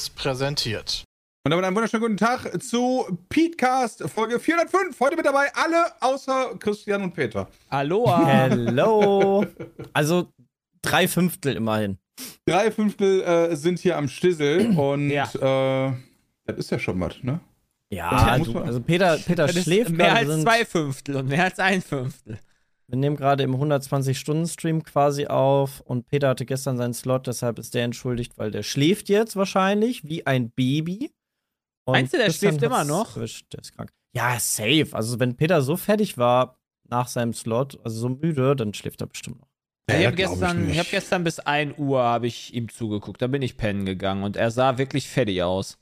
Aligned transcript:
Seriös 0.00 0.10
präsentiert. 0.10 1.04
Und 1.44 1.50
damit 1.50 1.64
einen 1.64 1.74
wunderschönen 1.76 2.02
guten 2.02 2.16
Tag 2.16 2.62
zu 2.62 3.18
Petecast 3.28 4.02
Folge 4.10 4.38
405. 4.38 4.98
Heute 5.00 5.16
mit 5.16 5.24
dabei 5.26 5.48
alle 5.54 5.86
außer 6.00 6.54
Christian 6.58 7.02
und 7.02 7.14
Peter. 7.14 7.48
Aloha. 7.68 8.24
Hello. 8.26 9.44
Also 9.92 10.28
drei 10.82 11.08
Fünftel 11.08 11.56
immerhin. 11.56 11.98
Drei 12.46 12.70
Fünftel 12.70 13.22
äh, 13.22 13.56
sind 13.56 13.78
hier 13.78 13.96
am 13.96 14.08
Stissel 14.08 14.78
und 14.78 15.10
Ja. 15.10 15.24
äh, 15.34 15.92
das 16.46 16.56
ist 16.58 16.70
ja 16.70 16.78
schon 16.78 17.00
was, 17.00 17.14
ne? 17.22 17.40
Ja, 17.90 18.36
muss 18.38 18.52
du, 18.52 18.58
also 18.60 18.80
Peter, 18.80 19.16
Peter 19.18 19.46
Das 19.46 19.56
ist 19.56 19.64
schläft 19.64 19.90
mehr 19.90 20.14
als 20.14 20.42
zwei 20.42 20.64
Fünftel 20.64 21.16
und 21.16 21.28
mehr 21.28 21.44
als 21.44 21.58
ein 21.58 21.82
Fünftel. 21.82 22.38
Wir 22.90 22.98
nehmen 22.98 23.14
gerade 23.14 23.44
im 23.44 23.54
120-Stunden-Stream 23.54 24.82
quasi 24.82 25.26
auf 25.26 25.80
und 25.80 26.08
Peter 26.08 26.28
hatte 26.28 26.44
gestern 26.44 26.76
seinen 26.76 26.92
Slot, 26.92 27.28
deshalb 27.28 27.60
ist 27.60 27.72
der 27.74 27.84
entschuldigt, 27.84 28.36
weil 28.36 28.50
der 28.50 28.64
schläft 28.64 29.08
jetzt 29.08 29.36
wahrscheinlich 29.36 30.02
wie 30.04 30.26
ein 30.26 30.50
Baby. 30.50 31.12
Und 31.84 31.92
Meinst 31.92 32.12
du, 32.12 32.16
der 32.16 32.26
Christian 32.26 32.54
schläft 32.58 32.64
immer 32.64 32.84
noch? 32.84 33.16
erwischt, 33.16 33.52
Der 33.52 33.60
ist 33.60 33.76
krank. 33.76 33.92
Ja, 34.12 34.40
safe. 34.40 34.88
Also 34.90 35.20
wenn 35.20 35.36
Peter 35.36 35.62
so 35.62 35.76
fertig 35.76 36.18
war 36.18 36.58
nach 36.88 37.06
seinem 37.06 37.32
Slot, 37.32 37.78
also 37.84 37.96
so 37.96 38.08
müde, 38.08 38.56
dann 38.56 38.74
schläft 38.74 39.00
er 39.00 39.06
bestimmt 39.06 39.38
noch. 39.38 39.48
ich 39.88 40.04
habe 40.04 40.16
gestern, 40.16 40.68
ich 40.68 40.78
hab 40.80 40.90
gestern 40.90 41.22
bis 41.22 41.38
1 41.38 41.78
Uhr 41.78 42.02
habe 42.02 42.26
ich 42.26 42.52
ihm 42.54 42.68
zugeguckt. 42.68 43.22
Da 43.22 43.28
bin 43.28 43.40
ich 43.42 43.56
pennen 43.56 43.86
gegangen 43.86 44.24
und 44.24 44.36
er 44.36 44.50
sah 44.50 44.78
wirklich 44.78 45.08
fertig 45.08 45.44
aus. 45.44 45.78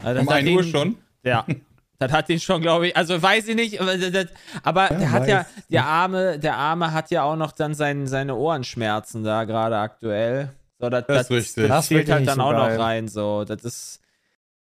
Also 0.00 0.20
Um 0.20 0.26
das 0.26 0.34
hat 0.36 0.42
1 0.44 0.50
Uhr 0.56 0.62
schon. 0.62 0.96
Ja. 1.24 1.44
Das 2.08 2.12
hat 2.12 2.28
ihn 2.28 2.40
schon, 2.40 2.62
glaube 2.62 2.88
ich, 2.88 2.96
also 2.96 3.20
weiß 3.20 3.48
ich 3.48 3.56
nicht, 3.56 3.80
aber, 3.80 3.96
das, 3.96 4.26
aber 4.62 4.92
Ja, 4.92 4.98
der 4.98 5.10
hat 5.10 5.28
ja, 5.28 5.46
der 5.70 5.86
Arme, 5.86 6.38
der 6.38 6.56
Arme 6.56 6.92
hat 6.92 7.10
ja 7.10 7.22
auch 7.22 7.36
noch 7.36 7.52
dann 7.52 7.74
sein, 7.74 8.06
seine 8.06 8.34
Ohrenschmerzen 8.36 9.24
da 9.24 9.44
gerade 9.44 9.76
aktuell. 9.78 10.50
So, 10.78 10.90
das, 10.90 11.04
Das 11.06 11.22
ist 11.22 11.30
richtig. 11.30 11.68
Das 11.68 11.88
fehlt 11.88 12.00
wirklich 12.08 12.14
halt 12.14 12.28
dann 12.28 12.36
so 12.36 12.42
auch 12.42 12.52
geil. 12.52 12.76
noch 12.76 12.84
rein. 12.84 13.08
So, 13.08 13.44
das 13.44 13.64
ist 13.64 14.00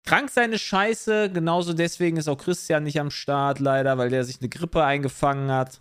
krank 0.05 0.31
seine 0.31 0.59
Scheiße. 0.59 1.31
Genauso 1.31 1.73
deswegen 1.73 2.17
ist 2.17 2.29
auch 2.29 2.39
Christian 2.39 2.85
nicht 2.85 3.01
am 3.01 3.11
Start, 3.11 3.59
leider, 3.59 3.99
weil 3.99 4.11
der 4.11 4.25
sich 4.25 4.41
eine 4.41 4.49
Grippe 4.49 4.85
eingefangen 4.85 5.51
hat. 5.51 5.81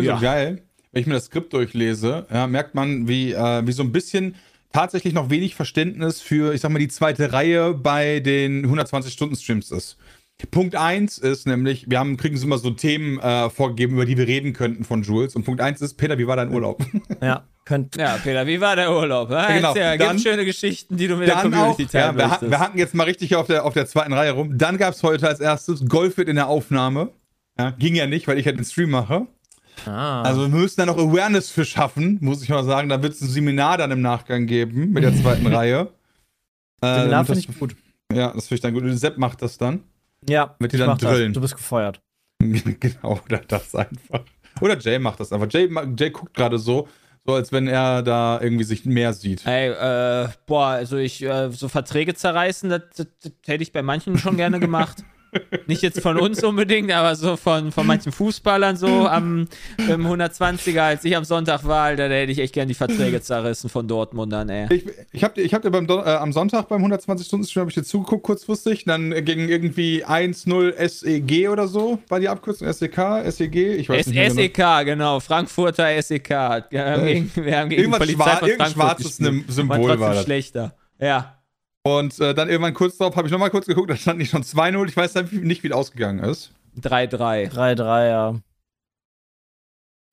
Ja. 0.00 0.16
so 0.16 0.22
geil. 0.22 0.62
Wenn 0.92 1.00
ich 1.00 1.06
mir 1.06 1.14
das 1.14 1.26
Skript 1.26 1.52
durchlese, 1.52 2.26
ja, 2.32 2.46
merkt 2.46 2.74
man, 2.74 3.08
wie, 3.08 3.32
äh, 3.32 3.66
wie 3.66 3.72
so 3.72 3.82
ein 3.82 3.92
bisschen 3.92 4.36
tatsächlich 4.72 5.14
noch 5.14 5.30
wenig 5.30 5.54
Verständnis 5.54 6.20
für, 6.20 6.52
ich 6.52 6.60
sag 6.60 6.70
mal, 6.70 6.78
die 6.78 6.88
zweite 6.88 7.32
Reihe 7.32 7.74
bei 7.74 8.20
den 8.20 8.66
120-Stunden-Streams 8.66 9.70
ist. 9.70 9.96
Punkt 10.50 10.74
1 10.76 11.18
ist 11.18 11.46
nämlich, 11.46 11.88
wir 11.88 11.98
haben, 11.98 12.16
kriegen 12.16 12.36
immer 12.40 12.58
so 12.58 12.70
Themen 12.70 13.18
äh, 13.20 13.48
vorgegeben, 13.50 13.94
über 13.94 14.04
die 14.04 14.18
wir 14.18 14.26
reden 14.26 14.52
könnten 14.52 14.84
von 14.84 15.02
Jules. 15.02 15.36
Und 15.36 15.44
Punkt 15.44 15.60
1 15.60 15.80
ist, 15.80 15.94
Peter, 15.94 16.18
wie 16.18 16.26
war 16.26 16.36
dein 16.36 16.52
Urlaub? 16.52 16.84
Ja, 17.22 17.44
könnt. 17.64 17.96
Ja, 17.96 18.18
Peter, 18.22 18.46
wie 18.46 18.60
war 18.60 18.74
der 18.76 18.90
Urlaub? 18.92 19.30
Ja, 19.30 19.46
genau. 19.52 19.68
Erzähl, 19.74 19.96
Dann- 19.98 20.18
schöne 20.18 20.44
Geschichten, 20.44 20.96
die 20.96 21.06
du 21.08 21.16
mit 21.16 21.28
der 21.28 21.36
Dann 21.36 21.54
auch, 21.54 21.58
Community 21.76 21.82
ja, 21.96 22.12
teilen 22.12 22.16
wir, 22.42 22.50
wir 22.50 22.58
hacken 22.58 22.78
jetzt 22.78 22.94
mal 22.94 23.04
richtig 23.04 23.36
auf 23.36 23.46
der, 23.46 23.64
auf 23.64 23.74
der 23.74 23.86
zweiten 23.86 24.12
Reihe 24.12 24.32
rum. 24.32 24.58
Dann 24.58 24.76
gab 24.76 24.92
es 24.94 25.02
heute 25.02 25.28
als 25.28 25.40
erstes 25.40 25.86
Golfit 25.86 26.28
in 26.28 26.36
der 26.36 26.48
Aufnahme. 26.48 27.10
Ja, 27.58 27.70
ging 27.70 27.94
ja 27.94 28.06
nicht, 28.08 28.26
weil 28.26 28.36
ich 28.38 28.46
halt 28.46 28.58
den 28.58 28.64
Stream 28.64 28.90
mache. 28.90 29.26
Ah. 29.86 30.22
Also 30.22 30.42
wir 30.42 30.48
müssen 30.48 30.76
da 30.80 30.86
noch 30.86 30.98
Awareness 30.98 31.48
für 31.50 31.64
schaffen, 31.64 32.18
muss 32.20 32.42
ich 32.42 32.48
mal 32.48 32.64
sagen. 32.64 32.88
Da 32.88 33.02
wird 33.02 33.12
es 33.14 33.20
ein 33.22 33.28
Seminar 33.28 33.78
dann 33.78 33.92
im 33.92 34.02
Nachgang 34.02 34.46
geben 34.46 34.90
mit 34.90 35.04
der 35.04 35.14
zweiten 35.14 35.46
Reihe. 35.54 35.92
Äh, 36.82 36.86
Seminar 36.86 37.08
damit 37.10 37.26
finde 37.28 37.40
das- 37.46 37.54
ich 37.54 37.58
gut. 37.60 37.76
Ja, 38.12 38.32
das 38.32 38.48
finde 38.48 38.54
ich 38.56 38.60
dann 38.60 38.74
gut. 38.74 38.82
Und 38.82 38.96
Sepp 38.98 39.16
macht 39.18 39.40
das 39.40 39.56
dann. 39.58 39.84
Ja, 40.28 40.54
Wird 40.58 40.72
die 40.72 40.76
ich 40.76 40.80
dann 40.80 40.90
mach 40.90 40.98
das. 40.98 41.10
drillen. 41.10 41.32
Du 41.32 41.40
bist 41.40 41.56
gefeuert. 41.56 42.00
genau, 42.40 43.20
oder 43.24 43.38
das 43.38 43.74
einfach. 43.74 44.22
Oder 44.60 44.78
Jay 44.78 44.98
macht 44.98 45.20
das 45.20 45.32
einfach. 45.32 45.48
Jay, 45.50 45.68
Jay 45.98 46.10
guckt 46.10 46.34
gerade 46.34 46.58
so, 46.58 46.88
so 47.26 47.34
als 47.34 47.52
wenn 47.52 47.66
er 47.68 48.02
da 48.02 48.40
irgendwie 48.40 48.64
sich 48.64 48.84
mehr 48.84 49.12
sieht. 49.12 49.46
Ey, 49.46 49.70
äh, 49.70 50.28
boah, 50.46 50.66
also 50.68 50.96
ich, 50.96 51.22
äh, 51.22 51.50
so 51.50 51.68
Verträge 51.68 52.14
zerreißen, 52.14 52.70
das, 52.70 52.82
das, 52.96 53.06
das 53.22 53.32
hätte 53.46 53.62
ich 53.62 53.72
bei 53.72 53.82
manchen 53.82 54.18
schon 54.18 54.36
gerne 54.36 54.60
gemacht. 54.60 55.04
Nicht 55.66 55.82
jetzt 55.82 56.00
von 56.00 56.18
uns 56.18 56.42
unbedingt, 56.44 56.92
aber 56.92 57.14
so 57.16 57.36
von, 57.36 57.72
von 57.72 57.86
manchen 57.86 58.12
Fußballern 58.12 58.76
so 58.76 59.06
am 59.08 59.46
im 59.78 60.06
120er, 60.06 60.80
als 60.80 61.04
ich 61.04 61.16
am 61.16 61.24
Sonntag 61.24 61.64
war, 61.64 61.96
da 61.96 62.04
hätte 62.08 62.32
ich 62.32 62.38
echt 62.38 62.52
gern 62.54 62.68
die 62.68 62.74
Verträge 62.74 63.20
zerrissen 63.20 63.68
von 63.70 63.88
Dortmundern, 63.88 64.48
ey. 64.48 64.66
Ich, 64.74 64.84
ich 65.12 65.24
habe 65.24 65.40
ich 65.40 65.54
hab 65.54 65.62
dir 65.62 65.70
beim, 65.70 65.86
Don- 65.86 66.04
äh, 66.04 66.10
am 66.10 66.32
Sonntag 66.32 66.68
beim 66.68 66.84
120-Stunden-Stream 66.84 67.60
habe 67.62 67.70
ich 67.70 67.74
dir 67.74 67.84
zugeguckt, 67.84 68.24
kurzfristig. 68.24 68.84
Dann 68.84 69.10
gegen 69.24 69.48
irgendwie 69.48 70.04
1-0 70.04 70.88
SEG 70.88 71.48
oder 71.48 71.66
so. 71.68 71.98
War 72.08 72.20
die 72.20 72.28
Abkürzung 72.28 72.72
SEK, 72.72 73.24
SEG? 73.30 73.56
Ich 73.78 73.88
weiß 73.88 74.00
S 74.00 74.06
nicht 74.08 74.16
mehr 74.16 74.28
genau. 74.28 74.40
SEK, 74.42 74.84
genau, 74.86 75.20
Frankfurter 75.20 76.02
SEK. 76.02 76.28
Wir 76.70 76.84
haben 76.84 77.06
Äh, 77.06 77.12
gegen, 77.14 77.30
wir 77.36 77.58
haben 77.58 77.68
gegen 77.70 77.80
irgendwas 77.82 77.98
Polizei 78.00 78.30
irgendein 78.46 78.72
Frankfurt 78.72 79.00
schwarzes. 79.12 79.16
Symbol 79.48 80.00
war 80.00 80.14
das. 80.14 80.24
schlechter. 80.24 80.74
Ja. 81.00 81.33
Und 81.86 82.18
äh, 82.18 82.34
dann 82.34 82.48
irgendwann 82.48 82.72
kurz 82.74 82.96
darauf 82.96 83.14
habe 83.16 83.28
ich 83.28 83.32
nochmal 83.32 83.50
kurz 83.50 83.66
geguckt, 83.66 83.90
da 83.90 83.96
stand 83.96 84.18
nicht 84.18 84.30
schon 84.30 84.42
2-0. 84.42 84.88
Ich 84.88 84.96
weiß 84.96 85.12
dann 85.12 85.28
nicht, 85.30 85.62
wie 85.62 85.68
es 85.68 85.74
ausgegangen 85.74 86.20
ist. 86.24 86.50
3-3. 86.80 87.50
3-3, 87.52 88.08
ja. 88.08 88.40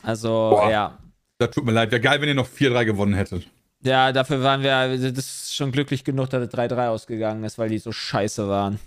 Also, 0.03 0.27
Boah. 0.29 0.69
ja. 0.69 0.97
Das 1.37 1.51
tut 1.51 1.63
mir 1.65 1.71
leid. 1.71 1.91
Wäre 1.91 2.01
geil, 2.01 2.19
wenn 2.21 2.27
ihr 2.27 2.35
noch 2.35 2.47
4-3 2.47 2.85
gewonnen 2.85 3.13
hättet. 3.13 3.47
Ja, 3.83 4.11
dafür 4.11 4.43
waren 4.43 4.61
wir, 4.61 4.89
das 5.11 5.17
ist 5.25 5.55
schon 5.55 5.71
glücklich 5.71 6.03
genug, 6.03 6.29
dass 6.29 6.43
es 6.43 6.53
3-3 6.53 6.89
ausgegangen 6.89 7.43
ist, 7.43 7.57
weil 7.57 7.69
die 7.69 7.79
so 7.79 7.91
scheiße 7.91 8.47
waren. 8.47 8.79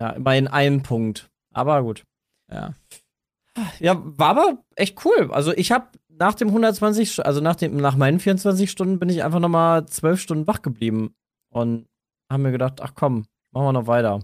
Ja, 0.00 0.10
immerhin 0.10 0.48
ein 0.48 0.82
Punkt. 0.82 1.28
Aber 1.52 1.82
gut. 1.82 2.04
Ja. 2.50 2.74
Ja, 3.80 4.00
war 4.02 4.30
aber 4.30 4.58
echt 4.76 5.04
cool. 5.04 5.30
Also 5.32 5.52
ich 5.52 5.72
habe 5.72 5.88
nach 6.08 6.34
dem 6.34 6.48
120, 6.48 7.10
St- 7.10 7.20
also 7.22 7.40
nach 7.40 7.56
dem 7.56 7.76
nach 7.76 7.96
meinen 7.96 8.18
24 8.20 8.70
Stunden 8.70 8.98
bin 8.98 9.08
ich 9.08 9.22
einfach 9.24 9.40
noch 9.40 9.48
mal 9.48 9.86
12 9.86 10.20
Stunden 10.20 10.46
wach 10.46 10.62
geblieben 10.62 11.14
und 11.50 11.87
haben 12.30 12.42
mir 12.42 12.52
gedacht, 12.52 12.80
ach 12.80 12.92
komm, 12.94 13.24
machen 13.52 13.66
wir 13.66 13.72
noch 13.72 13.86
weiter. 13.86 14.20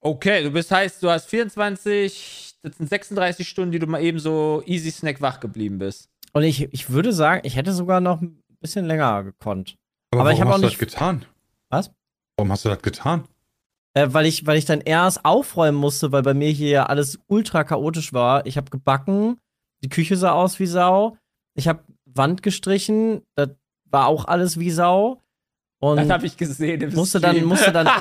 Okay, 0.00 0.42
du 0.42 0.50
bist 0.50 0.70
heißt, 0.70 1.02
du 1.02 1.10
hast 1.10 1.28
24, 1.28 2.56
das 2.62 2.76
sind 2.76 2.88
36 2.88 3.48
Stunden, 3.48 3.72
die 3.72 3.78
du 3.78 3.86
mal 3.86 4.02
eben 4.02 4.18
so 4.18 4.62
easy 4.66 4.90
snack 4.90 5.20
wach 5.20 5.40
geblieben 5.40 5.78
bist. 5.78 6.08
Und 6.32 6.42
ich, 6.42 6.72
ich 6.72 6.90
würde 6.90 7.12
sagen, 7.12 7.42
ich 7.44 7.56
hätte 7.56 7.72
sogar 7.72 8.00
noch 8.00 8.20
ein 8.20 8.42
bisschen 8.60 8.86
länger 8.86 9.22
gekonnt. 9.24 9.76
Aber, 10.10 10.22
Aber 10.22 10.32
ich 10.32 10.38
warum 10.38 10.48
hab 10.52 10.54
hast 10.54 10.58
auch 10.58 10.60
du 10.62 10.66
nicht- 10.70 10.80
das 10.82 10.88
getan? 10.92 11.24
Was? 11.70 11.90
Warum 12.36 12.50
hast 12.52 12.64
du 12.64 12.68
das 12.70 12.82
getan? 12.82 13.24
Äh, 13.94 14.08
weil, 14.12 14.26
ich, 14.26 14.46
weil 14.46 14.56
ich 14.58 14.64
dann 14.64 14.80
erst 14.80 15.24
aufräumen 15.24 15.76
musste, 15.78 16.12
weil 16.12 16.22
bei 16.22 16.34
mir 16.34 16.48
hier 16.50 16.68
ja 16.70 16.86
alles 16.86 17.18
ultra 17.28 17.62
chaotisch 17.64 18.12
war. 18.12 18.46
Ich 18.46 18.56
habe 18.56 18.70
gebacken, 18.70 19.36
die 19.84 19.88
Küche 19.90 20.16
sah 20.16 20.32
aus 20.32 20.58
wie 20.58 20.66
Sau. 20.66 21.16
Ich 21.54 21.68
habe 21.68 21.84
Wand 22.06 22.42
gestrichen, 22.42 23.22
das 23.34 23.50
war 23.84 24.06
auch 24.06 24.24
alles 24.24 24.58
wie 24.58 24.70
Sau. 24.70 25.20
Und 25.82 25.96
Das 25.96 26.10
habe 26.10 26.26
ich 26.26 26.36
gesehen. 26.36 26.94
musste 26.94 27.18
dann, 27.18 27.34
Stream. 27.34 27.48
musste 27.48 27.72
dann. 27.72 27.86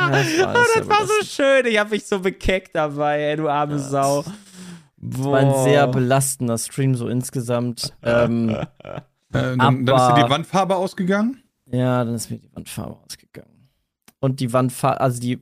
Ja, 0.00 0.08
das 0.10 0.26
Oh, 0.38 0.44
war, 0.44 0.54
das 0.76 0.88
war 0.88 1.06
so 1.06 1.24
schön. 1.24 1.66
Ich 1.66 1.78
habe 1.78 1.90
mich 1.90 2.06
so 2.06 2.18
bekeckt 2.20 2.74
dabei, 2.74 3.20
ey, 3.20 3.36
du 3.36 3.48
arme 3.48 3.74
Ja, 3.74 3.78
Sau. 3.78 4.24
war 4.96 5.38
ein 5.38 5.62
sehr 5.62 5.86
belastender 5.88 6.56
Stream 6.58 6.94
so 6.94 7.08
insgesamt. 7.08 7.92
ähm, 8.02 8.56
Äh, 9.32 9.56
dann, 9.56 9.86
dann 9.86 9.96
ist 9.96 10.08
dir 10.08 10.24
die 10.24 10.30
Wandfarbe 10.30 10.74
ausgegangen? 10.74 11.40
ja, 11.70 12.04
dann 12.04 12.14
ist 12.16 12.30
mir 12.32 12.38
die 12.38 12.50
Wandfarbe 12.52 12.96
ausgegangen. 13.04 13.68
Und 14.18 14.40
die 14.40 14.52
Wandfarbe, 14.52 15.00
also 15.00 15.20
die, 15.20 15.38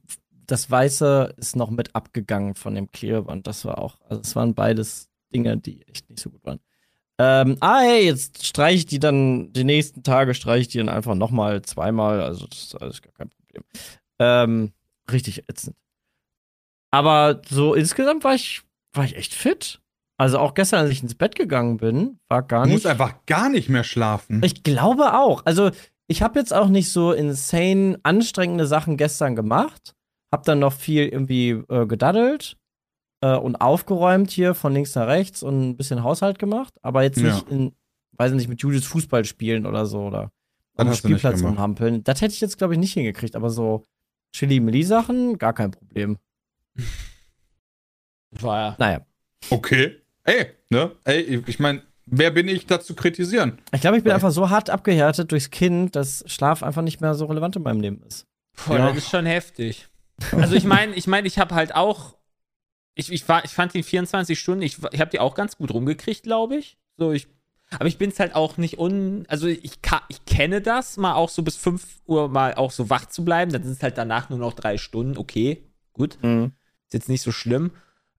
das 0.46 0.70
Weiße 0.70 1.32
ist 1.38 1.56
noch 1.56 1.70
mit 1.70 1.94
abgegangen 1.94 2.54
von 2.54 2.74
dem 2.74 2.90
Klebeband. 2.92 3.46
Das 3.46 3.64
war 3.64 3.78
auch, 3.78 3.96
also 4.08 4.20
es 4.20 4.36
waren 4.36 4.52
beides 4.54 5.08
Dinge, 5.32 5.56
die 5.56 5.86
echt 5.88 6.10
nicht 6.10 6.20
so 6.20 6.28
gut 6.28 6.44
waren. 6.44 6.60
Ähm, 7.20 7.56
ah, 7.60 7.80
hey, 7.80 8.04
jetzt 8.04 8.46
streiche 8.46 8.76
ich 8.78 8.86
die 8.86 9.00
dann, 9.00 9.52
die 9.52 9.64
nächsten 9.64 10.02
Tage 10.02 10.34
streiche 10.34 10.60
ich 10.62 10.68
die 10.68 10.78
dann 10.78 10.88
einfach 10.88 11.14
nochmal 11.16 11.62
zweimal. 11.62 12.20
Also, 12.20 12.46
das 12.46 12.58
ist 12.64 12.74
alles 12.80 13.02
gar 13.02 13.12
kein 13.12 13.28
Problem. 13.30 13.64
Ähm, 14.20 14.72
richtig 15.10 15.48
ätzend. 15.48 15.76
Aber 16.90 17.42
so 17.48 17.74
insgesamt 17.74 18.24
war 18.24 18.34
ich, 18.34 18.62
war 18.94 19.04
ich 19.04 19.16
echt 19.16 19.34
fit. 19.34 19.80
Also 20.16 20.38
auch 20.38 20.54
gestern, 20.54 20.80
als 20.80 20.90
ich 20.90 21.02
ins 21.02 21.14
Bett 21.14 21.34
gegangen 21.36 21.76
bin, 21.76 22.18
war 22.28 22.42
gar 22.42 22.62
Du 22.62 22.68
nicht. 22.68 22.74
musst 22.76 22.86
einfach 22.86 23.14
gar 23.26 23.48
nicht 23.48 23.68
mehr 23.68 23.84
schlafen. 23.84 24.42
Ich 24.42 24.62
glaube 24.62 25.14
auch. 25.18 25.44
Also, 25.44 25.70
ich 26.08 26.22
habe 26.22 26.38
jetzt 26.38 26.52
auch 26.54 26.68
nicht 26.68 26.90
so 26.90 27.12
insane 27.12 27.98
anstrengende 28.02 28.66
Sachen 28.66 28.96
gestern 28.96 29.36
gemacht. 29.36 29.94
Hab 30.32 30.44
dann 30.44 30.58
noch 30.58 30.72
viel 30.72 31.06
irgendwie 31.06 31.50
äh, 31.68 31.86
gedaddelt 31.86 32.56
äh, 33.20 33.34
und 33.36 33.56
aufgeräumt 33.56 34.30
hier 34.30 34.54
von 34.54 34.72
links 34.74 34.94
nach 34.94 35.06
rechts 35.06 35.42
und 35.42 35.70
ein 35.70 35.76
bisschen 35.76 36.02
Haushalt 36.02 36.38
gemacht. 36.38 36.74
Aber 36.82 37.02
jetzt 37.02 37.18
Ja. 37.18 37.34
nicht 37.34 37.48
in, 37.48 37.72
weiß 38.12 38.32
nicht, 38.32 38.48
mit 38.48 38.60
Julius 38.62 38.84
Fußball 38.86 39.24
spielen 39.24 39.66
oder 39.66 39.86
so 39.86 40.02
oder 40.06 40.30
Das 40.76 40.86
am 40.86 40.94
Spielplatz 40.94 41.36
gemacht. 41.38 41.52
rumhampeln. 41.52 42.04
Das 42.04 42.20
hätte 42.20 42.34
ich 42.34 42.40
jetzt, 42.40 42.58
glaube 42.58 42.74
ich, 42.74 42.80
nicht 42.80 42.92
hingekriegt. 42.94 43.34
Aber 43.36 43.50
so 43.50 43.84
Chili-Milli-Sachen, 44.32 45.38
gar 45.38 45.52
kein 45.52 45.70
Problem. 45.70 46.18
War 48.30 48.60
ja. 48.60 48.76
Naja. 48.78 49.00
Okay. 49.50 49.96
Ey, 50.24 50.46
ne? 50.70 50.92
Ey, 51.04 51.42
ich 51.46 51.58
meine, 51.58 51.82
wer 52.06 52.30
bin 52.30 52.48
ich, 52.48 52.66
da 52.66 52.80
zu 52.80 52.94
kritisieren? 52.94 53.58
Ich 53.72 53.80
glaube, 53.80 53.96
ich 53.96 54.02
bin 54.04 54.10
Ja. 54.10 54.16
einfach 54.16 54.30
so 54.32 54.50
hart 54.50 54.68
abgehärtet 54.70 55.32
durchs 55.32 55.50
Kind, 55.50 55.96
dass 55.96 56.22
Schlaf 56.26 56.62
einfach 56.62 56.82
nicht 56.82 57.00
mehr 57.00 57.14
so 57.14 57.24
relevant 57.26 57.56
in 57.56 57.62
meinem 57.62 57.80
Leben 57.80 58.02
ist. 58.06 58.26
Boah, 58.66 58.76
Ja. 58.78 58.88
das 58.88 58.98
ist 58.98 59.10
schon 59.10 59.24
heftig. 59.26 59.88
Also 60.32 60.54
ich 60.54 60.64
meine, 60.64 60.94
ich 60.94 61.06
meine, 61.06 61.26
ich 61.26 61.38
habe 61.38 61.54
halt 61.54 61.74
auch, 61.74 62.16
ich, 62.98 63.12
ich, 63.12 63.28
war, 63.28 63.44
ich 63.44 63.52
fand 63.52 63.72
die 63.74 63.82
24 63.82 64.38
Stunden, 64.38 64.62
ich, 64.62 64.78
ich 64.92 65.00
habe 65.00 65.10
die 65.10 65.20
auch 65.20 65.34
ganz 65.34 65.56
gut 65.56 65.72
rumgekriegt, 65.72 66.24
glaube 66.24 66.56
ich. 66.56 66.76
So, 66.96 67.12
ich 67.12 67.28
Aber 67.70 67.86
ich 67.86 67.96
bin 67.96 68.10
es 68.10 68.18
halt 68.18 68.34
auch 68.34 68.56
nicht 68.56 68.78
un. 68.78 69.24
Also 69.28 69.46
ich, 69.46 69.78
ich 70.08 70.24
kenne 70.26 70.60
das, 70.60 70.96
mal 70.96 71.14
auch 71.14 71.28
so 71.28 71.42
bis 71.42 71.56
5 71.56 71.84
Uhr 72.06 72.28
mal 72.28 72.54
auch 72.54 72.72
so 72.72 72.90
wach 72.90 73.06
zu 73.06 73.24
bleiben. 73.24 73.52
Dann 73.52 73.62
sind 73.62 73.72
es 73.72 73.82
halt 73.82 73.96
danach 73.98 74.30
nur 74.30 74.38
noch 74.38 74.52
drei 74.52 74.78
Stunden. 74.78 75.16
Okay, 75.16 75.62
gut. 75.92 76.18
Mhm. 76.22 76.52
Ist 76.86 76.94
jetzt 76.94 77.08
nicht 77.08 77.22
so 77.22 77.30
schlimm. 77.30 77.70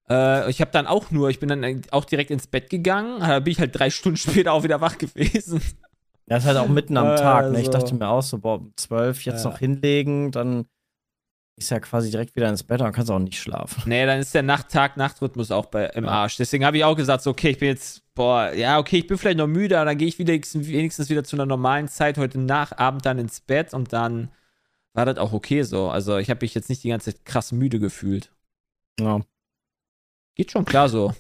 Äh, 0.10 0.50
ich 0.50 0.62
habe 0.62 0.72
dann 0.72 0.88
auch 0.88 1.12
nur, 1.12 1.30
ich 1.30 1.40
bin 1.40 1.50
dann 1.50 1.82
auch 1.92 2.06
direkt 2.06 2.32
ins 2.32 2.48
Bett 2.48 2.70
gegangen. 2.70 3.20
Da 3.20 3.40
bin 3.40 3.52
ich 3.52 3.60
halt 3.60 3.78
drei 3.78 3.90
Stunden 3.92 4.18
später 4.18 4.54
auch 4.54 4.64
wieder 4.64 4.80
wach 4.82 4.98
gewesen. 4.98 5.62
Ja, 6.28 6.38
ist 6.38 6.46
halt 6.46 6.58
auch 6.58 6.68
mitten 6.70 6.96
am 6.96 7.08
Äh, 7.14 7.16
Tag. 7.16 7.52
Ne? 7.52 7.60
Ich 7.62 7.70
dachte 7.70 7.94
mir 7.96 8.08
auch 8.08 8.22
so, 8.22 8.38
boah, 8.38 8.60
um 8.60 8.72
12 8.78 9.26
jetzt 9.26 9.44
Ja. 9.44 9.50
noch 9.52 9.60
hinlegen, 9.60 10.32
dann 10.32 10.66
ist 11.60 11.70
ja 11.70 11.80
quasi 11.80 12.10
direkt 12.10 12.36
wieder 12.36 12.50
ins 12.50 12.64
Bett 12.64 12.82
und 12.82 12.92
kannst 12.92 13.12
auch 13.12 13.20
nicht 13.20 13.40
schlafen. 13.40 13.84
Nee, 13.86 14.06
dann 14.06 14.20
ist 14.20 14.34
der 14.34 14.44
Nacht-Tag-Nacht-Rhythmus 14.44 15.52
auch 15.52 15.68
bei, 15.68 15.86
im 15.88 16.08
Arsch. 16.08 16.38
Deswegen 16.38 16.66
habe 16.66 16.78
ich 16.78 16.84
auch 16.84 16.96
gesagt, 16.96 17.24
so, 17.24 17.32
okay, 17.32 17.50
ich 17.50 17.60
bin 17.60 17.70
jetzt, 17.70 18.02
boah, 18.16 18.52
ja, 18.54 18.80
okay, 18.80 18.98
ich 18.98 19.08
bin 19.08 19.18
vielleicht 19.18 19.38
noch 19.38 19.48
müde, 19.48 19.78
aber 19.78 19.86
dann 19.86 19.98
gehe 19.98 20.08
ich 20.08 20.18
wieder, 20.20 20.34
wenigstens 20.34 21.10
wieder 21.10 21.24
zu 21.24 21.36
einer 21.36 21.46
normalen 21.46 21.88
Zeit 21.88 22.18
heute 22.18 22.40
nach 22.40 22.78
Abend 22.78 23.06
dann 23.06 23.20
ins 23.20 23.42
Bett 23.42 23.74
und 23.74 23.94
dann 23.94 24.30
war 24.94 25.06
das 25.06 25.18
auch 25.18 25.34
okay 25.34 25.64
so. 25.64 25.90
Also 25.90 26.18
ich 26.18 26.30
habe 26.30 26.44
mich 26.44 26.56
jetzt 26.56 26.70
nicht 26.70 26.84
die 26.84 26.90
ganze 26.90 27.14
Zeit 27.14 27.26
krass 27.26 27.52
müde 27.52 27.80
gefühlt. 27.80 28.32
Ja. 29.00 29.22
Geht 30.36 30.52
schon 30.52 30.66
klar 30.66 30.90
so. 30.90 31.08
Das 31.08 31.16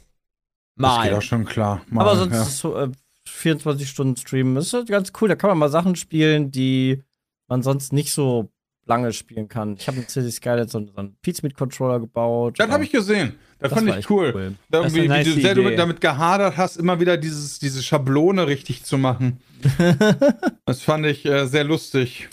geht 0.75 1.11
Mal. 1.11 1.13
auch 1.13 1.21
schon 1.21 1.45
klar. 1.45 1.81
Mal, 1.89 2.01
Aber 2.01 2.15
sonst 2.15 2.33
ja. 2.33 2.41
ist 2.41 2.57
so, 2.57 2.77
äh, 2.77 2.89
24 3.25 3.87
Stunden 3.87 4.15
streamen 4.15 4.55
ist 4.57 4.73
halt 4.73 4.87
ganz 4.87 5.11
cool. 5.19 5.27
Da 5.27 5.35
kann 5.35 5.49
man 5.49 5.57
mal 5.57 5.69
Sachen 5.69 5.95
spielen, 5.95 6.51
die 6.51 7.03
man 7.47 7.61
sonst 7.61 7.93
nicht 7.93 8.13
so 8.13 8.49
lange 8.89 9.13
spielen 9.13 9.47
kann. 9.47 9.75
Ich 9.79 9.87
habe 9.87 9.97
mit 9.97 10.09
City 10.09 10.31
Skylight 10.31 10.69
so, 10.69 10.85
so 10.85 10.93
einen 10.95 11.15
Pizmeet-Controller 11.21 11.99
gebaut. 11.99 12.59
Das 12.59 12.69
habe 12.69 12.83
ich 12.83 12.91
gesehen. 12.91 13.35
Das, 13.59 13.69
Das 13.71 13.79
fand 13.83 13.95
ich 13.97 14.09
cool. 14.09 14.31
cool. 14.33 14.55
Da, 14.69 14.93
wie, 14.93 15.07
nice 15.07 15.25
du 15.25 15.33
sehr 15.33 15.53
du 15.53 15.61
Idee. 15.61 15.69
mit, 15.69 15.79
damit 15.79 16.01
gehadert 16.01 16.57
hast, 16.57 16.77
immer 16.77 16.99
wieder 16.99 17.15
dieses, 17.15 17.59
diese 17.59 17.83
Schablone 17.83 18.47
richtig 18.47 18.83
zu 18.83 18.97
machen. 18.97 19.39
das 20.65 20.81
fand 20.81 21.05
ich 21.05 21.25
äh, 21.25 21.45
sehr 21.45 21.63
lustig. 21.63 22.27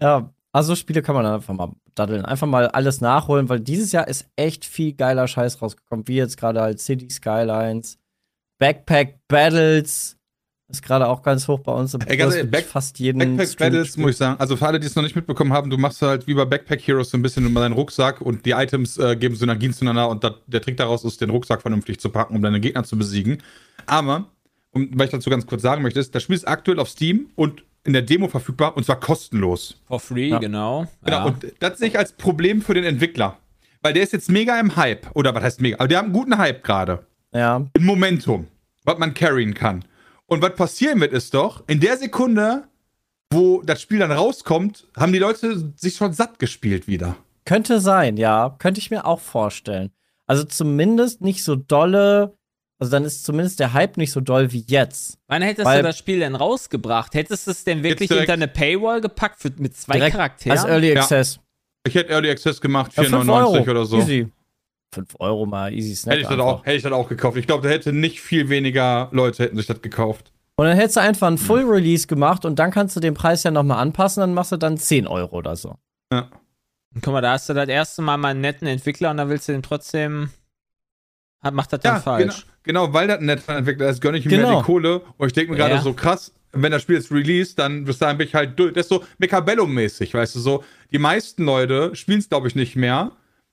Ja, 0.00 0.32
also 0.52 0.74
Spiele 0.76 1.02
kann 1.02 1.14
man 1.14 1.26
einfach 1.26 1.54
mal 1.54 1.72
daddeln. 1.94 2.24
Einfach 2.24 2.46
mal 2.46 2.68
alles 2.68 3.00
nachholen, 3.00 3.48
weil 3.48 3.60
dieses 3.60 3.92
Jahr 3.92 4.06
ist 4.06 4.26
echt 4.36 4.64
viel 4.64 4.92
geiler 4.92 5.26
Scheiß 5.26 5.60
rausgekommen. 5.60 6.06
Wie 6.06 6.16
jetzt 6.16 6.36
gerade 6.36 6.60
halt 6.60 6.80
City 6.80 7.08
Skylines, 7.10 7.98
Backpack 8.58 9.18
Battles 9.28 10.16
ist 10.72 10.82
gerade 10.82 11.06
auch 11.06 11.22
ganz 11.22 11.46
hoch 11.48 11.60
bei 11.60 11.72
uns. 11.72 11.94
im 11.94 12.00
Ey, 12.02 12.16
ganz 12.16 12.34
Back- 12.50 12.64
fast 12.66 12.98
jeden 12.98 13.18
Backpack 13.18 13.48
Stream 13.48 13.72
Battles, 13.72 13.96
muss 13.96 14.10
ich 14.12 14.16
sagen. 14.16 14.40
Also 14.40 14.56
für 14.56 14.66
alle, 14.66 14.80
die 14.80 14.86
es 14.86 14.96
noch 14.96 15.02
nicht 15.02 15.14
mitbekommen 15.14 15.52
haben, 15.52 15.70
du 15.70 15.76
machst 15.78 16.02
halt 16.02 16.26
wie 16.26 16.34
bei 16.34 16.44
Backpack 16.44 16.80
Heroes 16.86 17.10
so 17.10 17.18
ein 17.18 17.22
bisschen 17.22 17.46
über 17.46 17.60
deinen 17.60 17.74
Rucksack 17.74 18.20
und 18.20 18.44
die 18.46 18.50
Items 18.52 18.98
äh, 18.98 19.14
geben 19.16 19.36
Synergien 19.36 19.72
zueinander 19.72 20.08
und 20.08 20.24
dat, 20.24 20.36
der 20.46 20.60
Trick 20.60 20.76
daraus 20.78 21.04
ist, 21.04 21.20
den 21.20 21.30
Rucksack 21.30 21.62
vernünftig 21.62 22.00
zu 22.00 22.08
packen, 22.10 22.34
um 22.34 22.42
deine 22.42 22.58
Gegner 22.60 22.84
zu 22.84 22.96
besiegen. 22.98 23.38
Aber, 23.86 24.26
und 24.72 24.98
weil 24.98 25.06
ich 25.06 25.12
dazu 25.12 25.30
ganz 25.30 25.46
kurz 25.46 25.62
sagen 25.62 25.82
möchte, 25.82 26.00
ist, 26.00 26.14
das 26.14 26.22
Spiel 26.22 26.36
ist 26.36 26.48
aktuell 26.48 26.78
auf 26.80 26.88
Steam 26.88 27.26
und 27.36 27.62
in 27.84 27.92
der 27.92 28.02
Demo 28.02 28.28
verfügbar 28.28 28.76
und 28.76 28.84
zwar 28.84 29.00
kostenlos. 29.00 29.80
For 29.88 30.00
free, 30.00 30.28
Ja. 30.28 30.38
genau. 30.38 30.86
Genau, 31.04 31.16
Ja. 31.18 31.24
und 31.24 31.44
das 31.58 31.78
sehe 31.78 31.88
ich 31.88 31.98
als 31.98 32.12
Problem 32.12 32.62
für 32.62 32.74
den 32.74 32.84
Entwickler. 32.84 33.38
Weil 33.82 33.92
der 33.92 34.04
ist 34.04 34.12
jetzt 34.12 34.30
mega 34.30 34.58
im 34.60 34.76
Hype. 34.76 35.08
Oder 35.14 35.34
was 35.34 35.42
heißt 35.42 35.60
mega? 35.60 35.76
Aber 35.78 35.88
der 35.88 35.98
hat 35.98 36.04
einen 36.04 36.12
guten 36.12 36.38
Hype 36.38 36.62
gerade. 36.62 37.04
Ja, 37.34 37.56
Ein 37.76 37.84
Momentum, 37.84 38.46
was 38.84 38.98
man 38.98 39.12
carryen 39.14 39.54
kann. 39.54 39.84
Und 40.32 40.42
was 40.42 40.54
passieren 40.54 41.00
wird, 41.00 41.12
ist 41.12 41.34
doch, 41.34 41.62
in 41.66 41.78
der 41.80 41.96
Sekunde, 41.98 42.64
wo 43.32 43.62
das 43.62 43.82
Spiel 43.82 43.98
dann 43.98 44.12
rauskommt, 44.12 44.86
haben 44.96 45.12
die 45.12 45.18
Leute 45.18 45.72
sich 45.76 45.96
schon 45.96 46.12
satt 46.12 46.38
gespielt 46.38 46.86
wieder. 46.86 47.16
könnte 47.44 47.80
sein, 47.80 48.16
ja. 48.16 48.54
Könnte 48.58 48.80
ich 48.80 48.90
mir 48.90 49.04
auch 49.04 49.20
vorstellen. 49.20 49.90
Also 50.26 50.44
zumindest 50.44 51.20
nicht 51.20 51.42
so 51.44 51.56
dolle. 51.56 52.36
Also 52.78 52.90
dann 52.92 53.04
ist 53.04 53.24
zumindest 53.24 53.60
der 53.60 53.72
Hype 53.74 53.96
nicht 53.96 54.10
so 54.12 54.20
doll 54.20 54.52
wie 54.52 54.64
jetzt. 54.66 55.18
Wann 55.28 55.42
hättest 55.42 55.66
Weil- 55.66 55.82
du 55.82 55.88
das 55.88 55.98
Spiel 55.98 56.20
denn 56.20 56.34
rausgebracht? 56.34 57.14
Hättest 57.14 57.46
du 57.46 57.50
es 57.50 57.64
denn 57.64 57.82
wirklich 57.82 58.10
hinter 58.10 58.32
eine 58.32 58.48
Paywall 58.48 59.00
gepackt 59.00 59.40
für, 59.40 59.50
mit 59.58 59.76
zwei 59.76 59.94
Direkt 59.94 60.16
Charakteren? 60.16 60.58
Als 60.58 60.66
Early 60.68 60.92
Ja. 60.94 61.00
Access. 61.02 61.38
Ich 61.86 61.94
hätte 61.94 62.10
Early 62.12 62.30
Access 62.30 62.60
gemacht, 62.60 62.92
Ja, 62.96 63.02
5 63.04 63.24
4,99 63.24 63.32
Euro. 63.58 63.70
oder 63.70 63.84
so. 63.86 63.98
Easy. 63.98 64.28
5 64.92 65.16
Euro 65.20 65.46
mal, 65.46 65.72
easy 65.72 65.94
Snack. 65.94 66.14
Hätte 66.18 66.22
ich, 66.22 66.28
das 66.28 66.38
auch, 66.38 66.64
hätte 66.64 66.76
ich 66.76 66.82
das 66.82 66.92
auch 66.92 67.08
gekauft. 67.08 67.36
Ich 67.36 67.46
glaube, 67.46 67.66
da 67.66 67.72
hätte 67.72 67.92
nicht 67.92 68.20
viel 68.20 68.48
weniger 68.48 69.08
Leute 69.12 69.42
hätten 69.44 69.56
sich 69.56 69.66
das 69.66 69.80
gekauft. 69.80 70.32
Und 70.56 70.66
dann 70.66 70.76
hättest 70.76 70.96
du 70.96 71.00
einfach 71.00 71.28
einen 71.28 71.38
Full 71.38 71.64
Release 71.64 72.06
gemacht 72.06 72.44
und 72.44 72.58
dann 72.58 72.70
kannst 72.70 72.94
du 72.94 73.00
den 73.00 73.14
Preis 73.14 73.42
ja 73.42 73.50
nochmal 73.50 73.78
anpassen, 73.78 74.20
dann 74.20 74.34
machst 74.34 74.52
du 74.52 74.56
dann 74.58 74.76
10 74.76 75.06
Euro 75.06 75.36
oder 75.38 75.56
so. 75.56 75.76
Ja. 76.12 76.28
Guck 77.00 77.12
mal, 77.14 77.22
da 77.22 77.32
hast 77.32 77.48
du 77.48 77.54
das 77.54 77.68
erste 77.68 78.02
Mal 78.02 78.18
mal 78.18 78.28
einen 78.28 78.42
netten 78.42 78.68
Entwickler 78.68 79.10
und 79.12 79.16
dann 79.16 79.30
willst 79.30 79.48
du 79.48 79.52
den 79.52 79.62
trotzdem. 79.62 80.28
Hat, 81.42 81.54
macht 81.54 81.72
das 81.72 81.80
dann 81.80 81.94
Ja, 81.96 82.00
falsch. 82.00 82.46
genau, 82.62 82.84
genau, 82.86 82.94
weil 82.94 83.08
das 83.08 83.18
ein 83.18 83.26
netter 83.26 83.56
Entwickler 83.56 83.88
ist, 83.88 84.00
gönne 84.00 84.18
ich 84.18 84.26
ihm 84.26 84.30
mehr 84.30 84.40
Genau. 84.42 84.60
die 84.60 84.64
Kohle. 84.64 85.00
Und 85.16 85.26
ich 85.26 85.32
denke 85.32 85.52
mir 85.52 85.56
gerade 85.58 85.74
Ja. 85.76 85.80
so 85.80 85.92
krass, 85.94 86.32
wenn 86.52 86.70
das 86.70 86.82
Spiel 86.82 86.96
jetzt 86.96 87.10
released, 87.10 87.58
dann 87.58 87.84
bis 87.84 87.98
dahin 87.98 88.18
bin 88.18 88.28
ich 88.28 88.34
halt 88.34 88.56
durch. 88.58 88.74
Das 88.74 88.82
ist 88.84 88.90
so 88.90 89.02
Mechabellum-mäßig, 89.18 90.12
weißt 90.14 90.36
du, 90.36 90.38
so. 90.40 90.64
Die 90.92 90.98
meisten 90.98 91.44
Leute 91.44 91.96
spielen 91.96 92.18
es, 92.20 92.28
glaube 92.28 92.46
ich, 92.46 92.54
nicht 92.54 92.76
mehr. 92.76 93.10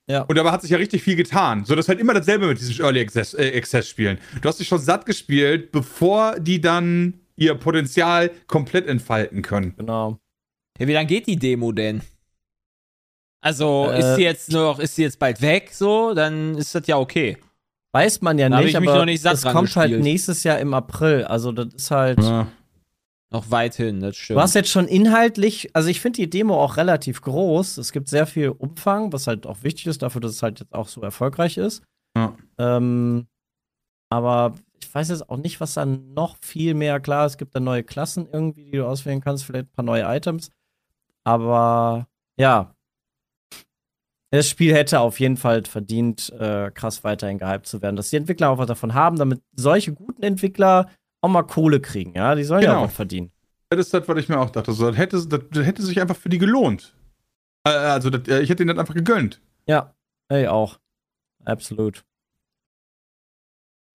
Ja. 0.10 0.22
Und 0.24 0.36
dabei 0.38 0.52
hat 0.52 0.62
sich 0.64 0.72
ja 0.72 0.78
richtig 0.78 1.04
viel 1.04 1.16
getan. 1.16 1.66
So, 1.66 1.76
das 1.76 1.86
ist 1.86 1.90
halt 1.90 2.00
immer 2.00 2.14
dasselbe 2.16 2.48
mit 2.48 2.60
diesen 2.60 2.84
Early 2.84 3.00
Access, 3.02 3.36
äh, 3.36 3.56
Access 3.56 3.88
Spielen. 3.88 4.18
Du 4.42 4.50
hast 4.50 4.60
dich 4.60 4.68
schon 4.68 4.80
satt 4.80 5.06
gespielt, 5.06 5.72
bevor 5.72 6.40
die 6.40 6.60
dann 6.60 7.20
ihr 7.36 7.54
Potenzial 7.56 8.32
komplett 8.48 8.88
entfalten 8.88 9.44
können. 9.44 9.76
Genau. 9.78 10.18
Ja, 10.80 10.88
wie 10.88 10.94
lange 10.94 11.08
geht 11.08 11.28
die 11.28 11.36
Demo 11.38 11.72
denn? 11.72 12.02
Also, 13.42 13.88
Äh, 13.92 14.00
ist 14.00 14.16
sie 14.16 14.24
jetzt 14.24 14.52
noch, 14.52 14.80
ist 14.80 14.96
sie 14.96 15.04
jetzt 15.04 15.20
bald 15.20 15.42
weg, 15.42 15.70
so, 15.74 16.14
dann 16.14 16.56
ist 16.58 16.74
das 16.76 16.88
ja 16.88 16.98
okay. 16.98 17.38
Weiß 17.94 18.22
man 18.22 18.38
ja 18.38 18.50
Da 18.50 18.58
nicht, 18.60 18.74
ich 18.74 18.80
mich 18.80 18.90
aber 18.90 19.00
noch 19.00 19.06
nicht 19.06 19.22
satt 19.22 19.34
es 19.36 19.44
kommt 19.44 19.76
halt 19.76 19.90
gespielt. 19.90 20.04
nächstes 20.04 20.44
Jahr 20.44 20.60
im 20.60 20.74
April. 20.74 21.24
Also 21.24 21.52
das 21.52 21.74
ist 21.74 21.92
halt. 21.92 22.20
Noch 23.32 23.52
weit 23.52 23.76
hin, 23.76 24.00
das 24.00 24.18
stimmt. 24.18 24.38
Du 24.38 24.42
hast 24.42 24.56
jetzt 24.56 24.72
schon 24.72 24.88
inhaltlich, 24.88 25.70
also 25.74 25.88
ich 25.90 26.02
finde 26.02 26.18
die 26.18 26.30
Demo 26.30 26.62
auch 26.64 26.78
relativ 26.78 27.22
groß. 27.22 27.78
Es 27.78 27.92
gibt 27.92 28.10
sehr 28.10 28.26
viel 28.26 28.50
Umfang, 28.50 29.14
was 29.14 29.28
halt 29.28 29.46
auch 29.46 29.62
wichtig 29.62 29.86
ist, 29.86 30.02
dafür, 30.02 30.22
dass 30.22 30.32
es 30.32 30.42
halt 30.42 30.60
jetzt 30.60 30.74
auch 30.74 30.88
so 30.88 31.02
erfolgreich 31.02 31.58
ist. 31.58 31.84
Ja. 32.18 32.36
Ähm, 32.58 33.28
aber 34.12 34.56
ich 34.82 34.94
weiß 34.94 35.10
jetzt 35.10 35.30
auch 35.30 35.38
nicht, 35.38 35.62
was 35.62 35.76
dann 35.76 36.14
noch 36.16 36.38
viel 36.42 36.74
mehr. 36.74 37.00
Klar, 37.00 37.28
es 37.28 37.38
gibt 37.38 37.54
da 37.54 37.60
neue 37.60 37.84
Klassen 37.84 38.28
irgendwie, 38.32 38.66
die 38.66 38.78
du 38.78 38.88
auswählen 38.88 39.22
kannst, 39.22 39.46
vielleicht 39.46 39.68
ein 39.68 39.74
paar 39.74 39.86
neue 39.86 40.04
Items. 40.04 40.50
Aber 41.24 42.08
ja. 42.38 42.74
Das 44.32 44.48
Spiel 44.48 44.74
hätte 44.74 45.00
auf 45.00 45.20
jeden 45.20 45.38
Fall 45.38 45.66
verdient, 45.66 46.32
äh, 46.34 46.72
krass 46.72 47.04
weiterhin 47.04 47.40
gehypt 47.40 47.66
zu 47.66 47.82
werden, 47.82 47.96
dass 47.96 48.12
die 48.12 48.18
Entwickler 48.18 48.50
auch 48.50 48.60
was 48.60 48.68
davon 48.68 48.94
haben, 48.94 49.18
damit 49.18 49.42
solche 49.56 49.94
guten 49.94 50.22
Entwickler 50.22 50.90
auch 51.22 51.30
mal 51.30 51.44
Kohle 51.44 51.80
kriegen, 51.82 52.14
ja. 52.16 52.36
Die 52.36 52.44
sollen 52.44 52.62
ja 52.64 52.70
Genau. 52.72 52.82
auch 52.82 52.88
was 52.88 52.96
verdienen. 52.96 53.32
Das 53.70 53.80
ist 53.80 53.94
das, 53.94 54.08
was 54.08 54.18
ich 54.18 54.30
mir 54.30 54.40
auch 54.40 54.50
dachte. 54.50 54.72
So, 54.74 54.88
das, 54.90 54.98
hätte, 54.98 55.26
das, 55.28 55.66
hätte 55.66 55.82
sich 55.84 56.02
einfach 56.02 56.16
für 56.16 56.30
die 56.30 56.38
gelohnt. 56.40 56.96
Äh, 57.66 57.70
also, 57.70 58.10
das, 58.10 58.28
äh, 58.28 58.42
ich 58.42 58.50
hätte 58.50 58.64
ihnen 58.64 58.76
das 58.76 58.80
einfach 58.80 58.96
gegönnt. 58.96 59.42
Ja, 59.68 59.94
ey, 60.30 60.48
auch. 60.48 60.80
Absolut. 61.46 62.04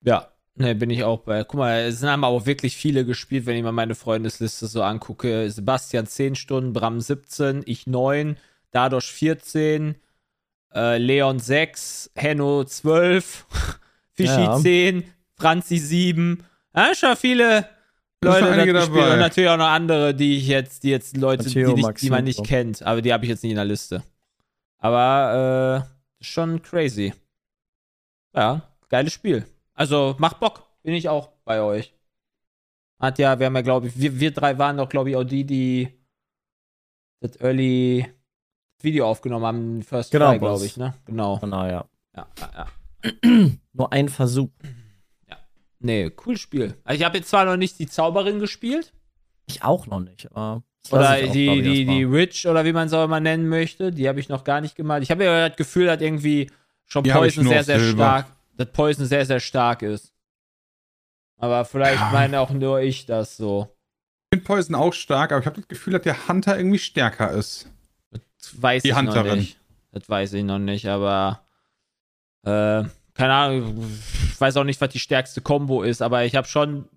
Ja, 0.01 0.31
ne, 0.55 0.75
bin 0.75 0.89
ich 0.89 1.03
auch 1.03 1.19
bei. 1.21 1.43
Guck 1.43 1.59
mal, 1.59 1.79
es 1.81 2.03
haben 2.03 2.23
aber 2.23 2.33
auch 2.35 2.45
wirklich 2.45 2.77
viele 2.77 3.05
gespielt, 3.05 3.45
wenn 3.45 3.57
ich 3.57 3.63
mal 3.63 3.71
meine 3.71 3.95
Freundesliste 3.95 4.67
so 4.67 4.81
angucke. 4.83 5.49
Sebastian 5.49 6.05
10 6.07 6.35
Stunden, 6.35 6.73
Bram 6.73 7.01
17, 7.01 7.63
ich 7.65 7.87
9, 7.87 8.37
Dadosch 8.71 9.11
14, 9.11 9.95
äh, 10.73 10.97
Leon 10.97 11.39
6, 11.39 12.11
Henno 12.15 12.63
12, 12.63 13.45
Fischi 14.13 14.41
Ja. 14.43 14.57
10, 14.57 15.03
Franzi 15.37 15.77
7. 15.77 16.43
Ja, 16.75 16.93
schon 16.93 17.15
viele 17.15 17.69
Leute 18.23 18.49
einige 18.49 18.73
dabei. 18.73 19.13
Und 19.13 19.19
natürlich 19.19 19.49
auch 19.49 19.57
noch 19.57 19.67
andere, 19.67 20.13
die 20.13 20.37
ich 20.37 20.47
jetzt, 20.47 20.83
die 20.83 20.89
jetzt 20.89 21.17
Leute, 21.17 21.43
Matteo, 21.43 21.73
die, 21.73 21.81
nicht, 21.81 22.01
die 22.01 22.09
man 22.09 22.23
nicht 22.23 22.43
kennt, 22.43 22.83
aber 22.83 23.01
die 23.01 23.13
habe 23.13 23.23
ich 23.25 23.29
jetzt 23.29 23.43
nicht 23.43 23.51
in 23.51 23.57
der 23.57 23.65
Liste. 23.65 24.03
Aber 24.77 25.87
äh, 26.21 26.23
schon 26.23 26.61
crazy. 26.61 27.13
Ja, 28.35 28.61
geiles 28.89 29.13
Spiel. 29.13 29.45
Also 29.73 30.15
macht 30.17 30.39
Bock. 30.39 30.63
Bin 30.83 30.93
ich 30.93 31.09
auch 31.09 31.29
bei 31.45 31.61
euch. 31.61 31.93
Hat 32.99 33.19
ja, 33.19 33.39
wir 33.39 33.47
haben 33.47 33.55
ja, 33.55 33.61
glaube 33.61 33.87
ich, 33.87 33.99
wir, 33.99 34.19
wir 34.19 34.31
drei 34.31 34.57
waren 34.57 34.77
doch, 34.77 34.89
glaube 34.89 35.09
ich, 35.09 35.15
auch 35.15 35.23
die, 35.23 35.43
die 35.43 35.89
das 37.21 37.39
Early 37.41 38.05
Video 38.81 39.07
aufgenommen 39.07 39.45
haben, 39.45 39.83
First 39.83 40.11
Genau, 40.11 40.31
Try, 40.31 40.39
glaube 40.39 40.65
ich, 40.65 40.77
ne? 40.77 40.93
Genau. 41.05 41.37
Von 41.37 41.51
daher. 41.51 41.87
Ja, 42.15 42.27
ja, 42.39 42.67
ja. 43.03 43.49
Nur 43.73 43.91
ein 43.91 44.09
Versuch. 44.09 44.49
Nee, 45.85 46.09
cooles 46.09 46.41
Spiel. 46.41 46.73
Also 46.83 46.99
ich 46.99 47.05
habe 47.05 47.17
jetzt 47.17 47.29
zwar 47.29 47.45
noch 47.45 47.57
nicht 47.57 47.77
die 47.79 47.87
Zauberin 47.87 48.39
gespielt, 48.39 48.91
Ich 49.45 49.63
auch 49.63 49.85
noch 49.87 49.99
nicht, 49.99 50.31
aber. 50.31 50.63
oder 50.91 51.11
auch, 51.11 51.31
die, 51.31 51.61
die, 51.61 51.85
die 51.85 52.03
Rich, 52.03 52.47
oder 52.47 52.65
wie 52.65 52.73
man 52.73 52.87
es 52.87 52.93
auch 52.93 53.03
immer 53.05 53.19
nennen 53.19 53.47
möchte, 53.47 53.91
die 53.91 54.07
habe 54.09 54.19
ich 54.19 54.27
noch 54.29 54.43
gar 54.43 54.61
nicht 54.61 54.75
gemalt. 54.75 55.03
Ich 55.03 55.11
habe 55.11 55.23
ja 55.23 55.47
das 55.49 55.57
Gefühl, 55.57 55.85
dass 55.85 56.01
irgendwie 56.01 56.49
schon 56.85 57.03
Die 57.03 57.11
Poison 57.11 57.47
sehr, 57.47 57.63
sehr 57.63 57.79
Silber. 57.79 57.97
stark, 58.03 58.25
dass 58.57 58.71
Poison 58.71 59.05
sehr, 59.05 59.25
sehr 59.25 59.39
stark 59.39 59.81
ist. 59.83 60.11
Aber 61.37 61.65
vielleicht 61.65 61.99
Ja. 61.99 62.09
meine 62.11 62.39
auch 62.39 62.49
nur 62.51 62.79
ich 62.81 63.05
das 63.05 63.37
so. 63.37 63.67
Ich 64.31 64.37
finde 64.39 64.45
Poison 64.45 64.75
auch 64.75 64.93
stark, 64.93 65.31
aber 65.31 65.41
ich 65.41 65.45
habe 65.45 65.57
das 65.57 65.67
Gefühl, 65.67 65.93
dass 65.93 66.01
der 66.01 66.27
Hunter 66.27 66.57
irgendwie 66.57 66.79
stärker 66.79 67.31
ist. 67.31 67.69
Das 68.11 68.61
weiß 68.61 68.83
Die 68.83 68.89
ich 68.89 68.95
Hunterin. 68.95 69.27
noch 69.27 69.35
nicht. 69.35 69.59
Das 69.91 70.09
weiß 70.09 70.33
ich 70.33 70.43
noch 70.43 70.59
nicht, 70.59 70.87
aber 70.87 71.41
äh, 72.43 72.83
keine 73.13 73.33
Ahnung, 73.33 73.85
ich 74.35 74.41
weiß 74.41 74.57
auch 74.57 74.63
nicht, 74.65 74.81
was 74.81 74.89
die 74.89 74.99
stärkste 74.99 75.39
Combo 75.41 75.81
ist, 75.81 76.01
aber 76.01 76.25
ich 76.25 76.35
habe 76.35 76.45
schon 76.47 76.89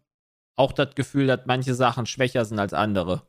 auch 0.56 0.72
das 0.72 0.94
Gefühl, 0.96 1.28
dass 1.28 1.40
manche 1.46 1.72
Sachen 1.74 2.04
schwächer 2.04 2.44
sind 2.44 2.58
als 2.58 2.72
andere. 2.74 3.22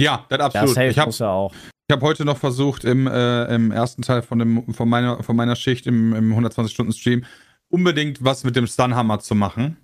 Ja, 0.00 0.26
das 0.28 0.38
Ja, 0.38 0.44
absolut. 0.46 0.74
safe 0.74 0.86
ich 0.88 0.98
habe 0.98 1.08
muss 1.08 1.18
ja 1.18 1.30
auch. 1.30 1.52
ich 1.88 1.92
hab 1.94 2.02
heute 2.02 2.24
noch 2.26 2.36
versucht, 2.36 2.84
im, 2.84 3.06
äh, 3.06 3.44
im 3.54 3.70
ersten 3.72 4.02
Teil 4.02 4.20
von, 4.22 4.38
dem, 4.38 4.72
von, 4.74 4.88
meiner, 4.88 5.22
von 5.22 5.34
meiner 5.34 5.56
Schicht 5.56 5.86
im, 5.86 6.14
im 6.14 6.32
120-Stunden-Stream 6.34 7.24
unbedingt 7.70 8.22
was 8.22 8.44
mit 8.44 8.54
dem 8.56 8.66
Stunhammer 8.66 9.18
zu 9.20 9.34
machen. 9.34 9.76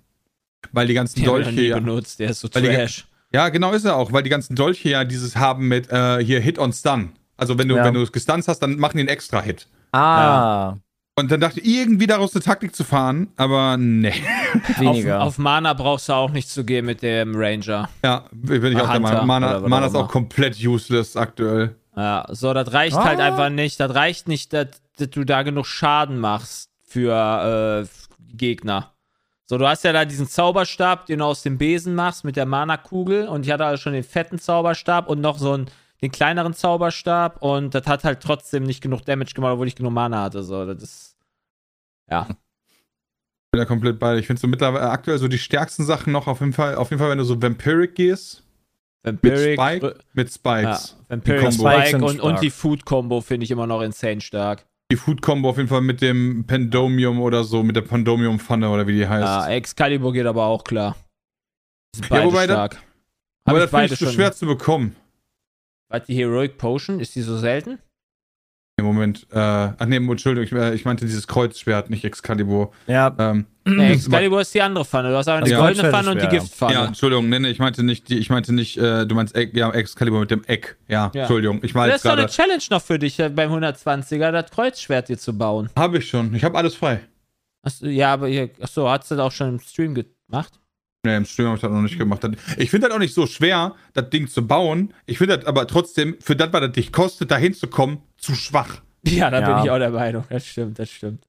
Weil 0.71 0.87
die 0.87 0.93
ganzen 0.93 1.23
Dolche. 1.23 1.51
nie 1.51 1.67
Ja, 1.67 1.79
benutzt, 1.79 2.19
der 2.19 2.29
ist 2.31 2.39
so 2.41 2.47
die- 2.47 2.61
trash. 2.61 3.07
ja, 3.31 3.49
genau 3.49 3.71
ist 3.73 3.85
er 3.85 3.95
auch, 3.95 4.11
weil 4.11 4.23
die 4.23 4.29
ganzen 4.29 4.55
Dolche 4.55 4.89
ja 4.89 5.03
dieses 5.05 5.35
haben 5.37 5.67
mit 5.67 5.89
äh, 5.91 6.23
hier 6.23 6.39
Hit 6.39 6.59
on 6.59 6.71
Stun. 6.73 7.13
Also 7.35 7.57
wenn 7.57 7.67
du, 7.67 7.75
Ja. 7.77 7.83
wenn 7.85 7.93
du 7.93 8.01
es 8.01 8.11
gestunnt 8.11 8.47
hast, 8.47 8.59
dann 8.59 8.77
machen 8.77 8.97
die 8.97 9.01
einen 9.01 9.09
extra 9.09 9.41
Hit. 9.41 9.67
Ah, 9.91 10.75
Und 11.19 11.31
dann 11.31 11.39
dachte 11.39 11.59
ich, 11.59 11.65
irgendwie 11.65 12.05
daraus 12.05 12.35
eine 12.35 12.43
Taktik 12.43 12.75
zu 12.75 12.83
fahren, 12.83 13.29
aber 13.37 13.75
nee. 13.75 14.13
weniger. 14.77 15.21
Auf, 15.21 15.29
auf 15.29 15.37
Mana 15.39 15.73
brauchst 15.73 16.09
du 16.09 16.13
auch 16.13 16.29
nicht 16.29 16.47
zu 16.47 16.63
gehen 16.63 16.85
mit 16.85 17.01
dem 17.01 17.33
Ranger. 17.35 17.89
Ja, 18.03 18.25
bin 18.31 18.63
ich 18.71 18.79
auch 18.79 18.91
der 18.91 18.99
Meinung. 18.99 19.25
Mana, 19.25 19.59
Mana 19.61 19.87
ist 19.87 19.95
auch 19.95 20.09
komplett 20.09 20.63
useless 20.63 21.17
aktuell. 21.17 21.75
Ja, 21.95 22.27
so, 22.29 22.53
das 22.53 22.71
reicht 22.71 22.95
Ah. 22.95 23.05
halt 23.05 23.19
einfach 23.19 23.49
nicht. 23.49 23.79
Das 23.79 23.95
reicht 23.95 24.27
nicht, 24.27 24.53
dass, 24.53 24.67
dass 24.97 25.09
du 25.09 25.23
da 25.23 25.41
genug 25.41 25.65
Schaden 25.65 26.19
machst 26.19 26.69
für 26.85 27.83
äh, 27.83 27.87
Gegner. 28.37 28.91
So, 29.47 29.57
du 29.57 29.67
hast 29.67 29.83
ja 29.85 29.93
da 29.93 30.05
diesen 30.05 30.27
Zauberstab, 30.27 31.07
den 31.07 31.19
du 31.19 31.25
aus 31.25 31.41
dem 31.41 31.57
Besen 31.57 31.95
machst 31.95 32.25
mit 32.25 32.35
der 32.35 32.45
Mana-Kugel. 32.45 33.27
Und 33.27 33.43
ich 33.45 33.51
hatte 33.51 33.65
also 33.65 33.81
schon 33.81 33.93
den 33.93 34.03
fetten 34.03 34.37
Zauberstab 34.37 35.09
und 35.09 35.19
noch 35.21 35.39
so 35.39 35.53
einen, 35.53 35.65
den 36.01 36.11
kleineren 36.11 36.53
Zauberstab. 36.53 37.41
Und 37.41 37.73
das 37.75 37.87
hat 37.87 38.03
halt 38.03 38.21
trotzdem 38.21 38.63
nicht 38.63 38.81
genug 38.81 39.03
Damage 39.05 39.33
gemacht, 39.33 39.53
obwohl 39.53 39.67
ich 39.67 39.75
genug 39.75 39.93
Mana 39.93 40.23
hatte. 40.23 40.43
So, 40.43 40.65
das 40.65 40.83
ist. 40.83 41.17
Ja. 42.09 42.23
bin 43.51 43.59
da 43.59 43.65
komplett 43.65 43.99
bei. 43.99 44.17
Ich 44.17 44.27
finde 44.27 44.39
so 44.39 44.47
mittlerweile 44.47 44.85
äh, 44.85 44.89
aktuell 44.89 45.17
so 45.17 45.27
die 45.27 45.37
stärksten 45.37 45.83
Sachen 45.85 46.13
noch 46.13 46.27
auf 46.27 46.39
jeden 46.39 46.53
Fall, 46.53 46.75
auf 46.75 46.89
jeden 46.89 46.99
Fall, 46.99 47.09
wenn 47.09 47.17
du 47.17 47.23
so 47.23 47.41
Vampiric 47.41 47.95
gehst, 47.95 48.43
mit 49.03 49.15
Vampiric, 49.23 49.59
Spike, 49.59 49.99
mit 50.13 50.27
ja, 50.29 50.33
Spikes. 50.33 50.97
Vampiric 51.09 51.41
Combo. 51.41 51.69
Spikes 51.69 51.89
Spike 51.89 52.05
und, 52.05 52.19
und 52.21 52.41
die 52.41 52.49
Food-Combo 52.49 53.21
finde 53.21 53.43
ich 53.45 53.51
immer 53.51 53.67
noch 53.67 53.81
insane 53.81 54.21
stark. 54.21 54.65
Die 54.91 54.95
Food-Combo 54.95 55.49
auf 55.49 55.57
jeden 55.57 55.67
Fall 55.67 55.81
mit 55.81 56.01
dem 56.01 56.45
Pendomium 56.47 57.19
oder 57.19 57.43
so, 57.43 57.61
mit 57.63 57.75
der 57.75 57.81
Pandomium-Pfanne 57.81 58.69
oder 58.69 58.87
wie 58.87 58.93
die 58.93 59.07
heißt. 59.07 59.21
Ja, 59.23 59.47
Excalibur 59.49 60.13
geht 60.13 60.25
aber 60.25 60.45
auch 60.45 60.63
klar. 60.63 60.95
Sind 61.93 62.05
Ja, 62.05 62.09
beide 62.17 62.25
wobei 62.27 62.47
da- 62.47 62.53
stark. 62.53 62.81
Aber 63.43 63.61
Hab 63.61 63.69
das 63.69 63.79
finde 63.79 63.93
ich 63.93 63.99
so 63.99 64.09
schwer 64.11 64.31
zu 64.33 64.45
bekommen. 64.45 64.95
Was, 65.89 66.03
die 66.05 66.15
Heroic 66.15 66.57
Potion, 66.57 66.99
ist 66.99 67.15
die 67.15 67.21
so 67.21 67.37
selten? 67.37 67.79
Im 68.79 68.85
Moment. 68.85 69.25
Äh, 69.31 69.37
ach 69.39 69.85
nee, 69.87 69.95
Entschuldigung, 69.95 70.43
ich, 70.45 70.51
äh, 70.51 70.75
ich 70.75 70.85
meinte 70.85 71.03
dieses 71.05 71.25
Kreuzschwert, 71.27 71.89
nicht 71.89 72.05
Excalibur. 72.05 72.71
ja, 72.85 73.15
Ähm, 73.17 73.47
Nee, 73.65 73.93
Excalibur 73.93 74.41
ist 74.41 74.53
die 74.53 74.61
andere 74.61 74.85
Pfanne. 74.85 75.09
Du 75.09 75.15
hast 75.17 75.27
aber 75.27 75.41
die 75.41 75.51
Ja. 75.51 75.59
goldene 75.59 75.89
Pfanne 75.89 76.11
und 76.11 76.21
die. 76.21 76.27
Giftpfanne. 76.27 76.73
ja, 76.73 76.85
Entschuldigung, 76.85 77.27
nee, 77.27 77.39
nee, 77.39 77.49
ich 77.49 77.57
meinte 77.59 77.81
nicht, 77.83 78.07
die, 78.09 78.17
ich 78.19 78.29
meinte 78.29 78.53
nicht, 78.53 78.77
äh, 78.77 79.07
du 79.07 79.15
meinst 79.15 79.35
Eck, 79.35 79.55
ja, 79.57 79.71
Excalibur 79.71 80.19
mit 80.19 80.29
dem 80.29 80.43
Eck. 80.43 80.77
Ja, 80.87 81.09
Ja. 81.15 81.21
Entschuldigung, 81.21 81.59
ich 81.63 81.73
war 81.73 81.87
das 81.87 81.97
ist 81.97 82.05
doch 82.05 82.11
eine. 82.11 82.27
Challenge 82.27 82.63
noch 82.69 82.81
für 82.83 82.99
dich 82.99 83.17
äh, 83.19 83.29
beim 83.29 83.51
120er, 83.51 84.31
das 84.31 84.51
Kreuzschwert 84.51 85.09
dir 85.09 85.17
zu 85.17 85.35
bauen. 85.35 85.69
Habe 85.75 85.97
ich 85.97 86.07
schon, 86.07 86.35
ich 86.35 86.43
habe 86.43 86.55
alles 86.57 86.75
frei. 86.75 86.99
Du, 87.81 87.87
ja, 87.89 88.13
aber 88.13 88.27
hier, 88.27 88.51
achso, 88.61 88.87
hast 88.87 89.09
du 89.09 89.15
das 89.15 89.25
auch 89.25 89.31
schon 89.31 89.49
im 89.49 89.59
Stream 89.59 89.95
gemacht? 89.95 90.59
Nee, 91.05 91.15
im 91.15 91.25
Stream 91.25 91.47
habe 91.47 91.55
ich 91.55 91.61
das 91.61 91.71
noch 91.71 91.81
nicht 91.81 91.97
gemacht. 91.97 92.23
Das- 92.23 92.31
Ich 92.57 92.69
finde 92.69 92.87
das 92.87 92.95
auch 92.95 92.99
nicht 92.99 93.13
so 93.13 93.27
schwer, 93.27 93.75
das 93.93 94.09
Ding 94.09 94.27
zu 94.27 94.45
bauen. 94.45 94.93
Ich 95.05 95.17
finde 95.17 95.37
das 95.37 95.45
aber 95.45 95.67
trotzdem, 95.67 96.17
für 96.19 96.35
das, 96.35 96.51
was 96.51 96.61
das 96.61 96.71
dich 96.73 96.91
kostet, 96.91 97.31
da 97.31 97.37
hinzukommen, 97.37 97.99
zu 98.17 98.35
schwach. 98.35 98.81
Ja, 99.05 99.29
da 99.29 99.39
Ja. 99.39 99.55
bin 99.55 99.63
ich 99.65 99.71
auch 99.71 99.77
der 99.79 99.91
Meinung. 99.91 100.23
Das 100.29 100.45
stimmt, 100.45 100.79
das 100.79 100.89
stimmt. 100.91 101.23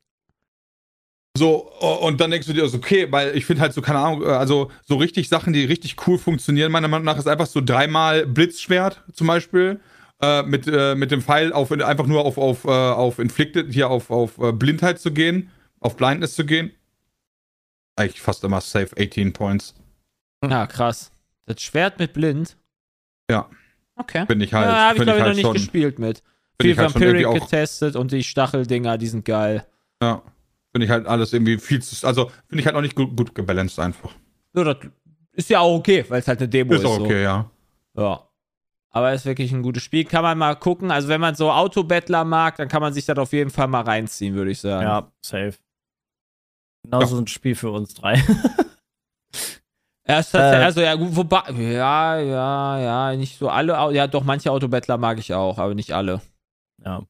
So, 1.36 1.70
und 2.00 2.20
dann 2.20 2.32
denkst 2.32 2.48
du 2.48 2.52
dir, 2.52 2.64
ist 2.64 2.74
okay, 2.74 3.06
weil 3.12 3.36
ich 3.36 3.44
finde 3.46 3.62
halt 3.62 3.72
so, 3.72 3.80
keine 3.80 4.00
Ahnung, 4.00 4.22
äh, 4.22 4.26
also 4.30 4.72
so 4.84 4.96
richtig 4.96 5.28
Sachen, 5.28 5.52
die 5.52 5.64
richtig 5.64 5.94
cool 6.08 6.18
funktionieren, 6.18 6.72
meiner 6.72 6.88
Meinung 6.88 7.04
nach, 7.04 7.16
ist 7.18 7.28
einfach 7.28 7.46
so 7.46 7.60
dreimal 7.60 8.26
Blitzschwert 8.26 9.04
zum 9.12 9.28
Beispiel. 9.28 9.80
Äh, 10.20 10.42
mit, 10.42 10.66
äh, 10.66 10.96
mit 10.96 11.12
dem 11.12 11.22
Pfeil 11.22 11.52
auf 11.52 11.70
einfach 11.70 12.06
nur 12.06 12.24
auf, 12.24 12.38
auf, 12.38 12.64
äh, 12.64 12.68
auf 12.70 13.20
Inflicted, 13.20 13.72
hier 13.72 13.88
auf, 13.88 14.10
auf 14.10 14.36
äh, 14.38 14.50
Blindheit 14.50 14.98
zu 14.98 15.12
gehen, 15.12 15.50
auf 15.78 15.96
Blindness 15.96 16.34
zu 16.34 16.44
gehen. 16.44 16.72
Eigentlich 17.98 18.20
fast 18.20 18.44
immer 18.44 18.60
safe 18.60 18.94
18 18.98 19.32
Points. 19.32 19.74
Ja, 20.44 20.66
krass. 20.66 21.10
Das 21.46 21.60
Schwert 21.60 21.98
mit 21.98 22.12
Blind? 22.12 22.56
Ja. 23.30 23.48
Okay. 23.96 24.24
Finde 24.26 24.44
ich 24.44 24.54
halt. 24.54 24.68
ja, 24.68 24.88
habe 24.88 24.98
ich 24.98 25.02
glaube 25.02 25.18
ich 25.18 25.24
halt 25.24 25.30
noch 25.30 25.36
nicht 25.36 25.44
schon, 25.44 25.54
gespielt 25.54 25.98
mit. 25.98 26.22
Viel 26.60 26.72
ich 26.72 26.78
halt 26.78 26.94
Vampiric 26.94 27.26
auch, 27.26 27.34
getestet 27.34 27.96
und 27.96 28.12
die 28.12 28.22
Stacheldinger, 28.22 28.98
die 28.98 29.06
sind 29.08 29.24
geil. 29.24 29.66
ja, 30.02 30.22
finde 30.72 30.84
ich 30.84 30.90
halt 30.90 31.06
alles 31.06 31.32
irgendwie 31.32 31.58
viel 31.58 31.82
zu, 31.82 32.06
also 32.06 32.30
finde 32.48 32.60
ich 32.60 32.66
halt 32.66 32.76
auch 32.76 32.80
nicht 32.80 32.94
gut, 32.94 33.16
gut 33.16 33.34
gebalanced 33.34 33.78
einfach. 33.80 34.12
So, 34.52 34.64
das 34.64 34.76
ist 35.32 35.50
ja 35.50 35.60
auch 35.60 35.76
okay, 35.76 36.04
weil 36.08 36.20
es 36.20 36.28
halt 36.28 36.38
eine 36.38 36.48
Demo 36.48 36.74
ist. 36.74 36.80
Ist 36.80 36.86
auch 36.86 36.98
so. 36.98 37.04
okay, 37.04 37.22
ja. 37.22 37.50
Ja. 37.96 38.28
Aber 38.90 39.12
ist 39.12 39.26
wirklich 39.26 39.52
ein 39.52 39.62
gutes 39.62 39.82
Spiel. 39.82 40.04
Kann 40.04 40.22
man 40.22 40.38
mal 40.38 40.54
gucken. 40.56 40.90
Also, 40.90 41.08
wenn 41.08 41.20
man 41.20 41.34
so 41.34 41.50
Autobattler 41.50 42.24
mag, 42.24 42.56
dann 42.56 42.68
kann 42.68 42.80
man 42.80 42.92
sich 42.92 43.04
das 43.04 43.18
auf 43.18 43.32
jeden 43.32 43.50
Fall 43.50 43.68
mal 43.68 43.82
reinziehen, 43.82 44.34
würde 44.34 44.50
ich 44.50 44.60
sagen. 44.60 44.82
ja, 44.82 45.12
safe. 45.20 45.54
Genau 46.90 47.04
so 47.04 47.18
ein 47.18 47.26
Spiel 47.26 47.54
für 47.54 47.70
uns 47.70 47.94
drei. 47.94 48.22
Er 50.04 50.22
tatsächlich, 50.22 50.60
Äh, 50.60 50.64
also, 50.64 50.80
ja, 50.80 50.94
gut, 50.94 51.14
wobei, 51.16 51.42
ja, 51.50 52.18
ja, 52.18 52.78
ja, 52.80 53.14
nicht 53.16 53.38
so 53.38 53.50
alle. 53.50 53.74
Ja, 53.92 54.06
doch, 54.06 54.24
manche 54.24 54.50
Autobattler 54.50 54.96
mag 54.96 55.18
ich 55.18 55.34
auch, 55.34 55.58
aber 55.58 55.74
nicht 55.74 55.92
alle. 55.92 56.22
ja. 56.84 57.02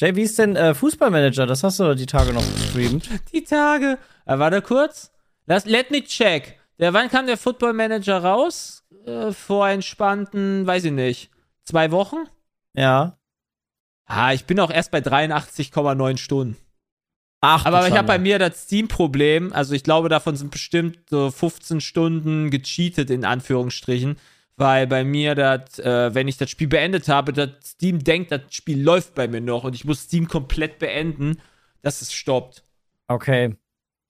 Jay, 0.00 0.16
wie 0.16 0.22
ist 0.22 0.38
denn 0.38 0.56
äh, 0.56 0.72
Fußballmanager? 0.74 1.46
Das 1.46 1.62
hast 1.64 1.78
du 1.80 1.94
die 1.94 2.06
Tage 2.06 2.32
noch 2.32 2.42
gestreamt. 2.54 3.08
Die 3.32 3.44
Tage. 3.44 3.98
Äh, 4.24 4.38
warte 4.38 4.62
kurz. 4.62 5.12
Lass, 5.46 5.64
let 5.66 5.90
me 5.90 6.02
check. 6.02 6.58
Der, 6.78 6.92
wann 6.92 7.08
kam 7.08 7.26
der 7.26 7.36
Football 7.36 7.72
Manager 7.74 8.18
raus? 8.22 8.84
Äh, 9.04 9.32
vor 9.32 9.68
entspannten, 9.68 10.66
weiß 10.66 10.84
ich 10.84 10.92
nicht, 10.92 11.30
zwei 11.64 11.90
Wochen? 11.92 12.16
Ja. 12.74 13.18
Ah, 14.06 14.32
ich 14.32 14.44
bin 14.46 14.58
auch 14.60 14.70
erst 14.70 14.90
bei 14.92 14.98
83,9 15.00 16.16
Stunden. 16.16 16.56
Ach, 17.44 17.66
Aber 17.66 17.88
ich 17.88 17.94
habe 17.94 18.06
bei 18.06 18.20
mir 18.20 18.38
das 18.38 18.62
Steam-Problem. 18.62 19.52
Also 19.52 19.74
ich 19.74 19.82
glaube, 19.82 20.08
davon 20.08 20.36
sind 20.36 20.52
bestimmt 20.52 20.98
so 21.10 21.28
15 21.28 21.80
Stunden 21.80 22.50
gecheatet, 22.50 23.10
in 23.10 23.24
Anführungsstrichen. 23.24 24.16
Weil 24.56 24.86
bei 24.86 25.02
mir 25.02 25.34
das, 25.34 25.80
äh, 25.80 26.14
wenn 26.14 26.28
ich 26.28 26.36
das 26.36 26.50
Spiel 26.50 26.68
beendet 26.68 27.08
habe, 27.08 27.32
das 27.32 27.50
Steam 27.64 28.04
denkt, 28.04 28.30
das 28.30 28.42
Spiel 28.50 28.80
läuft 28.80 29.16
bei 29.16 29.26
mir 29.26 29.40
noch 29.40 29.64
und 29.64 29.74
ich 29.74 29.84
muss 29.84 30.02
Steam 30.02 30.28
komplett 30.28 30.78
beenden, 30.78 31.40
dass 31.80 32.00
es 32.00 32.12
stoppt. 32.12 32.62
Okay. 33.08 33.56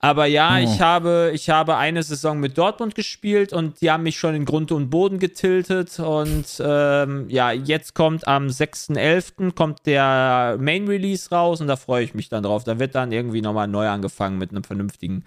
Aber 0.04 0.26
ja, 0.26 0.56
Oh. 0.56 0.64
ich, 0.64 0.80
habe, 0.80 1.30
ich 1.32 1.48
habe 1.48 1.76
eine 1.76 2.02
Saison 2.02 2.40
mit 2.40 2.58
Dortmund 2.58 2.96
gespielt 2.96 3.52
und 3.52 3.80
die 3.80 3.88
haben 3.90 4.02
mich 4.02 4.18
schon 4.18 4.34
in 4.34 4.44
Grund 4.44 4.72
und 4.72 4.90
Boden 4.90 5.20
getiltet. 5.20 5.96
Und 6.00 6.44
ähm, 6.60 7.26
ja, 7.30 7.52
jetzt 7.52 7.94
kommt 7.94 8.26
am 8.26 8.48
6.11. 8.48 9.52
kommt 9.54 9.86
der 9.86 10.56
Main 10.60 10.88
Release 10.88 11.30
raus 11.30 11.60
und 11.60 11.68
da 11.68 11.76
freue 11.76 12.02
ich 12.04 12.14
mich 12.14 12.28
dann 12.28 12.42
drauf. 12.42 12.64
Da 12.64 12.80
wird 12.80 12.96
dann 12.96 13.12
irgendwie 13.12 13.42
nochmal 13.42 13.68
neu 13.68 13.86
angefangen 13.88 14.38
mit 14.38 14.50
einem 14.50 14.64
vernünftigen 14.64 15.24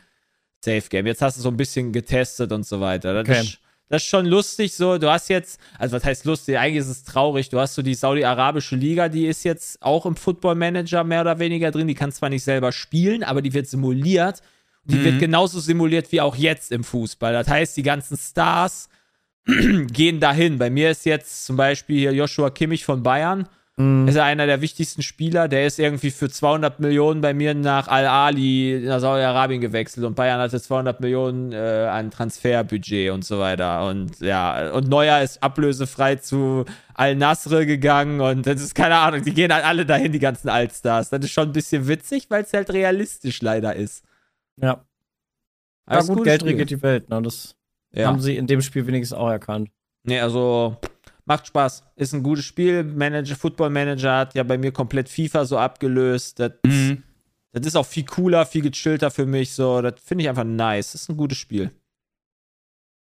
Safe 0.63 0.83
Game. 0.89 1.07
Jetzt 1.07 1.21
hast 1.21 1.37
du 1.37 1.41
so 1.41 1.49
ein 1.49 1.57
bisschen 1.57 1.93
getestet 1.93 2.51
und 2.51 2.65
so 2.65 2.81
weiter. 2.81 3.13
Das, 3.13 3.29
Okay. 3.29 3.41
ist, 3.45 3.59
das 3.87 4.01
ist 4.01 4.09
schon 4.09 4.25
lustig 4.25 4.73
so. 4.75 4.97
Du 4.97 5.09
hast 5.09 5.29
jetzt, 5.29 5.57
also 5.79 5.95
was 5.95 6.03
heißt 6.03 6.25
lustig? 6.25 6.57
Eigentlich 6.59 6.81
ist 6.81 6.89
es 6.89 7.03
traurig. 7.05 7.47
Du 7.47 7.61
hast 7.61 7.75
so 7.75 7.81
die 7.81 7.93
Saudi-Arabische 7.95 8.75
Liga, 8.75 9.07
die 9.07 9.27
ist 9.27 9.45
jetzt 9.45 9.81
auch 9.81 10.05
im 10.05 10.17
Football 10.17 10.55
Manager 10.55 11.05
mehr 11.05 11.21
oder 11.21 11.39
weniger 11.39 11.71
drin. 11.71 11.87
Die 11.87 11.95
kann 11.95 12.11
zwar 12.11 12.29
nicht 12.29 12.43
selber 12.43 12.73
spielen, 12.73 13.23
aber 13.23 13.41
die 13.41 13.53
wird 13.53 13.67
simuliert. 13.67 14.41
Die 14.85 15.03
wird 15.03 15.19
genauso 15.19 15.59
simuliert 15.59 16.11
wie 16.11 16.21
auch 16.21 16.35
jetzt 16.35 16.71
im 16.71 16.83
Fußball. 16.83 17.33
Das 17.33 17.47
heißt, 17.47 17.75
die 17.75 17.83
ganzen 17.83 18.17
Stars 18.17 18.89
gehen 19.45 20.19
dahin. 20.19 20.57
Bei 20.57 20.69
mir 20.69 20.91
ist 20.91 21.05
jetzt 21.05 21.45
zum 21.45 21.57
Beispiel 21.57 21.97
hier 21.97 22.13
Joshua 22.13 22.49
Kimmich 22.49 22.85
von 22.85 23.03
Bayern. 23.03 23.47
Mhm. 23.77 24.07
Ist 24.07 24.15
ja 24.15 24.23
einer 24.23 24.45
der 24.45 24.61
wichtigsten 24.61 25.01
Spieler. 25.01 25.47
Der 25.47 25.65
ist 25.65 25.79
irgendwie 25.79 26.11
für 26.11 26.29
200 26.29 26.79
Millionen 26.79 27.21
bei 27.21 27.33
mir 27.33 27.53
nach 27.53 27.87
Al-Ali, 27.87 28.83
nach 28.85 28.99
Saudi-Arabien 28.99 29.59
gewechselt. 29.59 30.05
Und 30.05 30.15
Bayern 30.15 30.39
hatte 30.39 30.61
200 30.61 31.01
Millionen 31.01 31.51
äh, 31.51 31.87
an 31.91 32.09
Transferbudget 32.09 33.11
und 33.11 33.25
so 33.25 33.39
weiter. 33.39 33.87
Und 33.87 34.19
ja, 34.21 34.71
und 34.71 34.87
Neuer 34.87 35.21
ist 35.21 35.43
ablösefrei 35.43 36.15
zu 36.15 36.65
Al-Nasr 36.93 37.65
gegangen. 37.65 38.21
Und 38.21 38.47
das 38.47 38.61
ist 38.61 38.75
keine 38.75 38.95
Ahnung, 38.97 39.23
die 39.23 39.33
gehen 39.33 39.53
halt 39.53 39.65
alle 39.65 39.85
dahin, 39.85 40.13
die 40.13 40.19
ganzen 40.19 40.47
Altstars. 40.47 41.09
Das 41.09 41.23
ist 41.23 41.31
schon 41.31 41.49
ein 41.49 41.53
bisschen 41.53 41.87
witzig, 41.87 42.27
weil 42.29 42.43
es 42.43 42.53
halt 42.53 42.71
realistisch 42.71 43.41
leider 43.41 43.75
ist. 43.75 44.03
Ja. 44.61 44.85
Ein 45.85 46.07
gut, 46.07 46.23
Geld 46.23 46.41
Spiel. 46.41 46.51
regiert 46.53 46.69
die 46.71 46.81
Welt. 46.81 47.09
Ne? 47.09 47.21
Das 47.21 47.55
Ja. 47.93 48.07
haben 48.07 48.19
sie 48.21 48.35
in 48.37 48.47
dem 48.47 48.61
Spiel 48.61 48.85
wenigstens 48.87 49.17
auch 49.17 49.29
erkannt. 49.29 49.69
Nee, 50.03 50.19
also 50.19 50.77
macht 51.25 51.47
Spaß. 51.47 51.83
Ist 51.95 52.13
ein 52.13 52.23
gutes 52.23 52.45
Spiel. 52.45 52.83
Manager, 52.83 53.35
Football 53.35 53.69
Manager 53.69 54.17
hat 54.17 54.35
ja 54.35 54.43
bei 54.43 54.57
mir 54.57 54.71
komplett 54.71 55.09
FIFA 55.09 55.45
so 55.45 55.57
abgelöst. 55.57 56.39
Das, 56.39 56.51
Mhm. 56.65 57.03
das 57.51 57.65
ist 57.67 57.75
auch 57.75 57.85
viel 57.85 58.05
cooler, 58.05 58.45
viel 58.45 58.61
gechillter 58.61 59.11
für 59.11 59.25
mich. 59.25 59.53
So, 59.53 59.81
das 59.81 59.95
finde 60.03 60.23
ich 60.23 60.29
einfach 60.29 60.43
nice. 60.43 60.91
Das 60.93 61.01
ist 61.03 61.09
ein 61.09 61.17
gutes 61.17 61.37
Spiel. 61.37 61.71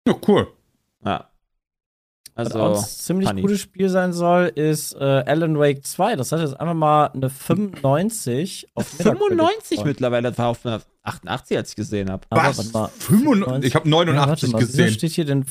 Ja, 0.07 0.15
cool. 0.27 0.47
Ja. 1.03 1.29
Was 2.35 2.47
Also, 2.53 2.59
auch 2.61 2.77
ein 2.77 2.83
ziemlich 2.85 3.27
funny. 3.29 3.41
gutes 3.41 3.59
Spiel 3.61 3.89
sein 3.89 4.13
soll, 4.13 4.45
ist 4.53 4.93
äh, 4.93 5.03
Alan 5.25 5.57
Wake 5.57 5.83
2. 5.83 6.15
Das 6.15 6.31
hat 6.31 6.39
jetzt 6.39 6.59
einfach 6.59 6.75
mal 6.75 7.07
eine 7.07 7.29
95 7.31 8.67
auf 8.75 8.91
Metacritic 8.93 9.17
95 9.27 9.69
bekommen. 9.71 9.87
mittlerweile. 9.89 10.29
Das 10.29 10.37
war 10.37 10.47
auf 10.49 10.63
einer 10.65 10.81
88, 11.07 11.57
als 11.57 11.69
ich 11.69 11.75
gesehen 11.75 12.09
habe. 12.11 12.25
Aber 12.29 12.43
Was? 12.43 12.71
mal, 12.73 12.89
95? 12.99 13.65
Ich 13.67 13.75
habe 13.75 13.87
Ja, 13.87 13.95
89 13.95 14.27
warte 14.29 14.47
mal, 14.47 14.59
wieso 14.61 14.67
gesehen. 14.83 14.93
steht 14.93 15.11
hier 15.13 15.25
denn 15.25 15.45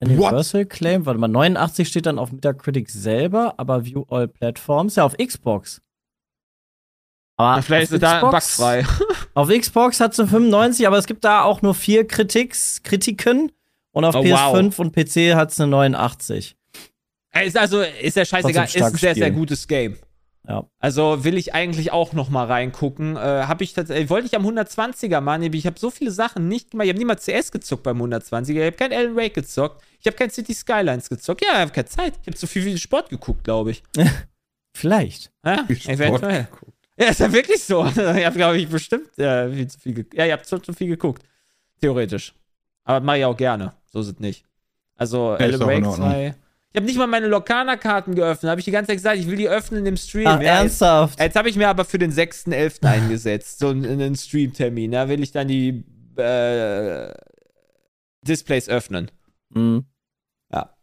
Universal 0.00 0.64
Claim? 0.66 1.06
Warte 1.06 1.18
mal, 1.20 1.28
89 1.28 1.88
steht 1.88 2.06
dann 2.06 2.18
auf 2.18 2.30
Metacritic 2.32 2.88
selber, 2.90 3.54
aber 3.56 3.84
View 3.84 4.04
All 4.08 4.28
Platforms, 4.28 4.96
ja, 4.96 5.04
auf 5.04 5.16
Xbox. 5.16 5.82
Aber 7.36 7.62
Vielleicht 7.62 7.88
auf 7.90 7.96
ist 7.96 8.02
es 8.02 8.08
da 8.08 8.18
Xbox- 8.20 8.56
bugfrei. 8.56 8.86
Auf 9.34 9.48
Xbox 9.50 10.00
hat 10.00 10.14
sie 10.16 10.26
95, 10.26 10.84
aber 10.88 10.98
es 10.98 11.06
gibt 11.06 11.22
da 11.24 11.42
auch 11.42 11.62
nur 11.62 11.72
vier 11.72 12.04
Kritiks, 12.08 12.82
Kritiken. 12.82 13.52
Und 13.92 14.04
auf 14.04 14.16
Oh, 14.16 14.20
PS5 14.20 14.76
und 14.80 14.92
PC 14.92 15.36
hat 15.36 15.52
es 15.52 15.60
eine 15.60 15.70
89. 15.70 16.56
Ey, 17.30 17.46
Ist 17.46 17.56
also, 17.56 17.80
ist 17.82 18.16
ja 18.16 18.24
scheißegal, 18.24 18.64
ist 18.64 18.82
ein 18.82 18.94
sehr, 18.96 19.14
sehr 19.14 19.30
gutes 19.30 19.68
Game. 19.68 19.96
Ja. 20.48 20.66
Also 20.78 21.24
will 21.24 21.36
ich 21.36 21.54
eigentlich 21.54 21.92
auch 21.92 22.14
noch 22.14 22.30
mal 22.30 22.46
reingucken. 22.46 23.16
Äh, 23.16 23.18
habe 23.20 23.62
ich 23.64 23.74
tatsächlich, 23.74 24.08
wollte 24.08 24.26
ich 24.26 24.34
am 24.34 24.46
120er 24.46 25.20
machen, 25.20 25.42
ich 25.42 25.66
habe 25.66 25.78
so 25.78 25.90
viele 25.90 26.10
Sachen 26.10 26.48
nicht 26.48 26.70
gemacht. 26.70 26.86
Ich 26.86 26.90
habe 26.90 26.98
niemals 26.98 27.26
CS 27.26 27.52
gezockt 27.52 27.82
beim 27.82 28.00
120er, 28.00 28.50
ich 28.52 28.58
habe 28.66 28.72
kein 28.72 28.92
Alan 28.92 29.14
Wake 29.14 29.34
gezockt, 29.34 29.82
ich 30.00 30.06
habe 30.06 30.16
kein 30.16 30.30
City 30.30 30.54
Skylines 30.54 31.10
gezockt. 31.10 31.44
Ja, 31.44 31.52
ich 31.52 31.58
habe 31.58 31.72
keine 31.72 31.86
Zeit. 31.86 32.14
Ich 32.22 32.26
habe 32.28 32.36
zu 32.36 32.46
viel 32.46 32.78
Sport 32.78 33.10
geguckt, 33.10 33.44
glaube 33.44 33.72
ich. 33.72 33.82
Vielleicht. 34.74 35.30
Ja, 35.44 35.64
Viel 35.66 35.76
Sport 35.76 35.98
eventuell. 35.98 36.44
geguckt. 36.44 36.72
Ja, 36.98 37.06
ist 37.08 37.20
ja 37.20 37.32
wirklich 37.32 37.62
so. 37.62 37.84
Ich 37.96 37.96
habe, 38.24 38.36
glaube 38.36 38.56
ich, 38.58 38.68
bestimmt 38.68 39.18
äh, 39.18 39.52
viel 39.52 39.66
zu 39.68 39.78
viel 39.78 39.94
geguckt. 39.94 40.14
Ja, 40.16 40.24
ihr 40.26 40.32
habt 40.32 40.46
zu, 40.46 40.58
zu 40.58 40.72
viel 40.72 40.88
geguckt. 40.88 41.22
Theoretisch. 41.80 42.34
Aber 42.84 43.04
mache 43.04 43.18
ich 43.18 43.24
auch 43.24 43.36
gerne. 43.36 43.74
So 43.92 44.00
ist 44.00 44.06
es 44.08 44.18
nicht. 44.18 44.44
Also, 44.96 45.32
Ja, 45.32 45.44
Alan 45.44 45.60
Wake 45.60 45.86
Ordnung. 45.86 45.94
2. 46.10 46.34
Ich 46.70 46.76
habe 46.76 46.86
nicht 46.86 46.98
mal 46.98 47.06
meine 47.06 47.28
Lokana-Karten 47.28 48.14
geöffnet. 48.14 48.50
Habe 48.50 48.60
ich 48.60 48.66
die 48.66 48.70
ganze 48.70 48.88
Zeit 48.88 48.98
gesagt, 48.98 49.18
ich 49.18 49.26
will 49.26 49.36
die 49.36 49.48
öffnen 49.48 49.86
im 49.86 49.96
Stream. 49.96 50.26
Ach, 50.26 50.40
ja, 50.40 50.58
ernsthaft? 50.58 51.18
Jetzt, 51.18 51.26
jetzt 51.26 51.36
habe 51.36 51.48
ich 51.48 51.56
mir 51.56 51.68
aber 51.68 51.84
für 51.84 51.98
den 51.98 52.12
6.11. 52.12 52.84
eingesetzt. 52.86 53.58
So 53.58 53.68
einen, 53.68 53.86
einen 53.86 54.14
Stream-Termin. 54.14 54.92
Da 54.92 55.08
will 55.08 55.22
ich 55.22 55.32
dann 55.32 55.48
die 55.48 55.84
äh, 56.16 57.14
Displays 58.22 58.68
öffnen. 58.68 59.10
Mhm. 59.48 59.86
Ja. 60.52 60.74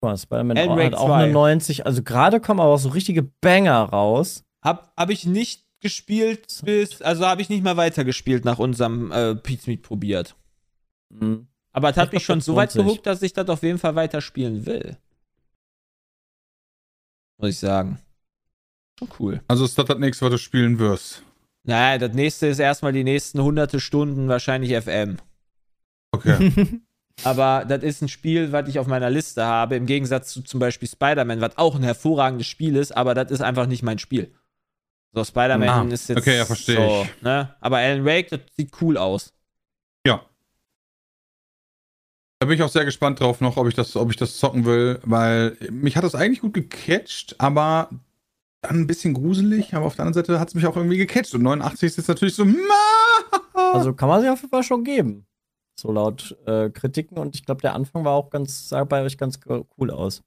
Guck 0.00 0.10
mal, 0.10 0.16
Spider-Man 0.16 0.58
hat 0.58 0.94
auch 0.94 1.06
2. 1.06 1.14
eine 1.14 1.32
90. 1.32 1.86
Also 1.86 2.02
gerade 2.02 2.40
kommen 2.40 2.58
aber 2.58 2.74
auch 2.74 2.78
so 2.78 2.88
richtige 2.88 3.22
Banger 3.22 3.84
raus. 3.84 4.42
Hab, 4.62 4.92
hab 4.96 5.10
ich 5.10 5.24
nicht 5.24 5.66
gespielt 5.80 6.62
bis, 6.64 7.00
also 7.00 7.26
habe 7.26 7.42
ich 7.42 7.48
nicht 7.48 7.62
mal 7.62 7.76
weitergespielt 7.76 8.44
nach 8.44 8.58
unserem 8.58 9.12
äh, 9.12 9.36
Pizza 9.36 9.70
Meet 9.70 9.82
probiert. 9.82 10.34
Mhm. 11.10 11.46
Aber 11.76 11.90
es 11.90 11.96
hat 11.96 12.08
Ich 12.08 12.14
mich 12.14 12.24
schon 12.24 12.40
so 12.40 12.56
weit 12.56 12.72
gehuckt, 12.72 13.04
dass 13.06 13.20
ich 13.20 13.32
das 13.34 13.48
auf 13.48 13.62
jeden 13.62 13.78
Fall 13.78 13.94
weiterspielen 13.94 14.64
will. 14.64 14.96
Muss 17.38 17.50
ich 17.50 17.58
sagen. 17.58 17.98
Schon 18.98 19.08
cool. 19.18 19.42
Also 19.46 19.66
ist 19.66 19.76
das 19.76 19.84
das 19.84 19.98
nächste, 19.98 20.24
was 20.24 20.30
du 20.32 20.38
spielen 20.38 20.78
wirst. 20.78 21.22
Naja, 21.64 21.98
das 21.98 22.14
nächste 22.14 22.46
ist 22.46 22.60
erstmal 22.60 22.92
die 22.92 23.04
nächsten 23.04 23.42
hunderte 23.42 23.78
Stunden 23.80 24.28
wahrscheinlich 24.28 24.74
FM. 24.82 25.18
Okay. 26.12 26.80
Aber 27.24 27.64
das 27.66 27.82
ist 27.82 28.00
ein 28.02 28.08
Spiel, 28.08 28.52
was 28.52 28.68
ich 28.68 28.78
auf 28.78 28.86
meiner 28.86 29.10
Liste 29.10 29.44
habe, 29.44 29.76
im 29.76 29.84
Gegensatz 29.86 30.32
zu 30.32 30.42
zum 30.42 30.60
Beispiel 30.60 30.88
Spider-Man, 30.88 31.40
was 31.42 31.58
auch 31.58 31.74
ein 31.74 31.82
hervorragendes 31.82 32.46
Spiel 32.46 32.76
ist, 32.76 32.94
aber 32.94 33.14
das 33.14 33.30
ist 33.30 33.40
einfach 33.40 33.66
nicht 33.66 33.82
mein 33.82 33.98
Spiel. 33.98 34.34
So, 35.14 35.24
Spider-Man 35.24 35.68
Ah, 35.90 35.94
ist 35.94 36.10
jetzt. 36.10 36.18
okay, 36.18 36.36
ja, 36.36 36.44
verstehe 36.44 36.76
so. 36.76 37.06
Ne? 37.22 37.56
Aber 37.60 37.78
Alan 37.78 38.04
Wake, 38.04 38.28
das 38.28 38.40
sieht 38.54 38.70
cool 38.82 38.98
aus. 38.98 39.32
ja. 40.06 40.24
Da 42.38 42.46
bin 42.46 42.56
ich 42.56 42.62
auch 42.62 42.68
sehr 42.68 42.84
gespannt 42.84 43.20
drauf 43.20 43.40
noch, 43.40 43.56
ob 43.56 43.66
ich 43.66 43.74
das, 43.74 43.96
ob 43.96 44.10
ich 44.10 44.16
das 44.16 44.36
zocken 44.36 44.64
will, 44.66 45.00
weil 45.04 45.56
mich 45.70 45.96
hat 45.96 46.04
das 46.04 46.14
eigentlich 46.14 46.40
gut 46.42 46.52
gecatcht, 46.54 47.34
aber 47.38 47.88
dann 48.60 48.80
ein 48.80 48.86
bisschen 48.86 49.14
gruselig, 49.14 49.72
aber 49.74 49.86
auf 49.86 49.96
der 49.96 50.04
anderen 50.04 50.24
Seite 50.26 50.38
hat 50.38 50.48
es 50.48 50.54
mich 50.54 50.66
auch 50.66 50.76
irgendwie 50.76 50.98
gecatcht. 50.98 51.34
Und 51.34 51.42
89 51.42 51.86
ist 51.86 51.96
jetzt 51.98 52.08
natürlich 52.08 52.34
so. 52.34 52.46
Also 53.54 53.94
kann 53.94 54.08
man 54.08 54.20
sich 54.20 54.28
auf 54.30 54.40
jeden 54.40 54.50
Fall 54.50 54.62
schon 54.62 54.84
geben. 54.84 55.26
So 55.78 55.92
laut 55.92 56.36
äh, 56.46 56.68
Kritiken. 56.70 57.16
Und 57.18 57.34
ich 57.36 57.44
glaube, 57.44 57.60
der 57.62 57.74
Anfang 57.74 58.04
war 58.04 58.12
auch 58.12 58.30
ganz, 58.30 58.68
sah 58.68 58.84
bei 58.84 59.02
euch 59.02 59.16
ganz 59.18 59.40
co- 59.40 59.66
cool 59.78 59.90
aus. 59.90 60.22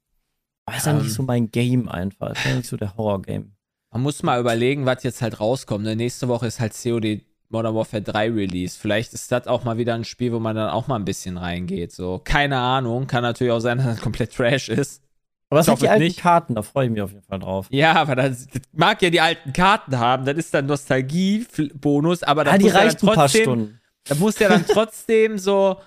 Aber 0.65 0.78
ist 0.78 0.86
ja 0.86 0.93
Ähm. 0.93 1.00
nicht 1.00 1.13
so 1.13 1.24
mein 1.24 1.52
Game 1.52 1.89
einfach. 1.89 2.32
Ist 2.32 2.45
ja 2.45 2.56
nicht 2.56 2.67
so 2.69 2.78
der 2.78 2.95
Horror-Game. 2.95 3.52
Man 3.91 4.02
muss 4.04 4.22
mal 4.24 4.39
überlegen, 4.39 4.86
was 4.86 5.04
jetzt 5.04 5.22
halt 5.22 5.39
rauskommt. 5.39 5.84
Ne? 5.84 5.95
Nächste 5.95 6.28
Woche 6.28 6.48
ist 6.48 6.60
halt 6.60 6.74
COD 6.74 7.22
Modern 7.50 7.76
Warfare 7.76 8.02
3 8.04 8.32
Release. 8.32 8.78
Vielleicht 8.80 9.14
ist 9.14 9.32
das 9.32 9.48
auch 9.48 9.64
mal 9.64 9.78
wieder 9.78 9.96
ein 9.96 10.06
Spiel, 10.06 10.32
wo 10.32 10.40
man 10.40 10.56
dann 10.56 10.70
auch 10.70 10.88
mal 10.88 10.96
ein 10.96 11.06
bisschen 11.06 11.38
reingeht. 11.38 11.92
So, 11.92 12.22
keine 12.24 12.58
Ahnung. 12.58 13.08
Kann 13.08 13.24
natürlich 13.24 13.52
auch 13.52 13.60
sein, 13.60 13.80
dass 13.80 13.88
das 13.88 14.02
komplett 14.02 14.34
Trash 14.34 14.70
ist. 14.70 15.04
Aber 15.50 15.62
Ich 15.62 15.66
sind 15.66 15.82
die 15.82 15.90
alten 15.90 16.04
nicht. 16.04 16.20
Karten? 16.20 16.54
Da 16.54 16.62
freue 16.62 16.86
ich 16.86 16.92
mich 16.92 17.02
auf 17.02 17.12
jeden 17.12 17.24
Fall 17.24 17.40
drauf. 17.40 17.66
Ja, 17.72 17.94
aber 17.94 18.16
das, 18.16 18.46
das 18.48 18.62
mag 18.72 19.02
ja 19.02 19.10
die 19.10 19.20
alten 19.20 19.52
Karten 19.52 19.98
haben. 19.98 20.26
Das 20.26 20.38
ist 20.38 20.54
dann 20.54 20.68
Nostalgie-Bonus, 20.68 22.22
aber 22.22 22.46
Ah, 22.46 22.58
die 22.58 22.66
muss 22.66 22.74
ja 22.74 22.86
dann 22.86 22.96
paar 22.98 23.14
trotzdem, 23.16 23.42
Stunden. 23.42 23.80
Da 24.06 24.16
muss 24.16 24.40
ja 24.40 24.50
dann 24.50 24.66
trotzdem 24.68 25.40
so 25.40 25.78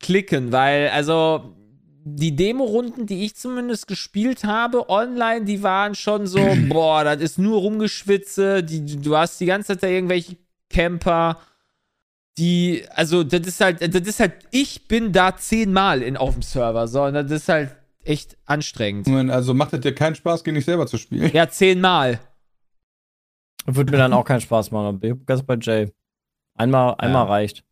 klicken, 0.00 0.50
weil, 0.50 0.88
also, 0.88 1.54
die 2.04 2.34
Demo-Runden, 2.34 3.06
die 3.06 3.24
ich 3.24 3.36
zumindest 3.36 3.86
gespielt 3.86 4.44
habe, 4.44 4.88
online, 4.88 5.44
die 5.44 5.62
waren 5.62 5.94
schon 5.94 6.26
so, 6.26 6.40
boah, 6.70 7.04
das 7.04 7.20
ist 7.20 7.38
nur 7.38 7.60
Rumgeschwitze, 7.60 8.64
die, 8.64 8.96
du 8.96 9.14
hast 9.16 9.38
die 9.40 9.46
ganze 9.46 9.68
Zeit 9.74 9.82
da 9.82 9.86
irgendwelche 9.88 10.36
Camper, 10.72 11.38
die, 12.38 12.84
also, 12.90 13.22
das 13.24 13.46
ist 13.46 13.60
halt, 13.60 13.94
das 13.94 14.08
ist 14.08 14.18
halt, 14.18 14.32
ich 14.50 14.88
bin 14.88 15.12
da 15.12 15.36
zehnmal 15.36 16.02
in, 16.02 16.16
auf 16.16 16.32
dem 16.32 16.42
Server, 16.42 16.88
so, 16.88 17.04
und 17.04 17.14
das 17.14 17.30
ist 17.30 17.48
halt 17.48 17.76
echt 18.04 18.36
anstrengend. 18.46 19.08
Also 19.30 19.54
macht 19.54 19.72
es 19.74 19.80
dir 19.80 19.94
keinen 19.94 20.14
Spaß, 20.14 20.42
gegen 20.42 20.56
dich 20.56 20.64
selber 20.64 20.86
zu 20.86 20.98
spielen. 20.98 21.30
Ja, 21.32 21.48
zehnmal. 21.48 22.18
Würde 23.66 23.92
mir 23.92 23.98
dann 23.98 24.12
auch 24.12 24.24
keinen 24.24 24.40
Spaß 24.40 24.72
machen. 24.72 24.98
Bin 24.98 25.24
ganz 25.24 25.44
bei 25.44 25.56
Jay. 25.60 25.92
Einmal, 26.54 26.96
einmal 26.98 27.26
reicht. 27.26 27.64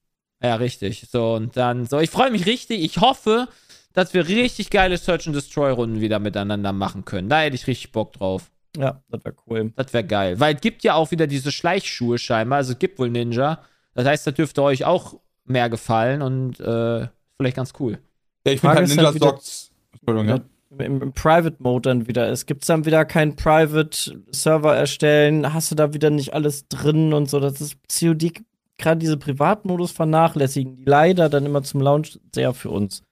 Ja, 0.42 0.54
richtig. 0.54 1.08
So, 1.10 1.34
und 1.34 1.56
dann, 1.56 1.86
so, 1.86 1.98
ich 1.98 2.10
freue 2.10 2.30
mich 2.30 2.46
richtig. 2.46 2.80
Ich 2.80 2.98
hoffe, 2.98 3.48
dass 3.92 4.14
wir 4.14 4.28
richtig 4.28 4.70
geile 4.70 4.96
Search 4.96 5.26
and 5.26 5.34
Destroy-Runden 5.34 6.00
wieder 6.00 6.18
miteinander 6.18 6.72
machen 6.72 7.04
können. 7.04 7.28
Da 7.28 7.40
hätte 7.40 7.56
ich 7.56 7.66
richtig 7.66 7.92
Bock 7.92 8.12
drauf. 8.12 8.50
Ja, 8.76 9.02
das 9.08 9.24
wäre 9.24 9.34
cool. 9.46 9.72
Das 9.76 9.92
wäre 9.92 10.04
geil. 10.04 10.38
Weil 10.38 10.54
es 10.54 10.60
gibt 10.60 10.84
ja 10.84 10.94
auch 10.94 11.10
wieder 11.10 11.26
diese 11.26 11.50
Schleichschuhe 11.52 12.18
scheinbar. 12.18 12.58
Also 12.58 12.72
es 12.72 12.78
gibt 12.78 12.98
wohl 12.98 13.10
Ninja. 13.10 13.60
Das 13.94 14.06
heißt, 14.06 14.26
das 14.26 14.34
dürfte 14.34 14.62
euch 14.62 14.84
auch 14.84 15.18
mehr 15.44 15.68
gefallen 15.68 16.22
und 16.22 16.60
äh, 16.60 17.08
vielleicht 17.36 17.56
ganz 17.56 17.72
cool. 17.80 17.98
Ja, 18.46 18.52
ich 18.52 18.60
finde 18.60 18.76
halt 18.76 18.88
Ninja 18.88 19.04
halt 19.06 19.18
Socks. 19.18 19.70
Entschuldigung, 19.92 20.28
ja. 20.28 20.40
Im, 20.78 21.02
im 21.02 21.12
Private 21.12 21.56
Mode 21.58 21.88
dann 21.88 22.06
wieder 22.06 22.28
ist. 22.28 22.46
Gibt 22.46 22.62
es 22.62 22.68
dann 22.68 22.84
wieder 22.84 23.04
keinen 23.04 23.34
Private 23.34 24.22
Server 24.30 24.76
erstellen? 24.76 25.52
Hast 25.52 25.72
du 25.72 25.74
da 25.74 25.92
wieder 25.92 26.10
nicht 26.10 26.32
alles 26.32 26.68
drin 26.68 27.12
und 27.12 27.28
so? 27.28 27.40
Das 27.40 27.60
ist 27.60 27.76
COD, 27.92 28.44
gerade 28.78 28.98
diese 28.98 29.16
Privatmodus 29.16 29.90
vernachlässigen, 29.90 30.76
die 30.76 30.84
leider 30.84 31.28
dann 31.28 31.44
immer 31.44 31.64
zum 31.64 31.80
Launch 31.80 32.20
sehr 32.32 32.54
für 32.54 32.70
uns. 32.70 33.02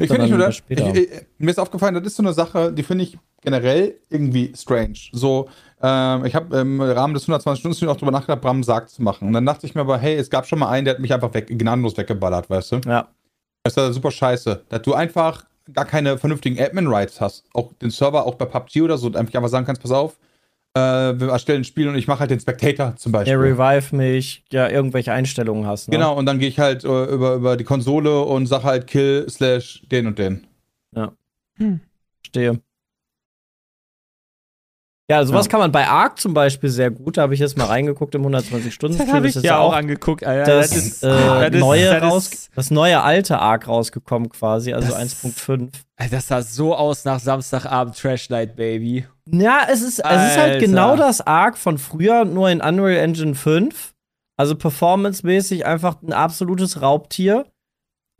Ich 0.00 0.10
finde 0.10 0.46
nicht. 0.46 0.64
Ich, 0.68 0.78
ich, 0.78 1.08
mir 1.38 1.50
ist 1.50 1.58
aufgefallen, 1.58 1.94
das 1.94 2.04
ist 2.04 2.16
so 2.16 2.22
eine 2.22 2.32
Sache, 2.32 2.72
die 2.72 2.82
finde 2.82 3.04
ich 3.04 3.18
generell 3.46 3.94
irgendwie 4.10 4.52
strange. 4.56 4.98
So, 5.12 5.48
ähm, 5.80 6.24
ich 6.24 6.34
habe 6.34 6.58
im 6.58 6.80
Rahmen 6.80 7.14
des 7.14 7.28
120-Stunden-Streams 7.28 7.92
auch 7.92 7.96
drüber 7.96 8.10
nachgedacht, 8.10 8.40
Bram 8.40 8.64
sagt 8.64 8.90
zu 8.90 9.02
machen. 9.02 9.28
Und 9.28 9.34
dann 9.34 9.46
dachte 9.46 9.66
ich 9.66 9.74
mir 9.74 9.82
aber, 9.82 9.98
hey, 9.98 10.16
es 10.16 10.28
gab 10.28 10.46
schon 10.46 10.58
mal 10.58 10.68
einen, 10.68 10.84
der 10.84 10.94
hat 10.94 11.00
mich 11.00 11.14
einfach 11.14 11.32
weg, 11.32 11.46
gnadenlos 11.46 11.96
weggeballert, 11.96 12.50
weißt 12.50 12.72
du? 12.72 12.80
Ja. 12.86 13.08
Das 13.62 13.72
ist 13.72 13.76
ja 13.76 13.92
super 13.92 14.10
scheiße. 14.10 14.64
Dass 14.68 14.82
du 14.82 14.94
einfach 14.94 15.46
gar 15.72 15.84
keine 15.84 16.18
vernünftigen 16.18 16.60
Admin-Rights 16.60 17.20
hast. 17.20 17.44
Auch 17.54 17.72
den 17.74 17.90
Server, 17.90 18.26
auch 18.26 18.34
bei 18.34 18.46
PUBG 18.46 18.82
oder 18.82 18.98
so, 18.98 19.06
und 19.06 19.16
einfach 19.16 19.34
einfach 19.34 19.48
sagen 19.48 19.64
kannst, 19.64 19.80
pass 19.80 19.92
auf, 19.92 20.18
äh, 20.74 20.80
wir 20.80 21.28
erstellen 21.28 21.60
ein 21.60 21.64
Spiel 21.64 21.88
und 21.88 21.96
ich 21.96 22.08
mache 22.08 22.20
halt 22.20 22.32
den 22.32 22.40
Spectator 22.40 22.96
zum 22.96 23.12
Der 23.12 23.20
Beispiel. 23.20 23.36
Revive 23.36 23.94
mich, 23.94 24.44
ja, 24.50 24.68
irgendwelche 24.68 25.12
Einstellungen 25.12 25.66
hast. 25.66 25.88
Ne? 25.88 25.96
Genau, 25.96 26.16
und 26.16 26.26
dann 26.26 26.40
gehe 26.40 26.48
ich 26.48 26.58
halt 26.58 26.84
äh, 26.84 27.04
über, 27.04 27.34
über 27.34 27.56
die 27.56 27.64
Konsole 27.64 28.22
und 28.22 28.46
sage 28.46 28.64
halt 28.64 28.86
Kill 28.88 29.26
slash 29.28 29.84
den 29.88 30.08
und 30.08 30.18
den. 30.18 30.46
Verstehe. 32.22 32.60
Ja, 35.08 35.24
sowas 35.24 35.46
Ja. 35.46 35.50
kann 35.50 35.60
man 35.60 35.70
bei 35.70 35.86
Ark 35.86 36.18
zum 36.18 36.34
Beispiel 36.34 36.68
sehr 36.68 36.90
gut. 36.90 37.16
Da 37.16 37.22
habe 37.22 37.34
ich 37.34 37.38
jetzt 37.38 37.56
mal 37.56 37.66
reingeguckt 37.66 38.14
im 38.16 38.22
120-Stunden-Stream. 38.26 39.08
hab 39.12 39.22
Das 39.22 39.36
ist 39.36 39.44
ja 39.44 39.58
auch 39.58 39.72
angeguckt, 39.72 40.24
Alter. 40.26 40.56
das, 40.58 40.72
äh, 41.02 41.08
das 41.08 41.50
ist- 41.52 41.60
neue 41.60 42.00
das 42.00 42.02
raus, 42.02 42.50
das 42.56 42.70
neue 42.72 43.00
alte 43.02 43.38
Ark 43.38 43.68
rausgekommen 43.68 44.28
quasi, 44.30 44.72
also 44.72 44.88
Das- 44.88 44.98
1.5. 44.98 45.70
Alter, 45.96 46.16
Das 46.16 46.26
sah 46.26 46.42
so 46.42 46.74
aus 46.74 47.04
nach 47.04 47.20
Samstagabend 47.20 47.96
Trash 47.96 48.30
Night, 48.30 48.56
Baby. 48.56 49.06
Ja, 49.30 49.60
es 49.70 49.80
ist, 49.82 50.00
es 50.00 50.22
ist 50.30 50.38
halt 50.38 50.60
genau 50.60 50.96
das 50.96 51.20
Ark 51.20 51.56
von 51.56 51.78
früher, 51.78 52.24
nur 52.24 52.50
in 52.50 52.60
Unreal 52.60 52.96
Engine 52.96 53.34
5. 53.36 53.92
Also 54.36 54.54
performancemäßig 54.56 55.64
einfach 55.64 56.02
ein 56.02 56.12
absolutes 56.12 56.82
Raubtier. 56.82 57.46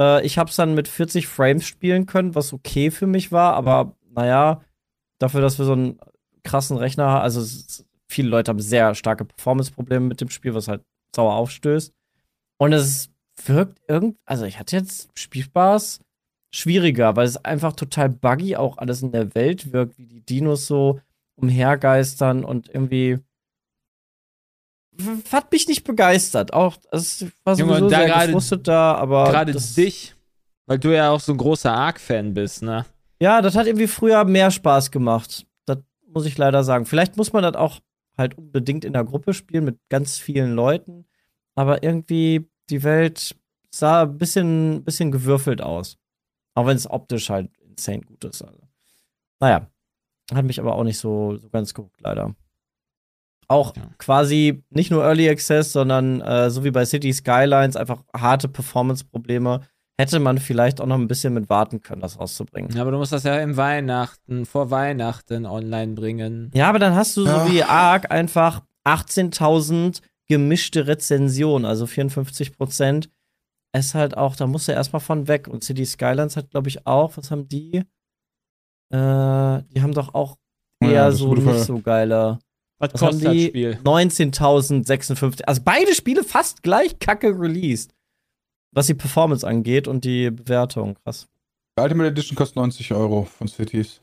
Äh, 0.00 0.24
ich 0.24 0.38
habe 0.38 0.50
es 0.50 0.56
dann 0.56 0.74
mit 0.74 0.86
40 0.88 1.26
Frames 1.26 1.66
spielen 1.66 2.06
können, 2.06 2.34
was 2.36 2.52
okay 2.52 2.90
für 2.92 3.06
mich 3.06 3.32
war, 3.32 3.54
aber 3.54 3.96
naja, 4.14 4.60
dafür, 5.18 5.40
dass 5.42 5.58
wir 5.58 5.66
so 5.66 5.72
einen 5.72 5.98
krassen 6.46 6.76
Rechner 6.76 7.20
also 7.20 7.44
viele 8.08 8.28
Leute 8.28 8.50
haben 8.50 8.60
sehr 8.60 8.94
starke 8.94 9.24
Performance-Probleme 9.24 10.06
mit 10.06 10.20
dem 10.20 10.30
Spiel, 10.30 10.54
was 10.54 10.68
halt 10.68 10.82
sauer 11.14 11.34
aufstößt. 11.34 11.92
Und 12.58 12.72
es 12.72 13.10
wirkt 13.44 13.80
irgend, 13.88 14.16
also 14.24 14.44
ich 14.44 14.58
hatte 14.58 14.76
jetzt 14.76 15.10
Spielspaß 15.14 16.00
schwieriger, 16.54 17.16
weil 17.16 17.26
es 17.26 17.36
einfach 17.44 17.72
total 17.74 18.08
buggy 18.08 18.56
auch 18.56 18.78
alles 18.78 19.02
in 19.02 19.12
der 19.12 19.34
Welt 19.34 19.72
wirkt, 19.72 19.98
wie 19.98 20.06
die 20.06 20.20
Dinos 20.24 20.66
so 20.66 21.00
umhergeistern 21.34 22.44
und 22.44 22.68
irgendwie 22.68 23.18
hat 25.30 25.52
mich 25.52 25.68
nicht 25.68 25.84
begeistert. 25.84 26.54
Auch, 26.54 26.76
es 26.90 27.26
war 27.44 27.56
Junge, 27.58 27.72
sowieso 27.74 27.88
sehr 27.90 28.06
gerade- 28.06 28.26
gefrustet 28.28 28.66
da, 28.66 28.94
aber. 28.94 29.30
Gerade 29.30 29.52
dich, 29.52 30.14
weil 30.66 30.78
du 30.78 30.94
ja 30.94 31.10
auch 31.10 31.20
so 31.20 31.32
ein 31.32 31.38
großer 31.38 31.72
Arc-Fan 31.72 32.32
bist, 32.32 32.62
ne? 32.62 32.86
Ja, 33.20 33.42
das 33.42 33.54
hat 33.56 33.66
irgendwie 33.66 33.86
früher 33.86 34.24
mehr 34.24 34.50
Spaß 34.50 34.90
gemacht. 34.90 35.46
Muss 36.16 36.24
ich 36.24 36.38
leider 36.38 36.64
sagen. 36.64 36.86
Vielleicht 36.86 37.18
muss 37.18 37.34
man 37.34 37.42
das 37.42 37.56
auch 37.56 37.80
halt 38.16 38.38
unbedingt 38.38 38.86
in 38.86 38.94
der 38.94 39.04
Gruppe 39.04 39.34
spielen 39.34 39.66
mit 39.66 39.78
ganz 39.90 40.18
vielen 40.18 40.54
Leuten. 40.54 41.04
Aber 41.54 41.82
irgendwie, 41.82 42.48
die 42.70 42.82
Welt 42.84 43.36
sah 43.70 44.04
ein 44.04 44.16
bisschen, 44.16 44.82
bisschen 44.82 45.12
gewürfelt 45.12 45.60
aus. 45.60 45.98
Auch 46.54 46.66
wenn 46.66 46.76
es 46.78 46.88
optisch 46.88 47.28
halt 47.28 47.50
insane 47.60 48.00
gut 48.00 48.24
ist. 48.24 48.40
Also. 48.40 48.62
Naja, 49.40 49.68
hat 50.32 50.46
mich 50.46 50.58
aber 50.58 50.74
auch 50.74 50.84
nicht 50.84 50.96
so, 50.96 51.36
so 51.36 51.50
ganz 51.50 51.74
geguckt, 51.74 52.00
leider. 52.00 52.34
Auch 53.48 53.76
Ja. 53.76 53.90
quasi 53.98 54.64
nicht 54.70 54.90
nur 54.90 55.04
Early 55.04 55.28
Access, 55.28 55.72
sondern 55.72 56.22
äh, 56.22 56.48
so 56.48 56.64
wie 56.64 56.70
bei 56.70 56.86
City 56.86 57.12
Skylines 57.12 57.76
einfach 57.76 58.02
harte 58.16 58.48
Performance-Probleme. 58.48 59.60
Hätte 59.98 60.20
man 60.20 60.38
vielleicht 60.38 60.80
auch 60.80 60.86
noch 60.86 60.96
ein 60.98 61.08
bisschen 61.08 61.32
mit 61.32 61.48
warten 61.48 61.80
können, 61.80 62.02
das 62.02 62.18
rauszubringen. 62.20 62.70
Ja, 62.76 62.82
aber 62.82 62.90
du 62.90 62.98
musst 62.98 63.12
das 63.12 63.22
ja 63.22 63.38
im 63.40 63.56
Weihnachten, 63.56 64.44
vor 64.44 64.70
Weihnachten 64.70 65.46
online 65.46 65.94
bringen. 65.94 66.50
Ja, 66.54 66.68
aber 66.68 66.78
dann 66.78 66.94
hast 66.94 67.16
du 67.16 67.22
so 67.22 67.28
Ja. 67.28 67.50
wie 67.50 67.62
Arc 67.62 68.10
einfach 68.10 68.62
18.000 68.86 70.02
gemischte 70.28 70.86
Rezensionen, 70.86 71.64
also 71.64 71.86
54 71.86 72.52
Prozent. 72.56 73.08
Es 73.72 73.94
halt 73.94 74.16
auch, 74.16 74.36
da 74.36 74.46
musst 74.46 74.68
du 74.68 74.72
erstmal 74.72 75.00
von 75.00 75.28
weg. 75.28 75.48
Und 75.48 75.64
City 75.64 75.86
Skylines 75.86 76.36
hat, 76.36 76.50
glaube 76.50 76.68
ich, 76.68 76.86
auch, 76.86 77.16
was 77.16 77.30
haben 77.30 77.48
die? 77.48 77.78
Äh, 78.92 79.62
die 79.72 79.82
haben 79.82 79.94
doch 79.94 80.14
auch 80.14 80.36
Ja, 80.82 80.90
eher 80.90 81.04
das 81.06 81.14
ist 81.14 81.20
so 81.20 81.34
nicht 81.34 81.44
Frage. 81.44 81.58
so 81.64 81.80
geile. 81.80 82.38
Was 82.78 82.92
Was 82.94 83.00
haben 83.02 83.08
kostet 83.12 83.24
das 83.26 83.32
die? 83.32 83.46
Spiel? 83.48 83.78
19.056. 83.82 85.42
Also 85.44 85.62
beide 85.64 85.94
Spiele 85.94 86.22
fast 86.24 86.62
gleich 86.62 86.98
kacke 86.98 87.28
released. 87.28 87.94
Was 88.76 88.88
die 88.88 88.94
Performance 88.94 89.46
angeht 89.46 89.88
und 89.88 90.04
die 90.04 90.30
Bewertung. 90.30 90.98
Krass. 91.02 91.28
Die 91.78 91.82
Ultimate 91.82 92.10
Edition 92.10 92.36
kostet 92.36 92.56
90 92.56 92.92
Euro 92.92 93.24
von 93.24 93.48
Cities. 93.48 94.02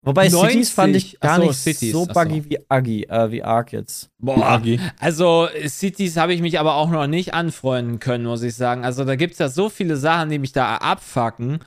Wobei 0.00 0.28
90? 0.28 0.50
Cities 0.50 0.70
fand 0.70 0.96
ich 0.96 1.20
gar 1.20 1.32
Ach 1.32 1.36
so, 1.36 1.42
nicht 1.48 1.56
Cities, 1.58 1.92
so 1.92 2.06
buggy 2.06 2.48
wie 2.48 2.58
Agi, 2.70 3.02
äh, 3.04 3.30
wie 3.30 3.42
Arc 3.42 3.72
jetzt. 3.72 4.08
Boah, 4.16 4.46
Agi. 4.46 4.80
also 4.98 5.48
Cities 5.66 6.16
habe 6.16 6.32
ich 6.32 6.40
mich 6.40 6.58
aber 6.58 6.76
auch 6.76 6.88
noch 6.88 7.06
nicht 7.06 7.34
anfreunden 7.34 8.00
können, 8.00 8.24
muss 8.24 8.42
ich 8.42 8.54
sagen. 8.54 8.86
Also 8.86 9.04
da 9.04 9.16
gibt 9.16 9.34
es 9.34 9.38
ja 9.38 9.50
so 9.50 9.68
viele 9.68 9.98
Sachen, 9.98 10.30
die 10.30 10.38
mich 10.38 10.52
da 10.52 10.76
abfacken. 10.76 11.58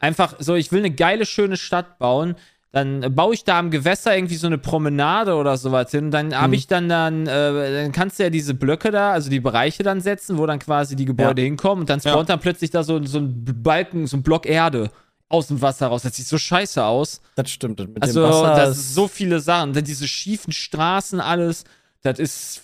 Einfach 0.00 0.34
so, 0.40 0.56
ich 0.56 0.72
will 0.72 0.80
eine 0.80 0.90
geile, 0.90 1.26
schöne 1.26 1.56
Stadt 1.56 2.00
bauen. 2.00 2.34
Dann 2.72 3.14
baue 3.14 3.34
ich 3.34 3.44
da 3.44 3.58
am 3.58 3.70
Gewässer 3.70 4.16
irgendwie 4.16 4.36
so 4.36 4.46
eine 4.46 4.56
Promenade 4.56 5.34
oder 5.34 5.58
sowas 5.58 5.90
hin. 5.90 6.10
Dann 6.10 6.34
habe 6.34 6.48
Mhm. 6.48 6.54
ich 6.54 6.66
dann 6.66 6.88
dann, 6.88 7.26
äh, 7.26 7.82
dann 7.82 7.92
kannst 7.92 8.18
du 8.18 8.22
ja 8.22 8.30
diese 8.30 8.54
Blöcke 8.54 8.90
da, 8.90 9.12
also 9.12 9.28
die 9.28 9.40
Bereiche 9.40 9.82
dann 9.82 10.00
setzen, 10.00 10.38
wo 10.38 10.46
dann 10.46 10.58
quasi 10.58 10.96
die 10.96 11.04
Gebäude 11.04 11.42
hinkommen. 11.42 11.82
Und 11.82 11.90
dann 11.90 12.00
spawnt 12.00 12.30
dann 12.30 12.40
plötzlich 12.40 12.70
da 12.70 12.82
so, 12.82 13.02
so 13.04 13.18
ein 13.18 13.44
Balken, 13.62 14.06
so 14.06 14.16
ein 14.16 14.22
Block 14.22 14.46
Erde 14.46 14.90
aus 15.28 15.48
dem 15.48 15.60
Wasser 15.60 15.88
raus. 15.88 16.02
Das 16.02 16.16
sieht 16.16 16.26
so 16.26 16.38
scheiße 16.38 16.82
aus. 16.82 17.20
Das 17.34 17.50
stimmt. 17.50 17.78
Mit 17.78 18.02
Also, 18.02 18.22
dem 18.22 18.30
Wasser 18.30 18.54
das 18.56 18.78
ist- 18.78 18.94
so 18.94 19.06
viele 19.06 19.40
Sachen. 19.40 19.74
Dann 19.74 19.84
diese 19.84 20.08
schiefen 20.08 20.52
Straßen, 20.52 21.20
alles. 21.20 21.64
Das 22.02 22.18
ist. 22.18 22.62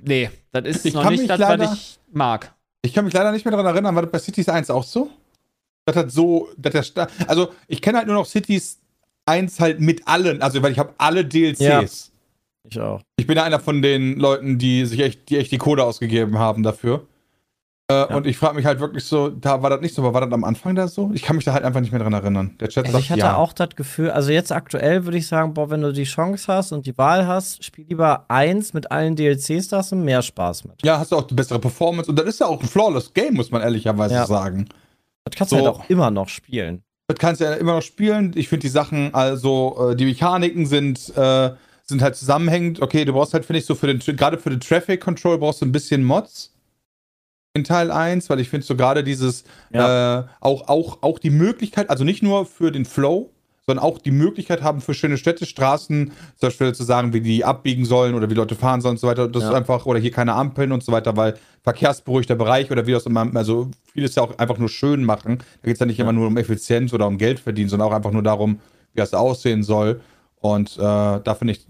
Nee, 0.00 0.30
das 0.50 0.64
ist 0.64 0.84
Ich 0.86 0.94
noch 0.94 1.08
nicht 1.08 1.30
das, 1.30 1.38
leider- 1.38 1.64
was 1.66 1.74
ich 1.74 1.98
mag. 2.12 2.52
Ich 2.82 2.92
kann 2.92 3.04
mich 3.04 3.14
leider 3.14 3.30
nicht 3.30 3.44
mehr 3.44 3.52
daran 3.52 3.66
erinnern, 3.66 3.94
war 3.94 4.02
das 4.02 4.10
bei 4.10 4.18
Cities 4.18 4.48
1 4.48 4.68
auch 4.70 4.82
so? 4.84 5.10
Das 5.84 5.94
hat 5.96 6.10
so, 6.10 6.48
der 6.56 6.82
Sta 6.82 7.06
also 7.28 7.52
ich 7.68 7.80
kenne 7.80 7.98
halt 7.98 8.06
nur 8.08 8.16
noch 8.16 8.26
Cities 8.26 8.78
1 9.32 9.60
halt 9.60 9.80
mit 9.80 10.06
allen, 10.06 10.42
also 10.42 10.62
weil 10.62 10.72
ich 10.72 10.78
habe 10.78 10.92
alle 10.98 11.24
DLCs. 11.24 11.60
Ja. 11.60 11.82
Ich 12.68 12.78
auch. 12.80 13.02
Ich 13.16 13.26
bin 13.26 13.36
ja 13.36 13.42
einer 13.42 13.58
von 13.60 13.82
den 13.82 14.18
Leuten, 14.18 14.58
die 14.58 14.86
sich 14.86 15.00
echt 15.00 15.28
die, 15.30 15.38
echt 15.38 15.50
die 15.50 15.58
Kohle 15.58 15.82
ausgegeben 15.84 16.38
haben 16.38 16.62
dafür. 16.62 17.06
Äh, 17.90 18.04
Und 18.14 18.24
ich 18.26 18.36
frage 18.38 18.54
mich 18.54 18.64
halt 18.64 18.78
wirklich 18.78 19.02
so, 19.04 19.28
da 19.30 19.60
war 19.62 19.68
das 19.70 19.80
nicht 19.80 19.94
so, 19.94 20.02
aber 20.02 20.14
war 20.14 20.20
das 20.20 20.32
am 20.32 20.44
Anfang 20.44 20.76
da 20.76 20.86
so? 20.86 21.10
Ich 21.12 21.22
kann 21.22 21.34
mich 21.34 21.44
da 21.44 21.52
halt 21.52 21.64
einfach 21.64 21.80
nicht 21.80 21.90
mehr 21.90 22.00
dran 22.00 22.12
erinnern. 22.12 22.56
Der 22.60 22.68
Chat 22.68 22.84
Also 22.84 22.92
sagt 22.92 23.04
ich 23.04 23.10
hatte 23.10 23.18
ja. 23.20 23.36
auch 23.36 23.52
das 23.52 23.70
Gefühl, 23.74 24.10
also 24.12 24.30
jetzt 24.30 24.52
aktuell 24.52 25.04
würde 25.04 25.18
ich 25.18 25.26
sagen, 25.26 25.54
boah, 25.54 25.70
wenn 25.70 25.82
du 25.82 25.92
die 25.92 26.04
Chance 26.04 26.52
hast 26.52 26.70
und 26.70 26.86
die 26.86 26.96
Wahl 26.96 27.26
hast, 27.26 27.64
spiel 27.64 27.84
lieber 27.88 28.26
eins 28.28 28.72
mit 28.74 28.92
allen 28.92 29.16
DLCs, 29.16 29.68
da 29.68 29.78
hast 29.78 29.90
du 29.90 29.96
mehr 29.96 30.22
Spaß 30.22 30.64
mit. 30.64 30.74
ja, 30.84 30.98
hast 31.00 31.10
du 31.10 31.16
auch 31.16 31.26
die 31.26 31.34
bessere 31.34 31.58
Performance 31.58 32.08
und 32.08 32.16
das 32.16 32.26
ist 32.26 32.38
ja 32.40 32.46
auch 32.46 32.60
ein 32.62 32.68
flawless 32.68 33.12
Game, 33.12 33.34
muss 33.34 33.50
man 33.50 33.60
ehrlicherweise 33.62 34.14
Ja. 34.14 34.26
sagen. 34.26 34.68
Das 35.24 35.34
kannst 35.36 35.52
du 35.52 35.56
So. 35.58 35.64
halt 35.66 35.74
auch 35.74 35.90
immer 35.90 36.12
noch 36.12 36.28
spielen. 36.28 36.82
Das 37.12 37.18
kannst 37.20 37.40
du 37.40 37.44
ja 37.44 37.52
immer 37.54 37.74
noch 37.74 37.82
spielen. 37.82 38.32
Ich 38.34 38.48
finde 38.48 38.62
die 38.62 38.68
Sachen, 38.68 39.14
also 39.14 39.90
äh, 39.90 39.96
die 39.96 40.06
Mechaniken 40.06 40.64
sind, 40.66 41.14
äh, 41.16 41.50
sind 41.84 42.00
halt 42.00 42.16
zusammenhängend. 42.16 42.80
Okay, 42.80 43.04
du 43.04 43.12
brauchst 43.12 43.34
halt, 43.34 43.44
finde 43.44 43.58
ich, 43.58 43.66
so 43.66 43.74
für 43.74 43.86
den, 43.86 43.98
gerade 44.16 44.38
für 44.38 44.50
den 44.50 44.60
Traffic 44.60 45.00
Control 45.00 45.36
brauchst 45.38 45.60
du 45.60 45.66
ein 45.66 45.72
bisschen 45.72 46.04
Mods 46.04 46.54
in 47.54 47.64
Teil 47.64 47.90
1, 47.90 48.30
weil 48.30 48.40
ich 48.40 48.48
finde 48.48 48.66
so 48.66 48.76
gerade 48.76 49.04
dieses, 49.04 49.44
äh, 49.72 49.78
auch, 49.78 50.68
auch, 50.68 51.02
auch 51.02 51.18
die 51.18 51.30
Möglichkeit, 51.30 51.90
also 51.90 52.02
nicht 52.02 52.22
nur 52.22 52.46
für 52.46 52.72
den 52.72 52.86
Flow, 52.86 53.30
sondern 53.66 53.84
auch 53.84 53.98
die 53.98 54.10
Möglichkeit 54.10 54.62
haben 54.62 54.80
für 54.80 54.92
schöne 54.94 55.16
Städte, 55.16 55.46
Straßen, 55.46 56.06
zum 56.36 56.46
Beispiel 56.48 56.74
zu 56.74 56.84
sagen, 56.84 57.12
wie 57.12 57.20
die 57.20 57.44
abbiegen 57.44 57.84
sollen 57.84 58.14
oder 58.14 58.28
wie 58.28 58.34
Leute 58.34 58.54
fahren 58.54 58.80
sollen 58.80 58.94
und 58.94 58.98
so 59.00 59.06
weiter. 59.06 59.28
Das 59.28 59.42
Ja. 59.44 59.50
ist 59.50 59.54
einfach, 59.54 59.86
oder 59.86 60.00
hier 60.00 60.10
keine 60.10 60.34
Ampeln 60.34 60.72
und 60.72 60.82
so 60.82 60.90
weiter, 60.92 61.16
weil 61.16 61.34
verkehrsberuhigter 61.62 62.34
Bereich 62.34 62.70
oder 62.70 62.86
wie 62.86 62.92
das 62.92 63.06
immer, 63.06 63.28
also 63.34 63.70
vieles 63.92 64.14
ja 64.16 64.22
auch 64.24 64.36
einfach 64.38 64.58
nur 64.58 64.68
schön 64.68 65.04
machen. 65.04 65.38
Da 65.38 65.66
geht 65.66 65.74
es 65.74 65.80
ja 65.80 65.86
nicht 65.86 66.00
immer 66.00 66.12
nur 66.12 66.26
um 66.26 66.36
Effizienz 66.36 66.92
oder 66.92 67.06
um 67.06 67.18
Geld 67.18 67.38
verdienen, 67.38 67.68
sondern 67.68 67.88
auch 67.88 67.94
einfach 67.94 68.10
nur 68.10 68.22
darum, 68.22 68.58
wie 68.94 68.98
das 69.00 69.14
aussehen 69.14 69.62
soll. 69.62 70.00
Und 70.40 70.76
äh, 70.76 70.80
da 70.80 71.34
finde 71.38 71.52
ich, 71.54 71.66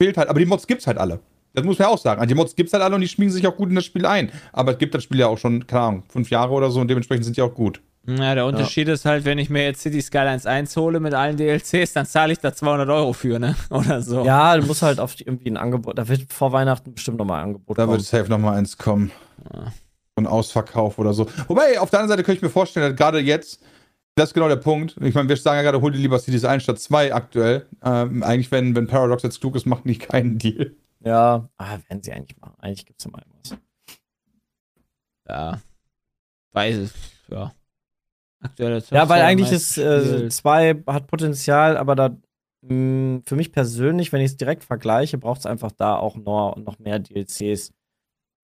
fehlt 0.00 0.18
halt, 0.18 0.28
aber 0.28 0.38
die 0.38 0.46
Mods 0.46 0.66
gibt's 0.66 0.86
halt 0.86 0.98
alle. 0.98 1.20
Das 1.54 1.64
muss 1.64 1.78
man 1.78 1.88
ja 1.88 1.94
auch 1.94 1.98
sagen. 1.98 2.20
Also 2.20 2.28
die 2.28 2.34
Mods 2.34 2.54
gibt's 2.54 2.74
halt 2.74 2.82
alle 2.82 2.94
und 2.94 3.00
die 3.00 3.08
schmiegen 3.08 3.32
sich 3.32 3.46
auch 3.46 3.56
gut 3.56 3.70
in 3.70 3.74
das 3.74 3.86
Spiel 3.86 4.04
ein. 4.04 4.30
Aber 4.52 4.72
es 4.72 4.78
gibt 4.78 4.94
das 4.94 5.02
Spiel 5.02 5.20
ja 5.20 5.28
auch 5.28 5.38
schon, 5.38 5.66
keine 5.66 5.82
Ahnung, 5.82 6.02
fünf 6.10 6.28
Jahre 6.28 6.52
oder 6.52 6.70
so 6.70 6.80
und 6.80 6.88
dementsprechend 6.88 7.24
sind 7.24 7.38
die 7.38 7.40
auch 7.42 7.54
gut. 7.54 7.80
Ja, 8.06 8.34
der 8.34 8.46
Unterschied 8.46 8.88
ist 8.88 9.04
halt, 9.04 9.24
wenn 9.24 9.38
ich 9.38 9.50
mir 9.50 9.64
jetzt 9.64 9.80
City 9.80 10.00
Skylines 10.00 10.46
1 10.46 10.76
hole 10.76 11.00
mit 11.00 11.12
allen 11.14 11.36
DLCs, 11.36 11.92
dann 11.92 12.06
zahle 12.06 12.32
ich 12.32 12.38
da 12.38 12.54
200 12.54 12.88
Euro 12.88 13.12
für, 13.12 13.38
ne? 13.38 13.56
Oder 13.70 14.00
so. 14.02 14.24
Ja, 14.24 14.56
du 14.56 14.66
musst 14.66 14.82
halt 14.82 15.00
auf 15.00 15.14
die, 15.14 15.24
irgendwie 15.24 15.50
ein 15.50 15.56
Angebot, 15.56 15.98
da 15.98 16.06
wird 16.08 16.32
vor 16.32 16.52
Weihnachten 16.52 16.94
bestimmt 16.94 17.18
nochmal 17.18 17.40
ein 17.40 17.48
Angebot 17.48 17.78
Da 17.78 17.84
kommen. 17.84 17.96
wird 17.96 18.06
safe 18.06 18.30
nochmal 18.30 18.56
eins 18.58 18.78
kommen. 18.78 19.10
Ja. 19.52 19.64
So 19.64 20.22
ein 20.22 20.26
Ausverkauf 20.26 20.98
oder 20.98 21.12
so. 21.12 21.26
Wobei, 21.48 21.80
auf 21.80 21.90
der 21.90 22.00
anderen 22.00 22.10
Seite 22.16 22.22
könnte 22.22 22.38
ich 22.38 22.42
mir 22.42 22.50
vorstellen, 22.50 22.90
dass 22.90 22.96
gerade 22.96 23.18
jetzt, 23.18 23.62
das 24.14 24.30
ist 24.30 24.34
genau 24.34 24.48
der 24.48 24.56
Punkt. 24.56 24.96
Ich 25.02 25.14
meine, 25.14 25.28
wir 25.28 25.36
sagen 25.36 25.56
ja 25.56 25.62
gerade, 25.62 25.80
hol 25.80 25.92
dir 25.92 25.98
lieber 25.98 26.18
Cities 26.18 26.44
1 26.44 26.62
statt 26.62 26.78
2 26.78 27.12
aktuell. 27.12 27.66
Ähm, 27.84 28.22
eigentlich, 28.22 28.50
wenn, 28.50 28.74
wenn 28.76 28.86
Paradox 28.86 29.24
jetzt 29.24 29.40
klug 29.40 29.56
ist, 29.56 29.66
machen 29.66 29.82
die 29.86 29.98
keinen 29.98 30.38
Deal. 30.38 30.74
Ja, 31.04 31.48
ah, 31.58 31.78
werden 31.88 32.02
sie 32.02 32.12
eigentlich 32.12 32.38
machen. 32.40 32.54
Eigentlich 32.60 32.86
gibt's 32.86 33.04
ja 33.04 33.10
mal 33.10 33.22
was. 33.42 33.56
Ja. 35.28 35.60
Weiß 36.52 36.76
es, 36.76 36.94
ja. 37.28 37.52
Aktuelle 38.40 38.82
Ja, 38.90 39.08
weil 39.08 39.22
eigentlich 39.22 39.52
ist 39.52 39.78
äh, 39.78 40.00
gespielt. 40.00 40.32
2 40.32 40.82
hat 40.86 41.06
Potenzial, 41.06 41.76
aber 41.76 41.94
da 41.94 42.16
mh, 42.62 43.22
für 43.24 43.36
mich 43.36 43.52
persönlich, 43.52 44.12
wenn 44.12 44.20
ich 44.20 44.32
es 44.32 44.36
direkt 44.36 44.64
vergleiche, 44.64 45.18
braucht 45.18 45.40
es 45.40 45.46
einfach 45.46 45.72
da 45.72 45.96
auch 45.96 46.16
noch, 46.16 46.56
noch 46.56 46.78
mehr 46.78 46.98
DLCs. 46.98 47.72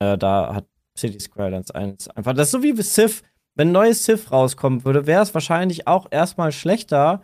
Äh, 0.01 0.19
da 0.19 0.55
hat 0.55 0.67
City 0.99 1.21
Skylines 1.21 1.71
1 1.71 2.09
einfach. 2.09 2.35
Das 2.35 2.49
ist 2.49 2.53
so 2.53 2.63
wie 2.63 2.75
Civ. 2.83 3.23
Wenn 3.55 3.69
ein 3.69 3.73
neues 3.73 4.05
Civ 4.05 4.33
rauskommen 4.33 4.85
würde, 4.85 5.07
wäre 5.07 5.23
es 5.23 5.35
wahrscheinlich 5.35 5.87
auch 5.87 6.07
erstmal 6.11 6.53
schlechter, 6.53 7.23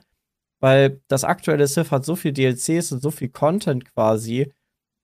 weil 0.60 1.00
das 1.08 1.24
aktuelle 1.24 1.66
Civ 1.66 1.90
hat 1.90 2.04
so 2.04 2.16
viel 2.16 2.32
DLCs 2.32 2.92
und 2.92 3.00
so 3.00 3.10
viel 3.10 3.30
Content 3.30 3.86
quasi, 3.86 4.52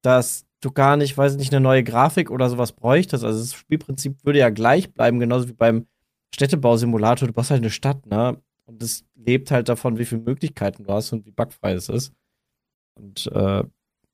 dass 0.02 0.44
du 0.60 0.70
gar 0.70 0.96
nicht, 0.96 1.16
weiß 1.16 1.36
nicht, 1.36 1.52
eine 1.52 1.62
neue 1.62 1.82
Grafik 1.84 2.30
oder 2.30 2.50
sowas 2.50 2.72
bräuchtest. 2.72 3.24
Also 3.24 3.38
das 3.38 3.54
Spielprinzip 3.54 4.24
würde 4.24 4.38
ja 4.40 4.50
gleich 4.50 4.92
bleiben, 4.92 5.18
genauso 5.18 5.48
wie 5.48 5.54
beim 5.54 5.86
Städtebausimulator. 6.34 7.28
Du 7.28 7.32
baust 7.34 7.50
halt 7.50 7.62
eine 7.62 7.70
Stadt, 7.70 8.04
ne? 8.06 8.40
Und 8.66 8.82
es 8.82 9.04
lebt 9.14 9.50
halt 9.50 9.68
davon, 9.68 9.98
wie 9.98 10.04
viele 10.04 10.22
Möglichkeiten 10.22 10.84
du 10.84 10.92
hast 10.92 11.12
und 11.12 11.26
wie 11.26 11.30
bugfrei 11.30 11.72
es 11.72 11.88
ist. 11.88 12.12
Und 12.94 13.26
äh, 13.32 13.62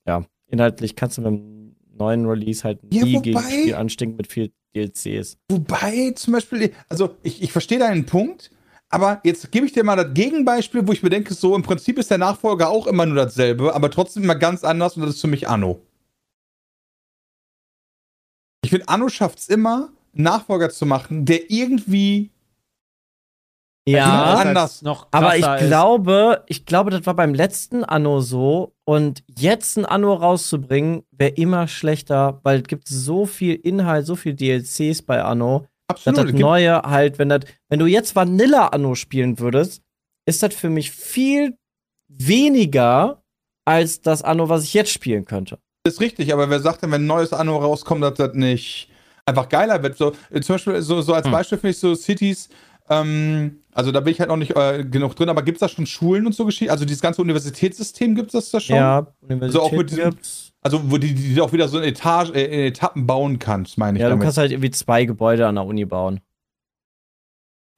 ja, 0.06 0.24
inhaltlich 0.48 0.96
kannst 0.96 1.18
du 1.18 1.22
mit 1.22 1.30
dem 1.32 1.76
neuen 1.92 2.26
Release 2.26 2.64
halt 2.64 2.80
Ja, 2.92 3.04
nie 3.04 3.14
wobei- 3.16 3.22
gegen 3.22 3.40
Spiel 3.40 3.74
anstinken 3.74 4.16
mit 4.16 4.26
viel 4.26 4.52
DLCs. 4.74 5.38
Wobei 5.50 6.12
zum 6.16 6.32
Beispiel, 6.34 6.72
also 6.88 7.16
ich, 7.22 7.42
ich 7.42 7.52
verstehe 7.52 7.78
deinen 7.78 8.06
Punkt, 8.06 8.50
aber 8.88 9.20
jetzt 9.24 9.50
gebe 9.52 9.66
ich 9.66 9.72
dir 9.72 9.84
mal 9.84 9.96
das 9.96 10.12
Gegenbeispiel, 10.14 10.86
wo 10.86 10.92
ich 10.92 11.02
mir 11.02 11.10
denke, 11.10 11.34
so 11.34 11.54
im 11.54 11.62
Prinzip 11.62 11.98
ist 11.98 12.10
der 12.10 12.18
Nachfolger 12.18 12.70
auch 12.70 12.86
immer 12.86 13.06
nur 13.06 13.16
dasselbe, 13.16 13.74
aber 13.74 13.90
trotzdem 13.90 14.24
immer 14.24 14.34
ganz 14.36 14.64
anders 14.64 14.96
und 14.96 15.02
das 15.02 15.16
ist 15.16 15.20
für 15.20 15.28
mich 15.28 15.48
Anno. 15.48 15.80
Ich 18.64 18.70
finde, 18.70 18.88
Anno 18.88 19.08
schafft 19.08 19.38
es 19.38 19.48
immer, 19.48 19.90
Nachfolger 20.12 20.70
zu 20.70 20.86
machen, 20.86 21.24
der 21.24 21.50
irgendwie 21.50 22.30
Ja, 23.88 24.34
anders. 24.34 24.82
Noch 24.82 25.08
aber 25.10 25.36
ich 25.36 25.44
ist. 25.46 25.66
glaube, 25.66 26.44
ich 26.46 26.66
glaube, 26.66 26.90
das 26.90 27.06
war 27.06 27.14
beim 27.14 27.34
letzten 27.34 27.84
Anno 27.84 28.20
so. 28.20 28.74
Und 28.84 29.22
jetzt 29.38 29.76
ein 29.78 29.86
Anno 29.86 30.12
rauszubringen, 30.14 31.02
wäre 31.12 31.30
immer 31.32 31.66
schlechter, 31.68 32.40
weil 32.42 32.60
es 32.60 32.64
gibt 32.68 32.88
so 32.88 33.24
viel 33.26 33.54
Inhalt, 33.54 34.06
so 34.06 34.16
viel 34.16 34.34
DLCs 34.34 35.02
bei 35.02 35.22
Anno. 35.22 35.60
dass 35.88 35.96
absolut. 36.06 36.18
das 36.18 36.24
es 36.26 36.30
gibt- 36.32 36.40
Neue 36.40 36.82
halt, 36.82 37.18
wenn 37.18 37.28
das, 37.30 37.40
wenn 37.68 37.78
du 37.80 37.86
jetzt 37.86 38.14
Vanilla 38.14 38.68
Anno 38.68 38.94
spielen 38.94 39.38
würdest, 39.40 39.82
ist 40.26 40.42
das 40.42 40.54
für 40.54 40.70
mich 40.70 40.90
viel 40.92 41.56
weniger 42.08 43.22
als 43.64 44.00
das 44.00 44.22
Anno, 44.22 44.48
was 44.48 44.64
ich 44.64 44.74
jetzt 44.74 44.90
spielen 44.92 45.24
könnte. 45.24 45.58
ist 45.86 46.00
richtig, 46.00 46.32
aber 46.32 46.50
wer 46.50 46.60
sagt 46.60 46.82
denn, 46.82 46.90
wenn 46.92 47.02
ein 47.02 47.06
neues 47.06 47.32
Anno 47.32 47.56
rauskommt, 47.56 48.02
dass 48.02 48.14
das 48.14 48.34
nicht 48.34 48.88
einfach 49.26 49.48
geiler 49.48 49.82
wird? 49.82 49.96
So, 49.96 50.12
äh, 50.30 50.40
zum 50.40 50.54
Beispiel, 50.54 50.80
so, 50.82 51.00
so 51.02 51.14
als 51.14 51.26
Hm. 51.26 51.32
Beispiel 51.32 51.58
finde 51.58 51.70
ich 51.70 51.78
so 51.78 51.94
Cities, 51.94 52.48
ähm, 52.88 53.60
also 53.72 53.92
da 53.92 54.00
bin 54.00 54.12
ich 54.12 54.18
halt 54.20 54.28
noch 54.30 54.36
nicht 54.36 54.56
äh, 54.56 54.84
genug 54.84 55.14
drin, 55.14 55.28
aber 55.28 55.42
gibt 55.42 55.56
es 55.56 55.60
da 55.60 55.68
schon 55.68 55.86
Schulen 55.86 56.26
und 56.26 56.34
so 56.34 56.44
Geschichten? 56.44 56.70
Also 56.72 56.84
dieses 56.84 57.00
ganze 57.02 57.22
Universitätssystem 57.22 58.14
gibt 58.16 58.28
es 58.28 58.32
das 58.32 58.50
da 58.50 58.60
schon? 58.60 58.76
Ja, 58.76 59.06
Universität 59.20 59.52
So 59.52 59.62
auch 59.62 59.72
mit 59.72 59.90
diesem- 59.90 60.10
gibt's. 60.10 60.48
Also 60.62 60.90
wo 60.90 60.98
die, 60.98 61.14
die 61.14 61.34
du 61.34 61.42
auch 61.42 61.52
wieder 61.54 61.68
so 61.68 61.78
in, 61.78 61.84
Etage, 61.84 62.30
äh, 62.34 62.44
in 62.44 62.60
Etappen 62.66 63.06
bauen 63.06 63.38
kannst, 63.38 63.78
meine 63.78 63.96
ich 63.96 64.02
Ja, 64.02 64.08
du 64.08 64.12
damit. 64.14 64.24
kannst 64.24 64.36
halt 64.38 64.50
irgendwie 64.52 64.70
zwei 64.70 65.04
Gebäude 65.06 65.46
an 65.46 65.54
der 65.54 65.64
Uni 65.64 65.84
bauen. 65.86 66.20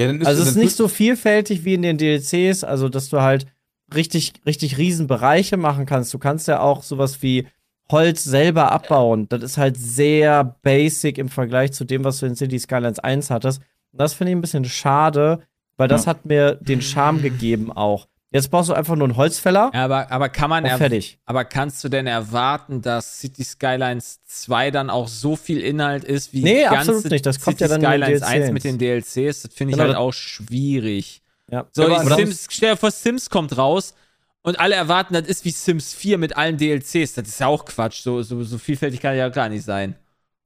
ja, 0.00 0.08
dann 0.08 0.24
Also 0.24 0.42
es 0.42 0.48
ist 0.50 0.56
nicht 0.56 0.74
so 0.76 0.88
vielfältig 0.88 1.64
wie 1.64 1.74
in 1.74 1.82
den 1.82 1.98
DLCs, 1.98 2.64
also 2.64 2.88
dass 2.88 3.08
du 3.08 3.20
halt 3.20 3.46
richtig, 3.94 4.32
richtig 4.46 4.78
riesen 4.78 5.06
Bereiche 5.06 5.56
machen 5.56 5.86
kannst. 5.86 6.12
Du 6.14 6.18
kannst 6.18 6.48
ja 6.48 6.60
auch 6.60 6.82
sowas 6.82 7.22
wie 7.22 7.46
Holz 7.90 8.24
selber 8.24 8.72
abbauen. 8.72 9.28
Das 9.28 9.42
ist 9.42 9.58
halt 9.58 9.76
sehr 9.76 10.56
basic 10.62 11.18
im 11.18 11.28
Vergleich 11.28 11.72
zu 11.72 11.84
dem, 11.84 12.04
was 12.04 12.18
du 12.18 12.26
in 12.26 12.36
City 12.36 12.58
Skylines 12.58 12.98
1 12.98 13.30
hattest. 13.30 13.60
Und 13.92 14.00
das 14.00 14.14
finde 14.14 14.30
ich 14.32 14.36
ein 14.36 14.40
bisschen 14.40 14.64
schade, 14.64 15.40
weil 15.76 15.88
das 15.88 16.04
Ja. 16.04 16.10
hat 16.10 16.24
mir 16.24 16.54
den 16.56 16.80
Charme 16.80 17.20
gegeben 17.20 17.70
auch. 17.72 18.06
Jetzt 18.34 18.50
brauchst 18.50 18.70
du 18.70 18.72
einfach 18.72 18.96
nur 18.96 19.06
einen 19.08 19.16
Holzfäller 19.18 19.70
Ja, 19.74 19.84
aber, 19.84 20.10
aber 20.10 20.30
kann 20.30 20.48
man 20.48 20.64
er 20.64 20.78
fertig. 20.78 21.18
aber 21.26 21.44
kannst 21.44 21.84
du 21.84 21.90
denn 21.90 22.06
erwarten, 22.06 22.80
dass 22.80 23.20
City 23.20 23.44
Skylines 23.44 24.20
2 24.24 24.70
dann 24.70 24.88
auch 24.88 25.06
so 25.08 25.36
viel 25.36 25.60
Inhalt 25.60 26.04
ist 26.04 26.32
wie 26.32 26.42
Nee, 26.42 26.64
absolut 26.64 27.04
nicht. 27.10 27.26
Das 27.26 27.40
kommt 27.42 27.58
City 27.58 27.70
ja 27.70 27.76
dann 27.78 27.82
Skylines 27.82 28.20
DLCs. 28.20 28.32
1 28.32 28.52
mit 28.52 28.64
den 28.64 28.78
DLCs? 28.78 29.42
Das 29.42 29.52
finde 29.52 29.72
ich 29.72 29.76
Genau, 29.76 29.88
halt 29.88 29.96
auch 29.98 30.14
schwierig. 30.14 31.20
Ja. 31.50 31.66
So, 31.72 31.82
Sims, 32.16 32.46
stell 32.48 32.70
dir 32.70 32.76
vor, 32.78 32.90
Sims 32.90 33.28
kommt 33.28 33.58
raus 33.58 33.92
und 34.42 34.58
alle 34.58 34.74
erwarten, 34.74 35.14
das 35.14 35.26
ist 35.26 35.44
wie 35.44 35.50
Sims 35.50 35.94
4 35.94 36.18
mit 36.18 36.36
allen 36.36 36.56
DLCs. 36.58 37.14
Das 37.14 37.28
ist 37.28 37.40
ja 37.40 37.46
auch 37.46 37.64
Quatsch. 37.64 38.02
So, 38.02 38.22
so, 38.22 38.42
so 38.42 38.58
vielfältig 38.58 39.00
kann 39.00 39.16
ja 39.16 39.28
gar 39.28 39.48
nicht 39.48 39.64
sein. 39.64 39.94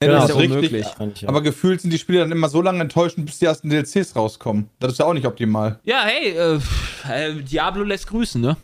Ja, 0.03 0.09
Genau. 0.09 0.21
das 0.21 0.31
ist 0.31 0.37
ja 0.37 0.41
richtig. 0.43 0.85
unmöglich. 0.97 1.21
Ja. 1.23 1.29
Aber 1.31 1.41
gefühlt 1.41 1.81
sind 1.81 1.91
die 1.91 1.99
Spiele 1.99 2.19
dann 2.21 2.31
immer 2.33 2.51
so 2.51 2.61
lange 2.61 2.81
enttäuschend, 2.83 3.25
bis 3.25 3.39
die 3.39 3.47
ersten 3.47 3.71
DLCs 3.71 4.15
rauskommen. 4.15 4.69
Das 4.79 4.93
ist 4.93 4.99
ja 4.99 5.07
auch 5.07 5.15
nicht 5.15 5.27
optimal. 5.27 5.81
Ja, 5.85 6.03
hey, 6.05 6.33
äh, 6.33 6.61
äh, 7.11 7.43
Diablo 7.43 7.83
lässt 7.83 8.07
grüßen, 8.09 8.39
ne? 8.41 8.57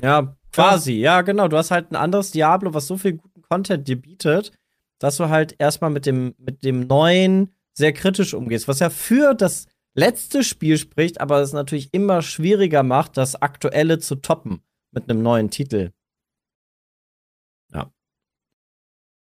Ja, 0.00 0.34
quasi. 0.52 0.94
Ja, 0.94 1.20
genau. 1.20 1.48
Du 1.48 1.58
hast 1.58 1.70
halt 1.70 1.90
ein 1.92 1.96
anderes 1.96 2.30
Diablo, 2.30 2.72
was 2.72 2.86
so 2.86 2.96
viel 2.96 3.14
guten 3.14 3.42
Content 3.42 3.86
dir 3.86 4.00
bietet, 4.00 4.52
dass 4.98 5.18
du 5.18 5.28
halt 5.28 5.54
erstmal 5.58 5.90
mit 5.90 6.06
dem, 6.06 6.34
mit 6.38 6.64
dem 6.64 6.86
neuen 6.86 7.52
sehr 7.74 7.92
kritisch 7.92 8.32
umgehst. 8.32 8.66
Was 8.68 8.78
ja 8.78 8.88
für 8.88 9.34
das 9.34 9.66
letzte 9.96 10.44
Spiel 10.44 10.78
spricht, 10.78 11.20
aber 11.20 11.40
es 11.40 11.52
natürlich 11.52 11.92
immer 11.92 12.22
schwieriger 12.22 12.82
macht, 12.82 13.16
das 13.16 13.34
aktuelle 13.34 13.98
zu 13.98 14.16
toppen 14.16 14.60
mit 14.92 15.10
einem 15.10 15.22
neuen 15.22 15.50
Titel. 15.50 15.92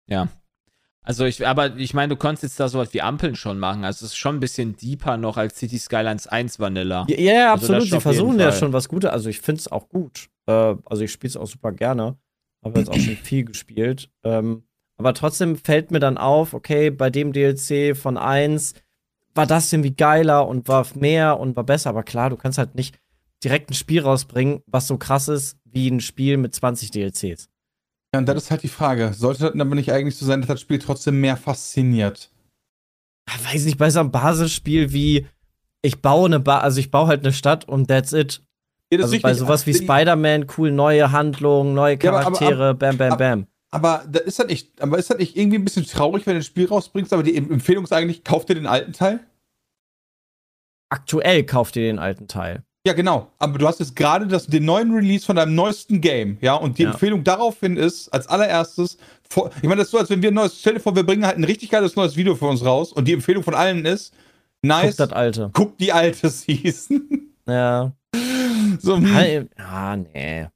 Ja. 0.09 0.29
Also 1.03 1.25
ich, 1.25 1.47
aber 1.47 1.77
ich 1.77 1.95
meine, 1.95 2.11
du 2.15 2.17
konntest 2.17 2.43
jetzt 2.43 2.61
da 2.61 2.69
sowas 2.69 2.93
wie 2.93 3.01
Ampeln 3.01 3.35
schon 3.35 3.59
machen. 3.59 3.85
Also 3.85 4.05
es 4.05 4.13
ist 4.13 4.19
schon 4.19 4.37
ein 4.37 4.41
bisschen 4.41 4.77
deeper 4.77 5.17
noch 5.17 5.37
als 5.37 5.57
City 5.59 5.79
Skylines 5.79 6.27
1 6.27 6.59
Vanilla. 6.59 7.07
Ja, 7.09 7.19
ja 7.19 7.53
Also 7.53 7.65
absolut. 7.65 7.83
das 7.83 7.91
Sie 7.91 8.01
versuchen 8.01 8.39
ja 8.39 8.53
schon 8.53 8.73
was 8.73 8.89
Gutes. 8.89 9.11
Also 9.11 9.31
ich 9.31 9.41
finde 9.41 9.61
es 9.61 9.73
auch 9.73 9.89
gut. 9.89 10.29
Äh, 10.47 10.53
also 10.85 11.03
ich 11.03 11.13
spiele 11.13 11.31
es 11.31 11.37
auch 11.37 11.47
super 11.47 11.73
gerne. 11.73 12.19
Habe 12.63 12.81
jetzt 12.81 12.91
auch 12.91 12.99
schon 12.99 13.17
viel 13.17 13.45
gespielt. 13.45 14.11
Ähm, 14.23 14.65
aber 14.99 15.15
trotzdem 15.15 15.57
fällt 15.57 15.93
mir 15.93 16.01
dann 16.01 16.19
auf, 16.19 16.53
okay, 16.53 16.91
bei 16.91 17.09
dem 17.09 17.33
DLC 17.33 17.97
von 17.97 18.19
1 18.19 18.75
war 19.39 19.47
das 19.47 19.73
irgendwie 19.73 19.95
geiler 19.95 20.47
und 20.47 20.69
war 20.69 20.87
mehr 20.95 21.41
und 21.41 21.57
war 21.57 21.65
besser. 21.65 21.91
Aber 21.91 22.03
klar, 22.03 22.31
du 22.31 22.37
kannst 22.37 22.59
halt 22.59 22.75
nicht 22.75 22.99
direkt 23.43 23.71
ein 23.71 23.75
Spiel 23.75 24.03
rausbringen, 24.03 24.63
was 24.67 24.87
so 24.87 24.99
krass 24.99 25.29
ist 25.29 25.57
wie 25.65 25.89
ein 25.89 26.01
Spiel 26.01 26.37
mit 26.37 26.55
20 26.55 26.91
DLCs. 26.91 27.49
Ja, 28.15 28.19
und 28.21 28.27
das 28.27 28.37
ist 28.45 28.51
halt 28.51 28.63
die 28.63 28.69
Frage. 28.69 29.13
Sollte 29.15 29.51
das 29.51 29.61
aber 29.61 29.75
nicht 29.75 29.93
eigentlich 29.93 30.17
so 30.17 30.27
sein, 30.27 30.41
dass 30.41 30.49
das 30.49 30.61
Spiel 30.61 30.79
trotzdem 30.79 31.21
mehr 31.21 31.37
fasziniert? 31.37 32.31
Ah, 33.31 33.35
Weiß 33.53 33.65
nicht, 33.67 33.79
bei 33.79 33.91
so 33.91 34.01
einem 34.01 34.11
Basisspiel 34.11 34.93
wie 34.93 35.27
ich 35.83 36.03
baue 36.03 36.27
eine 36.27 36.41
ba 36.41 36.59
also 36.59 36.81
ich 36.81 36.91
baue 36.91 37.07
halt 37.07 37.21
eine 37.25 37.33
Stadt 37.33 37.67
und 37.69 37.87
that's 37.89 38.13
it. 38.13 38.43
Ja, 38.91 38.99
das 38.99 39.05
Also 39.05 39.17
ist 39.17 39.23
bei 39.23 39.35
sowas 39.35 39.67
wie 39.67 39.73
Die- 39.73 39.85
Spider-Man, 39.85 40.47
cool, 40.57 40.73
neue 40.73 41.13
Handlungen, 41.13 41.75
neue 41.75 41.99
Ja, 42.03 42.11
aber- 42.11 42.21
aber- 42.27 42.37
Charaktere, 42.39 42.75
bam, 42.75 42.97
bam, 42.97 43.13
aber- 43.13 43.17
bam. 43.19 43.47
Aber 43.71 44.03
das 44.11 44.23
ist 44.23 44.39
das 44.39 44.47
nicht, 44.47 44.81
aber 44.81 44.97
ist 44.99 45.11
das 45.11 45.19
nicht 45.19 45.37
irgendwie 45.37 45.59
ein 45.59 45.65
bisschen 45.65 45.85
traurig, 45.85 46.27
wenn 46.27 46.33
du 46.35 46.41
ein 46.41 46.43
Spiel 46.43 46.67
rausbringst, 46.67 47.13
aber 47.13 47.23
die 47.23 47.37
Empfehlung 47.37 47.85
ist 47.85 47.93
eigentlich, 47.93 48.25
kauf 48.25 48.47
dir 48.47 48.55
den 48.55 48.67
alten 48.67 48.95
Teil? 48.95 49.21
Aktuell 50.91 51.45
kauft 51.45 51.77
ihr 51.77 51.83
den 51.83 51.99
alten 51.99 52.29
Teil. 52.29 52.63
Ja, 52.87 52.93
genau. 52.95 53.31
Aber 53.39 53.59
du 53.59 53.67
hast 53.67 53.81
jetzt 53.81 53.97
gerade 53.97 54.27
das, 54.27 54.47
den 54.47 54.65
neuen 54.65 54.93
Release 54.95 55.27
von 55.27 55.37
deinem 55.37 55.55
neuesten 55.55 56.01
Game, 56.01 56.39
ja, 56.41 56.55
und 56.55 56.79
die 56.79 56.85
Ja. 56.85 56.93
Empfehlung 56.93 57.23
daraufhin 57.25 57.77
ist, 57.77 58.09
als 58.09 58.27
allererstes, 58.29 58.97
vor, 59.29 59.51
ich 59.57 59.65
meine, 59.65 59.77
das 59.77 59.89
ist 59.89 59.91
so, 59.91 59.99
als 59.99 60.09
wenn 60.11 60.23
wir 60.23 60.31
ein 60.31 60.35
neues, 60.35 60.59
stell 60.59 60.75
dir 60.75 60.81
vor, 60.81 60.95
wir 60.97 61.05
bringen 61.05 61.27
halt 61.27 61.37
ein 61.37 61.45
richtig 61.45 61.69
geiles 61.71 61.97
neues 61.97 62.17
Video 62.17 62.35
für 62.35 62.47
uns 62.47 62.65
raus 62.65 62.93
und 62.93 63.07
die 63.07 63.13
Empfehlung 63.13 63.43
von 63.43 63.55
allen 63.55 63.85
ist, 63.85 64.15
nice, 64.63 64.97
Guckt 64.97 65.01
das 65.01 65.13
alte. 65.13 65.51
guck 65.53 65.77
die 65.79 65.93
alte 65.93 66.31
Season. 66.31 67.33
Ja. 67.47 67.93
so, 68.81 68.97
hm. 68.97 69.15
Halt- 69.15 69.51
Ja, 69.59 69.97
nee. 69.97 70.47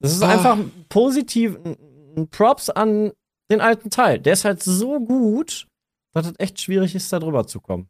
Das 0.00 0.12
ist 0.12 0.22
Ah. 0.22 0.28
einfach 0.30 0.58
positiv 0.88 1.58
ein 1.64 2.28
Props 2.30 2.70
an 2.70 3.12
den 3.50 3.60
alten 3.60 3.90
Teil. 3.90 4.18
Der 4.20 4.34
ist 4.34 4.44
halt 4.44 4.62
so 4.62 5.00
gut, 5.00 5.66
dass 6.14 6.26
es 6.26 6.34
echt 6.38 6.60
schwierig 6.60 6.94
ist, 6.94 7.12
da 7.12 7.18
drüber 7.18 7.46
zu 7.46 7.60
kommen. 7.60 7.88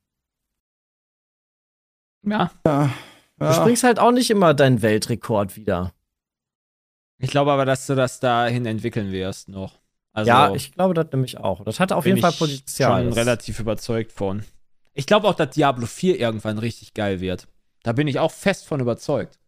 Ja. 2.23 2.51
ja, 2.67 2.91
Du 3.39 3.45
ja. 3.47 3.55
springst 3.55 3.85
halt 3.85 3.99
auch 3.99 4.13
nicht 4.13 4.31
immer 4.31 4.53
deinen 4.55 4.83
Weltrekord 4.83 5.57
wieder. 5.57 5.93
Ich 7.19 7.31
glaube 7.31 7.53
aber, 7.53 7.65
dass 7.65 7.87
du 7.87 7.95
das 7.95 8.21
dahin 8.21 8.67
entwickeln 8.67 9.13
wirst 9.13 9.49
noch. 9.49 9.79
Also, 10.13 10.29
ja, 10.29 10.55
ich 10.55 10.73
glaube 10.73 10.95
das 10.95 11.07
nämlich 11.13 11.39
auch. 11.39 11.65
Das 11.65 11.79
hat 11.81 11.93
auf 11.93 12.05
bin 12.05 12.17
jeden 12.17 12.21
Fall 12.23 12.33
ich 12.33 12.39
Potenzial. 12.39 13.01
schon 13.03 13.09
Das- 13.11 13.17
relativ 13.17 13.61
überzeugt 13.61 14.13
von. 14.13 14.43
Ich 14.93 15.07
glaube 15.07 15.29
auch, 15.29 15.35
dass 15.35 15.51
Diablo 15.51 15.87
4 15.87 16.19
irgendwann 16.19 16.59
richtig 16.59 16.95
geil 16.95 17.21
wird. 17.21 17.47
Da 17.83 17.93
bin 17.93 18.09
ich 18.09 18.19
auch 18.19 18.33
fest 18.33 18.67
von 18.67 18.81
überzeugt. 18.81 19.39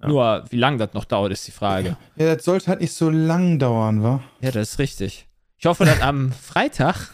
Ja. 0.00 0.08
Nur, 0.08 0.44
wie 0.50 0.56
lange 0.56 0.78
das 0.78 0.94
noch 0.94 1.04
dauert, 1.04 1.32
ist 1.32 1.46
die 1.46 1.50
Frage. 1.52 1.96
ja, 2.16 2.34
das 2.36 2.44
sollte 2.44 2.68
halt 2.68 2.80
nicht 2.80 2.92
so 2.94 3.10
lang 3.10 3.58
dauern, 3.58 4.02
wa? 4.02 4.22
Ja, 4.40 4.50
das 4.52 4.72
ist 4.72 4.78
richtig. 4.78 5.26
Ich 5.58 5.66
hoffe, 5.66 5.84
dass 5.84 6.00
am 6.00 6.32
Freitag 6.40 7.10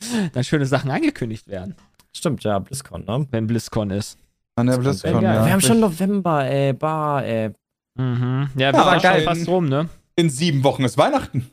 dann 0.32 0.44
schöne 0.44 0.66
Sachen 0.66 0.90
angekündigt 0.90 1.48
werden, 1.48 1.74
Stimmt, 2.16 2.44
ja, 2.44 2.58
BlizzCon, 2.58 3.04
ne? 3.04 3.26
wenn 3.30 3.46
BlizzCon 3.46 3.90
ist. 3.90 4.18
An 4.56 4.66
der 4.66 4.78
BlizzCon, 4.78 5.22
ja. 5.22 5.44
Wir 5.44 5.52
haben 5.52 5.60
schon 5.60 5.80
November, 5.80 6.44
ey, 6.44 6.72
bah, 6.72 7.22
ey. 7.22 7.50
Mhm. 7.96 8.50
Ja, 8.56 8.70
Ja, 8.70 8.72
wir 8.72 8.78
waren 8.86 9.00
geil. 9.00 9.22
schon 9.22 9.34
fast 9.34 9.48
rum, 9.48 9.68
ne? 9.68 9.88
In 10.16 10.30
sieben 10.30 10.64
Wochen 10.64 10.84
ist 10.84 10.98
Weihnachten. 10.98 11.50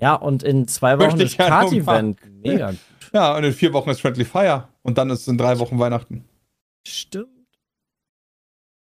Ja, 0.00 0.14
und 0.14 0.42
in 0.42 0.66
zwei 0.66 0.98
Wochen 0.98 1.06
Möchte 1.06 1.22
ist 1.24 1.32
ich 1.32 1.38
ja. 1.38 1.62
Mega 2.42 2.70
gut. 2.70 2.78
Ja, 3.12 3.36
und 3.36 3.44
in 3.44 3.52
vier 3.52 3.72
Wochen 3.72 3.90
ist 3.90 4.00
Friendly 4.00 4.24
Fire. 4.24 4.68
Und 4.82 4.98
dann 4.98 5.10
ist 5.10 5.28
in 5.28 5.38
drei 5.38 5.58
Wochen 5.60 5.78
Weihnachten. 5.78 6.24
Stimmt. 6.86 7.28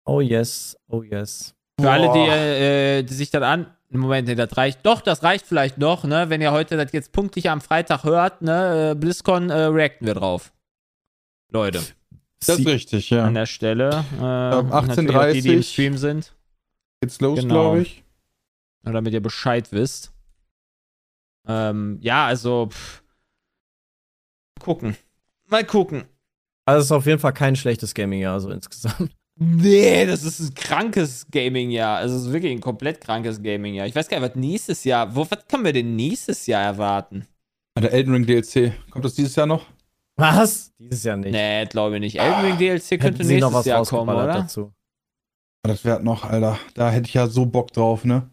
Oh 0.06 0.21
yes, 0.21 0.77
oh 0.88 1.03
yes. 1.03 1.53
Für 1.79 1.91
alle, 1.91 2.08
die, 2.08 2.13
Boah. 2.13 2.36
äh, 2.36 3.03
die 3.03 3.13
sich 3.13 3.29
dann 3.32 3.43
an. 3.43 3.67
Moment, 3.89 4.27
nee, 4.27 4.36
das 4.36 4.56
reicht. 4.58 4.86
Doch, 4.86 5.01
das 5.01 5.23
reicht 5.23 5.45
vielleicht 5.45 5.77
noch, 5.77 6.03
ne? 6.03 6.29
Wenn 6.29 6.41
ihr 6.41 6.51
heute 6.51 6.77
das 6.77 6.91
jetzt 6.93 7.12
pünktlich 7.12 7.49
am 7.49 7.62
Freitag 7.62 8.03
hört, 8.03 8.41
ne? 8.41 8.91
äh, 8.91 8.95
BlizzCon 8.95 9.49
äh, 9.49 9.53
reacten 9.65 10.08
wir 10.08 10.15
drauf. 10.15 10.51
Leute, 11.54 11.82
Das 12.39 12.60
ist 12.60 12.68
richtig, 12.68 13.10
ja. 13.12 13.26
an 13.26 13.36
der 13.36 13.46
Stelle. 13.46 14.04
Äh, 14.20 14.56
Um 14.56 14.72
und 14.72 14.88
natürlich 14.88 15.16
auch 15.16 15.32
die, 15.32 15.42
die 15.42 15.54
im 15.54 15.60
18:30. 15.62 15.63
Stream 15.72 15.98
sind. 15.98 16.36
Geht's 17.02 17.22
los, 17.22 17.39
Genau. 17.39 17.54
glaube 17.54 17.82
ich. 17.84 18.04
Nur 18.84 18.94
damit 18.94 19.13
ihr 19.13 19.22
Bescheid 19.22 19.72
wisst. 19.72 20.12
Ähm, 21.48 22.00
ja, 22.02 22.26
also. 22.26 22.68
Pff. 22.72 23.04
Gucken. 24.60 24.96
Mal 25.50 25.63
gucken. 25.66 26.06
Also 26.66 26.80
es 26.80 26.86
ist 26.86 26.92
auf 26.92 27.06
jeden 27.06 27.20
Fall 27.20 27.34
kein 27.34 27.56
schlechtes 27.56 27.94
Gaming-Jahr, 27.94 28.39
so 28.39 28.50
insgesamt. 28.50 29.12
Nee, 29.36 30.06
das 30.06 30.24
ist 30.24 30.39
ein 30.39 30.54
krankes 30.54 31.26
Gaming-Jahr. 31.32 31.98
Also, 31.98 32.16
es 32.18 32.26
ist 32.28 32.32
wirklich 32.34 32.52
ein 32.52 32.62
komplett 32.62 33.02
krankes 33.02 33.42
Gaming-Jahr. 33.42 33.88
Ich 33.88 33.96
weiß 33.96 34.08
gar 34.08 34.20
nicht, 34.20 34.30
was 34.30 34.36
nächstes 34.36 34.84
Jahr. 34.84 35.16
Wo, 35.16 35.26
was 35.28 35.48
können 35.48 35.66
wir 35.66 35.74
denn 35.74 35.96
nächstes 35.96 36.46
Jahr 36.46 36.62
erwarten? 36.62 37.26
Der 37.76 37.92
Elden 37.92 38.13
Ring 38.13 38.28
DLC. 38.28 38.74
Kommt 38.92 39.04
das 39.06 39.16
dieses 39.16 39.36
Jahr 39.36 39.48
noch? 39.48 39.66
Was? 40.15 40.71
Dieses 40.78 41.04
Jahr 41.04 41.17
nicht. 41.17 41.32
Nee, 41.32 41.65
glaube 41.65 41.95
ich 41.95 42.02
nicht. 42.02 42.19
Elden 42.19 42.41
Ring 42.45 42.58
DLC 42.58 42.99
könnte 43.02 43.23
sie 43.23 43.39
noch 43.39 43.49
nächstes 43.52 43.54
was 43.54 43.65
Jahr 43.65 43.86
kommen, 43.86 44.15
oder? 44.15 44.28
dazu. 44.28 44.71
Ah, 45.65 45.69
Das 45.69 45.84
wäre 45.86 46.04
noch, 46.04 46.23
Alter. 46.26 46.60
Da 46.76 46.91
hätte 46.91 47.08
ich 47.08 47.13
ja 47.15 47.28
so 47.28 47.45
Bock 47.45 47.71
drauf, 47.71 48.06
ne? 48.06 48.30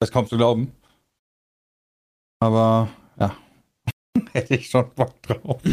Das 0.00 0.10
kaum 0.10 0.26
zu 0.26 0.36
glauben. 0.36 0.72
Aber, 2.40 2.88
ja. 3.18 3.36
hätte 4.32 4.54
ich 4.56 4.68
schon 4.68 4.90
Bock 4.94 5.20
drauf. 5.22 5.60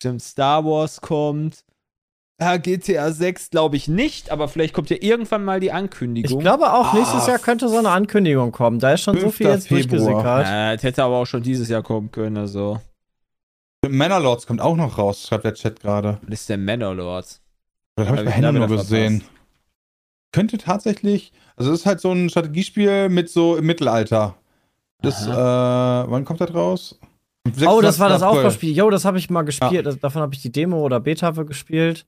Stimmt, 0.00 0.22
Star 0.22 0.64
Wars 0.64 1.00
kommt. 1.00 1.64
Ah, 2.40 2.56
GTA 2.56 3.12
6 3.12 3.50
glaube 3.50 3.76
ich 3.76 3.86
nicht, 3.86 4.30
aber 4.30 4.48
vielleicht 4.48 4.74
kommt 4.74 4.90
ja 4.90 4.96
irgendwann 5.00 5.44
mal 5.44 5.60
die 5.60 5.70
Ankündigung. 5.70 6.38
Ich 6.38 6.42
glaube 6.44 6.72
auch, 6.72 6.92
nächstes 6.92 7.22
Ah, 7.24 7.28
Jahr 7.28 7.38
könnte 7.38 7.68
so 7.68 7.78
eine 7.78 7.90
Ankündigung 7.90 8.50
kommen. 8.50 8.80
Da 8.80 8.92
ist 8.94 9.02
schon 9.02 9.14
so 9.14 9.30
5. 9.30 9.34
viel 9.36 9.46
jetzt 9.46 9.68
Februar. 9.68 9.86
durchgesickert. 9.86 10.46
Äh, 10.46 10.74
das 10.76 10.82
hätte 10.82 11.04
aber 11.04 11.16
auch 11.18 11.26
schon 11.26 11.42
dieses 11.42 11.68
Jahr 11.68 11.82
kommen 11.82 12.10
können, 12.10 12.36
also. 12.36 12.80
Manor 13.88 14.38
kommt 14.46 14.60
auch 14.60 14.76
noch 14.76 14.98
raus, 14.98 15.26
schreibt 15.28 15.44
der 15.44 15.54
Chat 15.54 15.80
gerade. 15.80 16.18
Das 16.28 16.40
ist 16.40 16.48
der 16.48 16.58
Manor 16.58 16.94
Lord. 16.94 17.40
Das 17.96 18.08
habe 18.08 18.16
ich 18.18 18.24
Ja, 18.24 18.30
bei 18.30 18.36
wir- 18.36 18.42
da 18.42 18.48
Hände 18.48 18.52
nur 18.60 18.68
gesehen. 18.68 19.24
könnte 20.32 20.58
tatsächlich, 20.58 21.32
also 21.56 21.70
das 21.70 21.80
ist 21.80 21.86
halt 21.86 22.00
so 22.00 22.12
ein 22.12 22.28
Strategiespiel 22.28 23.08
mit 23.08 23.30
so 23.30 23.56
im 23.56 23.66
Mittelalter. 23.66 24.36
Das, 25.02 25.26
äh, 25.26 25.30
wann 25.30 26.24
kommt 26.24 26.40
das 26.40 26.52
raus? 26.54 26.98
Oh, 27.46 27.80
das 27.82 27.98
war 27.98 28.08
26. 28.08 28.08
das. 28.08 28.22
Aufbauspiel. 28.22 28.74
Jo, 28.76 28.88
das 28.90 29.04
habe 29.04 29.18
ich 29.18 29.28
mal 29.28 29.42
gespielt. 29.42 29.84
Das, 29.84 29.98
davon 29.98 30.22
habe 30.22 30.34
ich 30.34 30.40
die 30.42 30.50
Demo 30.50 30.80
oder 30.82 30.98
Beta 30.98 31.32
für 31.34 31.44
gespielt. 31.44 32.06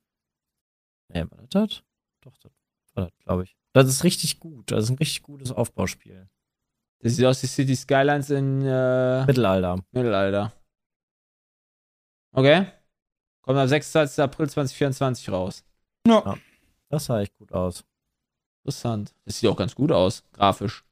Nee, 1.13 1.21
war 1.23 1.39
das 1.39 1.49
das? 1.51 1.83
Doch, 2.23 2.37
das 2.43 2.51
war 2.95 3.05
das, 3.05 3.13
glaube 3.25 3.45
ich. 3.45 3.55
Das 3.75 3.87
ist 3.87 4.03
richtig 4.03 4.41
gut. 4.41 4.73
Das 4.73 4.85
ist 4.85 4.91
ein 4.91 4.97
richtig 4.97 5.23
gutes 5.23 5.53
Aufbauspiel. 5.53 6.27
Das 7.01 7.15
sieht 7.17 7.27
aus 7.27 7.43
wie 7.43 7.47
City 7.47 7.77
Skylines 7.77 8.31
in 8.31 8.63
äh, 8.63 9.27
Mittelalter. 9.27 9.79
Mittelalter. 9.93 10.53
Okay. 12.37 12.67
Kommt 13.41 13.59
am 13.59 13.67
26. 13.67 14.23
April 14.23 14.49
2024 14.49 15.31
raus. 15.31 15.65
Ja. 16.07 16.37
Das 16.91 17.07
sah 17.07 17.23
echt 17.23 17.35
gut 17.39 17.51
aus. 17.51 17.83
Interessant. 18.63 19.15
Das 19.25 19.39
sieht 19.39 19.49
auch 19.49 19.57
ganz 19.57 19.75
gut 19.75 19.91
aus, 19.91 20.23
grafisch. 20.35 20.85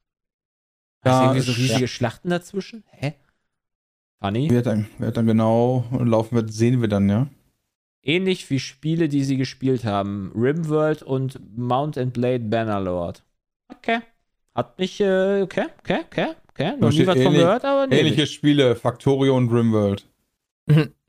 Ja, 1.04 1.12
Hast 1.12 1.20
du 1.20 1.24
irgendwie 1.24 1.40
so 1.40 1.52
riesige 1.52 1.88
Schlachten 1.88 2.30
dazwischen? 2.30 2.82
Hä? 2.90 3.12
Funny. 4.20 4.48
Wer 4.50 4.62
dann, 4.62 4.88
wer 4.98 5.12
dann 5.12 5.26
genau 5.26 5.84
laufen 5.92 6.36
wird, 6.36 6.50
sehen 6.50 6.80
wir 6.80 6.88
dann, 6.88 7.10
ja. 7.10 7.26
Ähnlich 8.02 8.48
wie 8.48 8.58
Spiele, 8.58 9.10
die 9.10 9.22
sie 9.22 9.36
gespielt 9.36 9.84
haben. 9.84 10.32
Rimworld 10.34 11.02
und 11.02 11.38
Mount 11.58 11.98
and 11.98 12.14
Blade 12.14 12.44
Bannerlord. 12.44 13.22
Okay. 13.68 14.00
Hat 14.54 14.78
mich, 14.78 14.98
äh, 15.00 15.42
okay, 15.42 15.66
okay, 15.80 16.00
okay, 16.06 16.28
okay. 16.48 16.76
Noch 16.78 16.90
nie 16.90 17.06
was 17.06 17.20
von 17.20 17.34
gehört, 17.34 17.66
aber 17.66 17.86
nee. 17.86 18.00
Ähnliche 18.00 18.26
Spiele, 18.26 18.76
Factorio 18.76 19.36
und 19.36 19.50
Rimworld. 19.52 20.06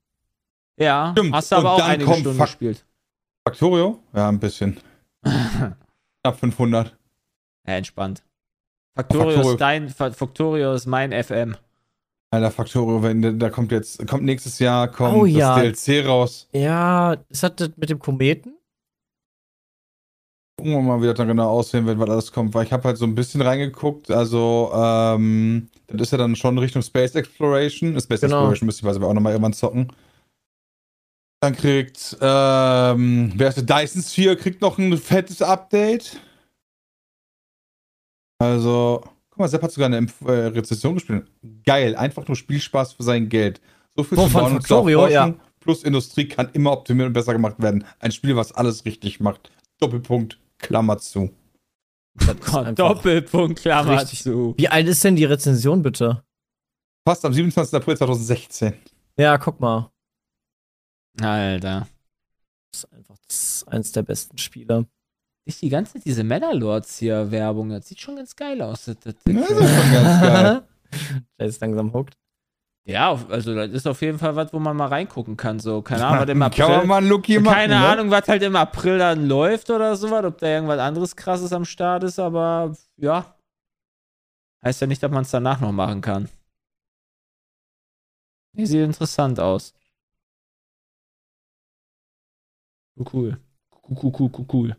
Ja, 0.79 1.11
Stimmt. 1.13 1.33
hast 1.33 1.51
du 1.51 1.55
aber 1.55 1.69
Und 1.69 1.73
auch 1.75 1.77
dann 1.79 1.89
einige 1.91 2.05
kommt 2.05 2.19
Stunden 2.19 2.37
Fak- 2.37 2.45
gespielt. 2.47 2.85
Factorio? 3.47 3.99
Ja, 4.13 4.29
ein 4.29 4.39
bisschen. 4.39 4.77
Knapp 5.23 6.39
500. 6.39 6.95
Ja, 7.67 7.73
entspannt. 7.75 8.23
Factorio, 8.97 9.29
Factorio. 9.31 9.51
ist 9.51 9.61
dein, 9.61 9.89
Fa- 9.89 10.11
Factorio 10.11 10.73
ist 10.73 10.85
mein 10.85 11.11
FM. 11.11 11.55
Alter, 12.31 12.51
Factorio, 12.51 13.01
wenn, 13.03 13.39
da 13.39 13.49
kommt 13.49 13.71
jetzt, 13.71 14.05
kommt 14.07 14.23
nächstes 14.23 14.59
Jahr, 14.59 14.87
kommt 14.89 15.15
Oh 15.15 15.25
ja. 15.25 15.61
das 15.61 15.83
DLC 15.85 16.05
raus. 16.05 16.47
Ja, 16.51 17.13
ist 17.29 17.43
das 17.43 17.55
das 17.55 17.69
mit 17.77 17.89
dem 17.89 17.99
Kometen? 17.99 18.55
Gucken 20.57 20.73
wir 20.73 20.81
mal, 20.81 21.01
wie 21.01 21.05
das 21.07 21.15
dann 21.15 21.27
genau 21.27 21.49
aussehen 21.49 21.85
wird, 21.85 21.99
weil 21.99 22.09
alles 22.09 22.31
kommt. 22.31 22.53
Weil 22.53 22.65
ich 22.65 22.71
habe 22.73 22.83
halt 22.85 22.97
so 22.97 23.05
ein 23.05 23.13
bisschen 23.15 23.41
reingeguckt. 23.41 24.09
Also, 24.09 24.71
ähm, 24.73 25.69
das 25.87 26.03
ist 26.07 26.11
ja 26.11 26.17
dann 26.17 26.35
schon 26.35 26.57
Richtung 26.57 26.81
Space 26.81 27.13
Exploration. 27.15 27.99
Space 27.99 28.21
Genau. 28.21 28.37
Exploration 28.37 28.65
müsste 28.65 28.81
ich 28.81 28.87
also 28.87 29.05
auch 29.05 29.13
nochmal 29.13 29.33
irgendwann 29.33 29.53
zocken. 29.53 29.91
Dann 31.41 31.55
kriegt, 31.55 32.17
ähm, 32.21 33.33
wer 33.35 33.49
ist 33.49 33.55
der 33.57 33.63
Dyson 33.81 34.01
Sphere, 34.01 34.35
kriegt 34.35 34.61
noch 34.61 34.77
ein 34.77 34.97
fettes 34.97 35.41
Update. 35.41 36.19
Also, 38.39 39.01
guck 39.29 39.39
mal, 39.39 39.47
Sepp 39.47 39.61
hat 39.63 39.71
sogar 39.71 39.87
eine 39.87 39.99
Empf- 39.99 40.27
äh, 40.27 40.47
Rezession 40.47 40.95
gespielt. 40.95 41.27
Geil, 41.65 41.95
einfach 41.95 42.27
nur 42.27 42.35
Spielspaß 42.35 42.93
für 42.93 43.03
sein 43.03 43.29
Geld. 43.29 43.61
So 43.95 44.03
viel 44.03 44.17
Oh, 44.17 44.23
zu 44.23 44.29
von 44.29 44.51
Factorio, 44.53 45.05
erforschen, 45.05 45.39
Plus 45.59 45.83
Industrie 45.83 46.27
kann 46.27 46.49
immer 46.53 46.71
optimiert 46.71 47.07
und 47.07 47.13
besser 47.13 47.33
gemacht 47.33 47.55
werden. 47.59 47.85
Ein 47.99 48.11
Spiel, 48.11 48.35
was 48.35 48.51
alles 48.51 48.85
richtig 48.85 49.19
macht. 49.19 49.51
Doppelpunkt, 49.79 50.39
Klammer 50.59 50.97
zu. 50.99 51.31
Doppelpunkt, 52.75 53.61
Klammer 53.61 54.01
richtig- 54.01 54.21
zu. 54.23 54.53
Wie 54.57 54.67
alt 54.69 54.87
ist 54.87 55.03
denn 55.03 55.15
die 55.15 55.25
Rezension 55.25 55.81
bitte? 55.81 56.23
Fast 57.07 57.25
am 57.25 57.33
27. 57.33 57.73
April 57.75 57.97
2016. 57.97 58.73
Ja, 59.17 59.37
guck 59.37 59.59
mal. 59.59 59.91
Alter. 61.21 61.87
Das 62.71 62.83
ist 62.83 62.93
einfach 62.93 63.17
das 63.27 63.35
ist 63.37 63.67
eins 63.67 63.91
der 63.91 64.03
besten 64.03 64.37
Spiele. 64.37 64.85
Ist 65.47 65.61
die 65.61 65.69
ganze 65.69 65.93
Zeit 65.93 66.05
diese 66.05 66.23
Männerlords 66.23 66.97
hier 66.97 67.29
Werbung, 67.31 67.69
das 67.69 67.87
sieht 67.87 67.99
schon 67.99 68.15
ganz 68.15 68.35
geil 68.35 68.61
aus. 68.61 68.85
Das, 68.85 68.97
das, 68.99 69.15
Ja, 69.27 69.33
das 69.41 69.49
ist 69.51 69.57
schon 69.57 69.91
ganz 69.91 70.21
geil. 70.21 70.63
Der 71.39 71.47
ist 71.47 71.61
langsam 71.61 71.93
hooked. 71.93 72.17
Ja, 72.87 73.09
auf- 73.09 73.29
also 73.29 73.53
das 73.55 73.71
ist 73.71 73.87
auf 73.87 74.01
jeden 74.01 74.19
Fall 74.19 74.35
was, 74.35 74.53
wo 74.53 74.59
man 74.59 74.77
mal 74.77 74.87
reingucken 74.87 75.35
kann. 75.37 75.59
So, 75.59 75.81
keine 75.81 76.05
Ahnung, 76.05 76.21
was 76.21 76.29
im 76.29 76.39
Kann 76.51 76.51
man 76.69 76.71
April. 76.75 76.87
mal 76.87 76.97
einen 76.97 77.09
Look 77.09 77.25
hier 77.25 77.41
machen. 77.41 77.53
Keine 77.55 77.79
ne? 77.79 77.87
Ahnung, 77.87 78.11
was 78.11 78.27
halt 78.27 78.43
im 78.43 78.55
April 78.55 78.97
dann 78.99 79.27
läuft 79.27 79.69
oder 79.71 79.95
sowas, 79.95 80.23
ob 80.25 80.37
da 80.37 80.47
irgendwas 80.47 80.79
anderes 80.79 81.15
krasses 81.15 81.51
am 81.53 81.65
Start 81.65 82.03
ist, 82.03 82.19
aber 82.19 82.75
ja. 82.97 83.35
Heißt 84.63 84.81
ja 84.81 84.87
nicht, 84.87 85.01
dass 85.03 85.11
man 85.11 85.23
es 85.23 85.31
danach 85.31 85.59
noch 85.61 85.71
machen 85.71 86.01
kann. 86.01 86.29
Nee, 88.53 88.65
sieht 88.65 88.81
interessant 88.81 89.39
aus. 89.39 89.73
Cool. 92.97 93.37
Cool, 93.87 93.97
cool, 94.01 94.11
cool, 94.19 94.29
cool, 94.37 94.45
cool. 94.51 94.75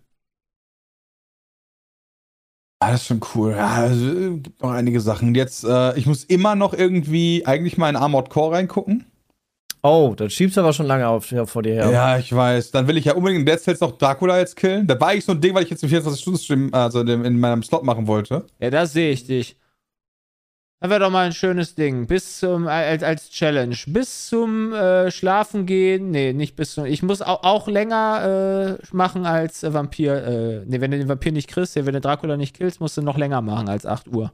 Ah, 2.81 2.91
das 2.93 3.03
ist 3.03 3.07
schon 3.07 3.21
cool. 3.35 3.53
Ja, 3.53 3.69
also, 3.69 4.07
äh, 4.07 4.39
gibt 4.39 4.63
noch 4.63 4.71
einige 4.71 5.01
Sachen. 5.01 5.35
Jetzt, 5.35 5.65
äh, 5.65 5.99
ich 5.99 6.07
muss 6.07 6.25
immer 6.25 6.55
noch 6.55 6.75
irgendwie 6.75 7.45
eigentlich 7.47 7.79
mal 7.79 7.89
in 7.89 7.97
Armored 7.97 8.29
Core 8.29 8.57
reingucken. 8.57 9.07
Oh, 9.83 10.15
das 10.17 10.33
schiebst 10.33 10.57
du 10.57 10.61
aber 10.63 10.73
schon 10.73 10.87
lange 10.87 11.07
auf, 11.07 11.31
ja, 11.31 11.47
vor 11.47 11.63
dir 11.63 11.75
her. 11.75 11.91
Ja. 11.91 12.19
ich 12.19 12.35
weiß. 12.35 12.73
Dann 12.73 12.89
will 12.89 12.97
ich 12.97 13.05
ja 13.05 13.15
unbedingt 13.15 13.41
in 13.41 13.47
Dead 13.47 13.61
Cells 13.61 13.81
noch 13.81 13.97
Dracula 13.97 14.39
jetzt 14.39 14.57
killen. 14.57 14.87
Da 14.87 14.99
war 14.99 15.09
eigentlich 15.09 15.25
so 15.25 15.33
ein 15.33 15.41
Ding, 15.41 15.55
weil 15.55 15.63
ich 15.63 15.71
jetzt 15.71 15.85
im 15.85 15.91
24-Stunden-Stream, 15.91 16.71
also 16.73 17.01
in 17.01 17.39
meinem 17.39 17.63
Slot 17.63 17.85
machen 17.85 18.07
wollte. 18.07 18.47
Ja, 18.59 18.71
da 18.71 18.87
sehe 18.87 19.13
ich 19.13 19.25
dich. 19.27 19.57
Das 20.81 20.91
wäre 20.91 21.01
doch 21.01 21.11
mal 21.11 21.25
ein 21.27 21.33
schönes 21.33 21.75
Ding. 21.75 22.07
Bis 22.07 22.39
zum, 22.39 22.67
als, 22.69 23.03
als 23.03 23.31
Challenge. 23.31 23.77
Bis 23.87 24.27
zum 24.29 24.75
äh, 24.75 25.11
Schlafen 25.11 25.65
gehen. 25.65 26.11
Nee, 26.11 26.35
nicht 26.35 26.55
bis 26.55 26.75
zum. 26.75 26.85
Ich 26.85 27.03
muss 27.03 27.23
auch, 27.23 27.43
auch 27.45 27.67
länger 27.67 28.79
äh, 28.83 28.95
machen 28.95 29.25
als 29.25 29.63
äh, 29.63 29.73
Vampir. 29.73 30.23
Äh, 30.25 30.65
nee, 30.67 30.81
wenn 30.83 30.91
du 30.91 30.99
den 30.99 31.09
Vampir 31.09 31.33
nicht 31.33 31.49
kriegst, 31.49 31.77
wenn 31.77 31.95
du 31.95 32.01
Dracula 32.01 32.37
nicht 32.37 32.55
killst, 32.55 32.81
musst 32.81 32.97
du 32.99 33.03
noch 33.03 33.17
länger 33.17 33.41
machen 33.41 33.69
als 33.71 33.87
8 33.87 34.09
Uhr. 34.09 34.33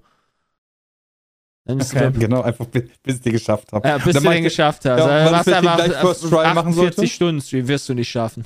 Dann 1.64 1.80
Okay. 1.80 2.10
du, 2.12 2.18
Genau, 2.18 2.42
einfach 2.42 2.66
bis, 2.66 2.84
bis 3.04 3.14
ich 3.16 3.20
die 3.20 3.30
geschafft 3.30 3.72
habe. 3.72 3.86
ja, 3.86 3.98
bis 3.98 4.12
Dann 4.14 4.24
du 4.24 4.30
den 4.30 4.42
geschafft 4.42 4.84
hast. 4.84 4.98
Ja, 4.98 5.18
Ja, 5.20 5.24
was 5.26 5.30
machst 5.30 5.46
ich 5.48 5.54
einfach 5.54 5.76
gleich 5.76 5.92
First 5.92 6.22
Try 6.22 6.54
machen 6.54 6.72
sollte? 6.72 6.90
48 6.96 7.14
Stunden 7.14 7.40
Stream 7.40 7.68
wirst 7.68 7.88
du 7.88 7.94
nicht 7.94 8.08
schaffen. 8.10 8.44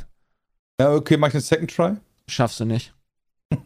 Ja, 0.79 0.93
okay, 0.93 1.17
mach 1.17 1.29
ich 1.29 1.35
einen 1.35 1.41
Second 1.43 1.75
Try. 1.75 1.93
Schaffst 2.29 2.61
du 2.61 2.67
nicht. 2.67 2.93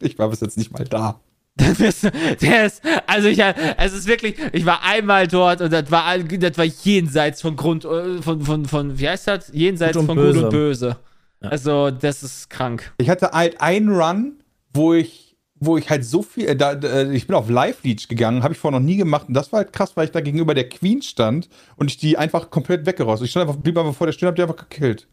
Ich 0.00 0.18
war 0.18 0.28
bis 0.28 0.40
jetzt 0.40 0.56
nicht 0.56 0.72
mal 0.72 0.84
da. 0.84 1.20
Dann 1.58 1.74
du, 1.74 2.10
der 2.42 2.66
ist, 2.66 2.82
also 3.06 3.28
ich, 3.28 3.38
es 3.38 3.92
ist 3.94 4.06
wirklich, 4.06 4.36
ich 4.52 4.66
war 4.66 4.82
einmal 4.82 5.26
dort 5.26 5.62
und 5.62 5.72
das 5.72 5.90
war, 5.90 6.04
all- 6.04 6.24
das 6.24 6.58
war 6.58 6.66
jenseits 6.66 7.40
von 7.40 7.56
Grund, 7.56 7.84
äh, 7.86 8.20
von, 8.20 8.42
von, 8.42 8.66
von, 8.66 8.98
wie 8.98 9.08
heißt 9.08 9.26
das? 9.28 9.50
Jenseits 9.54 9.94
Gut 9.94 10.00
und 10.02 10.06
von 10.06 10.16
böse. 10.16 10.34
Gut 10.34 10.44
und 10.44 10.50
Böse. 10.50 10.96
Ja. 11.42 11.48
Also, 11.48 11.90
das 11.90 12.22
ist 12.22 12.50
krank. 12.50 12.92
Ich 12.98 13.08
hatte 13.08 13.30
halt 13.30 13.60
einen 13.60 13.88
Run, 13.88 14.42
wo 14.74 14.92
ich, 14.92 15.36
wo 15.58 15.78
ich 15.78 15.88
halt 15.88 16.04
so 16.04 16.20
viel, 16.22 16.46
äh, 16.46 16.56
da, 16.56 16.72
äh, 16.72 17.10
ich 17.14 17.26
bin 17.26 17.34
auf 17.34 17.48
Live 17.48 17.82
Leech 17.84 18.06
gegangen, 18.08 18.42
habe 18.42 18.52
ich 18.52 18.60
vorher 18.60 18.78
noch 18.78 18.84
nie 18.86 18.96
gemacht 18.96 19.28
und 19.28 19.32
das 19.34 19.50
war 19.50 19.58
halt 19.60 19.72
krass, 19.72 19.96
weil 19.96 20.04
ich 20.04 20.10
da 20.12 20.20
gegenüber 20.20 20.52
der 20.54 20.68
Queen 20.68 21.00
stand 21.00 21.48
und 21.76 21.90
ich 21.90 21.96
die 21.96 22.18
einfach 22.18 22.50
komplett 22.50 22.84
weggerostet. 22.84 23.24
Ich 23.26 23.30
stand 23.30 23.48
einfach, 23.48 23.60
blieb 23.60 23.78
einfach 23.78 23.94
vor 23.94 24.06
der 24.06 24.12
Stelle, 24.12 24.28
hab 24.28 24.36
die 24.36 24.42
einfach 24.42 24.56
gekillt. 24.56 25.08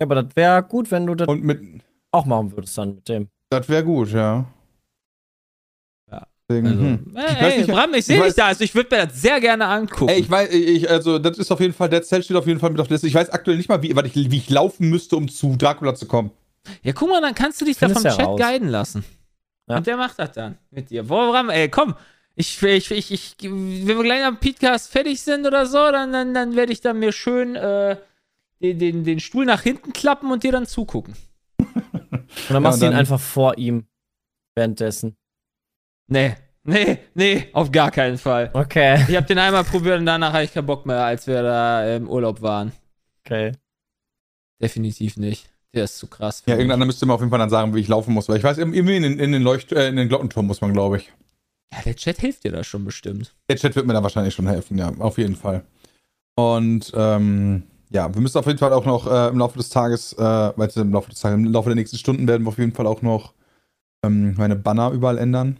Ja, 0.00 0.06
aber 0.06 0.22
das 0.22 0.34
wäre 0.36 0.62
gut, 0.62 0.90
wenn 0.90 1.06
du 1.06 1.14
das 1.14 1.28
Und 1.28 1.44
mit, 1.44 1.60
auch 2.12 2.24
machen 2.24 2.52
würdest 2.52 2.78
dann 2.78 2.94
mit 2.94 3.08
dem. 3.10 3.28
das 3.50 3.68
wäre 3.68 3.84
gut, 3.84 4.10
ja. 4.12 4.46
Ja. 6.50 6.54
Deswegen, 6.56 6.66
Also, 6.68 6.80
hm. 6.80 7.16
ey, 7.16 7.24
Ich 7.34 7.40
weiß 7.42 7.56
nicht, 7.58 7.70
Bram, 7.70 7.94
ich 7.94 8.04
sehe 8.06 8.16
ich 8.18 8.22
dich 8.24 8.34
da, 8.34 8.46
also 8.46 8.64
ich 8.64 8.74
würde 8.74 8.96
mir 8.96 9.06
das 9.06 9.20
sehr 9.20 9.40
gerne 9.40 9.66
angucken. 9.66 10.08
Ey, 10.08 10.20
ich 10.20 10.30
weiß, 10.30 10.50
ich, 10.50 10.88
also, 10.90 11.18
das 11.18 11.36
ist 11.38 11.50
auf 11.50 11.60
jeden 11.60 11.74
Fall, 11.74 11.88
Dead 11.90 12.04
Cell 12.04 12.22
steht 12.22 12.36
auf 12.36 12.46
jeden 12.46 12.58
Fall 12.58 12.70
mit 12.70 12.80
auf 12.80 12.88
der 12.88 12.94
Liste. 12.94 13.06
Ich 13.06 13.14
weiß 13.14 13.30
aktuell 13.30 13.56
nicht 13.58 13.68
mal, 13.68 13.82
wie, 13.82 13.88
ich, 13.90 14.30
wie 14.30 14.36
ich 14.38 14.48
laufen 14.50 14.88
müsste, 14.88 15.16
um 15.16 15.28
zu 15.28 15.56
Dracula 15.56 15.94
zu 15.94 16.06
kommen. 16.06 16.30
ja, 16.82 16.92
guck 16.92 17.10
mal, 17.10 17.20
dann 17.20 17.34
kannst 17.34 17.60
du 17.60 17.64
dich 17.66 17.76
da 17.76 17.86
vom 17.88 17.96
Findest 17.96 18.16
ja 18.18 18.24
Chat 18.24 18.26
raus. 18.28 18.40
guiden 18.40 18.68
lassen. 18.68 19.04
Ja. 19.68 19.76
Und 19.76 19.86
der 19.86 19.96
macht 19.98 20.18
das 20.18 20.32
dann 20.32 20.56
mit 20.70 20.88
dir. 20.90 21.02
Boah, 21.02 21.30
Bram, 21.30 21.50
ey, 21.50 21.68
komm. 21.68 21.94
Ich, 22.34 22.62
ich, 22.62 22.90
ich, 22.92 23.10
ich, 23.12 23.36
wenn 23.42 23.86
wir 23.86 24.02
gleich 24.02 24.24
am 24.24 24.38
Podcast 24.38 24.90
fertig 24.90 25.20
sind 25.20 25.46
oder 25.46 25.66
so, 25.66 25.76
dann, 25.90 26.12
dann, 26.12 26.32
dann 26.32 26.56
werde 26.56 26.72
ich 26.72 26.80
dann 26.80 26.98
mir 26.98 27.12
schön 27.12 27.56
äh, 27.56 27.96
den, 28.62 28.78
den, 28.78 29.04
den 29.04 29.20
Stuhl 29.20 29.44
nach 29.44 29.60
hinten 29.62 29.92
klappen 29.92 30.30
und 30.32 30.44
dir 30.44 30.52
dann 30.52 30.64
zugucken. 30.64 31.14
Und 31.58 32.24
dann 32.48 32.62
machst 32.62 32.80
du 32.80 32.86
und 32.86 32.90
ihn 32.90 32.92
dann- 32.92 33.00
einfach 33.00 33.20
vor 33.20 33.58
ihm 33.58 33.84
währenddessen. 34.54 35.16
Nee, 36.08 36.34
nee, 36.64 36.98
nee, 37.14 37.48
auf 37.52 37.70
gar 37.70 37.90
keinen 37.90 38.18
Fall. 38.18 38.50
Okay. 38.52 39.04
Ich 39.08 39.16
habe 39.16 39.26
den 39.26 39.38
einmal 39.38 39.64
probiert 39.64 39.98
und 40.00 40.06
danach 40.06 40.32
hatte 40.32 40.44
ich 40.44 40.52
keinen 40.54 40.66
Bock 40.66 40.86
mehr, 40.86 41.04
als 41.04 41.26
wir 41.26 41.42
da 41.42 41.96
im 41.96 42.08
Urlaub 42.08 42.40
waren. 42.42 42.72
Okay. 43.24 43.52
Definitiv 44.60 45.16
nicht. 45.16 45.50
Der 45.74 45.84
ist 45.84 45.98
zu 45.98 46.06
krass. 46.06 46.42
Ja, 46.46 46.54
irgendeiner 46.54 46.86
müsste 46.86 47.04
mir 47.06 47.12
auf 47.12 47.20
jeden 47.20 47.30
Fall 47.30 47.38
dann 47.38 47.50
sagen, 47.50 47.74
wie 47.74 47.80
ich 47.80 47.88
laufen 47.88 48.14
muss, 48.14 48.28
weil 48.28 48.38
ich 48.38 48.42
weiß, 48.44 48.58
irgendwie 48.58 48.96
in, 48.96 49.02
den- 49.02 49.18
in 49.18 49.32
den 49.32 49.42
Leucht, 49.42 49.70
äh, 49.72 49.88
in 49.88 49.96
den 49.96 50.08
Glockenturm 50.08 50.46
muss 50.46 50.60
man, 50.62 50.72
glaube 50.72 50.96
ich. 50.96 51.12
ja, 51.74 51.80
der 51.84 51.94
Chat 51.94 52.18
hilft 52.18 52.44
dir 52.44 52.52
da 52.52 52.64
schon 52.64 52.84
bestimmt. 52.86 53.34
Der 53.50 53.56
Chat 53.56 53.76
wird 53.76 53.86
mir 53.86 53.92
da 53.92 54.02
wahrscheinlich 54.02 54.34
schon 54.34 54.46
helfen, 54.48 54.78
ja, 54.78 54.90
auf 54.98 55.18
jeden 55.18 55.36
Fall. 55.36 55.64
Und 56.36 56.90
ähm, 56.96 57.64
ja, 57.90 58.12
wir 58.12 58.20
müssen 58.22 58.38
auf 58.38 58.46
jeden 58.46 58.58
Fall 58.58 58.72
auch 58.72 58.86
noch 58.86 59.06
äh, 59.06 59.28
im 59.28 59.38
Laufe 59.38 59.58
des 59.58 59.68
Tages, 59.68 60.14
äh, 60.14 60.22
weil 60.56 60.70
im 60.76 60.92
Laufe 60.92 61.10
des 61.10 61.20
Tages, 61.20 61.36
im 61.36 61.44
Laufe 61.52 61.68
der 61.68 61.76
nächsten 61.76 61.98
Stunden 61.98 62.26
werden 62.26 62.44
wir 62.44 62.48
auf 62.48 62.58
jeden 62.58 62.72
Fall 62.72 62.86
auch 62.86 63.02
noch 63.02 63.34
ähm, 64.04 64.34
meine 64.38 64.56
Banner 64.56 64.90
überall 64.92 65.18
ändern. 65.18 65.58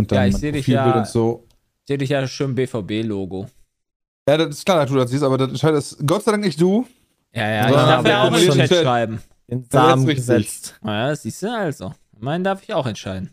Und 0.00 0.12
Ja, 0.12 0.26
ich 0.26 0.32
mein 0.32 0.40
seh 0.40 0.52
dich 0.52 0.66
ja- 0.66 0.98
und 0.98 1.06
so. 1.06 1.46
Sehe 1.86 1.98
dich 1.98 2.10
ja 2.10 2.26
schön 2.26 2.54
BVB-Logo. 2.54 3.48
Ja, 4.28 4.36
das 4.36 4.48
ist 4.50 4.64
klar, 4.64 4.78
dass 4.80 4.90
du 4.90 4.96
das 4.96 5.10
siehst, 5.10 5.22
aber 5.24 5.38
das 5.38 5.48
entscheidest 5.50 5.98
Gott 6.06 6.22
sei 6.24 6.32
Dank 6.32 6.44
nicht 6.44 6.60
du. 6.60 6.86
Ja, 7.32 7.42
ja, 7.48 7.54
Ja, 7.54 7.68
ich 7.68 7.74
darf 7.74 8.06
ja 8.06 8.22
auch 8.24 8.32
im 8.32 8.66
Chat 8.68 8.82
schreiben. 8.82 9.22
Ist 9.46 9.72
Samen 9.72 10.06
gesetzt. 10.06 10.78
Naja, 10.82 11.14
siehst 11.16 11.42
du 11.42 11.50
also. 11.52 11.94
Meinen 12.18 12.44
darf 12.44 12.62
ich 12.62 12.72
auch 12.74 12.86
entscheiden. 12.86 13.30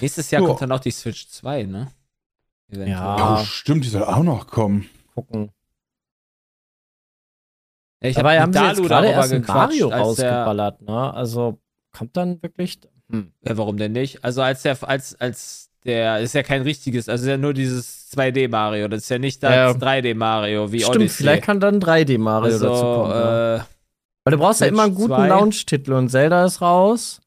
Nächstes 0.00 0.30
Jahr 0.30 0.42
Ja. 0.42 0.48
kommt 0.48 0.62
dann 0.62 0.72
auch 0.72 0.80
die 0.80 0.90
Switch 0.90 1.28
2, 1.28 1.64
ne? 1.64 1.88
Eventuell. 2.68 2.90
Ja. 2.90 3.40
Oh, 3.40 3.44
stimmt, 3.44 3.84
die 3.84 3.88
soll 3.88 4.04
auch 4.04 4.22
noch 4.22 4.46
kommen. 4.46 4.88
Gucken. 5.14 5.50
Ich 8.02 8.16
Dabei 8.16 8.36
hab 8.36 8.42
haben 8.44 8.50
mit 8.50 8.58
sie 8.58 8.64
jetzt 8.64 8.76
Dalu 8.78 8.88
gerade 8.88 9.06
darüber 9.08 9.20
erst 9.20 9.32
ein 9.32 9.40
gequatscht, 9.42 9.80
Mario 9.80 9.88
rausgeballert, 9.88 10.82
ne? 10.82 11.12
Also 11.14 11.60
kommt 11.92 12.16
dann 12.16 12.42
wirklich. 12.42 12.78
Hm. 13.10 13.32
ja, 13.42 13.56
warum 13.56 13.76
denn 13.76 13.92
nicht? 13.92 14.24
Also 14.24 14.42
als 14.42 14.62
der, 14.62 14.76
als, 14.88 15.14
als 15.20 15.70
der, 15.84 16.20
ist 16.20 16.34
ja 16.34 16.42
kein 16.44 16.62
richtiges, 16.62 17.08
also 17.08 17.24
ist 17.24 17.28
ja 17.28 17.36
nur 17.36 17.54
dieses 17.54 18.12
2D 18.16 18.48
Mario, 18.48 18.86
das 18.88 19.02
ist 19.02 19.08
ja 19.08 19.18
nicht 19.18 19.42
das 19.42 19.52
Ja. 19.52 19.70
3D 19.70 20.14
Mario 20.14 20.70
wie 20.70 20.80
Stimmt, 20.80 20.96
Odyssey. 20.96 21.16
vielleicht 21.24 21.42
kann 21.42 21.58
dann 21.58 21.80
3D 21.80 22.18
Mario 22.18 22.52
also, 22.52 22.68
dazu 22.68 22.82
kommen. 22.82 23.10
ja. 23.10 23.56
äh, 23.56 23.60
Weil 24.24 24.30
du 24.32 24.38
brauchst 24.38 24.60
ja 24.60 24.66
Switch 24.66 24.74
immer 24.74 24.84
einen 24.84 24.94
guten 24.94 25.14
2. 25.14 25.28
Launch-Titel 25.28 25.92
und 25.94 26.08
Zelda 26.08 26.44
ist 26.44 26.60
raus. 26.60 27.20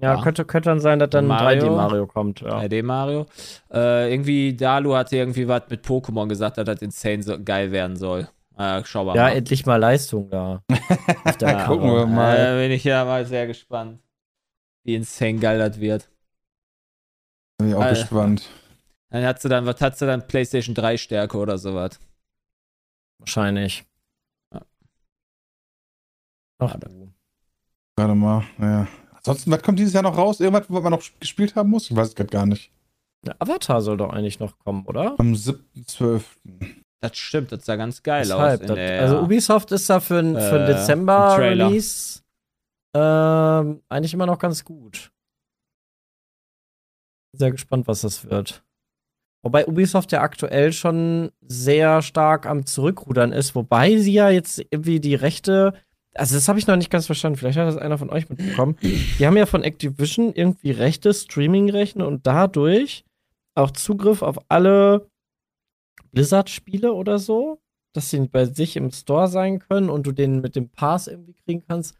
Ja, 0.00 0.14
Ja. 0.14 0.22
Könnte, 0.22 0.44
könnte 0.44 0.70
dann 0.70 0.80
sein, 0.80 0.98
dass 0.98 1.10
dann 1.10 1.26
Mario. 1.26 1.66
3D 1.66 1.70
Mario 1.70 2.06
kommt. 2.06 2.40
Ja. 2.40 2.58
3D 2.60 2.82
Mario. 2.84 3.26
Äh, 3.72 4.12
irgendwie, 4.12 4.54
Dalu 4.56 4.94
hatte 4.94 5.16
irgendwie 5.16 5.46
was 5.48 5.62
mit 5.70 5.84
Pokémon 5.84 6.28
gesagt, 6.28 6.58
dass 6.58 6.64
das 6.64 6.82
insane 6.82 7.22
so 7.22 7.36
geil 7.42 7.72
werden 7.72 7.96
soll. 7.96 8.28
Äh, 8.58 8.82
schau 8.84 9.04
mal. 9.04 9.14
Ja, 9.16 9.22
mal. 9.24 9.36
endlich 9.36 9.64
mal 9.66 9.76
Leistung 9.76 10.28
da. 10.30 10.62
Der 11.40 11.48
Ja, 11.50 11.66
gucken 11.66 11.88
Kamera. 11.88 11.98
wir 12.00 12.06
mal. 12.06 12.36
Da 12.36 12.56
bin 12.60 12.70
ich 12.72 12.82
ja 12.84 13.04
mal 13.04 13.24
sehr 13.24 13.46
gespannt, 13.46 14.00
wie 14.84 14.94
insane 14.96 15.38
geil 15.38 15.58
das 15.58 15.78
wird. 15.78 16.10
Bin 17.58 17.68
ich 17.68 17.74
auch 17.74 17.84
Äh, 17.84 17.90
gespannt. 17.90 18.48
Dann 19.10 19.24
hat 19.24 19.40
sie 19.40 19.48
dann, 19.48 19.64
was 19.64 19.80
hat 19.80 19.96
sie 19.96 20.06
dann? 20.06 20.26
PlayStation 20.26 20.74
3 20.74 20.96
Stärke 20.96 21.38
oder 21.38 21.56
sowas. 21.56 21.98
Wahrscheinlich. 23.18 23.84
Ja. 24.52 24.62
Ach, 26.58 26.76
du. 26.78 27.12
Warte 27.96 28.14
mal. 28.14 28.44
Ja. 28.58 28.86
Ansonsten, 29.12 29.50
was 29.50 29.62
kommt 29.62 29.78
dieses 29.78 29.92
Jahr 29.94 30.02
noch 30.02 30.16
raus? 30.16 30.40
Irgendwas, 30.40 30.66
was 30.68 30.82
man 30.82 30.92
noch 30.92 31.02
gespielt 31.20 31.54
haben 31.56 31.70
muss? 31.70 31.90
Ich 31.90 31.96
weiß 31.96 32.08
es 32.08 32.14
gerade 32.14 32.30
gar 32.30 32.46
nicht. 32.46 32.70
Ja, 33.26 33.34
Avatar 33.40 33.80
soll 33.82 33.96
doch 33.96 34.10
eigentlich 34.12 34.38
noch 34.40 34.58
kommen, 34.58 34.84
oder? 34.86 35.14
Am 35.18 35.32
7.12. 35.32 36.22
Das 37.00 37.16
stimmt, 37.16 37.52
das 37.52 37.64
sah 37.64 37.76
ganz 37.76 38.02
geil 38.02 38.22
Deshalb, 38.22 38.62
aus. 38.62 38.66
das, 38.66 38.76
der, 38.76 39.00
also 39.02 39.20
Ubisoft 39.20 39.70
ist 39.72 39.88
da 39.88 40.00
für, 40.00 40.20
für 40.20 40.56
Äh, 40.56 40.60
ein 40.60 40.66
Dezember 40.66 41.30
im 41.30 41.36
Trailer. 41.36 41.66
Release 41.68 42.20
ähm, 42.94 43.82
eigentlich 43.88 44.14
immer 44.14 44.26
noch 44.26 44.38
ganz 44.38 44.64
gut. 44.64 45.12
Sehr 47.32 47.52
gespannt, 47.52 47.86
was 47.86 48.00
das 48.00 48.28
wird. 48.28 48.64
Wobei 49.42 49.66
Ubisoft 49.66 50.10
ja 50.10 50.22
aktuell 50.22 50.72
schon 50.72 51.30
sehr 51.40 52.02
stark 52.02 52.46
am 52.46 52.66
Zurückrudern 52.66 53.30
ist, 53.30 53.54
wobei 53.54 53.96
sie 53.98 54.14
ja 54.14 54.30
jetzt 54.30 54.58
irgendwie 54.70 54.98
die 54.98 55.14
Rechte, 55.14 55.74
also 56.14 56.34
das 56.34 56.48
habe 56.48 56.58
ich 56.58 56.66
noch 56.66 56.74
nicht 56.74 56.90
ganz 56.90 57.06
verstanden, 57.06 57.38
vielleicht 57.38 57.58
hat 57.58 57.68
das 57.68 57.76
einer 57.76 57.98
von 57.98 58.10
euch 58.10 58.28
mitbekommen. 58.28 58.76
Die 58.82 59.24
haben 59.24 59.36
ja 59.36 59.46
von 59.46 59.62
Activision 59.62 60.32
irgendwie 60.32 60.72
Rechte, 60.72 61.14
Streaming-Rechte 61.14 62.04
und 62.04 62.26
dadurch 62.26 63.04
auch 63.54 63.70
Zugriff 63.70 64.22
auf 64.22 64.38
alle 64.48 65.08
Blizzard-Spiele 66.12 66.92
oder 66.92 67.18
so, 67.18 67.60
dass 67.92 68.10
sie 68.10 68.20
bei 68.28 68.44
sich 68.44 68.76
im 68.76 68.90
Store 68.90 69.28
sein 69.28 69.58
können 69.58 69.90
und 69.90 70.06
du 70.06 70.12
den 70.12 70.40
mit 70.40 70.56
dem 70.56 70.68
Pass 70.68 71.06
irgendwie 71.06 71.34
kriegen 71.34 71.64
kannst. 71.66 71.94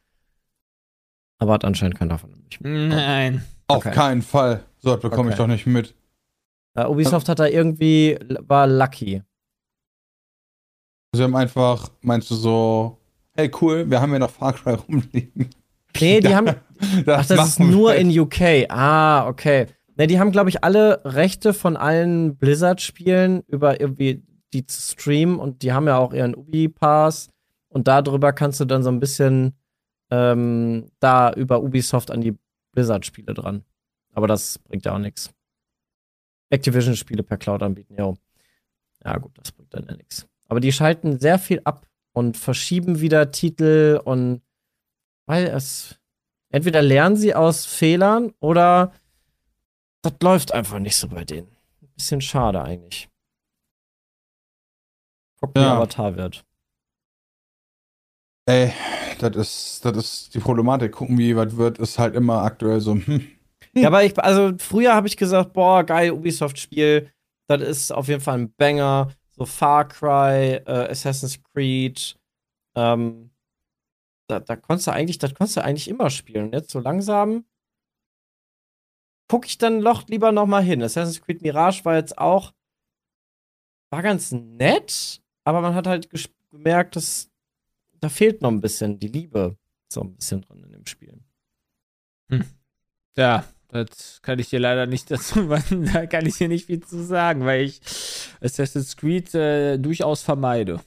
Aber 1.39 1.53
hat 1.55 1.65
anscheinend 1.65 1.97
keiner 1.99 2.19
von 2.19 2.31
mich 2.31 2.61
mitbekommen. 2.61 2.89
Nein. 2.89 3.45
Auf 3.69 3.79
Okay. 3.79 3.91
keinen 3.93 4.23
Fall. 4.23 4.65
So, 4.79 4.93
das 4.93 5.01
bekomme 5.01 5.31
ich 5.31 5.35
Okay. 5.35 5.43
doch 5.43 5.47
nicht 5.49 5.67
mit. 5.67 5.95
Äh, 6.75 6.87
Ubisoft 6.87 7.29
hat 7.29 7.39
da 7.39 7.47
irgendwie, 7.47 8.19
war 8.41 8.67
lucky. 8.67 9.23
Sie 11.15 11.23
haben 11.23 11.37
einfach, 11.37 11.89
meinst 12.03 12.31
du 12.31 12.35
so, 12.35 12.99
hey 13.35 13.51
cool, 13.61 13.89
wir 13.91 14.01
haben 14.01 14.13
ja 14.13 14.19
noch 14.19 14.31
Far 14.31 14.53
Cry 14.53 14.75
rumliegen. 14.75 15.51
Nee, 16.01 16.21
die 16.21 16.29
haben, 16.35 16.49
Ach, 17.07 17.27
das 17.27 17.31
ist 17.31 17.59
wir. 17.59 17.67
nur 17.67 17.95
in 17.95 18.17
UK. 18.17 18.67
Ah, 18.69 19.27
okay. 19.27 19.67
Ne, 19.99 20.07
die 20.07 20.21
haben, 20.21 20.31
glaube 20.31 20.49
ich, 20.49 20.63
alle 20.63 21.03
Rechte 21.05 21.53
von 21.53 21.77
allen 21.77 22.37
Blizzard-Spielen 22.37 23.43
über 23.49 23.81
irgendwie 23.81 24.23
die 24.53 24.65
zu 24.65 24.81
streamen 24.81 25.39
und 25.39 25.63
die 25.63 25.73
haben 25.73 25.89
ja 25.89 25.99
auch 25.99 26.15
ihren 26.15 26.35
Ubi-Pass 26.35 27.29
und 27.69 27.89
darüber 27.89 28.33
kannst 28.33 28.61
du 28.61 28.65
dann 28.65 28.83
so 28.83 28.91
ein 28.91 29.01
bisschen 29.01 29.59
ähm, 30.11 30.91
da 31.01 31.33
über 31.33 31.63
Ubisoft 31.63 32.11
an 32.11 32.21
die 32.21 32.39
Blizzard-Spiele 32.73 33.35
dran. 33.35 33.65
Aber 34.15 34.29
das 34.29 34.59
bringt 34.61 34.85
ja 34.85 34.95
auch 34.95 34.99
nichts. 34.99 35.31
Activision-Spiele 36.51 37.25
per 37.25 37.37
Cloud 37.37 37.63
anbieten, 37.63 37.95
ja. 37.99 38.15
Ja, 39.05 39.19
gut, 39.19 39.33
das 39.37 39.53
bringt 39.53 39.75
dann 39.75 39.85
ja 39.87 39.97
nichts. 39.97 40.27
Aber 40.49 40.61
die 40.61 40.73
schalten 40.73 41.19
sehr 41.19 41.39
viel 41.39 41.61
ab 41.65 41.87
und 42.13 42.37
verschieben 42.37 43.01
wieder 43.01 43.33
Titel 43.33 44.01
und 44.03 44.43
weil 45.27 45.47
es 45.49 45.99
entweder 46.51 46.83
lernen 46.83 47.17
sie 47.17 47.35
aus 47.35 47.67
Fehlern 47.67 48.33
oder 48.41 48.93
das 50.03 50.15
läuft 50.23 50.53
einfach 50.53 50.79
nicht 50.79 50.97
so 50.97 51.09
bei 51.09 51.25
denen. 51.25 51.49
Ein 51.83 51.89
bisschen 51.97 52.21
schade 52.21 52.63
eigentlich. 52.63 53.09
Gucken, 55.41 55.63
wie 55.63 55.67
Ja. 55.67 55.77
Avatar 55.77 56.17
wird. 56.17 56.45
Ey, 58.47 58.73
das 59.19 59.37
ist, 59.37 59.85
das 59.85 59.97
ist 59.97 60.35
die 60.35 60.39
Problematik. 60.39 60.93
Gucken, 60.93 61.19
wie 61.19 61.37
was 61.37 61.57
wird, 61.57 61.79
ist 61.79 61.99
halt 61.99 62.15
immer 62.15 62.43
aktuell 62.43 62.81
so, 62.81 62.95
hm. 62.95 63.29
Ja, 63.75 63.89
aber 63.89 64.03
ich, 64.03 64.19
also 64.19 64.57
früher 64.59 64.95
habe 64.95 65.07
ich 65.09 65.17
gesagt, 65.17 65.53
boah, 65.53 65.85
geil, 65.85 66.13
Ubisoft-Spiel, 66.13 67.13
das 67.49 67.61
ist 67.61 67.93
auf 67.93 68.09
jeden 68.09 68.21
Fall 68.21 68.39
ein 68.39 68.53
Banger. 68.55 69.13
So 69.33 69.45
Far 69.45 69.87
Cry, 69.87 70.55
äh, 70.67 70.91
Assassin's 70.91 71.41
Creed, 71.53 72.19
ähm, 72.77 73.31
da, 74.29 74.41
da 74.41 74.57
konntest 74.57 74.89
du 74.89 74.93
eigentlich, 74.93 75.19
das 75.19 75.35
konntest 75.35 75.59
du 75.59 75.63
eigentlich 75.65 75.89
immer 75.89 76.11
spielen. 76.11 76.47
Und 76.47 76.55
jetzt 76.55 76.71
so 76.71 76.81
langsam 76.81 77.45
gucke 79.29 79.47
ich 79.47 79.59
dann 79.59 79.83
doch 79.83 80.09
lieber 80.09 80.33
noch 80.33 80.47
mal 80.47 80.63
hin. 80.63 80.83
Assassin's 80.83 81.21
Creed 81.21 81.43
Mirage 81.43 81.85
war 81.85 81.97
jetzt 81.97 82.19
auch, 82.19 82.53
war 83.91 84.03
ganz 84.03 84.33
nett, 84.33 85.21
aber 85.45 85.61
man 85.61 85.75
hat 85.75 85.87
halt 85.87 86.09
gemerkt, 86.51 86.97
dass 86.97 87.31
da 88.01 88.09
fehlt 88.09 88.43
noch 88.43 88.51
ein 88.51 88.61
bisschen 88.61 88.99
die 88.99 89.09
Liebe 89.09 89.57
so 89.93 90.03
ein 90.03 90.15
bisschen 90.15 90.43
drin 90.43 90.63
in 90.65 90.73
dem 90.73 90.87
Spiel. 90.87 91.21
Ja, 93.17 93.45
das 93.69 94.23
kann 94.23 94.39
ich 94.39 94.49
dir 94.49 94.61
leider 94.61 94.87
nicht 94.87 95.11
dazu, 95.11 95.49
da 95.49 96.07
kann 96.07 96.27
ich 96.27 96.37
dir 96.37 96.49
nicht 96.49 96.67
viel 96.67 96.81
zu 96.81 97.05
sagen, 97.05 97.45
weil 97.45 97.63
ich 97.63 97.81
Assassin's 98.41 98.97
Creed 98.97 99.35
äh, 99.35 99.79
durchaus 99.79 100.23
vermeide. 100.23 100.81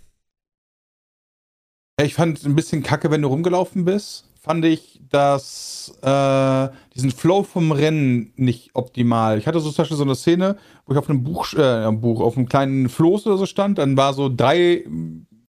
Ich 2.01 2.15
fand 2.15 2.43
ein 2.43 2.55
bisschen 2.55 2.81
kacke, 2.81 3.11
wenn 3.11 3.21
du 3.21 3.27
rumgelaufen 3.27 3.85
bist. 3.85 4.30
Fand 4.43 4.65
ich, 4.65 4.99
dass 5.07 5.93
äh, 6.01 6.69
diesen 6.95 7.11
Flow 7.11 7.43
vom 7.43 7.71
Rennen 7.71 8.33
nicht 8.37 8.71
optimal. 8.73 9.37
Ich 9.37 9.45
hatte 9.45 9.59
so 9.59 9.69
zum 9.69 9.83
Beispiel 9.83 9.97
so 9.97 10.03
eine 10.03 10.15
Szene, 10.15 10.57
wo 10.85 10.93
ich 10.93 10.97
auf 10.97 11.07
einem 11.07 11.23
Buch, 11.23 11.53
äh, 11.53 11.91
Buch, 11.91 12.21
auf 12.21 12.35
einem 12.35 12.49
kleinen 12.49 12.89
Floß 12.89 13.27
oder 13.27 13.37
so 13.37 13.45
stand, 13.45 13.77
dann 13.77 13.95
war 13.97 14.15
so 14.15 14.33
drei, 14.35 14.83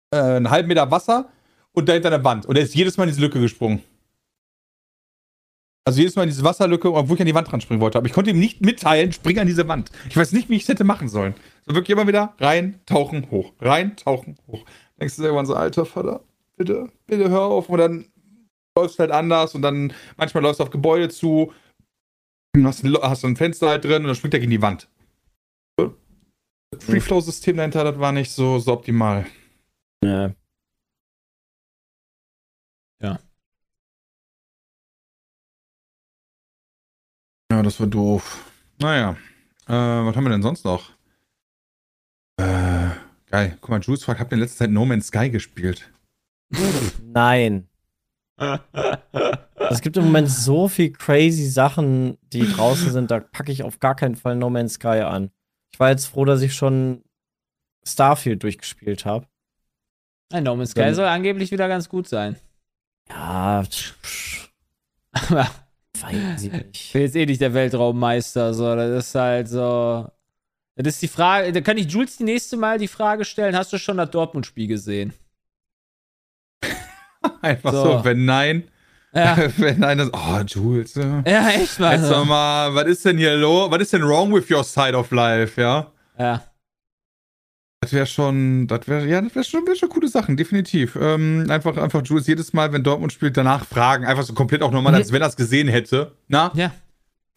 äh, 0.09 0.17
einen 0.17 0.49
halben 0.49 0.67
Meter 0.67 0.89
Wasser 0.89 1.29
und 1.73 1.89
dahinter 1.89 2.11
eine 2.11 2.23
Wand. 2.23 2.47
Und 2.47 2.55
er 2.55 2.63
ist 2.63 2.73
jedes 2.73 2.97
Mal 2.97 3.03
in 3.03 3.11
diese 3.11 3.21
Lücke 3.21 3.39
gesprungen. 3.39 3.84
Also 5.86 5.99
jedes 5.99 6.15
Mal 6.15 6.23
in 6.23 6.29
diese 6.29 6.43
Wasserlücke, 6.43 6.91
obwohl 6.91 7.17
ich 7.17 7.21
an 7.21 7.27
die 7.27 7.36
Wand 7.36 7.51
dran 7.51 7.61
springen 7.61 7.82
wollte. 7.82 7.99
Aber 7.99 8.07
ich 8.07 8.13
konnte 8.13 8.32
ihm 8.32 8.39
nicht 8.39 8.61
mitteilen, 8.61 9.13
spring 9.13 9.38
an 9.38 9.45
diese 9.45 9.67
Wand. 9.67 9.91
Ich 10.09 10.17
weiß 10.17 10.32
nicht, 10.32 10.49
wie 10.49 10.55
ich 10.55 10.63
es 10.63 10.69
hätte 10.69 10.86
machen 10.86 11.07
sollen. 11.07 11.36
So 11.67 11.75
wirklich 11.75 11.95
immer 11.95 12.07
wieder 12.07 12.34
rein, 12.39 12.82
tauchen, 12.88 13.29
hoch. 13.29 13.53
Rein, 13.61 13.95
tauchen, 13.95 14.38
hoch. 14.47 14.65
Denkst 14.99 15.17
du 15.17 15.21
irgendwann 15.21 15.45
so, 15.45 15.53
alter 15.53 15.86
Vater, 15.86 16.23
bitte, 16.57 16.89
bitte 17.05 17.29
hör 17.29 17.41
auf. 17.41 17.69
Und 17.69 17.77
dann 17.77 18.05
läufst 18.78 18.99
halt 18.99 19.11
anders 19.11 19.55
und 19.55 19.61
dann 19.61 19.93
manchmal 20.17 20.43
läufst 20.43 20.59
du 20.59 20.63
auf 20.63 20.69
Gebäude 20.69 21.09
zu, 21.09 21.53
hast, 22.63 22.84
hast 22.84 23.26
ein 23.26 23.36
Fenster 23.36 23.69
halt 23.69 23.86
drin 23.86 24.03
und 24.03 24.07
dann 24.07 24.15
springt 24.15 24.34
er 24.34 24.39
gegen 24.39 24.51
die 24.51 24.61
Wand. 24.61 24.88
Das 25.78 26.86
Free-Flow-System 26.86 27.57
dahinter, 27.57 27.84
das 27.84 27.99
war 27.99 28.13
nicht 28.13 28.32
so, 28.32 28.57
so 28.59 28.72
optimal. 28.72 29.26
Ja. 30.03 30.34
Ja, 37.51 37.61
das 37.61 37.78
war 37.82 37.88
doof. 37.88 38.49
Naja. 38.80 39.17
Äh, 39.67 39.74
was 39.74 40.15
haben 40.15 40.24
wir 40.24 40.30
denn 40.30 40.41
sonst 40.41 40.63
noch? 40.63 40.91
Äh, 42.38 42.91
geil. 43.30 43.57
Guck 43.59 43.69
mal, 43.69 43.82
Jules 43.82 44.05
fragt, 44.05 44.22
habt 44.22 44.32
ihr 44.32 44.36
in 44.36 44.39
letzter 44.39 44.59
Zeit 44.59 44.72
No 44.72 44.86
Man's 44.86 45.07
Sky 45.07 45.30
gespielt? 45.30 45.91
Nein. 47.03 47.67
Es 49.70 49.82
gibt 49.82 49.98
im 49.98 50.06
Moment 50.06 50.30
so 50.30 50.68
viel 50.68 50.92
crazy 50.92 51.48
Sachen, 51.48 52.18
die 52.34 52.42
draußen 52.52 52.92
sind, 52.92 53.12
da 53.12 53.20
packe 53.20 53.52
ich 53.52 53.64
auf 53.64 53.80
gar 53.80 53.96
keinen 53.96 54.16
Fall 54.16 54.36
No 54.36 54.50
Man's 54.50 54.74
Sky 54.74 55.02
an. 55.02 55.32
Ich 55.74 55.80
war 55.80 55.89
jetzt 55.89 56.06
froh, 56.08 56.26
dass 56.26 56.42
ich 56.42 56.54
schon 56.54 57.04
Starfield 57.88 58.44
durchgespielt 58.44 59.06
habe. 59.06 59.28
Ein 60.34 60.44
No 60.44 60.56
Man's 60.56 60.72
Sky 60.72 60.82
Dann- 60.82 60.96
soll 60.96 61.06
angeblich 61.06 61.52
wieder 61.52 61.68
ganz 61.68 61.88
gut 61.89 62.08
sein. 62.08 62.36
Ja, 63.10 63.64
Aber 65.12 65.48
weiß 66.00 66.44
ich 66.44 66.46
ich 66.48 66.52
nicht. 66.54 66.94
bin 66.94 67.02
jetzt 67.02 67.16
eh 67.16 67.26
nicht 67.26 67.42
der 67.42 67.54
Weltraummeister, 67.54 68.54
so. 68.54 68.76
Das 68.76 69.06
ist 69.08 69.16
halt 69.16 69.48
so. 69.50 70.08
Das 70.78 70.94
ist 70.96 71.02
die 71.02 71.08
Frage, 71.10 71.52
da 71.52 71.62
kann 71.62 71.78
ich 71.78 71.92
Jules 71.92 72.18
die 72.18 72.24
nächste 72.24 72.58
Mal 72.58 72.78
die 72.80 72.88
Frage 72.88 73.26
stellen, 73.26 73.56
hast 73.56 73.72
du 73.74 73.78
schon 73.78 73.98
das 73.98 74.10
Dortmund-Spiel 74.10 74.68
gesehen? 74.68 75.14
Einfach 77.41 77.72
so, 77.72 77.84
So. 77.84 78.05
wenn 78.05 78.26
nein, 78.26 78.63
Ja, 79.13 79.38
wenn 79.57 79.80
nein, 79.80 79.97
dann, 79.97 80.09
oh, 80.13 80.39
Jules, 80.45 80.95
ja. 80.95 81.22
ja 81.26 81.49
echt 81.49 81.80
mal. 81.80 81.95
Jetzt 81.97 82.07
sag 82.07 82.26
mal, 82.26 82.74
was 82.76 82.86
ist 82.86 83.05
denn 83.05 83.17
hier 83.17 83.36
los? 83.36 83.69
Was 83.72 83.82
ist 83.82 83.93
denn 83.93 84.03
wrong 84.03 84.34
with 84.34 84.49
your 84.49 84.63
side 84.63 84.95
of 84.97 85.11
life, 85.11 85.59
ja? 85.61 85.91
Ja. 86.17 86.43
Das 87.84 87.93
wäre 87.93 88.05
schon, 88.05 88.67
das 88.67 88.88
wäre, 88.88 89.07
ja, 89.07 89.22
das 89.22 89.34
wäre 89.34 89.43
schon, 89.43 89.65
wär 89.65 89.76
schon 89.76 89.89
coole 89.89 90.07
Sachen, 90.07 90.38
definitiv. 90.38 90.95
Ähm, 91.01 91.47
einfach, 91.49 91.76
einfach 91.78 92.03
Jules 92.05 92.28
jedes 92.28 92.53
Mal, 92.53 92.72
wenn 92.74 92.84
Dortmund 92.84 93.11
spielt, 93.11 93.36
danach 93.38 93.65
fragen, 93.65 94.05
einfach 94.05 94.24
so 94.24 94.34
komplett 94.34 94.61
auch 94.61 94.72
normal, 94.72 94.91
Mhm. 94.93 94.97
als 94.99 95.11
wenn 95.11 95.22
er 95.24 95.28
es 95.30 95.36
gesehen 95.36 95.67
hätte. 95.67 96.11
Na, 96.28 96.51
Ja. 96.53 96.72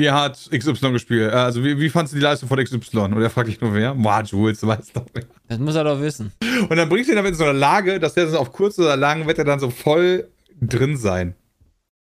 Wie 0.01 0.11
hat 0.11 0.49
XY 0.51 0.93
gespielt? 0.93 1.33
Äh, 1.33 1.37
Also, 1.37 1.63
wie, 1.65 1.79
wie 1.79 1.89
fandst 1.91 2.13
du 2.13 2.17
die 2.17 2.23
Leistung 2.23 2.49
von 2.49 2.63
XY? 2.63 2.99
Und 2.99 3.23
er 3.23 3.31
fragt 3.31 3.49
ich 3.49 3.61
nur, 3.61 3.73
wer? 3.75 3.95
Boah, 3.95 4.23
Jules, 4.23 4.61
du 4.61 4.67
weißt 4.67 4.97
doch. 4.97 5.07
wer. 5.13 5.25
Das 5.49 5.59
muss 5.59 5.75
er 5.75 5.85
doch 5.85 6.01
wissen. 6.01 6.33
Und 6.69 6.77
dann 6.77 6.89
bringst 6.89 7.09
du 7.09 7.13
ihn 7.13 7.17
damit 7.17 7.33
in 7.33 7.39
so 7.39 7.45
eine 7.45 7.59
Lage, 7.59 8.01
dass 8.01 8.15
der 8.15 8.29
so 8.29 8.39
auf 8.39 8.53
kurz 8.53 8.79
oder 8.79 8.97
lang 8.97 9.27
wird 9.27 9.39
er 9.39 9.45
dann 9.45 9.61
so 9.61 9.71
voll 9.71 10.31
drin 10.61 10.97
sein. 10.97 11.35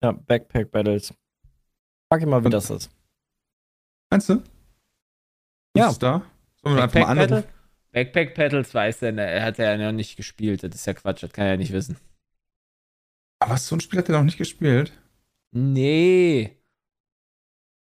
Ja, 0.03 0.13
Backpack 0.13 0.71
Battles. 0.71 1.15
Frag 2.11 2.23
ihn 2.23 2.29
mal, 2.29 2.45
wie 2.45 2.51
das 2.51 2.71
ist. 2.71 2.91
Meinst 4.11 4.29
du? 4.29 4.43
Ja. 5.77 5.89
Ist 5.91 6.03
da? 6.03 6.23
Sollen 6.63 6.77
wir 6.77 6.83
einfach 6.83 7.01
mal 7.01 7.07
Backpack 7.07 7.17
Battle? 7.17 7.37
anrufen? 7.37 7.53
Backpack 7.93 8.35
Battles 8.35 8.75
weiß 8.75 9.03
er, 9.03 9.19
er 9.19 9.45
hat 9.45 9.59
ja 9.59 9.77
noch 9.77 9.93
nicht 9.93 10.17
gespielt. 10.17 10.63
Das 10.63 10.75
ist 10.75 10.87
ja 10.87 10.95
Quatsch, 10.95 11.23
das 11.23 11.33
kann 11.33 11.45
er 11.45 11.53
ja 11.53 11.57
nicht 11.59 11.73
wissen. 11.73 11.97
Aber 13.39 13.57
so 13.59 13.77
ein 13.77 13.81
Spiel 13.81 13.99
hat 13.99 14.09
er 14.09 14.17
noch 14.19 14.25
nicht 14.25 14.39
gespielt. 14.39 14.93
Nee. 15.55 16.57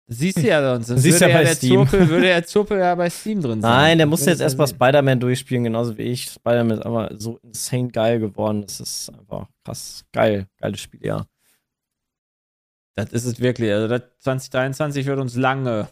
Siehst 0.08 0.38
du 0.38 0.42
ja 0.48 0.74
sonst. 0.74 0.88
Sonst 0.88 1.02
Siehst 1.02 1.22
würde, 1.22 1.32
ja 1.32 1.38
bei 1.38 1.44
der 1.46 1.56
Steam. 1.56 1.88
Zurpel, 1.88 2.10
würde 2.10 2.26
der 2.28 2.46
Zurpel 2.46 2.80
ja 2.80 2.96
bei 2.96 3.10
Steam 3.10 3.42
drin 3.42 3.62
sein. 3.62 3.72
Nein, 3.72 3.98
der 4.00 4.10
würde 4.10 4.24
jetzt 4.26 4.42
erstmal. 4.42 4.68
Spider-Man 4.68 5.20
durchspielen, 5.20 5.64
genauso 5.64 5.98
wie 5.98 6.04
ich. 6.04 6.26
Spider-Man 6.26 6.80
ist 6.80 6.86
aber 6.86 7.10
so 7.18 7.40
insane 7.42 7.90
geil 7.90 8.20
geworden. 8.20 8.64
Das 8.64 8.80
ist 8.80 9.10
einfach 9.18 9.48
krass 9.64 10.04
geil. 10.12 10.48
Geiles 10.60 10.82
Spiel, 10.82 11.06
ja. 11.06 11.26
Das 12.96 13.12
ist 13.12 13.26
es 13.26 13.40
wirklich. 13.40 13.72
Also 13.72 13.88
das 13.88 14.02
2023 14.20 15.06
wird 15.06 15.20
uns 15.20 15.36
lange, 15.36 15.88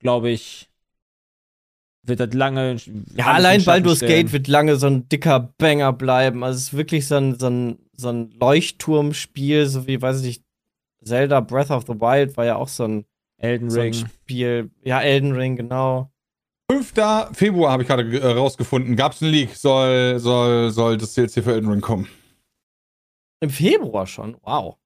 glaube 0.00 0.30
ich, 0.30 0.68
wird 2.02 2.20
das 2.20 2.34
lange. 2.34 2.76
Ja, 3.14 3.26
allein 3.26 3.64
Baldur's 3.64 4.00
Gate 4.00 4.32
wird 4.32 4.48
lange 4.48 4.76
so 4.76 4.88
ein 4.88 5.08
dicker 5.08 5.54
Banger 5.58 5.92
bleiben. 5.92 6.42
Also 6.42 6.56
es 6.56 6.62
ist 6.64 6.76
wirklich 6.76 7.06
so 7.06 7.16
ein, 7.16 7.38
so 7.38 7.48
ein, 7.48 7.78
so 7.92 8.08
ein 8.08 8.30
Leuchtturmspiel, 8.32 9.66
so 9.66 9.86
wie, 9.86 10.02
weiß 10.02 10.20
ich 10.20 10.26
nicht, 10.26 10.44
Zelda 11.04 11.40
Breath 11.40 11.70
of 11.70 11.84
the 11.86 11.94
Wild 11.94 12.36
war 12.36 12.44
ja 12.44 12.56
auch 12.56 12.68
so 12.68 12.84
ein, 12.84 13.04
Elden 13.42 13.70
so 13.70 13.80
ein 13.80 13.92
Ring. 13.92 14.06
Spiel. 14.06 14.70
Ja, 14.82 15.00
Elden 15.00 15.32
Ring, 15.32 15.56
genau. 15.56 16.10
5. 16.70 16.92
Februar 17.32 17.72
habe 17.72 17.82
ich 17.82 17.88
gerade 17.88 18.18
äh, 18.18 18.32
rausgefunden. 18.32 18.96
Gab 18.96 19.12
es 19.12 19.22
einen 19.22 19.32
Leak? 19.32 19.54
Soll, 19.54 20.18
soll, 20.18 20.70
soll 20.70 20.96
das 20.96 21.14
DLC 21.14 21.44
für 21.44 21.52
Elden 21.52 21.68
Ring 21.70 21.80
kommen? 21.80 22.08
Im 23.40 23.50
Februar 23.50 24.06
schon, 24.06 24.36
wow. 24.42 24.76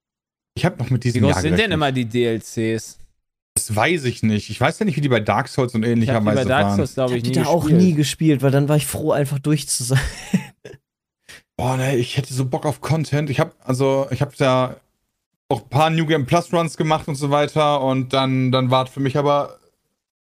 Ich 0.55 0.65
habe 0.65 0.77
noch 0.77 0.89
mit 0.89 1.03
Wie 1.03 1.09
diesem 1.09 1.21
groß 1.21 1.33
Jahr 1.33 1.41
sind 1.41 1.59
denn 1.59 1.71
immer 1.71 1.91
die 1.91 2.05
DLCs? 2.05 2.97
Das 3.53 3.75
weiß 3.75 4.05
ich 4.05 4.23
nicht. 4.23 4.49
Ich 4.49 4.59
weiß 4.59 4.79
ja 4.79 4.85
nicht, 4.85 4.97
wie 4.97 5.01
die 5.01 5.09
bei 5.09 5.19
Dark 5.19 5.47
Souls 5.47 5.73
und 5.75 5.83
Ich 5.83 5.89
habe 5.89 5.95
die 5.95 6.01
bei 6.05 6.11
ähnlicherweise 6.11 6.47
Dark 6.47 6.65
waren. 6.65 6.75
Souls, 6.77 6.93
glaube 6.95 7.17
Ich 7.17 7.23
ich, 7.23 7.29
nie 7.29 7.35
da 7.35 7.45
auch 7.45 7.69
nie 7.69 7.93
gespielt, 7.93 8.41
weil 8.41 8.51
dann 8.51 8.67
war 8.67 8.75
ich 8.75 8.87
froh, 8.87 9.11
einfach 9.11 9.39
durch 9.39 9.67
zu 9.67 9.83
sein. 9.83 9.99
Boah, 11.55 11.77
ne, 11.77 11.95
ich 11.95 12.17
hätte 12.17 12.33
so 12.33 12.45
Bock 12.45 12.65
auf 12.65 12.81
Content. 12.81 13.29
Ich 13.29 13.39
habe 13.39 13.53
also, 13.63 14.07
ich 14.11 14.21
habe 14.21 14.33
da 14.37 14.77
auch 15.49 15.61
ein 15.63 15.69
paar 15.69 15.89
New 15.89 16.05
Game 16.05 16.25
Plus 16.25 16.51
Runs 16.53 16.77
gemacht 16.77 17.07
und 17.07 17.15
so 17.15 17.29
weiter 17.29 17.81
und 17.81 18.13
dann, 18.13 18.51
dann 18.51 18.69
war 18.71 18.85
es 18.85 18.91
für 18.91 18.99
mich 18.99 19.17
aber, 19.17 19.59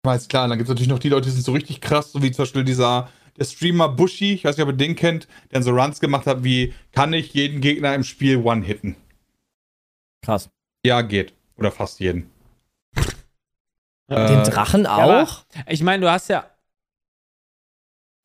ich 0.03 0.07
weiß 0.07 0.27
klar, 0.27 0.47
dann 0.47 0.57
gibt 0.57 0.67
es 0.67 0.69
natürlich 0.69 0.89
noch 0.89 0.99
die 0.99 1.09
Leute, 1.09 1.25
die 1.25 1.31
sind 1.31 1.45
so 1.45 1.51
richtig 1.51 1.81
krass, 1.81 2.11
so 2.11 2.21
wie 2.23 2.31
zum 2.31 2.43
Beispiel 2.43 2.63
dieser, 2.63 3.09
der 3.37 3.45
Streamer 3.45 3.89
Bushi, 3.89 4.33
ich 4.33 4.43
weiß 4.43 4.57
nicht, 4.57 4.63
ob 4.63 4.71
ihr 4.71 4.77
den 4.77 4.95
kennt, 4.95 5.27
der 5.51 5.61
so 5.61 5.71
Runs 5.71 5.99
gemacht 5.99 6.25
hat, 6.25 6.43
wie, 6.43 6.73
kann 6.91 7.13
ich 7.13 7.33
jeden 7.33 7.61
Gegner 7.61 7.93
im 7.95 8.03
Spiel 8.03 8.37
one-hitten? 8.37 8.95
Krass. 10.23 10.49
Ja, 10.85 11.01
geht. 11.01 11.33
Oder 11.57 11.71
fast 11.71 11.99
jeden. 11.99 12.29
Ja. 14.09 14.27
Den 14.27 14.39
Äh, 14.39 14.49
Drachen 14.49 14.85
auch? 14.85 15.43
Ich 15.67 15.83
meine, 15.83 16.01
du 16.05 16.11
hast 16.11 16.29
ja. 16.29 16.45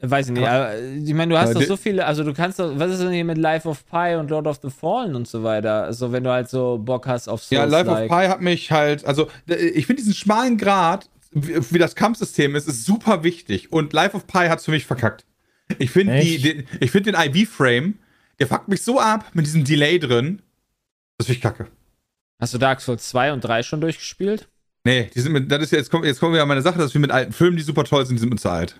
Weiß 0.00 0.28
ich 0.28 0.32
nicht, 0.32 0.46
aber 0.46 0.78
ich 0.78 1.12
meine, 1.12 1.34
du 1.34 1.40
hast 1.40 1.54
doch 1.54 1.62
so 1.62 1.76
viele, 1.76 2.06
also 2.06 2.22
du 2.22 2.32
kannst 2.32 2.60
doch, 2.60 2.78
was 2.78 2.92
ist 2.92 3.02
denn 3.02 3.10
hier 3.10 3.24
mit 3.24 3.36
Life 3.36 3.68
of 3.68 3.84
Pi 3.86 4.14
und 4.14 4.30
Lord 4.30 4.46
of 4.46 4.60
the 4.62 4.70
Fallen 4.70 5.16
und 5.16 5.26
so 5.26 5.42
weiter? 5.42 5.82
Also 5.84 6.12
wenn 6.12 6.22
du 6.22 6.30
halt 6.30 6.48
so 6.48 6.78
Bock 6.78 7.08
hast 7.08 7.28
auf 7.28 7.42
Ja, 7.50 7.62
Souls 7.62 7.72
Life 7.72 7.90
like. 7.90 8.10
of 8.10 8.16
Pi 8.16 8.26
hat 8.28 8.40
mich 8.40 8.70
halt, 8.70 9.04
also 9.04 9.28
äh, 9.48 9.56
ich 9.56 9.86
finde 9.86 10.00
diesen 10.00 10.14
schmalen 10.14 10.56
Grad, 10.56 11.10
wie, 11.32 11.56
wie 11.72 11.78
das 11.78 11.96
Kampfsystem 11.96 12.54
ist, 12.54 12.68
ist 12.68 12.84
super 12.84 13.24
wichtig. 13.24 13.72
Und 13.72 13.92
Life 13.92 14.16
of 14.16 14.28
Pi 14.28 14.46
hat 14.48 14.60
es 14.60 14.66
für 14.66 14.70
mich 14.70 14.86
verkackt. 14.86 15.24
Ich 15.78 15.90
finde 15.90 16.20
den, 16.20 16.66
ich 16.80 16.90
find 16.92 17.06
den 17.06 17.16
IV-Frame, 17.16 17.98
der 18.38 18.46
fuckt 18.46 18.68
mich 18.68 18.82
so 18.82 19.00
ab 19.00 19.26
mit 19.34 19.46
diesem 19.46 19.64
Delay 19.64 19.98
drin. 19.98 20.42
Das 21.18 21.26
finde 21.26 21.36
ich 21.38 21.42
kacke. 21.42 21.66
Hast 22.40 22.54
du 22.54 22.58
Dark 22.58 22.80
Souls 22.80 23.08
2 23.08 23.32
und 23.32 23.40
3 23.40 23.64
schon 23.64 23.80
durchgespielt? 23.80 24.48
Nee, 24.84 25.10
die 25.12 25.20
sind 25.20 25.32
mit, 25.32 25.50
das 25.50 25.60
ist 25.64 25.72
jetzt, 25.72 25.90
kommt, 25.90 26.04
jetzt 26.04 26.20
kommen 26.20 26.34
wir 26.34 26.42
an 26.42 26.48
meine 26.48 26.62
Sache, 26.62 26.78
dass 26.78 26.94
wir 26.94 27.00
mit 27.00 27.10
alten 27.10 27.32
Filmen, 27.32 27.56
die 27.56 27.64
super 27.64 27.82
toll 27.82 28.06
sind, 28.06 28.14
die 28.14 28.20
sind 28.20 28.30
mit 28.30 28.38
zu 28.40 28.48
alt. 28.48 28.78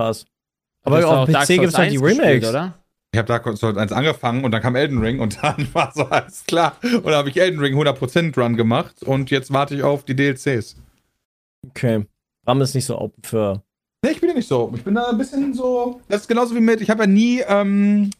Du 0.00 0.26
Aber 0.84 1.06
auf 1.22 1.28
PC 1.28 1.46
gibt 1.48 1.64
es 1.66 1.78
halt 1.78 1.92
die 1.92 1.98
1 1.98 2.02
gespielt, 2.02 2.20
Remakes. 2.20 2.48
oder? 2.48 2.74
Ich 3.12 3.18
habe 3.18 3.26
Dark 3.26 3.44
Souls 3.58 3.76
1 3.76 3.92
angefangen 3.92 4.44
und 4.44 4.52
dann 4.52 4.62
kam 4.62 4.76
Elden 4.76 4.98
Ring 4.98 5.20
und 5.20 5.38
dann 5.42 5.68
war 5.74 5.92
so 5.94 6.04
alles 6.04 6.44
klar. 6.46 6.76
Und 6.82 7.06
dann 7.06 7.14
habe 7.14 7.28
ich 7.28 7.40
Elden 7.40 7.60
Ring 7.60 7.74
100% 7.74 8.38
Run 8.40 8.56
gemacht 8.56 9.02
und 9.02 9.30
jetzt 9.30 9.52
warte 9.52 9.74
ich 9.74 9.82
auf 9.82 10.04
die 10.04 10.14
DLCs. 10.14 10.76
Okay. 11.68 12.06
RAM 12.46 12.60
ist 12.62 12.74
nicht 12.74 12.86
so 12.86 12.98
open 12.98 13.22
für. 13.22 13.62
Nee, 14.02 14.12
ich 14.12 14.20
bin 14.20 14.30
ja 14.30 14.34
nicht 14.34 14.48
so. 14.48 14.72
Ich 14.74 14.82
bin 14.82 14.94
da 14.94 15.10
ein 15.10 15.18
bisschen 15.18 15.52
so. 15.52 16.00
Das 16.08 16.22
ist 16.22 16.28
genauso 16.28 16.54
wie 16.54 16.60
mit. 16.60 16.80
Ich 16.80 16.88
habe 16.88 17.02
ja 17.02 17.06
nie. 17.06 17.42
Ähm, 17.46 18.10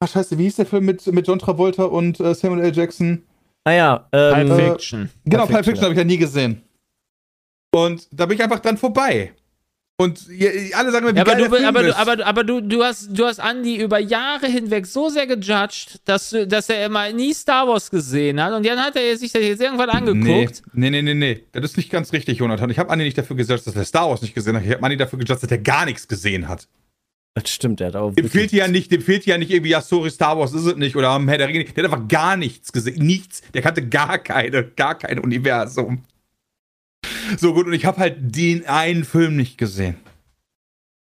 ach, 0.00 0.08
scheiße, 0.08 0.38
wie 0.38 0.44
hieß 0.44 0.56
der 0.56 0.66
Film 0.66 0.86
mit, 0.86 1.06
mit 1.08 1.26
John 1.26 1.38
Travolta 1.38 1.84
und 1.84 2.18
äh, 2.20 2.34
Samuel 2.34 2.64
L. 2.64 2.74
Jackson? 2.74 3.22
Naja, 3.66 4.08
ähm, 4.12 4.48
Pulp 4.48 4.60
äh, 4.60 4.70
Fiction. 4.70 5.10
Genau, 5.24 5.42
Pulp 5.44 5.50
Pulp 5.50 5.64
Fiction, 5.64 5.64
Fiction 5.64 5.84
habe 5.84 5.92
ich 5.92 5.98
ja 5.98 6.04
nie 6.04 6.16
gesehen. 6.16 6.62
Und 7.74 8.08
da 8.10 8.24
bin 8.24 8.38
ich 8.38 8.42
einfach 8.42 8.60
dran 8.60 8.78
vorbei. 8.78 9.34
Und 10.00 10.28
ihr, 10.28 10.52
alle 10.76 10.92
sagen 10.92 11.06
mir, 11.06 11.12
wie 11.12 11.16
Ja, 11.16 11.22
aber 11.22 11.32
geil 11.32 11.42
du, 11.42 11.48
der 11.48 11.58
Film 11.58 11.68
aber, 11.68 11.82
du, 11.82 11.88
ist. 11.88 11.96
aber, 11.96 12.16
du- 12.16 12.26
aber 12.26 12.44
du, 12.44 12.60
du 12.60 12.84
hast, 12.84 13.08
du 13.18 13.24
hast 13.26 13.40
Andy 13.40 13.82
über 13.82 13.98
Jahre 13.98 14.46
hinweg 14.46 14.86
so 14.86 15.08
sehr 15.08 15.26
gejudged, 15.26 16.00
dass, 16.04 16.36
dass 16.46 16.68
er 16.68 16.86
immer 16.86 17.10
nie 17.12 17.34
Star 17.34 17.66
Wars 17.66 17.90
gesehen 17.90 18.40
hat 18.40 18.52
und 18.52 18.64
dann 18.64 18.78
hat 18.78 18.94
er 18.94 19.16
sich 19.16 19.32
das 19.32 19.42
jetzt 19.42 19.60
irgendwann 19.60 19.90
angeguckt. 19.90 20.62
Nee, 20.72 20.90
nee, 20.90 21.02
nee, 21.02 21.14
nee, 21.14 21.14
nee. 21.14 21.44
Das 21.50 21.64
ist 21.64 21.76
nicht 21.76 21.90
ganz 21.90 22.12
richtig, 22.12 22.38
Jonathan. 22.38 22.70
Ich 22.70 22.78
habe 22.78 22.90
Andi 22.90 23.06
nicht 23.06 23.18
dafür 23.18 23.34
gesagt, 23.34 23.66
dass 23.66 23.74
er 23.74 23.84
Star 23.84 24.08
Wars 24.08 24.22
nicht 24.22 24.34
gesehen 24.36 24.54
hat. 24.56 24.64
Ich 24.64 24.70
habe 24.70 24.84
Andi 24.84 24.96
dafür 24.96 25.18
gesagt, 25.18 25.42
dass 25.42 25.50
er 25.50 25.58
gar 25.58 25.84
nichts 25.84 26.06
gesehen 26.06 26.46
hat. 26.46 26.68
das 27.34 27.50
stimmt, 27.50 27.80
der 27.80 27.88
hat 27.88 27.96
auch. 27.96 28.14
Dem 28.14 28.28
fehlt 28.30 28.52
ja 28.52 28.68
nicht, 28.68 28.92
dem 28.92 29.02
fehlt 29.02 29.26
ja 29.26 29.36
nicht 29.36 29.50
irgendwie, 29.50 29.70
ja, 29.70 29.80
sorry, 29.80 30.10
Star 30.12 30.38
Wars 30.38 30.52
ist 30.52 30.64
es 30.64 30.76
nicht 30.76 30.94
oder 30.94 31.08
am 31.08 31.26
Herr 31.26 31.38
der 31.38 31.48
Ringe. 31.48 31.64
Der 31.64 31.82
hat 31.84 31.92
einfach 31.92 32.06
gar 32.06 32.36
nichts 32.36 32.70
gesehen. 32.72 33.04
Nichts. 33.04 33.42
Der 33.52 33.62
kannte 33.62 33.84
gar 33.88 34.18
keine, 34.18 34.62
gar 34.62 34.96
kein 34.96 35.18
Universum. 35.18 36.04
So 37.36 37.52
gut, 37.54 37.66
und 37.66 37.72
ich 37.72 37.84
habe 37.84 37.98
halt 37.98 38.16
den 38.36 38.66
einen 38.66 39.04
Film 39.04 39.36
nicht 39.36 39.58
gesehen. 39.58 39.96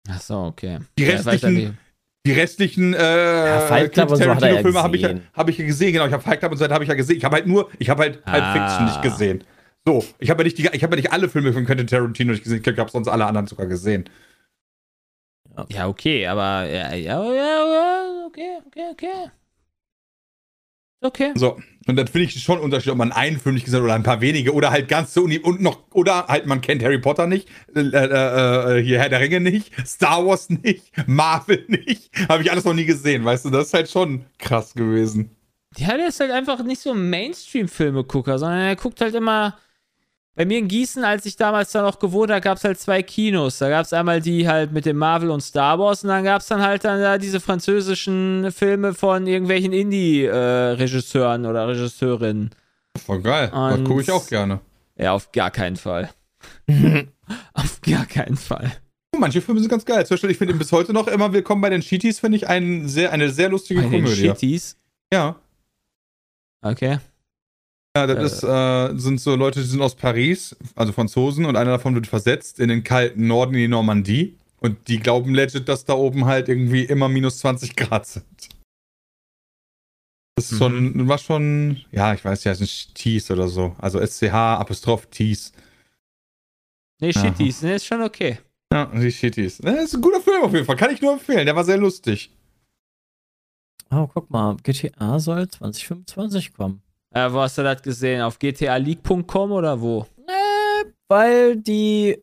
Ach 0.09 0.21
so, 0.21 0.37
okay. 0.45 0.79
Die 0.99 1.03
Ja, 1.03 1.11
ja 1.11 1.15
restlichen- 1.17 1.55
nicht. 1.55 1.73
Die 2.27 2.33
restlichen 2.33 2.95
äh, 2.95 3.61
Fight 3.69 3.93
Club 3.93 4.11
und 4.11 4.17
so 4.17 4.23
hat 4.23 4.29
er 4.29 4.33
ja 4.33 4.39
Tarantino-Filme 4.63 4.83
habe 4.83 4.97
ich, 4.97 5.03
ja- 5.03 5.09
gesehen. 5.13 5.27
hab 5.35 5.49
ich 5.51 5.59
ja 5.59 5.67
gesehen. 5.67 5.93
Genau, 5.93 6.07
ich 6.07 6.13
habe 6.15 6.23
Fight 6.23 6.39
Club 6.41 6.53
und 6.53 6.59
so 6.59 6.67
habe 6.69 6.83
ich 6.85 6.89
ja 6.89 6.95
gesehen. 6.95 7.19
Ich 7.19 7.25
habe 7.25 7.37
halt 7.37 7.47
nur, 7.47 7.71
ich 7.79 7.91
habe 7.91 8.03
halt 8.03 8.25
Pulp 8.25 8.43
Ah. 8.43 8.53
Fiction 8.55 8.85
nicht 8.87 9.03
gesehen. 9.03 9.45
So, 9.87 10.03
ich 10.19 10.31
habe 10.31 10.41
ja 10.43 10.45
nicht, 10.45 10.57
die, 10.57 10.63
ich 10.73 10.83
habe 10.83 10.97
ja 10.97 11.03
nicht 11.03 11.13
alle 11.13 11.29
Filme 11.29 11.53
von 11.53 11.67
Quentin 11.67 11.87
Tarantino 11.87 12.33
nicht 12.33 12.43
gesehen. 12.43 12.63
Ich 12.65 12.79
habe 12.79 12.91
sonst 12.91 13.09
alle 13.09 13.27
anderen 13.27 13.47
sogar 13.47 13.67
gesehen. 13.67 14.09
Ja, 15.69 15.87
okay, 15.87 16.27
aber 16.27 16.65
ja, 16.67 16.95
ja, 16.95 17.23
ja, 17.23 17.33
ja, 17.75 18.27
okay, 18.27 18.59
okay, 18.67 18.85
okay. 18.93 19.31
Okay. 21.05 21.33
So, 21.35 21.59
und 21.87 21.97
dann 21.97 22.07
finde 22.07 22.29
ich 22.29 22.43
schon 22.43 22.57
einen 22.57 22.65
Unterschied, 22.65 22.91
ob 22.91 22.97
man 22.97 23.13
einen 23.13 23.39
Film 23.39 23.57
nicht 23.57 23.67
gesehen 23.67 23.81
hat 23.81 23.85
oder 23.85 23.95
ein 23.95 24.03
paar 24.03 24.23
wenige 24.23 24.55
oder 24.55 24.71
halt 24.71 24.89
ganz 24.89 25.13
so 25.13 25.25
und 25.25 25.61
noch, 25.61 25.83
oder 25.93 26.27
halt 26.29 26.47
man 26.47 26.63
kennt 26.63 26.83
Harry 26.83 26.99
Potter 26.99 27.27
nicht, 27.27 27.47
äh, 27.77 27.81
äh, 27.81 28.79
äh, 28.79 28.83
hier 28.83 28.99
Herr 28.99 29.11
der 29.11 29.21
Ringe 29.21 29.41
nicht, 29.41 29.71
Star 29.87 30.27
Wars 30.27 30.49
nicht, 30.49 30.93
Marvel 31.07 31.63
nicht. 31.69 32.11
Habe 32.27 32.43
ich 32.43 32.51
alles 32.51 32.65
noch 32.65 32.73
nie 32.73 32.87
gesehen, 32.87 33.23
weißt 33.23 33.45
du? 33.45 33.51
Das 33.51 33.67
ist 33.67 33.75
halt 33.75 33.91
schon 33.91 34.25
krass 34.39 34.73
gewesen. 34.73 35.31
Ja, 35.77 35.95
der 35.99 36.09
ist 36.09 36.21
halt 36.21 36.31
einfach 36.31 36.63
nicht 36.63 36.81
so 36.81 36.93
ein 36.93 37.11
Mainstream-Filme-Gucker, 37.11 38.39
sondern 38.39 38.61
er 38.61 38.77
guckt 38.77 39.03
halt 39.03 39.15
immer. 39.15 39.59
Bei 40.37 40.45
mir 40.45 40.59
in 40.59 40.67
Gießen, 40.67 41.05
als 41.05 41.27
ich 41.27 41.37
damals 41.37 41.71
da 41.71 41.83
noch 41.83 42.01
gewohnt 42.01 42.31
habe, 42.31 42.41
gab 42.41 42.59
es 42.59 42.65
halt 42.65 42.81
zwei 42.81 43.03
Kinos. 43.05 43.59
Da 43.59 43.69
gab 43.69 43.85
es 43.87 43.93
einmal 43.93 44.21
die 44.21 44.49
halt 44.49 44.73
mit 44.73 44.85
dem 44.85 44.97
Marvel 44.97 45.31
und 45.31 45.41
Star 45.43 45.79
Wars 45.79 46.03
und 46.03 46.09
dann 46.09 46.25
gab 46.25 46.41
es 46.43 46.49
dann 46.49 46.61
halt 46.61 46.83
dann 46.85 47.01
da 47.01 47.19
diese 47.19 47.39
französischen 47.39 48.51
Filme 48.51 48.95
von 48.95 49.29
irgendwelchen 49.29 49.73
Indie-Regisseuren 49.73 51.47
oder 51.47 51.69
Regisseurinnen. 51.69 52.51
Voll 53.05 53.23
geil. 53.23 53.51
Das 53.53 53.79
Und- 53.79 53.85
gucke 53.85 54.03
ich 54.03 54.11
auch 54.11 54.27
gerne. 54.27 54.61
Ja, 54.97 55.13
auf 55.13 55.31
gar 55.33 55.51
keinen 55.53 55.77
Fall. 55.77 56.11
auf 57.55 57.81
gar 57.83 58.07
keinen 58.07 58.37
Fall. 58.37 58.73
Manche 59.17 59.41
Filme 59.41 59.61
sind 59.61 59.71
ganz 59.71 59.85
geil. 59.85 60.05
Zum 60.07 60.15
Beispiel, 60.17 60.31
ich 60.31 60.39
finde 60.39 60.55
ihn 60.55 60.59
bis 60.59 60.73
heute 60.73 60.93
noch 60.93 61.07
immer 61.07 61.33
Willkommen 61.33 61.61
bei 61.63 61.71
den 61.71 61.81
Cheaties, 61.81 62.19
finde 62.19 62.37
ich 62.37 62.49
ein 62.49 62.89
sehr, 62.89 63.13
eine 63.13 63.31
sehr 63.31 63.49
lustige 63.49 63.81
Bei 63.83 63.89
den 63.89 64.05
Komödie. 64.05 64.23
Shitties. 64.23 64.77
Ja. 65.13 65.37
Okay. 66.63 66.99
Ja, 67.97 68.09
das 68.09 68.33
ist, 68.33 68.43
äh, 68.43 68.99
sind 68.99 69.21
so 69.21 69.37
Leute, 69.37 69.61
die 69.61 69.67
sind 69.67 69.81
aus 69.81 69.95
Paris, 69.95 70.57
also 70.75 70.93
Franzosen, 70.93 71.45
und 71.45 71.55
einer 71.55 71.71
davon 71.71 71.95
wird 71.95 72.09
versetzt 72.09 72.59
in 72.59 72.69
den 72.69 72.83
kalten 72.83 73.29
Norden 73.29 73.55
in 73.55 73.61
die 73.61 73.69
Normandie. 73.69 74.37
Und 74.59 74.89
die 74.89 74.99
glauben 74.99 75.35
legit, 75.35 75.69
dass 75.69 75.85
da 75.85 75.93
oben 75.93 76.25
halt 76.25 76.49
irgendwie 76.49 76.85
immer 76.85 77.09
minus 77.09 77.39
20 77.39 77.77
Grad 77.77 78.07
sind. 78.07 78.49
Das 80.37 80.51
ist 80.51 80.59
schon, 80.59 81.07
war 81.07 81.19
schon, 81.19 81.85
ja, 81.93 82.13
ich 82.15 82.25
weiß 82.25 82.43
ja, 82.45 82.53
es 82.53 82.61
ist 82.61 82.95
Tees 82.95 83.31
oder 83.31 83.47
so. 83.47 83.77
Also 83.79 84.05
SCH, 84.05 84.33
Apostroph, 84.33 85.07
Tees. 85.07 85.53
Nee. 87.01 87.13
Shitties, 87.13 87.63
ne, 87.63 87.75
ist 87.75 87.87
schon 87.87 88.03
okay. 88.03 88.39
Ja, 88.73 88.87
die 88.87 89.13
Shitties. 89.13 89.59
Das 89.59 89.85
ist 89.85 89.95
ein 89.95 90.01
guter 90.01 90.21
Film 90.21 90.43
auf 90.43 90.53
jeden 90.53 90.67
Fall, 90.67 90.77
kann 90.77 90.93
ich 90.93 91.01
nur 91.01 91.13
empfehlen. 91.13 91.47
Der 91.47 91.55
war 91.55 91.65
sehr 91.65 91.79
lustig. 91.79 92.33
Oh, 93.91 94.09
guck 94.13 94.31
mal, 94.31 94.57
GTA 94.63 95.21
soll 95.21 95.47
2025 95.47 96.55
kommen. 96.55 96.84
Äh, 97.15 97.33
wo 97.33 97.41
hast 97.41 97.57
du 97.57 97.63
das 97.63 97.81
gesehen? 97.81 98.21
Auf 98.23 98.39
gtaleague.com 98.39 99.53
oder 99.53 99.81
wo? 99.81 100.07
Weil 101.09 101.57
die, 101.57 102.21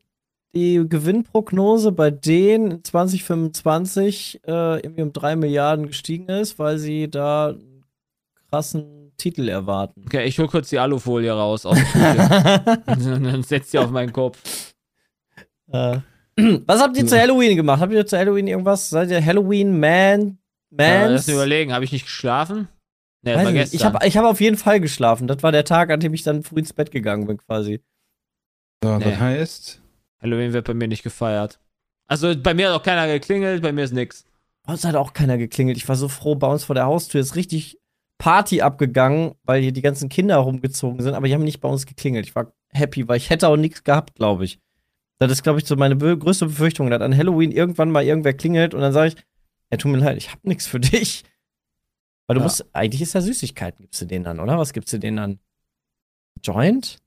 die 0.54 0.84
Gewinnprognose 0.88 1.94
bei 1.94 2.12
denen 2.12 2.72
in 2.72 2.84
2025 2.84 4.42
äh, 4.46 4.80
irgendwie 4.82 5.02
um 5.04 5.14
3 5.14 5.38
Milliarden 5.38 5.88
gestiegen 5.88 6.28
ist, 6.28 6.60
weil 6.60 6.78
sie 6.78 7.10
da 7.10 7.50
einen 7.50 7.86
krassen 8.50 9.14
Titel 9.16 9.48
erwarten. 9.48 10.04
Okay, 10.06 10.26
ich 10.26 10.38
hol 10.40 10.48
kurz 10.48 10.70
die 10.70 10.80
Alufolie 10.80 11.32
raus 11.32 11.66
aus. 11.66 11.78
Und 11.78 11.96
dann 13.26 13.44
setzt 13.44 13.72
die 13.72 13.78
auf 13.78 13.92
meinen 13.92 14.12
Kopf. 14.12 14.74
Äh, 15.72 16.00
was 16.66 16.82
habt 16.82 16.98
ihr 16.98 17.08
zu 17.08 17.18
Halloween 17.18 17.56
gemacht? 17.56 17.80
Habt 17.80 17.94
ihr 17.94 18.06
zu 18.06 18.18
Halloween 18.18 18.48
irgendwas? 18.48 18.90
Seid 18.90 19.10
ihr 19.10 19.24
Halloween-Man? 19.24 20.20
Äh, 20.20 21.00
Mans? 21.02 21.12
lass 21.12 21.28
mich 21.28 21.36
überlegen, 21.36 21.72
habe 21.74 21.86
ich 21.86 21.94
nicht 21.94 22.06
geschlafen? 22.06 22.68
Ne, 23.24 23.34
das 23.34 23.38
Weiß 23.38 23.44
war 23.46 23.52
ich 23.52 23.54
nicht. 23.60 23.72
gestern. 23.72 23.78
Ich 23.78 23.86
habe 23.94 24.08
ich 24.08 24.18
hab 24.18 24.26
auf 24.26 24.42
jeden 24.42 24.58
Fall 24.58 24.80
geschlafen. 24.80 25.28
Das 25.28 25.44
war 25.44 25.52
der 25.52 25.64
Tag, 25.66 25.92
an 25.92 26.00
dem 26.00 26.14
ich 26.14 26.24
dann 26.24 26.44
früh 26.44 26.60
ins 26.60 26.74
Bett 26.74 26.92
gegangen 26.92 27.28
bin, 27.28 27.38
quasi. 27.38 27.82
So, 28.84 28.98
Nee. 28.98 29.04
das 29.06 29.20
heißt. 29.20 29.82
Halloween 30.22 30.54
wird 30.54 30.66
bei 30.68 30.74
mir 30.74 30.88
nicht 30.88 31.04
gefeiert. 31.04 31.60
Also 32.08 32.36
bei 32.36 32.54
mir 32.54 32.70
hat 32.70 32.80
auch 32.80 32.84
keiner 32.84 33.08
geklingelt, 33.08 33.62
bei 33.62 33.72
mir 33.72 33.84
ist 33.84 33.94
nix. 33.94 34.26
Bei 34.64 34.74
uns 34.74 34.84
hat 34.86 34.96
auch 34.96 35.14
keiner 35.14 35.38
geklingelt. 35.38 35.78
Ich 35.78 35.88
war 35.88 35.96
so 35.96 36.08
froh, 36.08 36.36
bei 36.36 36.48
uns 36.48 36.64
vor 36.64 36.76
der 36.76 36.86
Haustür 36.86 37.22
ist 37.22 37.36
richtig 37.36 37.80
Party 38.20 38.62
abgegangen, 38.62 39.34
weil 39.44 39.62
hier 39.62 39.72
die 39.72 39.82
ganzen 39.82 40.10
Kinder 40.10 40.38
rumgezogen 40.38 41.02
sind, 41.02 41.16
aber 41.16 41.28
die 41.28 41.34
haben 41.34 41.44
nicht 41.44 41.62
bei 41.62 41.70
uns 41.70 41.86
geklingelt. 41.88 42.28
Ich 42.28 42.36
war 42.36 42.54
happy, 42.70 43.08
weil 43.08 43.18
ich 43.18 43.30
hätte 43.32 43.48
auch 43.48 43.58
nichts 43.58 43.84
gehabt, 43.84 44.16
glaube 44.16 44.46
ich. 44.46 44.60
Das 45.18 45.32
ist, 45.32 45.42
glaube 45.44 45.60
ich, 45.60 45.66
so 45.66 45.76
meine 45.76 45.96
größte 45.96 46.46
Befürchtung, 46.48 46.90
dass 46.90 47.02
an 47.02 47.16
Halloween 47.18 47.52
irgendwann 47.52 47.90
mal 47.92 48.04
irgendwer 48.04 48.34
klingelt 48.34 48.74
und 48.74 48.82
dann 48.82 48.94
sage 48.94 49.10
ich, 49.10 49.16
ja, 49.72 49.78
tut 49.78 49.92
mir 49.92 49.98
leid, 50.00 50.18
ich 50.18 50.30
habe 50.30 50.42
nichts 50.44 50.68
für 50.68 50.80
dich. 50.80 51.24
Weil 52.32 52.36
du 52.36 52.40
Ja. 52.40 52.44
musst, 52.46 52.66
eigentlich 52.72 53.02
ist 53.02 53.12
ja 53.14 53.20
Süßigkeiten, 53.20 53.82
gibst 53.84 54.00
du 54.00 54.06
denen 54.06 54.24
dann, 54.24 54.40
oder? 54.40 54.58
Was 54.58 54.72
gibst 54.72 54.94
du 54.94 54.98
denen 54.98 55.18
dann? 55.18 55.40
Joint? 56.42 57.00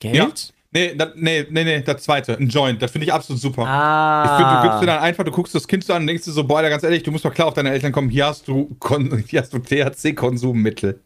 Geld? 0.00 0.16
Ja. 0.16 0.28
Nee, 0.72 0.96
das, 0.96 1.10
nee, 1.14 1.46
nee, 1.48 1.62
nee, 1.62 1.80
das 1.82 2.02
zweite, 2.02 2.36
ein 2.36 2.48
Joint, 2.48 2.82
das 2.82 2.90
finde 2.90 3.06
ich 3.06 3.12
absolut 3.12 3.40
super. 3.40 3.64
Ah. 3.68 4.24
Ich 4.24 4.30
finde, 4.32 4.56
du 4.56 4.62
gibst 4.62 4.82
dir 4.82 4.86
dann 4.86 4.98
einfach, 5.00 5.22
du 5.22 5.30
guckst 5.30 5.54
das 5.54 5.68
Kind 5.68 5.84
so 5.84 5.92
an 5.92 6.02
und 6.02 6.08
denkst 6.08 6.24
dir 6.24 6.32
so, 6.32 6.42
boah, 6.42 6.56
Alter, 6.56 6.70
ganz 6.70 6.82
ehrlich, 6.82 7.04
du 7.04 7.12
musst 7.12 7.24
doch 7.24 7.32
klar 7.32 7.46
auf 7.46 7.54
deine 7.54 7.70
Eltern 7.70 7.92
kommen, 7.92 8.08
hier 8.08 8.26
hast 8.26 8.48
du, 8.48 8.74
Kon 8.80 9.16
hier 9.28 9.42
hast 9.42 9.52
du 9.52 9.60
THC-Konsummittel. 9.60 10.98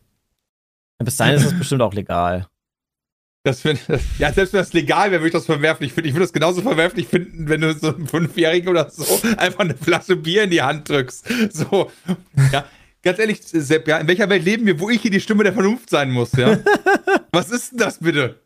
Bis 1.05 1.19
dahin 1.19 1.35
ist 1.35 1.45
das 1.45 1.59
bestimmt 1.59 1.83
auch 1.83 1.93
legal. 1.93 2.47
Das 3.45 3.61
find, 3.61 3.81
ja, 4.19 4.33
selbst 4.33 4.55
wenn 4.55 4.61
das 4.61 4.73
legal 4.73 5.11
wäre, 5.11 5.21
würde 5.21 5.27
ich 5.29 5.33
das 5.35 5.45
verwerflich 5.45 5.93
finden. 5.93 6.09
Ich 6.09 6.15
würde 6.15 6.25
es 6.25 6.33
genauso 6.33 6.63
verwerflich 6.63 7.07
finden, 7.07 7.51
wenn 7.51 7.61
du 7.61 7.75
so 7.75 7.95
einem 7.95 8.07
Fünfjährigen 8.07 8.71
oder 8.71 8.89
so 8.89 9.05
einfach 9.37 9.61
eine 9.61 9.77
Flasche 9.77 10.17
Bier 10.17 10.45
in 10.45 10.51
die 10.51 10.63
Hand 10.63 10.89
drückst. 10.89 11.27
So, 11.53 11.91
ja. 12.51 12.65
Ganz 13.03 13.19
ehrlich, 13.19 13.41
Sepp, 13.43 13.87
ja, 13.87 13.99
in 13.99 14.09
welcher 14.09 14.29
Welt 14.29 14.45
leben 14.45 14.67
wir, 14.67 14.79
wo 14.81 14.91
ich 14.91 15.01
hier 15.01 15.11
die 15.11 15.21
Stimme 15.21 15.45
der 15.45 15.53
Vernunft 15.53 15.89
sein 15.89 16.11
muss, 16.11 16.33
ja? 16.33 16.59
Was 17.33 17.51
ist 17.51 17.73
denn 17.73 17.79
das 17.79 17.99
bitte? 17.99 18.41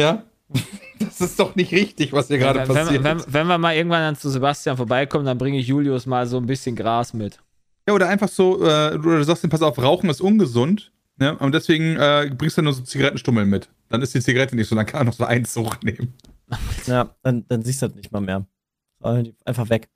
Ja? 0.00 0.24
Das 0.98 1.20
ist 1.20 1.38
doch 1.40 1.56
nicht 1.56 1.72
richtig, 1.72 2.12
was 2.12 2.28
hier 2.28 2.38
gerade 2.38 2.60
wenn, 2.60 2.68
wenn, 2.68 2.74
passiert. 2.76 3.02
wenn, 3.02 3.22
wenn 3.26 3.46
wir 3.48 3.58
mal 3.58 3.74
irgendwann 3.74 4.02
dann 4.02 4.16
zu 4.16 4.30
Sebastian 4.30 4.76
vorbeikommen, 4.76 5.24
dann 5.24 5.36
bringe 5.36 5.58
ich 5.58 5.66
Julius 5.66 6.06
mal 6.06 6.28
so 6.28 6.36
ein 6.36 6.46
bisschen 6.46 6.76
Gras 6.76 7.12
mit. 7.12 7.40
Ja, 7.88 7.94
oder 7.94 8.08
einfach 8.08 8.28
so, 8.28 8.64
äh, 8.64 8.92
du, 8.92 9.02
du 9.02 9.24
sagst 9.24 9.42
ihm, 9.42 9.50
pass 9.50 9.62
auf, 9.62 9.78
Rauchen 9.78 10.08
ist 10.08 10.20
ungesund. 10.20 10.92
Ne? 11.16 11.36
Und 11.38 11.54
deswegen 11.54 11.96
äh, 11.96 12.30
bringst 12.36 12.56
du 12.56 12.62
nur 12.62 12.72
so 12.72 12.82
Zigarettenstummel 12.82 13.44
mit. 13.46 13.68
Dann 13.88 14.00
ist 14.00 14.14
die 14.14 14.20
Zigarette 14.20 14.54
nicht 14.54 14.68
so, 14.68 14.76
dann 14.76 14.86
kann 14.86 15.00
er 15.00 15.04
noch 15.04 15.12
so 15.12 15.24
einen 15.24 15.44
Zug 15.44 15.82
nehmen. 15.82 16.14
Ja, 16.86 17.14
dann, 17.22 17.46
dann 17.48 17.62
siehst 17.62 17.80
du 17.80 17.86
das 17.86 17.96
nicht 17.96 18.12
mal 18.12 18.20
mehr. 18.20 18.44
Einfach 19.00 19.70
weg. 19.70 19.88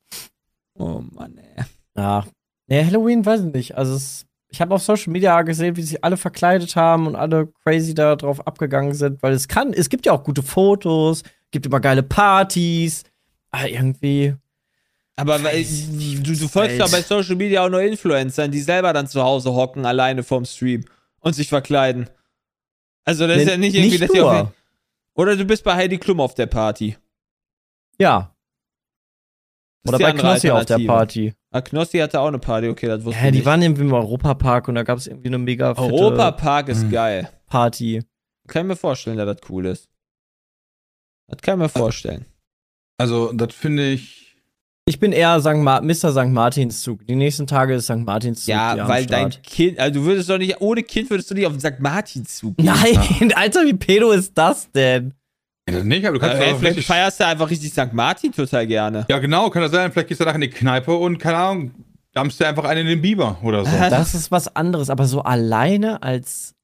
Oh 0.74 1.02
Mann, 1.12 1.36
ey. 1.36 1.64
Ja. 1.96 2.24
Nee, 2.69 2.85
Halloween 2.85 3.25
weiß 3.25 3.41
ich 3.45 3.53
nicht. 3.53 3.77
Also 3.77 3.95
es, 3.95 4.27
ich 4.49 4.61
habe 4.61 4.75
auf 4.75 4.83
Social 4.83 5.12
Media 5.12 5.41
gesehen, 5.43 5.77
wie 5.77 5.83
sich 5.83 6.03
alle 6.05 6.17
verkleidet 6.17 6.77
haben 6.77 7.07
und 7.07 7.17
alle 7.17 7.49
crazy 7.62 7.95
da 7.95 8.17
drauf 8.17 8.47
abgegangen 8.47 8.95
sind, 8.95 9.23
weil 9.23 9.33
es 9.33 9.49
kann, 9.49 9.73
es 9.73 9.89
gibt 9.89 10.07
ja 10.07 10.12
auch 10.12 10.25
gute 10.25 10.43
Fotos, 10.43 11.23
gibt 11.51 11.67
immer 11.67 11.81
geile 11.81 12.03
Partys. 12.03 13.05
Aber 13.51 13.69
irgendwie. 13.69 14.35
Aber 15.17 15.43
weil, 15.43 15.64
du, 15.64 16.35
du 16.35 16.49
folgst 16.49 16.79
ja 16.79 16.87
bei 16.89 17.01
Social 17.01 17.37
Media 17.37 17.64
auch 17.64 17.71
nur 17.71 17.81
Influencern, 17.81 18.51
die 18.51 18.61
selber 18.61 18.93
dann 18.93 19.07
zu 19.07 19.23
Hause 19.23 19.55
hocken, 19.55 19.87
alleine 19.87 20.23
vorm 20.23 20.45
Stream 20.45 20.85
und 21.21 21.35
sich 21.35 21.49
verkleiden. 21.49 22.11
Also 23.05 23.27
das 23.27 23.39
ist 23.39 23.45
Nee, 23.47 23.51
ja 23.53 23.57
nicht 23.57 23.75
irgendwie, 23.75 23.99
nicht 23.99 24.03
dass 24.03 24.12
nur. 24.12 24.53
Oder 25.14 25.37
du 25.37 25.45
bist 25.47 25.64
bei 25.64 25.75
Heidi 25.75 25.97
Klum 25.97 26.21
auf 26.21 26.35
der 26.35 26.47
Party. 26.47 26.97
Ja. 27.99 28.35
Ist 29.85 29.89
Oder 29.89 29.99
bei 29.99 30.12
Knossi 30.12 30.51
auf 30.51 30.67
der. 30.67 30.79
Party. 30.81 31.33
Knossi 31.62 31.98
hatte 31.98 32.20
auch 32.20 32.28
eine 32.28 32.38
Party, 32.38 32.68
okay, 32.68 32.86
das 32.86 33.04
wusste 33.04 33.18
Ja, 33.20 33.26
ich 33.26 33.32
die 33.32 33.38
nicht. 33.38 33.46
waren 33.46 33.62
irgendwie 33.62 33.82
im 33.82 33.92
Europapark 33.92 34.68
und 34.68 34.74
da 34.74 34.82
gab 34.82 34.98
es 34.98 35.07
irgendwie 35.07 35.28
eine 35.28 35.38
mega 35.38 35.74
fette 35.74 35.92
Europapark 35.92 36.68
ist 36.68 36.84
Mhm. 36.84 36.90
geil. 36.90 37.28
Party. 37.46 38.02
Kann 38.48 38.62
ich 38.62 38.68
mir 38.68 38.76
vorstellen, 38.76 39.16
dass 39.16 39.26
das 39.26 39.48
cool 39.50 39.66
ist. 39.66 39.88
Das 41.28 41.40
kann 41.42 41.59
ich 41.59 41.62
mir 41.64 41.68
vorstellen. 41.68 42.26
Also, 42.98 43.32
das 43.32 43.54
finde 43.54 43.90
ich. 43.90 44.22
Ich 44.88 45.00
bin 45.00 45.11
eher 45.11 45.40
St. 45.40 45.57
Ma 45.57 45.80
Mr. 45.80 46.12
St. 46.12 46.28
Martinszug. 46.30 47.04
Die 47.07 47.16
nächsten 47.16 47.48
Tage 47.48 47.74
ist 47.74 47.86
St. 47.86 48.04
Martinszug. 48.07 48.46
Ja, 48.48 48.74
hier 48.74 48.82
am 48.84 48.88
weil 48.88 49.04
dein. 49.07 49.30
Kind, 49.42 49.80
also 49.80 49.98
du 50.00 50.07
würdest 50.07 50.30
doch 50.30 50.38
nicht, 50.38 50.61
ohne 50.61 50.84
Kind 50.84 51.11
würdest 51.11 51.28
du 51.30 51.34
nicht 51.34 51.46
auf 51.46 51.52
den 51.52 51.61
St. 51.61 51.80
Martin-Zug 51.80 52.57
gehen. 52.57 52.66
Nein, 52.66 53.32
Alter, 53.34 53.66
wie 53.66 53.74
pedo 53.74 54.12
ist 54.12 54.38
das 54.38 54.70
denn? 54.70 55.12
Nicht, 55.69 56.07
aber 56.07 56.19
du 56.19 56.21
kannst 56.21 56.41
auch 56.41 56.59
vielleicht 56.59 56.85
feierst 56.85 57.19
du 57.19 57.27
einfach 57.27 57.51
richtig 57.51 57.73
St. 57.73 57.93
Martin 57.93 58.31
total 58.31 58.67
gerne. 58.69 59.05
Ja, 59.09 59.19
genau, 59.19 59.51
kann 59.51 59.62
das 59.62 59.73
sein. 59.73 59.91
Vielleicht 59.91 60.09
gehst 60.09 60.21
du 60.21 60.25
danach 60.25 60.37
in 60.37 60.43
die 60.43 60.51
Kneipe 60.51 60.95
und, 60.95 61.19
keine 61.19 61.39
Ahnung, 61.39 61.75
dampfst 62.12 62.39
dir 62.39 62.47
einfach 62.47 62.64
einen 62.64 62.83
in 62.83 62.87
den 62.87 63.03
Biber 63.03 63.39
oder 63.43 63.64
so. 63.64 63.71
Das 63.91 64.14
ist 64.14 64.31
was 64.31 64.55
anderes, 64.55 64.91
aber 64.91 65.07
so 65.07 65.23
alleine 65.23 66.03
als. 66.03 66.55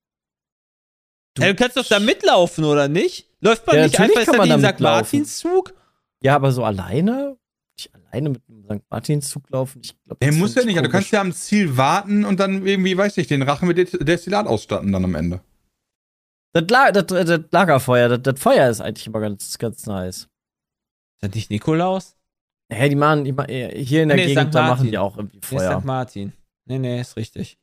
Ja, 1.37 1.49
du 1.49 1.55
kannst 1.57 1.77
doch 1.77 1.87
da 1.87 1.99
mitlaufen, 1.99 2.65
oder 2.65 2.87
nicht? 2.89 3.29
Läuft 3.41 3.67
man 3.67 3.77
Ja, 3.77 3.83
nicht 3.85 3.99
einfach 3.99 4.25
kann 4.25 4.37
man 4.37 4.49
den 4.49 4.73
St. 4.73 4.81
Martinszug? 4.81 5.75
Ja, 6.23 6.37
aber 6.37 6.53
so 6.53 6.63
alleine? 6.65 7.37
Nicht 7.77 7.91
alleine 7.95 8.29
mit 8.31 8.43
einem 8.49 8.79
St. 8.79 8.85
Martinszug 8.89 9.51
laufen? 9.51 9.81
Ich 9.83 9.97
glaub, 10.05 10.21
das 10.21 10.35
muss 10.37 10.55
ja 10.55 10.61
ich 10.61 10.67
nicht. 10.67 10.77
Also, 10.77 10.87
du 10.87 10.93
kannst 10.93 11.11
komisch. 11.11 11.13
ja 11.13 11.21
am 11.23 11.33
Ziel 11.33 11.77
warten 11.77 12.25
und 12.25 12.39
dann 12.39 12.65
irgendwie, 12.65 12.97
weiß 12.97 13.17
ich, 13.19 13.27
den 13.27 13.43
Rachen 13.43 13.67
mit 13.67 13.79
Destillat 14.07 14.47
ausstatten 14.47 14.93
dann 14.93 15.05
am 15.05 15.17
Ende. 15.17 15.41
Das, 16.55 16.65
La 16.69 16.93
das, 16.93 17.07
das 17.07 17.41
Lagerfeuer, 17.51 18.09
das, 18.09 18.23
das 18.23 18.41
Feuer 18.41 18.69
ist 18.69 18.81
eigentlich 18.81 19.07
immer 19.07 19.21
ganz, 19.21 19.57
ganz 19.59 19.87
nice. 19.87 20.29
Ist 21.17 21.23
das 21.23 21.35
nicht 21.35 21.51
Nikolaus? 21.51 22.17
Hä, 22.71 22.89
die 22.89 22.95
machen, 22.97 23.25
die, 23.25 23.33
ma- 23.33 23.45
äh, 23.49 23.83
hier 23.85 24.03
in 24.03 24.09
der 24.09 24.17
Nee, 24.17 24.27
Gegend, 24.27 24.55
da 24.55 24.69
machen 24.69 24.91
die 24.91 24.99
auch 24.99 25.17
irgendwie 25.17 25.37
Nee, 25.39 25.47
Feuer. 25.59 25.79
St. 25.81 25.85
Martin. 25.87 26.33
Nee, 26.67 26.79
nee, 26.79 27.01
ist 27.01 27.17
richtig. 27.17 27.59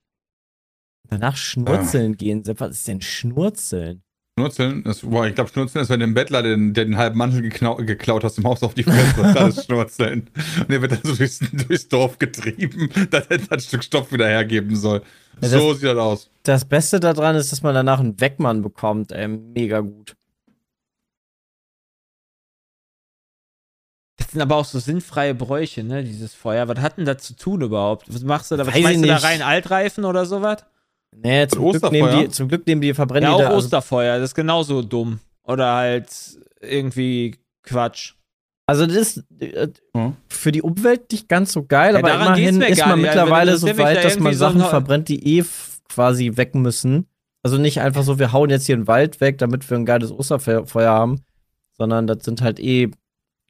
Danach 1.07 1.35
Schnurzeln 1.37 2.17
gehen. 2.17 2.43
Sepp, 2.43 2.59
Was 2.59 2.71
ist 2.71 2.87
denn 2.87 3.01
Schnurzeln? 3.01 4.03
Schnurzeln, 4.39 4.83
das, 4.83 5.01
boah, 5.01 5.27
ich 5.27 5.35
glaube, 5.35 5.49
Schnurzeln 5.49 5.83
ist, 5.83 5.89
wenn 5.89 5.99
du 5.99 6.05
dem 6.05 6.13
Bettler 6.13 6.41
den, 6.41 6.73
der 6.73 6.85
den 6.85 6.95
halben 6.95 7.17
Mantel 7.17 7.41
geknau, 7.41 7.75
geklaut 7.75 8.23
hast, 8.23 8.37
im 8.37 8.45
Haus 8.45 8.63
auf 8.63 8.73
die 8.73 8.83
Fresse. 8.83 9.33
Das 9.33 9.57
ist 9.57 9.65
Schnurzeln. 9.65 10.29
Und 10.59 10.71
der 10.71 10.81
wird 10.81 10.93
dann 10.93 11.01
so 11.03 11.13
durchs, 11.13 11.39
durchs 11.67 11.89
Dorf 11.89 12.17
getrieben, 12.19 12.89
dass 13.09 13.27
er 13.27 13.39
ein 13.49 13.59
Stück 13.59 13.83
Stoff 13.83 14.13
wieder 14.13 14.27
hergeben 14.27 14.77
soll. 14.77 15.01
Ja, 15.41 15.49
so 15.49 15.73
sieht 15.73 15.83
das 15.89 15.97
aus. 15.97 16.29
Das 16.43 16.63
Beste 16.63 17.01
daran 17.01 17.35
ist, 17.35 17.51
dass 17.51 17.63
man 17.63 17.75
danach 17.75 17.99
einen 17.99 18.19
Weckmann 18.21 18.61
bekommt. 18.61 19.11
Ey, 19.11 19.27
mega 19.27 19.81
gut. 19.81 20.15
Das 24.15 24.31
sind 24.31 24.41
aber 24.41 24.55
auch 24.55 24.65
so 24.65 24.79
sinnfreie 24.79 25.35
Bräuche, 25.35 25.83
ne, 25.83 26.03
dieses 26.03 26.33
Feuer. 26.33 26.69
Was 26.69 26.79
hat 26.79 26.97
denn 26.97 27.05
das 27.05 27.23
zu 27.23 27.35
tun 27.35 27.61
überhaupt? 27.61 28.13
Was 28.13 28.23
machst 28.23 28.51
du 28.51 28.55
da? 28.55 28.65
Was 28.65 28.73
Weiß 28.73 29.01
du 29.01 29.07
da 29.07 29.17
rein? 29.17 29.41
Altreifen 29.41 30.05
oder 30.05 30.25
sowas? 30.25 30.63
Nee, 31.15 31.47
zum 31.47 31.61
Glück, 31.63 31.75
Osterfeuer? 31.83 31.91
nehmen 32.11 32.23
die, 32.25 32.29
zum 32.29 32.47
Glück 32.47 32.65
nehmen 32.67 32.81
die, 32.81 32.93
verbrennen 32.93 33.29
Ja, 33.29 33.37
die 33.37 33.43
auch 33.43 33.47
da. 33.49 33.55
Also, 33.55 33.65
Osterfeuer, 33.65 34.19
das 34.19 34.29
ist 34.31 34.35
genauso 34.35 34.81
dumm. 34.81 35.19
Oder 35.43 35.73
halt 35.75 36.07
irgendwie 36.61 37.35
Quatsch. 37.63 38.13
also 38.67 38.85
das 38.85 38.95
ist 38.95 39.23
äh, 39.39 39.67
Hm. 39.95 40.15
für 40.27 40.51
die 40.51 40.61
Umwelt 40.61 41.11
nicht 41.11 41.27
ganz 41.27 41.51
so 41.51 41.65
geil, 41.65 41.93
Ja, 41.93 41.99
aber 41.99 42.13
immerhin 42.13 42.45
ist 42.45 42.57
man 42.59 42.67
nicht. 42.69 42.83
Also, 42.83 42.97
mittlerweile 42.97 43.51
wenn 43.53 43.57
so 43.57 43.77
weit, 43.77 43.97
da 43.97 44.01
dass 44.03 44.19
man 44.19 44.33
so 44.33 44.39
Sachen 44.39 44.61
ein- 44.61 44.69
verbrennt, 44.69 45.09
die 45.09 45.37
eh 45.39 45.45
quasi 45.89 46.31
weg 46.35 46.55
müssen. 46.55 47.07
Also 47.41 47.57
nicht 47.57 47.79
einfach 47.81 48.03
so, 48.03 48.19
wir 48.19 48.31
hauen 48.33 48.49
jetzt 48.49 48.65
hier 48.65 48.75
einen 48.75 48.87
Wald 48.87 49.21
weg, 49.21 49.37
damit 49.39 49.67
wir 49.69 49.77
ein 49.77 49.85
geiles 49.85 50.11
Osterfeuer 50.11 50.91
haben, 50.91 51.21
sondern 51.77 52.05
das 52.05 52.23
sind 52.23 52.41
halt 52.41 52.59
eh 52.59 52.91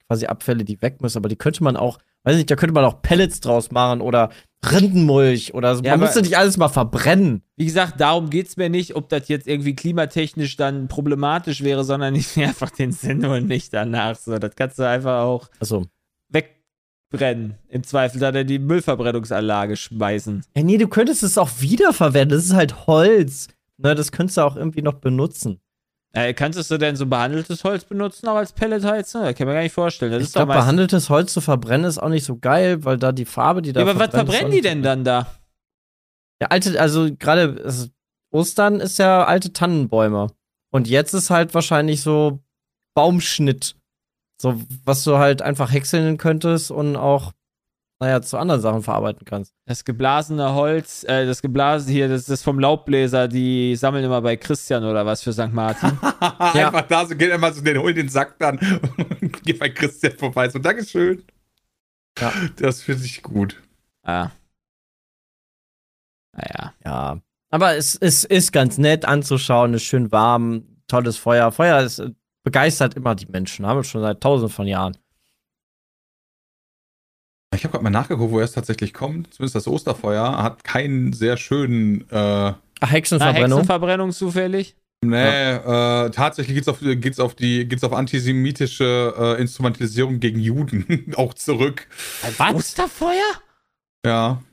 quasi 0.07 0.27
Abfälle, 0.27 0.63
die 0.63 0.81
weg 0.81 1.01
müssen. 1.01 1.17
Aber 1.17 1.27
die 1.27 1.35
könnte 1.35 1.63
man 1.63 1.75
auch, 1.75 1.97
weiß 2.23 2.35
nicht, 2.37 2.49
da 2.49 2.55
könnte 2.55 2.73
man 2.73 2.85
auch 2.85 3.01
Pellets 3.01 3.41
draus 3.41 3.71
machen 3.71 4.01
oder 4.01 4.29
Rindenmulch 4.65 5.53
oder 5.53 5.75
so. 5.75 5.83
Ja, 5.83 5.91
Man 5.91 6.01
müsste 6.01 6.21
nicht 6.21 6.37
alles 6.37 6.57
mal 6.57 6.67
verbrennen. 6.69 7.43
Wie 7.55 7.65
gesagt, 7.65 7.99
darum 8.01 8.29
geht's 8.29 8.57
mir 8.57 8.69
nicht, 8.69 8.95
ob 8.95 9.07
das 9.09 9.27
jetzt 9.29 9.47
irgendwie 9.47 9.75
klimatechnisch 9.75 10.57
dann 10.57 10.87
problematisch 10.87 11.61
wäre, 11.63 11.83
sondern 11.83 12.13
ich 12.15 12.27
sehe 12.27 12.47
einfach 12.47 12.69
den 12.69 12.91
Sinn 12.91 13.25
und 13.25 13.47
nicht 13.47 13.73
danach. 13.73 14.15
So, 14.17 14.37
das 14.37 14.55
kannst 14.55 14.77
du 14.79 14.83
einfach 14.87 15.21
auch 15.23 15.49
Also. 15.59 15.85
wegbrennen. 16.29 17.55
Im 17.69 17.83
Zweifel 17.83 18.19
dann 18.19 18.35
in 18.35 18.47
die 18.47 18.59
Müllverbrennungsanlage 18.59 19.75
schmeißen. 19.77 20.43
Ja, 20.55 20.63
nee, 20.63 20.77
du 20.77 20.87
könntest 20.87 21.23
es 21.23 21.37
auch 21.37 21.49
wiederverwenden. 21.59 22.37
Das 22.37 22.45
ist 22.45 22.53
halt 22.53 22.87
Holz. 22.87 23.47
Ne, 23.77 23.95
das 23.95 24.11
könntest 24.11 24.37
du 24.37 24.41
auch 24.41 24.55
irgendwie 24.57 24.81
noch 24.81 24.95
benutzen. 24.95 25.59
Äh, 26.11 26.33
kannst 26.33 26.71
du 26.71 26.77
denn 26.77 26.95
so 26.95 27.05
behandeltes 27.05 27.63
Holz 27.63 27.83
benutzen, 27.83 28.27
auch 28.27 28.35
als 28.35 28.51
Pelletheizung? 28.51 29.21
Das 29.21 29.35
kann 29.35 29.47
mir 29.47 29.53
gar 29.53 29.61
nicht 29.61 29.73
vorstellen. 29.73 30.11
Das 30.11 30.23
ich 30.23 30.33
glaube, 30.33 30.53
behandeltes 30.53 31.09
Holz 31.09 31.33
zu 31.33 31.41
verbrennen 31.41 31.85
ist 31.85 31.99
auch 31.99 32.09
nicht 32.09 32.25
so 32.25 32.37
geil, 32.37 32.83
weil 32.83 32.97
da 32.97 33.11
die 33.11 33.25
Farbe, 33.25 33.61
die 33.61 33.73
da 33.73 33.81
Ja, 33.81 33.87
aber 33.87 33.99
was 33.99 34.09
verbrennen 34.09 34.51
die 34.51 34.61
denn 34.61 34.81
dann 34.81 35.03
da? 35.03 35.27
Ja, 36.41 36.47
alte, 36.47 36.79
also 36.81 37.09
gerade 37.17 37.61
also 37.63 37.87
Ostern 38.31 38.79
ist 38.79 38.97
ja 38.97 39.25
alte 39.25 39.53
Tannenbäume. 39.53 40.27
Und 40.71 40.87
jetzt 40.87 41.13
ist 41.13 41.29
halt 41.29 41.53
wahrscheinlich 41.53 42.01
so 42.01 42.39
Baumschnitt. 42.95 43.75
So, 44.41 44.61
was 44.85 45.03
du 45.03 45.17
halt 45.17 45.41
einfach 45.41 45.71
häckseln 45.71 46.17
könntest 46.17 46.71
und 46.71 46.95
auch, 46.95 47.33
naja, 47.99 48.21
zu 48.21 48.37
anderen 48.37 48.61
Sachen 48.61 48.81
verarbeiten 48.81 49.25
kannst. 49.25 49.53
Das 49.65 49.83
geblasene 49.83 50.53
Holz, 50.53 51.03
äh, 51.03 51.25
das 51.25 51.41
geblasene 51.41 51.91
hier, 51.91 52.07
das 52.07 52.29
ist 52.29 52.43
vom 52.43 52.59
Laubbläser, 52.59 53.27
die 53.27 53.75
sammeln 53.75 54.05
immer 54.05 54.21
bei 54.21 54.37
Christian 54.37 54.85
oder 54.85 55.05
was 55.05 55.21
für 55.21 55.33
St. 55.33 55.51
Martin. 55.51 55.89
Einfach 56.21 56.87
da 56.87 57.05
so, 57.05 57.15
geht 57.15 57.31
immer 57.31 57.51
so, 57.51 57.61
den, 57.61 57.77
hol 57.77 57.93
den 57.93 58.07
Sack 58.07 58.39
dann 58.39 58.57
und 59.21 59.43
geh 59.43 59.53
bei 59.53 59.69
Christian 59.69 60.13
vorbei. 60.13 60.47
So, 60.49 60.59
Dankeschön. 60.59 61.23
Ja. 62.17 62.31
Das 62.57 62.81
finde 62.81 63.03
ich 63.05 63.21
gut. 63.21 63.61
ah. 64.03 64.31
Naja. 66.35 66.73
Ja. 66.85 67.21
Aber 67.51 67.75
es, 67.75 67.95
es 67.95 68.23
ist 68.23 68.51
ganz 68.51 68.77
nett 68.77 69.05
anzuschauen, 69.05 69.73
ist 69.73 69.83
schön 69.83 70.11
warm, 70.11 70.63
tolles 70.87 71.17
Feuer. 71.17 71.51
Feuer 71.51 71.81
ist, 71.81 71.99
äh, 71.99 72.11
begeistert 72.43 72.93
immer 72.93 73.15
die 73.15 73.25
Menschen, 73.25 73.65
haben 73.65 73.79
wir 73.79 73.83
schon 73.83 74.01
seit 74.01 74.21
tausenden 74.21 74.53
von 74.53 74.67
Jahren. 74.67 74.97
Ich 77.55 77.63
habe 77.63 77.71
gerade 77.71 77.83
mal 77.83 77.89
nachgeguckt, 77.89 78.31
woher 78.31 78.45
es 78.45 78.51
tatsächlich 78.51 78.93
kommt. 78.93 79.33
Zumindest 79.33 79.55
das 79.55 79.67
Osterfeuer 79.67 80.41
hat 80.43 80.63
keinen 80.63 81.13
sehr 81.13 81.35
schönen. 81.37 82.01
Äh, 82.11 82.15
Ach, 82.15 82.55
Na, 82.81 82.87
Hexenverbrennung. 82.87 83.59
Hexenverbrennung 83.59 84.11
zufällig? 84.11 84.75
nee, 85.01 85.51
äh, 85.53 86.09
tatsächlich 86.11 86.55
geht's 86.55 86.67
auf, 86.67 86.79
geht's 86.81 87.19
auf 87.19 87.33
die, 87.33 87.65
geht's 87.67 87.83
auf 87.83 87.93
antisemitische 87.93 89.13
äh, 89.17 89.41
Instrumentalisierung 89.41 90.19
gegen 90.19 90.39
Juden 90.39 91.13
auch 91.15 91.33
zurück. 91.33 91.87
Was? 92.37 92.53
Osterfeuer? 92.53 93.41
Ja. 94.05 94.43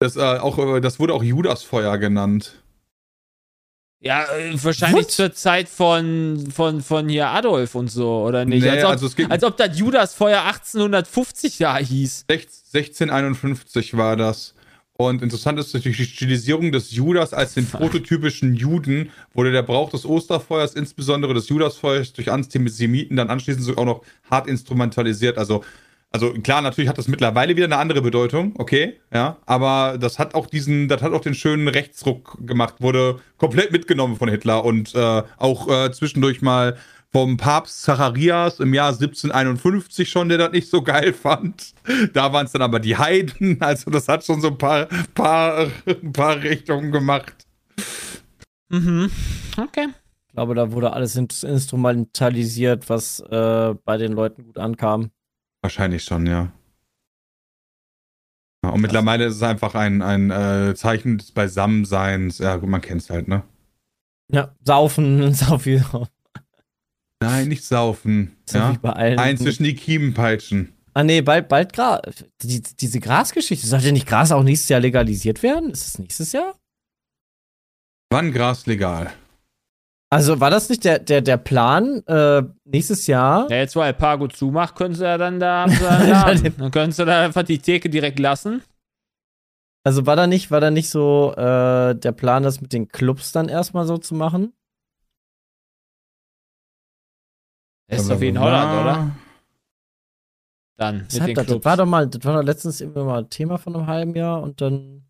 Das, 0.00 0.16
äh, 0.16 0.20
auch, 0.20 0.58
äh, 0.58 0.80
das 0.80 0.98
wurde 0.98 1.14
auch 1.14 1.22
Judasfeuer 1.22 1.96
genannt. 1.98 2.62
Ja, 4.00 4.24
äh, 4.32 4.52
wahrscheinlich 4.62 5.06
What? 5.06 5.10
zur 5.10 5.32
Zeit 5.32 5.68
von, 5.68 6.48
von, 6.54 6.82
von 6.82 7.08
hier 7.08 7.28
Adolf 7.28 7.74
und 7.74 7.88
so, 7.90 8.22
oder 8.24 8.44
nicht? 8.44 8.62
Nee, 8.62 8.70
als, 8.70 8.84
ob, 8.84 8.90
also 8.90 9.06
es 9.06 9.16
geht- 9.16 9.30
als 9.30 9.42
ob 9.42 9.56
das 9.56 9.76
Judasfeuer 9.78 10.42
1850 10.44 11.58
ja 11.58 11.76
hieß. 11.76 12.26
1651 12.28 13.96
war 13.96 14.16
das. 14.16 14.54
Und 14.92 15.22
interessant 15.22 15.60
ist 15.60 15.72
natürlich 15.74 15.98
die 15.98 16.06
Stilisierung 16.06 16.72
des 16.72 16.90
Judas 16.90 17.32
als 17.32 17.54
den 17.54 17.66
prototypischen 17.66 18.54
Juden, 18.54 19.10
wurde 19.32 19.52
der 19.52 19.62
Brauch 19.62 19.90
des 19.90 20.04
Osterfeuers, 20.04 20.74
insbesondere 20.74 21.34
des 21.34 21.48
Judasfeuers, 21.48 22.12
durch 22.14 22.32
Antisemiten 22.32 23.16
dann 23.16 23.30
anschließend 23.30 23.64
sogar 23.64 23.82
auch 23.82 23.86
noch 23.86 24.02
hart 24.28 24.48
instrumentalisiert. 24.48 25.38
Also, 25.38 25.64
also 26.10 26.32
klar, 26.32 26.62
natürlich 26.62 26.88
hat 26.88 26.98
das 26.98 27.08
mittlerweile 27.08 27.54
wieder 27.56 27.66
eine 27.66 27.76
andere 27.76 28.00
Bedeutung, 28.02 28.54
okay, 28.58 28.98
ja, 29.12 29.36
aber 29.46 29.98
das 29.98 30.18
hat 30.18 30.34
auch 30.34 30.46
diesen, 30.46 30.88
das 30.88 31.02
hat 31.02 31.12
auch 31.12 31.20
den 31.20 31.34
schönen 31.34 31.68
Rechtsruck 31.68 32.38
gemacht, 32.46 32.76
wurde 32.80 33.20
komplett 33.36 33.72
mitgenommen 33.72 34.16
von 34.16 34.28
Hitler 34.28 34.64
und 34.64 34.94
äh, 34.94 35.22
auch 35.36 35.68
äh, 35.68 35.92
zwischendurch 35.92 36.40
mal 36.42 36.76
vom 37.10 37.36
Papst 37.38 37.82
Zacharias 37.82 38.60
im 38.60 38.74
Jahr 38.74 38.88
1751 38.88 40.10
schon, 40.10 40.28
der 40.28 40.36
das 40.38 40.52
nicht 40.52 40.68
so 40.68 40.82
geil 40.82 41.14
fand. 41.14 41.72
Da 42.12 42.32
waren 42.34 42.44
es 42.44 42.52
dann 42.52 42.60
aber 42.60 42.80
die 42.80 42.98
Heiden. 42.98 43.56
Also 43.60 43.90
das 43.90 44.08
hat 44.08 44.24
schon 44.26 44.42
so 44.42 44.48
ein 44.48 44.58
paar, 44.58 44.88
paar, 45.14 45.68
ein 45.86 46.12
paar 46.12 46.36
Richtungen 46.42 46.92
gemacht. 46.92 47.46
Mhm. 48.68 49.10
Okay. 49.56 49.86
Ich 50.26 50.34
glaube, 50.34 50.54
da 50.54 50.70
wurde 50.72 50.92
alles 50.92 51.16
in- 51.16 51.28
instrumentalisiert, 51.42 52.88
was 52.90 53.20
äh, 53.20 53.74
bei 53.84 53.96
den 53.96 54.12
Leuten 54.12 54.44
gut 54.44 54.58
ankam. 54.58 55.10
Wahrscheinlich 55.62 56.04
schon, 56.04 56.26
ja. 56.26 56.52
ja 58.64 58.70
und 58.70 58.80
mittlerweile 58.80 59.26
ist 59.26 59.36
es 59.36 59.42
einfach 59.42 59.74
ein, 59.74 60.02
ein 60.02 60.30
äh, 60.30 60.74
Zeichen 60.74 61.18
des 61.18 61.32
Beisammenseins. 61.32 62.38
Ja, 62.38 62.56
gut, 62.56 62.68
man 62.68 62.80
kennt 62.80 63.02
es 63.02 63.10
halt, 63.10 63.28
ne? 63.28 63.42
Ja, 64.30 64.54
saufen, 64.64 65.32
saufen. 65.34 65.84
Nein, 67.20 67.48
nicht 67.48 67.64
saufen. 67.64 68.36
Ja? 68.50 68.76
bei 68.80 68.92
allen. 68.92 69.18
Ein 69.18 69.36
zwischen 69.38 69.64
die 69.64 69.74
Kiemen 69.74 70.14
peitschen. 70.14 70.72
Ah, 70.94 71.02
nee, 71.02 71.20
bald, 71.20 71.48
bald 71.48 71.72
Gras. 71.72 72.00
Die, 72.42 72.62
diese 72.62 73.00
Grasgeschichte. 73.00 73.66
Sollte 73.66 73.92
nicht 73.92 74.06
Gras 74.06 74.32
auch 74.32 74.42
nächstes 74.42 74.68
Jahr 74.68 74.80
legalisiert 74.80 75.42
werden? 75.42 75.70
Ist 75.70 75.86
es 75.86 75.98
nächstes 75.98 76.32
Jahr? 76.32 76.54
Wann 78.10 78.32
Gras 78.32 78.66
legal? 78.66 79.12
Also 80.10 80.40
war 80.40 80.48
das 80.50 80.70
nicht 80.70 80.84
der, 80.84 80.98
der, 81.00 81.20
der 81.20 81.36
Plan, 81.36 82.02
äh, 82.06 82.42
nächstes 82.64 83.06
Jahr? 83.06 83.46
Ja, 83.50 83.56
jetzt 83.58 83.76
wo 83.76 83.80
Alpago 83.80 84.28
zumacht, 84.28 84.74
können 84.74 84.94
sie 84.94 85.04
ja 85.04 85.18
dann 85.18 85.38
da, 85.38 85.66
Laden. 85.66 86.54
dann 86.56 86.70
können 86.70 86.92
sie 86.92 87.04
da 87.04 87.24
einfach 87.24 87.42
die 87.42 87.58
Theke 87.58 87.90
direkt 87.90 88.18
lassen. 88.18 88.62
Also 89.84 90.06
war 90.06 90.16
da 90.16 90.26
nicht, 90.26 90.50
war 90.50 90.60
da 90.60 90.70
nicht 90.70 90.88
so 90.90 91.32
äh, 91.36 91.94
der 91.94 92.12
Plan, 92.12 92.42
das 92.42 92.60
mit 92.60 92.72
den 92.72 92.88
Clubs 92.88 93.32
dann 93.32 93.48
erstmal 93.48 93.86
so 93.86 93.98
zu 93.98 94.14
machen? 94.14 94.54
Das 97.90 98.02
ist 98.02 98.10
doch 98.10 98.20
wie 98.20 98.28
in 98.28 98.38
Holland, 98.40 98.80
oder? 98.80 99.10
Dann 100.78 101.04
Das, 101.04 101.14
mit 101.14 101.20
hat, 101.22 101.28
den 101.28 101.34
das, 101.34 101.44
das 101.44 101.52
Clubs. 101.52 101.64
war 101.64 101.76
doch 101.76 101.86
mal, 101.86 102.06
das 102.06 102.24
war 102.24 102.34
doch 102.36 102.42
letztens 102.46 102.80
immer 102.80 103.04
mal 103.04 103.18
ein 103.20 103.30
Thema 103.30 103.58
von 103.58 103.74
einem 103.76 103.86
halben 103.86 104.14
Jahr 104.14 104.42
und 104.42 104.60
dann 104.60 105.06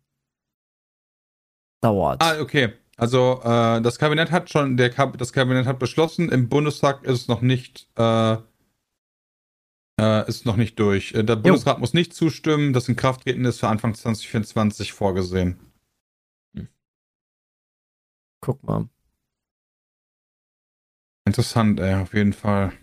dauert. 1.81 2.21
Ah, 2.21 2.39
okay. 2.41 2.73
Also 2.99 3.39
äh, 3.45 3.81
das 3.81 3.97
Kabinett 3.97 4.29
hat 4.29 4.49
schon, 4.49 4.75
der 4.75 4.89
Kab 4.89 5.17
das 5.17 5.31
Kabinett 5.31 5.65
hat 5.65 5.79
beschlossen, 5.79 6.29
im 6.29 6.49
Bundestag 6.49 7.05
ist 7.05 7.21
es 7.21 7.27
noch 7.29 7.39
nicht, 7.39 7.87
äh, 7.97 8.33
äh, 10.01 10.27
ist 10.27 10.45
noch 10.45 10.57
nicht 10.57 10.77
durch. 10.79 11.13
Äh, 11.13 11.23
Der 11.23 11.37
Bundesrat 11.37 11.79
muss 11.79 11.93
nicht 11.93 12.13
zustimmen, 12.13 12.73
das 12.73 12.89
Inkrafttreten 12.89 13.45
ist 13.45 13.61
für 13.61 13.69
Anfang 13.69 13.95
2024 13.95 14.91
vorgesehen. 14.91 15.57
Guck 18.41 18.63
mal. 18.63 18.89
Interessant, 21.25 21.79
ey, 21.79 22.01
auf 22.01 22.13
jeden 22.13 22.33
Fall. 22.33 22.73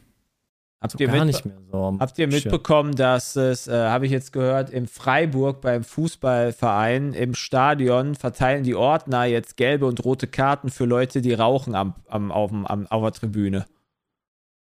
Habt 0.86 0.92
So 0.92 0.98
ihr, 1.04 1.08
gar 1.08 1.24
nicht 1.24 1.44
mehr 1.44 1.54
so. 1.72 1.96
habt 1.98 2.18
ihr 2.18 2.28
mitbekommen, 2.28 2.94
dass 2.94 3.34
es, 3.34 3.66
äh, 3.66 3.72
habe 3.72 4.06
ich 4.06 4.12
jetzt 4.12 4.32
gehört, 4.32 4.70
in 4.70 4.86
Freiburg 4.86 5.60
beim 5.60 5.82
Fußballverein 5.82 7.12
im 7.12 7.34
Stadion 7.34 8.14
verteilen 8.14 8.62
die 8.62 8.74
Ordner 8.76 9.24
jetzt 9.24 9.56
gelbe 9.56 9.86
und 9.86 10.04
rote 10.04 10.26
Karten 10.28 10.70
für 10.70 10.84
Leute, 10.84 11.22
die 11.22 11.34
rauchen 11.34 11.74
am, 11.74 11.94
am, 12.08 12.30
auf, 12.30 12.52
am, 12.52 12.86
auf 12.86 13.02
der 13.02 13.12
Tribüne. 13.12 13.66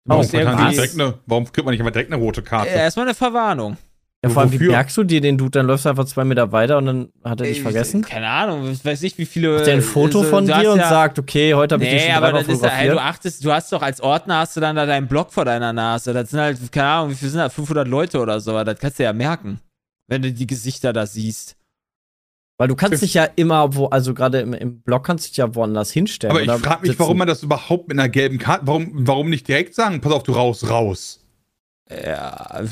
Warum, 0.04 0.28
kriegt 0.28 0.44
man 0.44 0.66
nicht 0.66 0.76
direkt 0.76 0.94
eine, 0.94 1.14
warum 1.26 1.44
kriegt 1.50 1.64
man 1.64 1.72
nicht 1.72 1.80
immer 1.80 1.90
direkt 1.90 2.12
eine 2.12 2.22
rote 2.22 2.42
Karte? 2.42 2.68
Erstmal 2.70 3.06
eine 3.06 3.14
Verwarnung. 3.14 3.76
Ja, 4.24 4.30
vor 4.30 4.42
allem, 4.42 4.52
wie 4.52 4.56
Wofür? 4.56 4.72
merkst 4.72 4.96
du 4.96 5.04
dir 5.04 5.20
den 5.20 5.38
Dude? 5.38 5.50
Dann 5.50 5.66
läufst 5.66 5.84
du 5.84 5.90
einfach 5.90 6.04
zwei 6.06 6.24
Meter 6.24 6.50
weiter 6.52 6.78
und 6.78 6.86
dann 6.86 7.08
hat 7.22 7.40
er 7.40 7.46
dich 7.46 7.58
Äh, 7.58 7.62
vergessen? 7.62 8.02
Keine 8.02 8.28
Ahnung, 8.28 8.70
ich 8.70 8.84
weiß 8.84 9.00
nicht, 9.02 9.18
wie 9.18 9.26
viele. 9.26 9.54
Macht 9.56 9.66
der 9.66 9.74
ein 9.74 9.82
Foto 9.82 10.22
so- 10.22 10.28
von 10.30 10.46
dir 10.46 10.72
und 10.72 10.78
ja- 10.78 10.88
sagt, 10.88 11.18
okay, 11.18 11.54
heute 11.54 11.74
habe 11.74 11.84
ich 11.84 11.90
dich 11.90 12.00
Nee, 12.02 12.14
schon 12.14 12.22
aber 12.24 12.32
das 12.32 12.48
ist 12.48 12.62
ja, 12.62 12.68
hey, 12.70 12.90
du 12.90 12.98
achtest, 13.00 13.44
du 13.44 13.52
hast 13.52 13.72
doch 13.72 13.82
als 13.82 14.00
Ordner 14.00 14.38
hast 14.38 14.56
du 14.56 14.60
dann 14.60 14.76
da 14.76 14.86
deinen 14.86 15.06
Block 15.08 15.32
vor 15.32 15.44
deiner 15.44 15.72
Nase. 15.72 16.12
Das 16.12 16.30
sind 16.30 16.40
halt, 16.40 16.72
keine 16.72 16.88
Ahnung, 16.88 17.10
wie 17.10 17.14
viel 17.14 17.28
sind 17.28 17.38
das? 17.40 17.52
500 17.54 17.86
Leute 17.86 18.18
oder 18.20 18.40
so. 18.40 18.50
aber 18.52 18.64
Das 18.64 18.78
kannst 18.78 18.98
du 18.98 19.02
ja 19.04 19.12
merken, 19.12 19.60
wenn 20.08 20.22
du 20.22 20.32
die 20.32 20.46
Gesichter 20.46 20.92
da 20.92 21.06
siehst. 21.06 21.56
Weil 22.56 22.68
du 22.68 22.76
kannst 22.76 23.02
dich 23.02 23.14
ja 23.14 23.24
immer, 23.34 23.74
wo, 23.74 23.86
also 23.86 24.14
gerade 24.14 24.38
im, 24.40 24.52
im 24.54 24.80
Blog 24.80 25.04
kannst 25.04 25.26
du 25.26 25.28
dich 25.30 25.38
ja 25.38 25.52
woanders 25.56 25.90
hinstellen. 25.90 26.30
Aber 26.30 26.40
ich 26.40 26.62
frage 26.62 26.82
mich, 26.82 26.90
sitzen. 26.92 27.00
warum 27.00 27.18
man 27.18 27.26
das 27.26 27.42
überhaupt 27.42 27.88
mit 27.88 27.98
einer 27.98 28.08
gelben 28.08 28.38
Karte, 28.38 28.66
warum, 28.66 28.90
warum 28.92 29.28
nicht 29.28 29.48
direkt 29.48 29.74
sagen, 29.74 30.00
pass 30.00 30.12
auf, 30.12 30.22
du 30.22 30.32
raus, 30.32 30.70
raus. 30.70 31.20
Ja. 31.90 32.62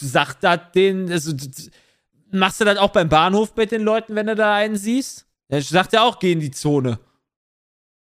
Sagt 0.00 0.44
das 0.44 0.60
den, 0.74 1.10
also, 1.10 1.32
machst 2.30 2.60
du 2.60 2.64
das 2.64 2.78
auch 2.78 2.90
beim 2.90 3.08
Bahnhof 3.08 3.54
mit 3.56 3.72
den 3.72 3.82
Leuten, 3.82 4.14
wenn 4.14 4.26
du 4.26 4.34
da 4.34 4.54
einen 4.54 4.76
siehst? 4.76 5.26
Er 5.48 5.62
sagt 5.62 5.92
ja 5.92 6.02
auch, 6.02 6.18
geh 6.18 6.32
in 6.32 6.40
die 6.40 6.50
Zone. 6.50 6.98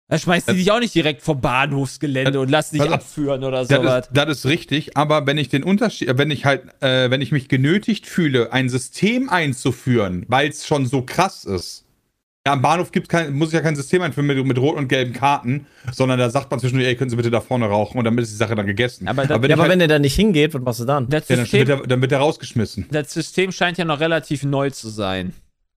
Da 0.09 0.19
schmeißt 0.19 0.49
die 0.49 0.53
Das- 0.53 0.59
dich 0.59 0.71
auch 0.71 0.81
nicht 0.81 0.95
direkt 0.95 1.23
vom 1.23 1.41
Bahnhofsgelände 1.41 2.39
und 2.39 2.51
lass 2.51 2.71
dich 2.71 2.83
abführen 2.83 3.45
oder 3.45 3.65
Das 3.65 3.69
sowas. 3.69 4.07
ist, 4.09 4.11
das 4.15 4.29
ist 4.39 4.47
richtig, 4.47 4.95
aber 4.97 5.27
wenn 5.27 5.39
ich 5.39 5.49
den 5.49 5.63
Unterschied, 5.65 6.11
wenn 6.19 6.31
ich 6.31 6.45
halt, 6.45 6.65
äh, 6.83 7.09
wenn 7.11 7.23
ich 7.23 7.33
mich 7.33 7.49
genötigt 7.49 8.07
fühle, 8.07 8.53
ein 8.53 8.69
System 8.69 9.31
einzuführen, 9.31 10.27
weil 10.29 10.51
es 10.51 10.67
schon 10.67 10.85
so 10.85 11.01
krass 11.03 11.45
ist, 11.45 11.87
Ja, 12.45 12.55
am 12.55 12.63
Bahnhof 12.63 12.91
gibt's 12.91 13.09
kein, 13.09 13.33
muss 13.35 13.49
ich 13.51 13.55
ja 13.55 13.61
kein 13.61 13.77
System 13.77 14.03
einführen 14.03 14.27
mit, 14.27 14.45
mit 14.45 14.59
roten 14.59 14.79
und 14.81 14.89
gelben 14.89 15.13
Karten, 15.13 15.67
sondern 15.93 16.19
da 16.19 16.29
sagt 16.29 16.51
man 16.51 16.59
zwischendurch, 16.59 16.89
ey, 16.89 16.97
können 16.97 17.09
Sie 17.09 17.15
bitte 17.15 17.31
da 17.31 17.41
vorne 17.41 17.67
rauchen 17.67 17.99
und 17.99 18.05
damit 18.05 18.25
ist 18.25 18.33
die 18.33 18.37
Sache 18.37 18.57
dann 18.57 18.67
gegessen. 18.67 19.07
Aber 19.07 19.25
da- 19.27 19.41
wenn 19.41 19.49
Ja, 19.49 19.55
aber 19.55 19.63
halt, 19.63 19.73
wenn 19.73 19.81
er 19.81 19.87
da 19.87 20.01
nicht 20.01 20.17
hingeht, 20.17 20.53
was 20.53 20.61
machst 20.61 20.81
du 20.81 20.85
dann? 20.85 21.09
Das 21.09 21.29
ja, 21.29 21.37
dann, 21.37 21.45
System, 21.45 21.69
wird 21.69 21.81
er, 21.83 21.87
dann 21.87 22.01
wird 22.03 22.11
er 22.11 22.19
rausgeschmissen. 22.19 22.87
das 22.91 23.13
System 23.13 23.53
scheint 23.53 23.79
ja 23.79 23.85
noch 23.85 24.01
relativ 24.01 24.43
neu 24.43 24.71
zu 24.71 24.89
sein. 24.89 25.33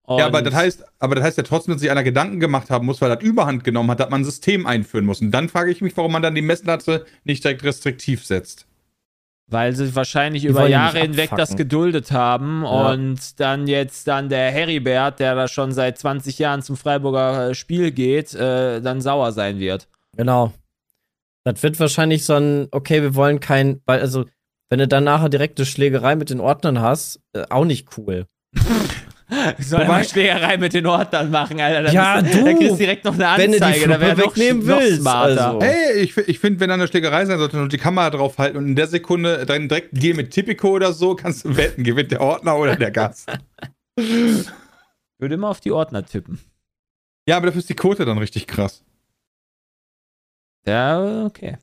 Ja, 0.08 0.26
aber 0.26 0.38
Und- 0.38 0.44
das 0.48 0.54
heißt, 0.54 0.84
aber 0.98 1.14
das 1.14 1.22
heißt 1.24 1.36
ja 1.36 1.44
trotzdem, 1.44 1.74
dass 1.74 1.80
sich 1.82 1.90
einer 1.90 2.02
Gedanken 2.02 2.40
gemacht 2.40 2.68
haben 2.68 2.84
muss, 2.86 3.00
weil 3.00 3.10
das 3.14 3.22
Überhand 3.22 3.62
genommen 3.62 3.90
hat, 3.92 4.00
dass 4.00 4.10
man 4.10 4.22
ein 4.22 4.24
System 4.24 4.66
einführen 4.66 5.04
muss. 5.04 5.20
Und 5.20 5.30
dann 5.30 5.48
frage 5.48 5.70
ich 5.70 5.80
mich, 5.82 5.96
warum 5.96 6.10
man 6.10 6.22
dann 6.22 6.34
die 6.34 6.42
Messlatte 6.42 7.06
nicht 7.22 7.44
direkt 7.44 7.62
restriktiv 7.62 8.24
setzt. 8.24 8.66
Weil 9.48 9.74
sie 9.76 9.94
wahrscheinlich 9.94 10.42
Die 10.42 10.48
über 10.48 10.66
Jahre 10.66 10.98
hinweg 10.98 11.30
das 11.36 11.54
geduldet 11.56 12.10
haben 12.10 12.62
Ja. 12.64 12.90
und 12.90 13.38
dann 13.38 13.68
jetzt 13.68 14.08
dann 14.08 14.28
der 14.28 14.50
Heribert, 14.50 15.20
der 15.20 15.36
da 15.36 15.46
schon 15.46 15.70
seit 15.72 15.98
20 15.98 16.38
Jahren 16.40 16.62
zum 16.62 16.76
Freiburger 16.76 17.50
äh, 17.50 17.54
Spiel 17.54 17.92
geht, 17.92 18.34
äh, 18.34 18.80
dann 18.80 19.00
sauer 19.00 19.30
sein 19.32 19.58
wird. 19.60 19.86
Genau. 20.16 20.52
Das 21.44 21.62
wird 21.62 21.78
wahrscheinlich 21.78 22.24
so 22.24 22.34
ein, 22.34 22.66
okay, 22.72 23.02
wir 23.02 23.14
wollen 23.14 23.38
kein, 23.38 23.80
weil, 23.86 24.00
also, 24.00 24.24
wenn 24.68 24.80
du 24.80 24.88
dann 24.88 25.04
nachher 25.04 25.28
direkte 25.28 25.64
Schlägerei 25.64 26.16
mit 26.16 26.30
den 26.30 26.40
Ordnern 26.40 26.80
hast, 26.80 27.20
äh, 27.32 27.44
auch 27.48 27.64
nicht 27.64 27.96
cool. 27.96 28.26
Soll 29.58 29.80
Wobei- 29.82 30.04
Schlägerei 30.04 30.56
mit 30.56 30.72
den 30.72 30.86
Ordnern 30.86 31.30
machen, 31.30 31.60
Alter. 31.60 31.82
Dann 31.82 31.92
Ja, 31.94 32.20
bist, 32.20 32.34
du, 32.34 32.44
Dann 32.44 32.56
kriegst 32.58 32.72
du 32.72 32.76
direkt 32.76 33.04
noch 33.04 33.14
eine 33.18 33.42
wenn 33.42 33.50
du 33.52 33.58
die 33.58 33.64
Anzeige, 33.64 33.88
da 33.88 34.00
wäre 34.00 34.14
Fluppe 34.16 34.28
noch, 34.28 34.36
wegnehmen 34.36 34.66
noch 34.66 34.78
willst, 34.78 35.06
also. 35.06 35.60
Hey, 35.62 35.92
ich, 36.00 36.16
ich 36.16 36.38
finde, 36.38 36.60
wenn 36.60 36.68
da 36.68 36.74
eine 36.74 36.86
Schlägerei 36.86 37.24
sein 37.26 37.38
sollte 37.38 37.60
und 37.60 37.72
die 37.72 37.78
Kamera 37.78 38.10
drauf 38.10 38.38
halten 38.38 38.56
und 38.56 38.66
in 38.68 38.76
der 38.76 38.86
Sekunde 38.86 39.44
dann 39.44 39.68
direkt 39.68 40.00
Deal 40.00 40.14
mit 40.14 40.30
Tipico 40.30 40.68
oder 40.68 40.92
so, 40.92 41.16
kannst 41.16 41.44
du 41.44 41.56
wetten, 41.56 41.82
gewinnt 41.82 42.12
der 42.12 42.20
Ordner 42.20 42.56
oder 42.56 42.76
der 42.76 42.92
Gast. 42.92 43.28
Würde 43.98 45.34
immer 45.34 45.48
auf 45.48 45.60
die 45.60 45.72
Ordner 45.72 46.04
tippen. 46.06 46.38
Ja, 47.28 47.36
aber 47.38 47.46
dafür 47.46 47.58
ist 47.58 47.68
die 47.68 47.74
Quote 47.74 48.04
dann 48.04 48.18
richtig 48.18 48.46
krass. 48.46 48.84
Ja, 50.66 51.24
okay. 51.24 51.56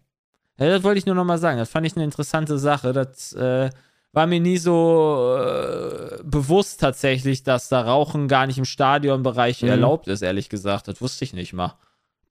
Ja, 0.59 0.67
das 0.67 0.83
wollte 0.83 0.99
ich 0.99 1.05
nur 1.05 1.15
noch 1.15 1.23
mal 1.25 1.37
sagen. 1.37 1.57
Das 1.57 1.69
fand 1.69 1.85
ich 1.87 1.95
eine 1.95 2.03
interessante 2.05 2.57
Sache. 2.57 2.93
Das 2.93 3.33
äh, 3.33 3.69
war 4.13 4.27
mir 4.27 4.39
nie 4.39 4.57
so 4.57 5.35
äh, 5.37 6.19
bewusst 6.23 6.79
tatsächlich, 6.79 7.43
dass 7.43 7.67
da 7.67 7.81
Rauchen 7.81 8.27
gar 8.27 8.45
nicht 8.47 8.59
im 8.59 8.65
Stadionbereich 8.65 9.63
Mhm. 9.63 9.69
erlaubt 9.69 10.07
ist, 10.07 10.21
ehrlich 10.21 10.49
gesagt. 10.49 10.87
Das 10.87 11.01
wusste 11.01 11.25
ich 11.25 11.33
nicht 11.33 11.51
mal. 11.53 11.69
Hab 11.69 11.79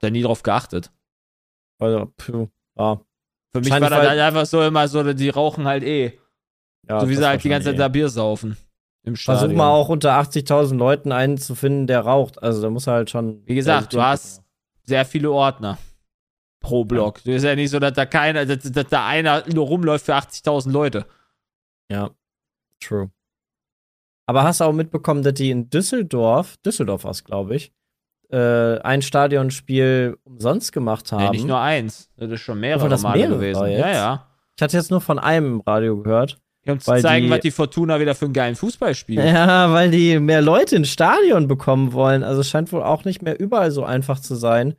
Da 0.01 0.11
nie 0.11 0.22
drauf 0.22 0.43
geachtet. 0.43 0.91
Also, 1.78 2.12
puh, 2.16 2.49
ja. 2.78 3.01
Für 3.51 3.61
mich 3.61 3.70
war 3.70 3.80
das 3.80 3.93
halt 3.93 4.20
einfach 4.20 4.47
so 4.47 4.62
immer 4.62 4.89
so, 4.89 5.12
die 5.12 5.28
rauchen 5.28 5.66
halt 5.66 5.83
eh. 5.83 6.18
ja 6.89 7.01
so 7.01 7.09
wie 7.09 7.14
das 7.14 7.22
sie 7.22 7.28
halt 7.28 7.45
die 7.45 7.49
ganze 7.49 7.70
Zeit 7.70 7.78
da 7.78 7.89
Bier 7.89 8.09
saufen. 8.09 8.57
Im 9.05 9.14
eh. 9.14 9.16
Stadion. 9.16 9.41
Versuch 9.41 9.57
mal 9.57 9.70
auch 9.70 9.89
unter 9.89 10.12
80.000 10.18 10.76
Leuten 10.76 11.11
einen 11.11 11.37
zu 11.37 11.57
finden, 11.57 11.89
der 11.89 12.01
raucht. 12.01 12.41
Also, 12.43 12.62
da 12.62 12.70
muss 12.70 12.87
er 12.87 12.95
halt 12.95 13.11
schon. 13.11 13.43
Wie 13.45 13.57
gesagt, 13.57 13.93
du 13.93 14.01
hast 14.01 14.43
sehr 14.85 15.05
viele 15.05 15.33
Ordner 15.33 15.78
pro 16.61 16.85
Block. 16.85 17.22
Du 17.24 17.33
ist 17.33 17.43
ja 17.43 17.57
nicht 17.57 17.70
so, 17.70 17.80
dass 17.80 17.93
da 17.95 18.07
keiner, 18.07 18.47
dass, 18.47 18.62
dass 18.62 18.87
da 18.87 19.07
einer 19.07 19.43
nur 19.53 19.66
rumläuft 19.66 20.07
für 20.07 20.14
80.000 20.14 20.70
Leute. 20.70 21.07
Ja, 21.93 22.11
true. 22.80 23.11
Aber 24.26 24.45
hast 24.45 24.61
du 24.61 24.64
auch 24.64 24.72
mitbekommen, 24.72 25.22
dass 25.22 25.34
die 25.34 25.51
in 25.51 25.68
Düsseldorf, 25.70 26.57
Düsseldorf 26.64 27.05
war 27.05 27.11
es, 27.11 27.24
glaube 27.24 27.57
ich, 27.57 27.72
äh, 28.30 28.78
ein 28.80 29.03
Stadionspiel 29.03 30.16
umsonst 30.24 30.72
gemacht 30.72 31.12
haben? 31.12 31.24
Nee, 31.24 31.30
nicht 31.30 31.47
nur 31.47 31.61
eins. 31.61 32.09
Das 32.16 32.30
ist 32.30 32.40
schon 32.40 32.61
mehrere 32.61 32.88
das 32.88 33.03
Male 33.03 33.18
mehrere 33.18 33.36
gewesen. 33.38 33.66
jetzt? 33.66 33.80
Ja, 33.80 33.90
ja. 33.93 34.26
ich 34.57 34.62
hatte 34.62 34.76
jetzt 34.76 34.90
nur 34.90 35.01
von 35.01 35.18
einem 35.18 35.55
im 35.55 35.61
Radio 35.61 36.01
gehört. 36.03 36.38
Um 36.64 36.78
zu 36.78 36.95
zeigen, 36.95 37.26
die- 37.26 37.30
was 37.32 37.40
die 37.40 37.51
Fortuna 37.51 37.99
wieder 37.99 38.14
für 38.14 38.26
einen 38.26 38.34
geilen 38.34 38.55
Fußball 38.55 38.95
spielt. 38.95 39.24
Ja, 39.26 39.72
weil 39.72 39.90
die 39.90 40.20
mehr 40.20 40.40
Leute 40.40 40.76
ins 40.76 40.90
Stadion 40.90 41.49
bekommen 41.49 41.93
wollen. 41.93 42.22
Also 42.22 42.40
es 42.43 42.49
scheint 42.49 42.70
wohl 42.72 42.84
auch 42.84 43.05
nicht 43.05 43.20
mehr 43.20 43.38
überall 43.40 43.72
so 43.72 43.84
einfach 43.84 44.20
zu 44.20 44.36
sein, 44.36 44.76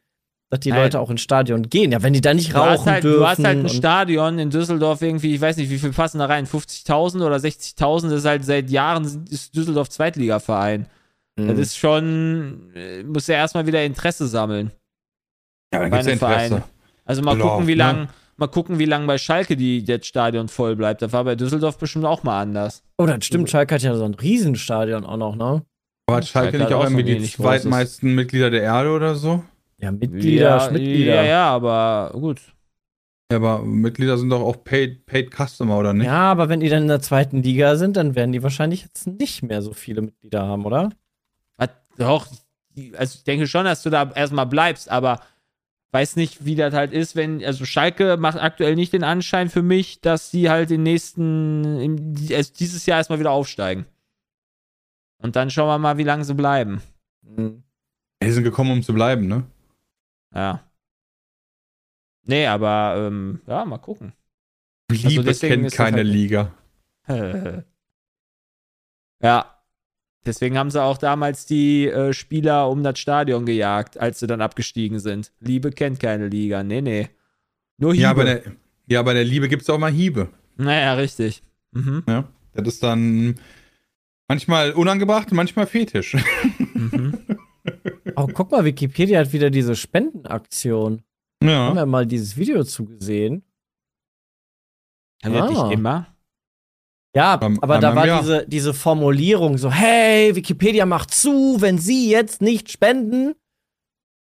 dass 0.53 0.59
die 0.59 0.69
Nein. 0.69 0.83
Leute 0.83 0.99
auch 0.99 1.09
ins 1.09 1.21
Stadion 1.21 1.63
gehen. 1.67 1.91
Ja, 1.91 2.03
wenn 2.03 2.13
die 2.13 2.21
da 2.21 2.31
nicht 2.31 2.53
Du 2.53 2.57
rauchen 2.57 2.85
halt, 2.85 3.03
dürfen. 3.03 3.19
du 3.19 3.27
hast 3.27 3.43
halt 3.43 3.57
ein 3.57 3.69
Stadion 3.69 4.37
in 4.37 4.51
Düsseldorf 4.51 5.01
irgendwie, 5.01 5.33
ich 5.33 5.41
weiß 5.41 5.57
nicht, 5.57 5.71
wie 5.71 5.79
viel 5.79 5.91
passen 5.91 6.19
da 6.19 6.27
rein, 6.27 6.45
50.000 6.45 7.25
oder 7.25 7.37
60.000, 7.37 8.09
das 8.09 8.19
ist 8.19 8.25
halt 8.25 8.45
seit 8.45 8.69
Jahren 8.69 9.25
ist 9.31 9.55
Düsseldorf 9.55 9.89
Zweitligaverein. 9.89 10.85
Mhm. 11.37 11.47
Das 11.47 11.57
ist 11.57 11.75
schon, 11.75 12.69
äh, 12.75 13.01
muss 13.01 13.25
ja 13.25 13.33
erstmal 13.33 13.65
wieder 13.65 13.83
Interesse 13.83 14.27
sammeln. 14.27 14.69
Ja, 15.73 15.79
dann 15.79 15.89
Bei 15.89 15.97
gibt's 15.97 16.07
einem 16.07 16.19
Verein. 16.19 16.45
Interesse. 16.51 16.63
Also 17.05 17.21
mal 17.23 17.35
Lauf, 17.35 17.53
gucken, 17.53 17.67
wie 17.67 17.71
ne? 17.71 17.77
lang, 17.77 18.09
mal 18.37 18.47
gucken, 18.47 18.77
wie 18.77 18.85
lang 18.85 19.07
bei 19.07 19.17
Schalke 19.17 19.57
die, 19.57 19.83
das 19.83 20.05
Stadion 20.05 20.49
voll 20.49 20.75
bleibt. 20.75 21.01
Das 21.01 21.11
war 21.13 21.23
bei 21.23 21.33
Düsseldorf 21.33 21.79
bestimmt 21.79 22.05
auch 22.05 22.21
mal 22.21 22.39
anders. 22.39 22.83
oh, 22.99 23.07
das 23.07 23.25
stimmt. 23.25 23.49
Schalke 23.49 23.73
hat 23.73 23.81
ja 23.81 23.95
so 23.95 24.05
ein 24.05 24.13
Riesenstadion 24.13 25.03
auch 25.03 25.17
noch, 25.17 25.35
ne? 25.35 25.63
Aber 26.05 26.17
hat 26.17 26.27
Schalke 26.27 26.59
Schalke 26.59 26.63
nicht 26.63 26.73
auch 26.73 26.83
irgendwie 26.83 27.03
die 27.17 27.23
zweitmeisten 27.23 28.13
Mitglieder 28.13 28.51
der 28.51 28.61
Erde 28.61 28.91
oder 28.91 29.15
so? 29.15 29.43
Ja, 29.83 29.91
Mitglieder, 29.91 30.49
ja, 30.49 30.59
Schmitglieder. 30.59 31.15
ja, 31.15 31.23
ja, 31.23 31.49
aber 31.49 32.11
gut. 32.13 32.41
Ja, 33.31 33.37
aber 33.37 33.63
Mitglieder 33.63 34.17
sind 34.17 34.29
doch 34.29 34.41
auch 34.41 34.63
Paid, 34.63 35.05
paid 35.05 35.31
Customer, 35.31 35.77
oder 35.77 35.93
nicht? 35.93 36.05
Ja, 36.05 36.31
aber 36.31 36.49
wenn 36.49 36.61
die 36.61 36.69
dann 36.69 36.83
in 36.83 36.87
der 36.87 37.01
zweiten 37.01 37.43
Liga 37.43 37.75
sind, 37.75 37.97
dann 37.97 38.15
werden 38.15 38.31
die 38.31 38.43
wahrscheinlich 38.43 38.83
jetzt 38.83 39.07
nicht 39.07 39.43
mehr 39.43 39.61
so 39.61 39.73
viele 39.73 40.01
Mitglieder 40.01 40.47
haben, 40.47 40.65
oder? 40.65 40.89
Doch, 41.97 42.27
also 42.97 43.15
ich 43.17 43.23
denke 43.23 43.47
schon, 43.47 43.65
dass 43.65 43.83
du 43.83 43.89
da 43.89 44.11
erstmal 44.15 44.45
bleibst, 44.45 44.89
aber 44.89 45.19
weiß 45.91 46.15
nicht, 46.15 46.45
wie 46.45 46.55
das 46.55 46.73
halt 46.73 46.91
ist, 46.91 47.15
wenn, 47.15 47.43
also 47.43 47.65
Schalke 47.65 48.17
macht 48.17 48.39
aktuell 48.39 48.75
nicht 48.75 48.93
den 48.93 49.03
Anschein 49.03 49.49
für 49.49 49.61
mich, 49.61 50.01
dass 50.01 50.31
sie 50.31 50.49
halt 50.49 50.69
den 50.69 50.83
nächsten, 50.83 51.79
im, 51.79 52.15
also 52.35 52.53
dieses 52.57 52.85
Jahr 52.85 52.97
erstmal 52.97 53.19
wieder 53.19 53.31
aufsteigen. 53.31 53.85
Und 55.21 55.35
dann 55.35 55.49
schauen 55.51 55.67
wir 55.67 55.77
mal, 55.77 55.97
wie 55.97 56.03
lange 56.03 56.25
sie 56.25 56.33
bleiben. 56.33 56.81
Mhm. 57.21 57.63
Die 58.23 58.31
sind 58.31 58.43
gekommen, 58.43 58.71
um 58.71 58.83
zu 58.83 58.93
bleiben, 58.93 59.27
ne? 59.27 59.43
Ja. 60.33 60.63
Nee, 62.25 62.47
aber 62.47 62.95
ähm, 63.07 63.41
ja, 63.47 63.65
mal 63.65 63.77
gucken. 63.79 64.13
Liebe 64.89 65.23
deswegen 65.23 65.61
kennt 65.63 65.73
keine 65.73 65.97
halt- 65.97 66.07
Liga. 66.07 66.53
ja. 69.21 69.49
Deswegen 70.25 70.57
haben 70.57 70.71
sie 70.71 70.81
auch 70.81 70.97
damals 70.97 71.45
die 71.45 71.85
äh, 71.87 72.13
Spieler 72.13 72.69
um 72.69 72.81
das 72.81 72.97
Stadion 72.97 73.45
gejagt, 73.45 73.97
als 73.97 74.19
sie 74.19 74.27
dann 74.27 74.39
abgestiegen 74.41 74.99
sind. 74.99 75.33
Liebe 75.41 75.71
kennt 75.71 75.99
keine 75.99 76.29
Liga. 76.29 76.63
Nee, 76.63 76.79
nee. 76.81 77.09
Nur 77.77 77.91
Hiebe. 77.91 78.03
Ja, 78.03 78.11
aber 78.11 78.21
in 78.21 78.27
der, 78.27 78.43
ja, 78.87 78.99
aber 79.01 79.11
in 79.11 79.17
der 79.17 79.25
Liebe 79.25 79.49
gibt 79.49 79.63
es 79.63 79.69
auch 79.69 79.77
mal 79.79 79.91
Hiebe. 79.91 80.29
naja, 80.55 80.93
richtig. 80.93 81.43
Mhm. 81.71 82.03
Ja? 82.07 82.29
Das 82.53 82.67
ist 82.69 82.83
dann 82.83 83.35
manchmal 84.29 84.71
unangebracht, 84.71 85.31
manchmal 85.33 85.67
fetisch. 85.67 86.15
Mhm. 86.73 87.17
Oh, 88.15 88.27
guck 88.33 88.51
mal, 88.51 88.65
Wikipedia 88.65 89.19
hat 89.19 89.33
wieder 89.33 89.49
diese 89.49 89.75
Spendenaktion. 89.75 91.03
Haben 91.43 91.49
ja. 91.49 91.73
wir 91.75 91.85
mal 91.85 92.05
dieses 92.05 92.37
Video 92.37 92.63
zugesehen? 92.63 93.43
Haben 95.23 95.35
Ah. 95.35 95.49
nicht 95.49 95.71
immer? 95.73 96.07
Ja, 97.15 97.37
Beim- 97.37 97.59
aber 97.61 97.79
da 97.79 97.95
war 97.95 98.07
Jahr. 98.07 98.21
diese, 98.21 98.47
diese 98.47 98.73
Formulierung 98.73 99.57
so, 99.57 99.71
hey, 99.71 100.35
Wikipedia 100.35 100.85
macht 100.85 101.11
zu, 101.13 101.57
wenn 101.59 101.77
Sie 101.77 102.09
jetzt 102.09 102.41
nicht 102.41 102.71
spenden. 102.71 103.35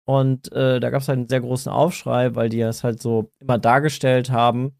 Und 0.07 0.51
äh, 0.53 0.79
da 0.79 0.89
gab 0.89 1.01
es 1.01 1.07
halt 1.07 1.19
einen 1.19 1.27
sehr 1.27 1.41
großen 1.41 1.71
Aufschrei, 1.71 2.33
weil 2.33 2.49
die 2.49 2.59
das 2.59 2.83
halt 2.83 2.99
so 2.99 3.31
immer 3.39 3.59
dargestellt 3.59 4.31
haben, 4.31 4.71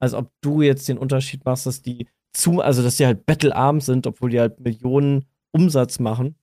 als 0.00 0.14
ob 0.14 0.30
du 0.40 0.62
jetzt 0.62 0.88
den 0.88 0.96
Unterschied 0.96 1.44
machst, 1.44 1.66
dass 1.66 1.82
die 1.82 2.08
zu, 2.32 2.62
also 2.62 2.82
dass 2.82 2.96
die 2.96 3.04
halt 3.04 3.26
bettelarm 3.26 3.82
sind, 3.82 4.06
obwohl 4.06 4.30
die 4.30 4.40
halt 4.40 4.58
Millionen 4.60 5.26
Umsatz 5.52 5.98
machen. 5.98 6.36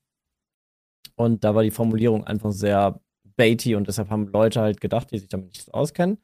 Und 1.15 1.43
da 1.43 1.55
war 1.55 1.63
die 1.63 1.71
Formulierung 1.71 2.25
einfach 2.25 2.51
sehr 2.51 2.99
baity 3.35 3.75
und 3.75 3.87
deshalb 3.87 4.09
haben 4.09 4.27
Leute 4.27 4.61
halt 4.61 4.81
gedacht, 4.81 5.11
die 5.11 5.19
sich 5.19 5.29
damit 5.29 5.47
nicht 5.49 5.73
auskennen, 5.73 6.17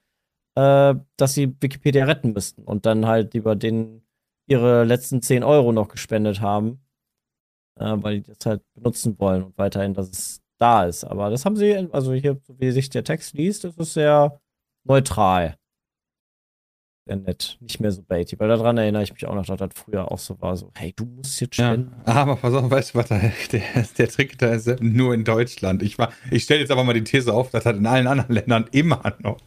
äh, 0.56 0.96
dass 1.18 1.34
sie 1.34 1.56
Wikipedia 1.62 2.06
retten 2.06 2.34
müssten 2.34 2.64
und 2.64 2.86
dann 2.86 3.06
halt 3.06 3.34
lieber 3.34 3.56
den 3.56 4.04
ihre 4.48 4.84
letzten 4.84 5.22
10 5.22 5.44
Euro 5.44 5.72
noch 5.72 5.88
gespendet 5.88 6.42
haben, 6.42 6.82
äh, 7.80 7.96
weil 7.98 8.22
die 8.22 8.34
das 8.34 8.46
halt 8.46 8.62
benutzen 8.74 9.18
wollen 9.20 9.44
und 9.44 9.58
weiterhin, 9.58 9.94
dass 9.94 10.10
es 10.10 10.42
da 10.60 10.86
ist. 10.86 11.04
Aber 11.04 11.30
das 11.30 11.46
haben 11.46 11.56
sie, 11.56 11.76
also 11.92 12.14
hier, 12.14 12.42
wie 12.48 12.72
sich 12.72 12.90
der 12.90 13.04
Text 13.04 13.34
liest, 13.36 13.66
ist 13.66 13.94
sehr 13.94 14.42
neutral. 14.84 15.58
Sehr 17.06 17.18
nett. 17.18 17.58
Nicht 17.60 17.82
mehr 17.82 17.92
so 17.92 18.02
baity, 18.02 18.40
weil 18.40 18.48
daran 18.48 18.78
erinnere 18.78 19.04
ich 19.04 19.12
mich 19.14 19.26
auch 19.26 19.36
noch, 19.36 19.46
dass 19.46 19.60
das 19.60 19.70
früher 19.76 20.10
auch 20.10 20.20
so 20.20 20.40
war, 20.42 20.56
so, 20.56 20.72
hey, 20.76 20.94
du 20.96 21.04
musst 21.06 21.42
jetzt 21.42 21.58
Ja, 21.58 21.74
spenden. 21.74 21.94
aber 22.06 22.38
pass 22.38 22.54
auf, 22.54 22.70
weißt 22.72 22.94
du, 22.94 22.98
was 23.00 23.08
da, 23.10 23.20
der, 23.52 23.62
der 23.98 24.08
Trick 24.08 24.38
da 24.38 24.54
ist? 24.54 24.68
Nur 24.82 25.14
in 25.14 25.26
Deutschland. 25.26 25.84
Ich, 25.84 25.98
war- 25.98 26.14
ich 26.32 26.44
stelle 26.44 26.62
jetzt 26.62 26.72
aber 26.72 26.84
mal 26.86 26.94
die 26.94 27.04
These 27.04 27.34
auf, 27.34 27.50
dass 27.52 27.66
das 27.66 27.76
in 27.76 27.86
allen 27.86 28.08
anderen 28.08 28.32
Ländern 28.34 28.68
immer 28.72 29.14
noch 29.20 29.38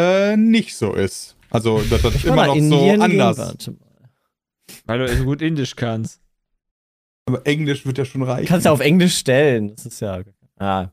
äh, 0.00 0.36
nicht 0.36 0.76
so 0.76 0.92
ist. 0.92 1.36
Also, 1.48 1.80
dass 1.88 2.02
das 2.02 2.22
immer 2.24 2.46
noch 2.48 2.56
Indien 2.56 2.98
so 2.98 3.04
anders. 3.04 3.38
warte 3.38 3.70
mal. 3.70 3.78
Weil 4.84 4.98
du 5.06 5.16
so 5.16 5.24
gut 5.24 5.40
Indisch 5.40 5.74
kannst. 5.74 6.20
Aber 7.28 7.46
Englisch 7.46 7.86
wird 7.86 7.96
ja 7.98 8.04
schon 8.04 8.22
reichen. 8.22 8.46
Kannst 8.46 8.66
du 8.66 8.70
auf 8.70 8.80
Englisch 8.80 9.16
stellen. 9.16 9.74
Das 9.74 9.86
ist 9.86 10.00
ja. 10.00 10.20
Ah. 10.58 10.88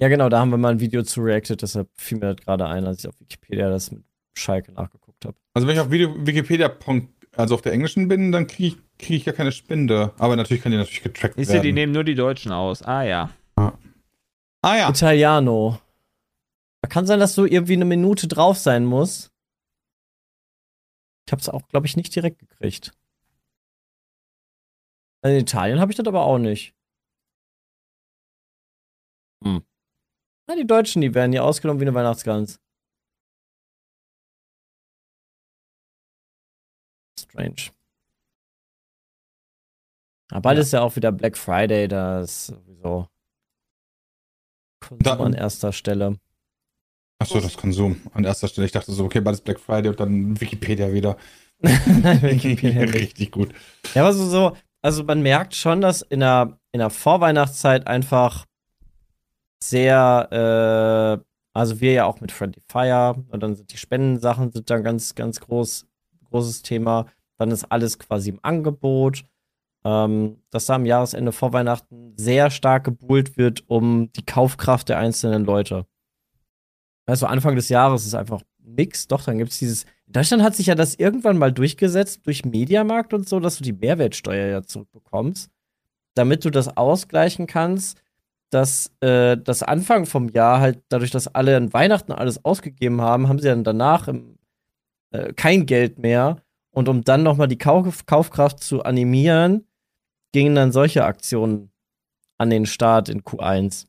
Ja, 0.00 0.08
genau, 0.08 0.30
da 0.30 0.40
haben 0.40 0.50
wir 0.50 0.56
mal 0.56 0.72
ein 0.72 0.80
Video 0.80 1.02
zu 1.02 1.20
reacted, 1.20 1.60
deshalb 1.60 1.88
fiel 1.94 2.18
mir 2.18 2.34
das 2.34 2.44
gerade 2.44 2.66
ein, 2.66 2.86
als 2.86 3.00
ich 3.00 3.08
auf 3.08 3.20
Wikipedia 3.20 3.68
das 3.68 3.90
mit 3.90 4.02
Schalke 4.34 4.72
nachgeguckt 4.72 5.26
habe. 5.26 5.36
Also 5.52 5.68
wenn 5.68 5.74
ich 5.74 5.80
auf 5.80 5.90
Video, 5.90 6.14
Wikipedia 6.26 6.74
also 7.36 7.54
auf 7.54 7.60
der 7.60 7.72
englischen 7.72 8.08
bin, 8.08 8.32
dann 8.32 8.46
kriege 8.46 8.68
ich, 8.68 8.98
krieg 8.98 9.16
ich 9.18 9.24
ja 9.26 9.32
keine 9.32 9.52
Spende. 9.52 10.14
Aber 10.18 10.36
natürlich 10.36 10.62
kann 10.62 10.72
die 10.72 10.78
natürlich 10.78 11.02
getrackt 11.02 11.36
Ist 11.36 11.48
ja, 11.48 11.54
werden. 11.54 11.64
die 11.64 11.72
nehmen 11.72 11.92
nur 11.92 12.04
die 12.04 12.14
Deutschen 12.14 12.50
aus. 12.50 12.82
Ah 12.82 13.02
ja. 13.02 13.30
ah 13.56 13.72
ja. 14.62 14.88
Italiano. 14.88 15.78
Kann 16.88 17.06
sein, 17.06 17.20
dass 17.20 17.34
so 17.34 17.44
irgendwie 17.44 17.74
eine 17.74 17.84
Minute 17.84 18.26
drauf 18.26 18.56
sein 18.56 18.86
muss. 18.86 19.30
Ich 21.26 21.32
habe 21.32 21.42
es 21.42 21.48
auch, 21.50 21.68
glaube 21.68 21.86
ich, 21.86 21.96
nicht 21.96 22.14
direkt 22.16 22.38
gekriegt. 22.38 22.92
In 25.22 25.32
Italien 25.32 25.78
habe 25.78 25.92
ich 25.92 25.96
das 25.96 26.06
aber 26.06 26.22
auch 26.22 26.38
nicht. 26.38 26.74
Hm. 29.44 29.62
Na, 30.50 30.56
die 30.56 30.66
Deutschen, 30.66 31.00
die 31.00 31.14
werden 31.14 31.30
hier 31.30 31.44
ausgenommen 31.44 31.78
wie 31.80 31.84
eine 31.84 31.94
Weihnachtsgans. 31.94 32.58
Strange. 37.16 37.70
Aber 40.32 40.40
bald 40.40 40.56
Ja. 40.58 40.62
ist 40.62 40.72
ja 40.72 40.80
auch 40.82 40.96
wieder 40.96 41.12
Black 41.12 41.36
Friday, 41.38 41.86
da 41.86 42.22
ist 42.22 42.46
sowieso 42.46 43.06
Konsum 44.80 44.98
Da- 45.04 45.16
an 45.24 45.34
erster 45.34 45.72
Stelle. 45.72 46.18
Achso, 47.20 47.38
das 47.38 47.56
Konsum 47.56 48.00
an 48.12 48.24
erster 48.24 48.48
Stelle. 48.48 48.64
Ich 48.66 48.72
dachte 48.72 48.90
so, 48.90 49.04
okay, 49.04 49.20
bald 49.20 49.34
ist 49.36 49.44
Black 49.44 49.60
Friday 49.60 49.88
und 49.90 50.00
dann 50.00 50.40
Wikipedia 50.40 50.92
wieder. 50.92 51.16
Wikipedia. 51.60 52.82
Richtig 52.92 53.30
gut. 53.30 53.52
Ja, 53.94 54.02
aber 54.02 54.14
so, 54.14 54.26
so, 54.28 54.56
also 54.82 55.04
man 55.04 55.22
merkt 55.22 55.54
schon, 55.54 55.80
dass 55.80 56.02
in 56.02 56.20
der, 56.20 56.58
in 56.72 56.78
der 56.80 56.90
Vorweihnachtszeit 56.90 57.86
einfach 57.86 58.46
sehr, 59.62 61.20
äh, 61.22 61.24
also 61.52 61.80
wir 61.80 61.92
ja 61.92 62.04
auch 62.06 62.20
mit 62.20 62.32
Friendly 62.32 62.62
Fire 62.68 63.22
und 63.28 63.42
dann 63.42 63.56
sind 63.56 63.72
die 63.72 63.76
Spendensachen 63.76 64.52
sind 64.52 64.70
dann 64.70 64.84
ganz, 64.84 65.14
ganz 65.14 65.40
groß, 65.40 65.86
großes 66.30 66.62
Thema. 66.62 67.06
Dann 67.38 67.50
ist 67.50 67.64
alles 67.64 67.98
quasi 67.98 68.30
im 68.30 68.40
Angebot. 68.42 69.24
Ähm, 69.82 70.42
dass 70.50 70.66
da 70.66 70.74
am 70.74 70.84
Jahresende 70.84 71.32
vor 71.32 71.54
Weihnachten 71.54 72.12
sehr 72.18 72.50
stark 72.50 72.84
gebuhlt 72.84 73.38
wird 73.38 73.64
um 73.66 74.12
die 74.12 74.26
Kaufkraft 74.26 74.90
der 74.90 74.98
einzelnen 74.98 75.46
Leute. 75.46 75.86
Also 77.06 77.26
Anfang 77.26 77.56
des 77.56 77.70
Jahres 77.70 78.04
ist 78.04 78.14
einfach 78.14 78.42
nix. 78.62 79.08
Doch, 79.08 79.24
dann 79.24 79.38
gibt 79.38 79.52
es 79.52 79.58
dieses. 79.58 79.84
In 80.06 80.12
Deutschland 80.12 80.42
hat 80.42 80.54
sich 80.54 80.66
ja 80.66 80.74
das 80.74 80.96
irgendwann 80.96 81.38
mal 81.38 81.52
durchgesetzt 81.52 82.26
durch 82.26 82.44
Mediamarkt 82.44 83.14
und 83.14 83.28
so, 83.28 83.40
dass 83.40 83.56
du 83.56 83.64
die 83.64 83.72
Mehrwertsteuer 83.72 84.48
ja 84.48 84.62
zurückbekommst, 84.62 85.50
damit 86.14 86.44
du 86.44 86.50
das 86.50 86.76
ausgleichen 86.76 87.46
kannst, 87.46 88.02
dass 88.50 88.92
äh, 89.00 89.36
das 89.36 89.62
Anfang 89.62 90.06
vom 90.06 90.28
Jahr 90.28 90.60
halt, 90.60 90.82
dadurch, 90.88 91.10
dass 91.10 91.28
alle 91.34 91.56
an 91.56 91.72
Weihnachten 91.72 92.12
alles 92.12 92.44
ausgegeben 92.44 93.00
haben, 93.00 93.28
haben 93.28 93.38
sie 93.38 93.48
dann 93.48 93.64
danach 93.64 94.08
im, 94.08 94.38
äh, 95.12 95.32
kein 95.32 95.66
Geld 95.66 95.98
mehr. 95.98 96.42
Und 96.72 96.88
um 96.88 97.02
dann 97.02 97.22
nochmal 97.22 97.48
die 97.48 97.58
Kauf 97.58 98.06
Kaufkraft 98.06 98.62
zu 98.62 98.82
animieren, 98.84 99.66
gingen 100.32 100.54
dann 100.54 100.72
solche 100.72 101.04
Aktionen 101.04 101.70
an 102.38 102.50
den 102.50 102.66
Start 102.66 103.08
in 103.08 103.22
Q1 103.22 103.86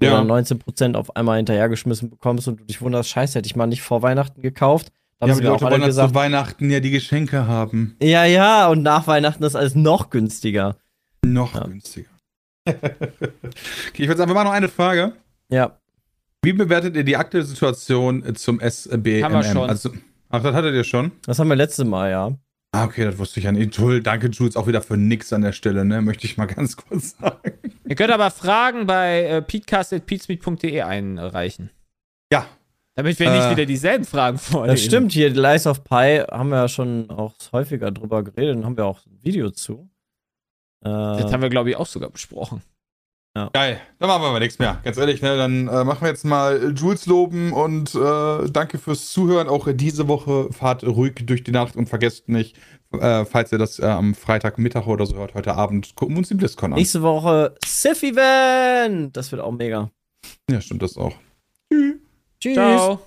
wo 0.00 0.04
Ja. 0.06 0.10
du 0.12 0.16
dann 0.18 0.26
19% 0.28 0.94
auf 0.94 1.16
einmal 1.16 1.38
hinterhergeschmissen 1.38 2.08
bekommst 2.10 2.46
und 2.46 2.60
du 2.60 2.64
dich 2.64 2.80
wunderst, 2.80 3.08
scheiße, 3.10 3.36
hätte 3.38 3.46
ich 3.48 3.56
mal 3.56 3.66
nicht 3.66 3.82
vor 3.82 4.00
Weihnachten 4.02 4.42
gekauft. 4.42 4.92
Da 5.18 5.26
Ja, 5.26 5.32
aber 5.32 5.40
die 5.40 5.46
Leute 5.48 5.64
wollen 5.64 5.82
gesagt, 5.82 6.10
zu 6.10 6.14
Weihnachten 6.14 6.70
ja 6.70 6.78
die 6.78 6.90
Geschenke 6.92 7.48
haben. 7.48 7.96
ja, 8.00 8.24
ja, 8.24 8.68
und 8.68 8.84
nach 8.84 9.08
Weihnachten 9.08 9.42
ist 9.42 9.56
alles 9.56 9.74
noch 9.74 10.10
günstiger. 10.10 10.76
Noch 11.24 11.56
Ja. 11.56 11.64
günstiger. 11.64 12.08
Okay, 12.68 14.02
ich 14.02 14.06
würde 14.08 14.18
sagen, 14.18 14.30
wir 14.30 14.34
machen 14.34 14.46
noch 14.46 14.52
eine 14.52 14.68
Frage. 14.68 15.12
Ja. 15.50 15.78
Wie 16.42 16.52
bewertet 16.52 16.94
ihr 16.96 17.04
die 17.04 17.16
aktuelle 17.16 17.44
Situation 17.46 18.34
zum 18.36 18.60
SBMM? 18.60 19.24
Haben 19.24 19.34
wir 19.34 19.42
schon. 19.42 19.68
Also, 19.68 19.90
ach, 20.28 20.42
das 20.42 20.54
hattet 20.54 20.74
ihr 20.74 20.84
schon? 20.84 21.12
Das 21.26 21.38
haben 21.38 21.48
wir 21.48 21.56
letztes 21.56 21.84
Mal, 21.84 22.10
ja. 22.10 22.32
Ah, 22.72 22.84
okay, 22.84 23.04
das 23.04 23.18
wusste 23.18 23.40
ich 23.40 23.44
ja 23.44 23.52
nicht. 23.52 23.74
Toll, 23.74 24.02
danke, 24.02 24.28
Jules, 24.28 24.54
auch 24.54 24.66
wieder 24.66 24.82
für 24.82 24.96
nix 24.98 25.32
an 25.32 25.40
der 25.40 25.52
Stelle, 25.52 25.84
ne? 25.86 26.02
Möchte 26.02 26.26
ich 26.26 26.36
mal 26.36 26.46
ganz 26.46 26.76
kurz 26.76 27.16
sagen. 27.18 27.52
Ihr 27.88 27.96
könnt 27.96 28.10
aber 28.10 28.30
Fragen 28.30 28.86
bei 28.86 29.24
äh, 29.24 29.42
peatcast.peatsmeet.de 29.42 30.82
einreichen. 30.82 31.70
Ja. 32.30 32.46
Damit 32.94 33.18
wir 33.20 33.30
nicht 33.30 33.44
Äh, 33.46 33.50
wieder 33.52 33.64
dieselben 33.66 34.04
Fragen 34.04 34.38
vorlesen. 34.38 34.74
Das 34.74 34.84
stimmt, 34.84 35.12
hier, 35.12 35.30
Lies 35.30 35.66
of 35.66 35.82
Pi 35.82 36.22
haben 36.30 36.50
wir 36.50 36.56
ja 36.58 36.68
schon 36.68 37.08
auch 37.10 37.32
häufiger 37.52 37.90
drüber 37.90 38.22
geredet 38.22 38.56
und 38.56 38.64
haben 38.66 38.76
wir 38.76 38.84
auch 38.84 39.00
ein 39.06 39.18
Video 39.22 39.50
zu. 39.50 39.88
Äh, 40.84 40.88
Das 40.88 41.32
haben 41.32 41.42
wir, 41.42 41.48
glaube 41.50 41.70
ich, 41.70 41.76
auch 41.76 41.86
sogar 41.86 42.10
besprochen. 42.10 42.62
Geil, 43.52 43.80
dann 44.00 44.08
machen 44.08 44.22
wir 44.22 44.32
mal 44.32 44.40
nichts 44.40 44.58
mehr. 44.58 44.80
Ganz 44.82 44.96
ehrlich, 44.96 45.22
ne? 45.22 45.36
Dann 45.36 45.68
äh, 45.68 45.84
machen 45.84 46.00
wir 46.00 46.08
jetzt 46.08 46.24
mal 46.24 46.72
Jules 46.74 47.06
loben 47.06 47.52
und 47.52 47.94
äh, 47.94 48.50
danke 48.50 48.78
fürs 48.78 49.12
Zuhören. 49.12 49.48
Auch 49.48 49.68
diese 49.72 50.08
Woche 50.08 50.52
fahrt 50.52 50.82
ruhig 50.82 51.14
durch 51.24 51.44
die 51.44 51.52
Nacht 51.52 51.76
und 51.76 51.88
vergesst 51.88 52.28
nicht, 52.28 52.56
äh, 52.92 53.24
falls 53.24 53.52
ihr 53.52 53.58
das 53.58 53.78
äh, 53.78 53.84
am 53.84 54.16
Freitagmittag 54.16 54.88
oder 54.88 55.06
so 55.06 55.14
hört, 55.16 55.34
heute 55.34 55.54
Abend, 55.54 55.94
gucken 55.94 56.16
wir 56.16 56.18
uns 56.18 56.28
die 56.28 56.34
BlizzCon 56.34 56.72
an. 56.72 56.78
nächste 56.78 57.00
Woche 57.02 57.54
Sif 57.64 58.02
Event! 58.02 59.16
Das 59.16 59.30
wird 59.30 59.40
auch 59.40 59.52
mega. 59.52 59.88
Ja, 60.50 60.60
stimmt 60.60 60.82
das 60.82 60.96
auch. 60.96 61.14
Tschüss. 62.40 62.54
Ciao. 62.54 63.00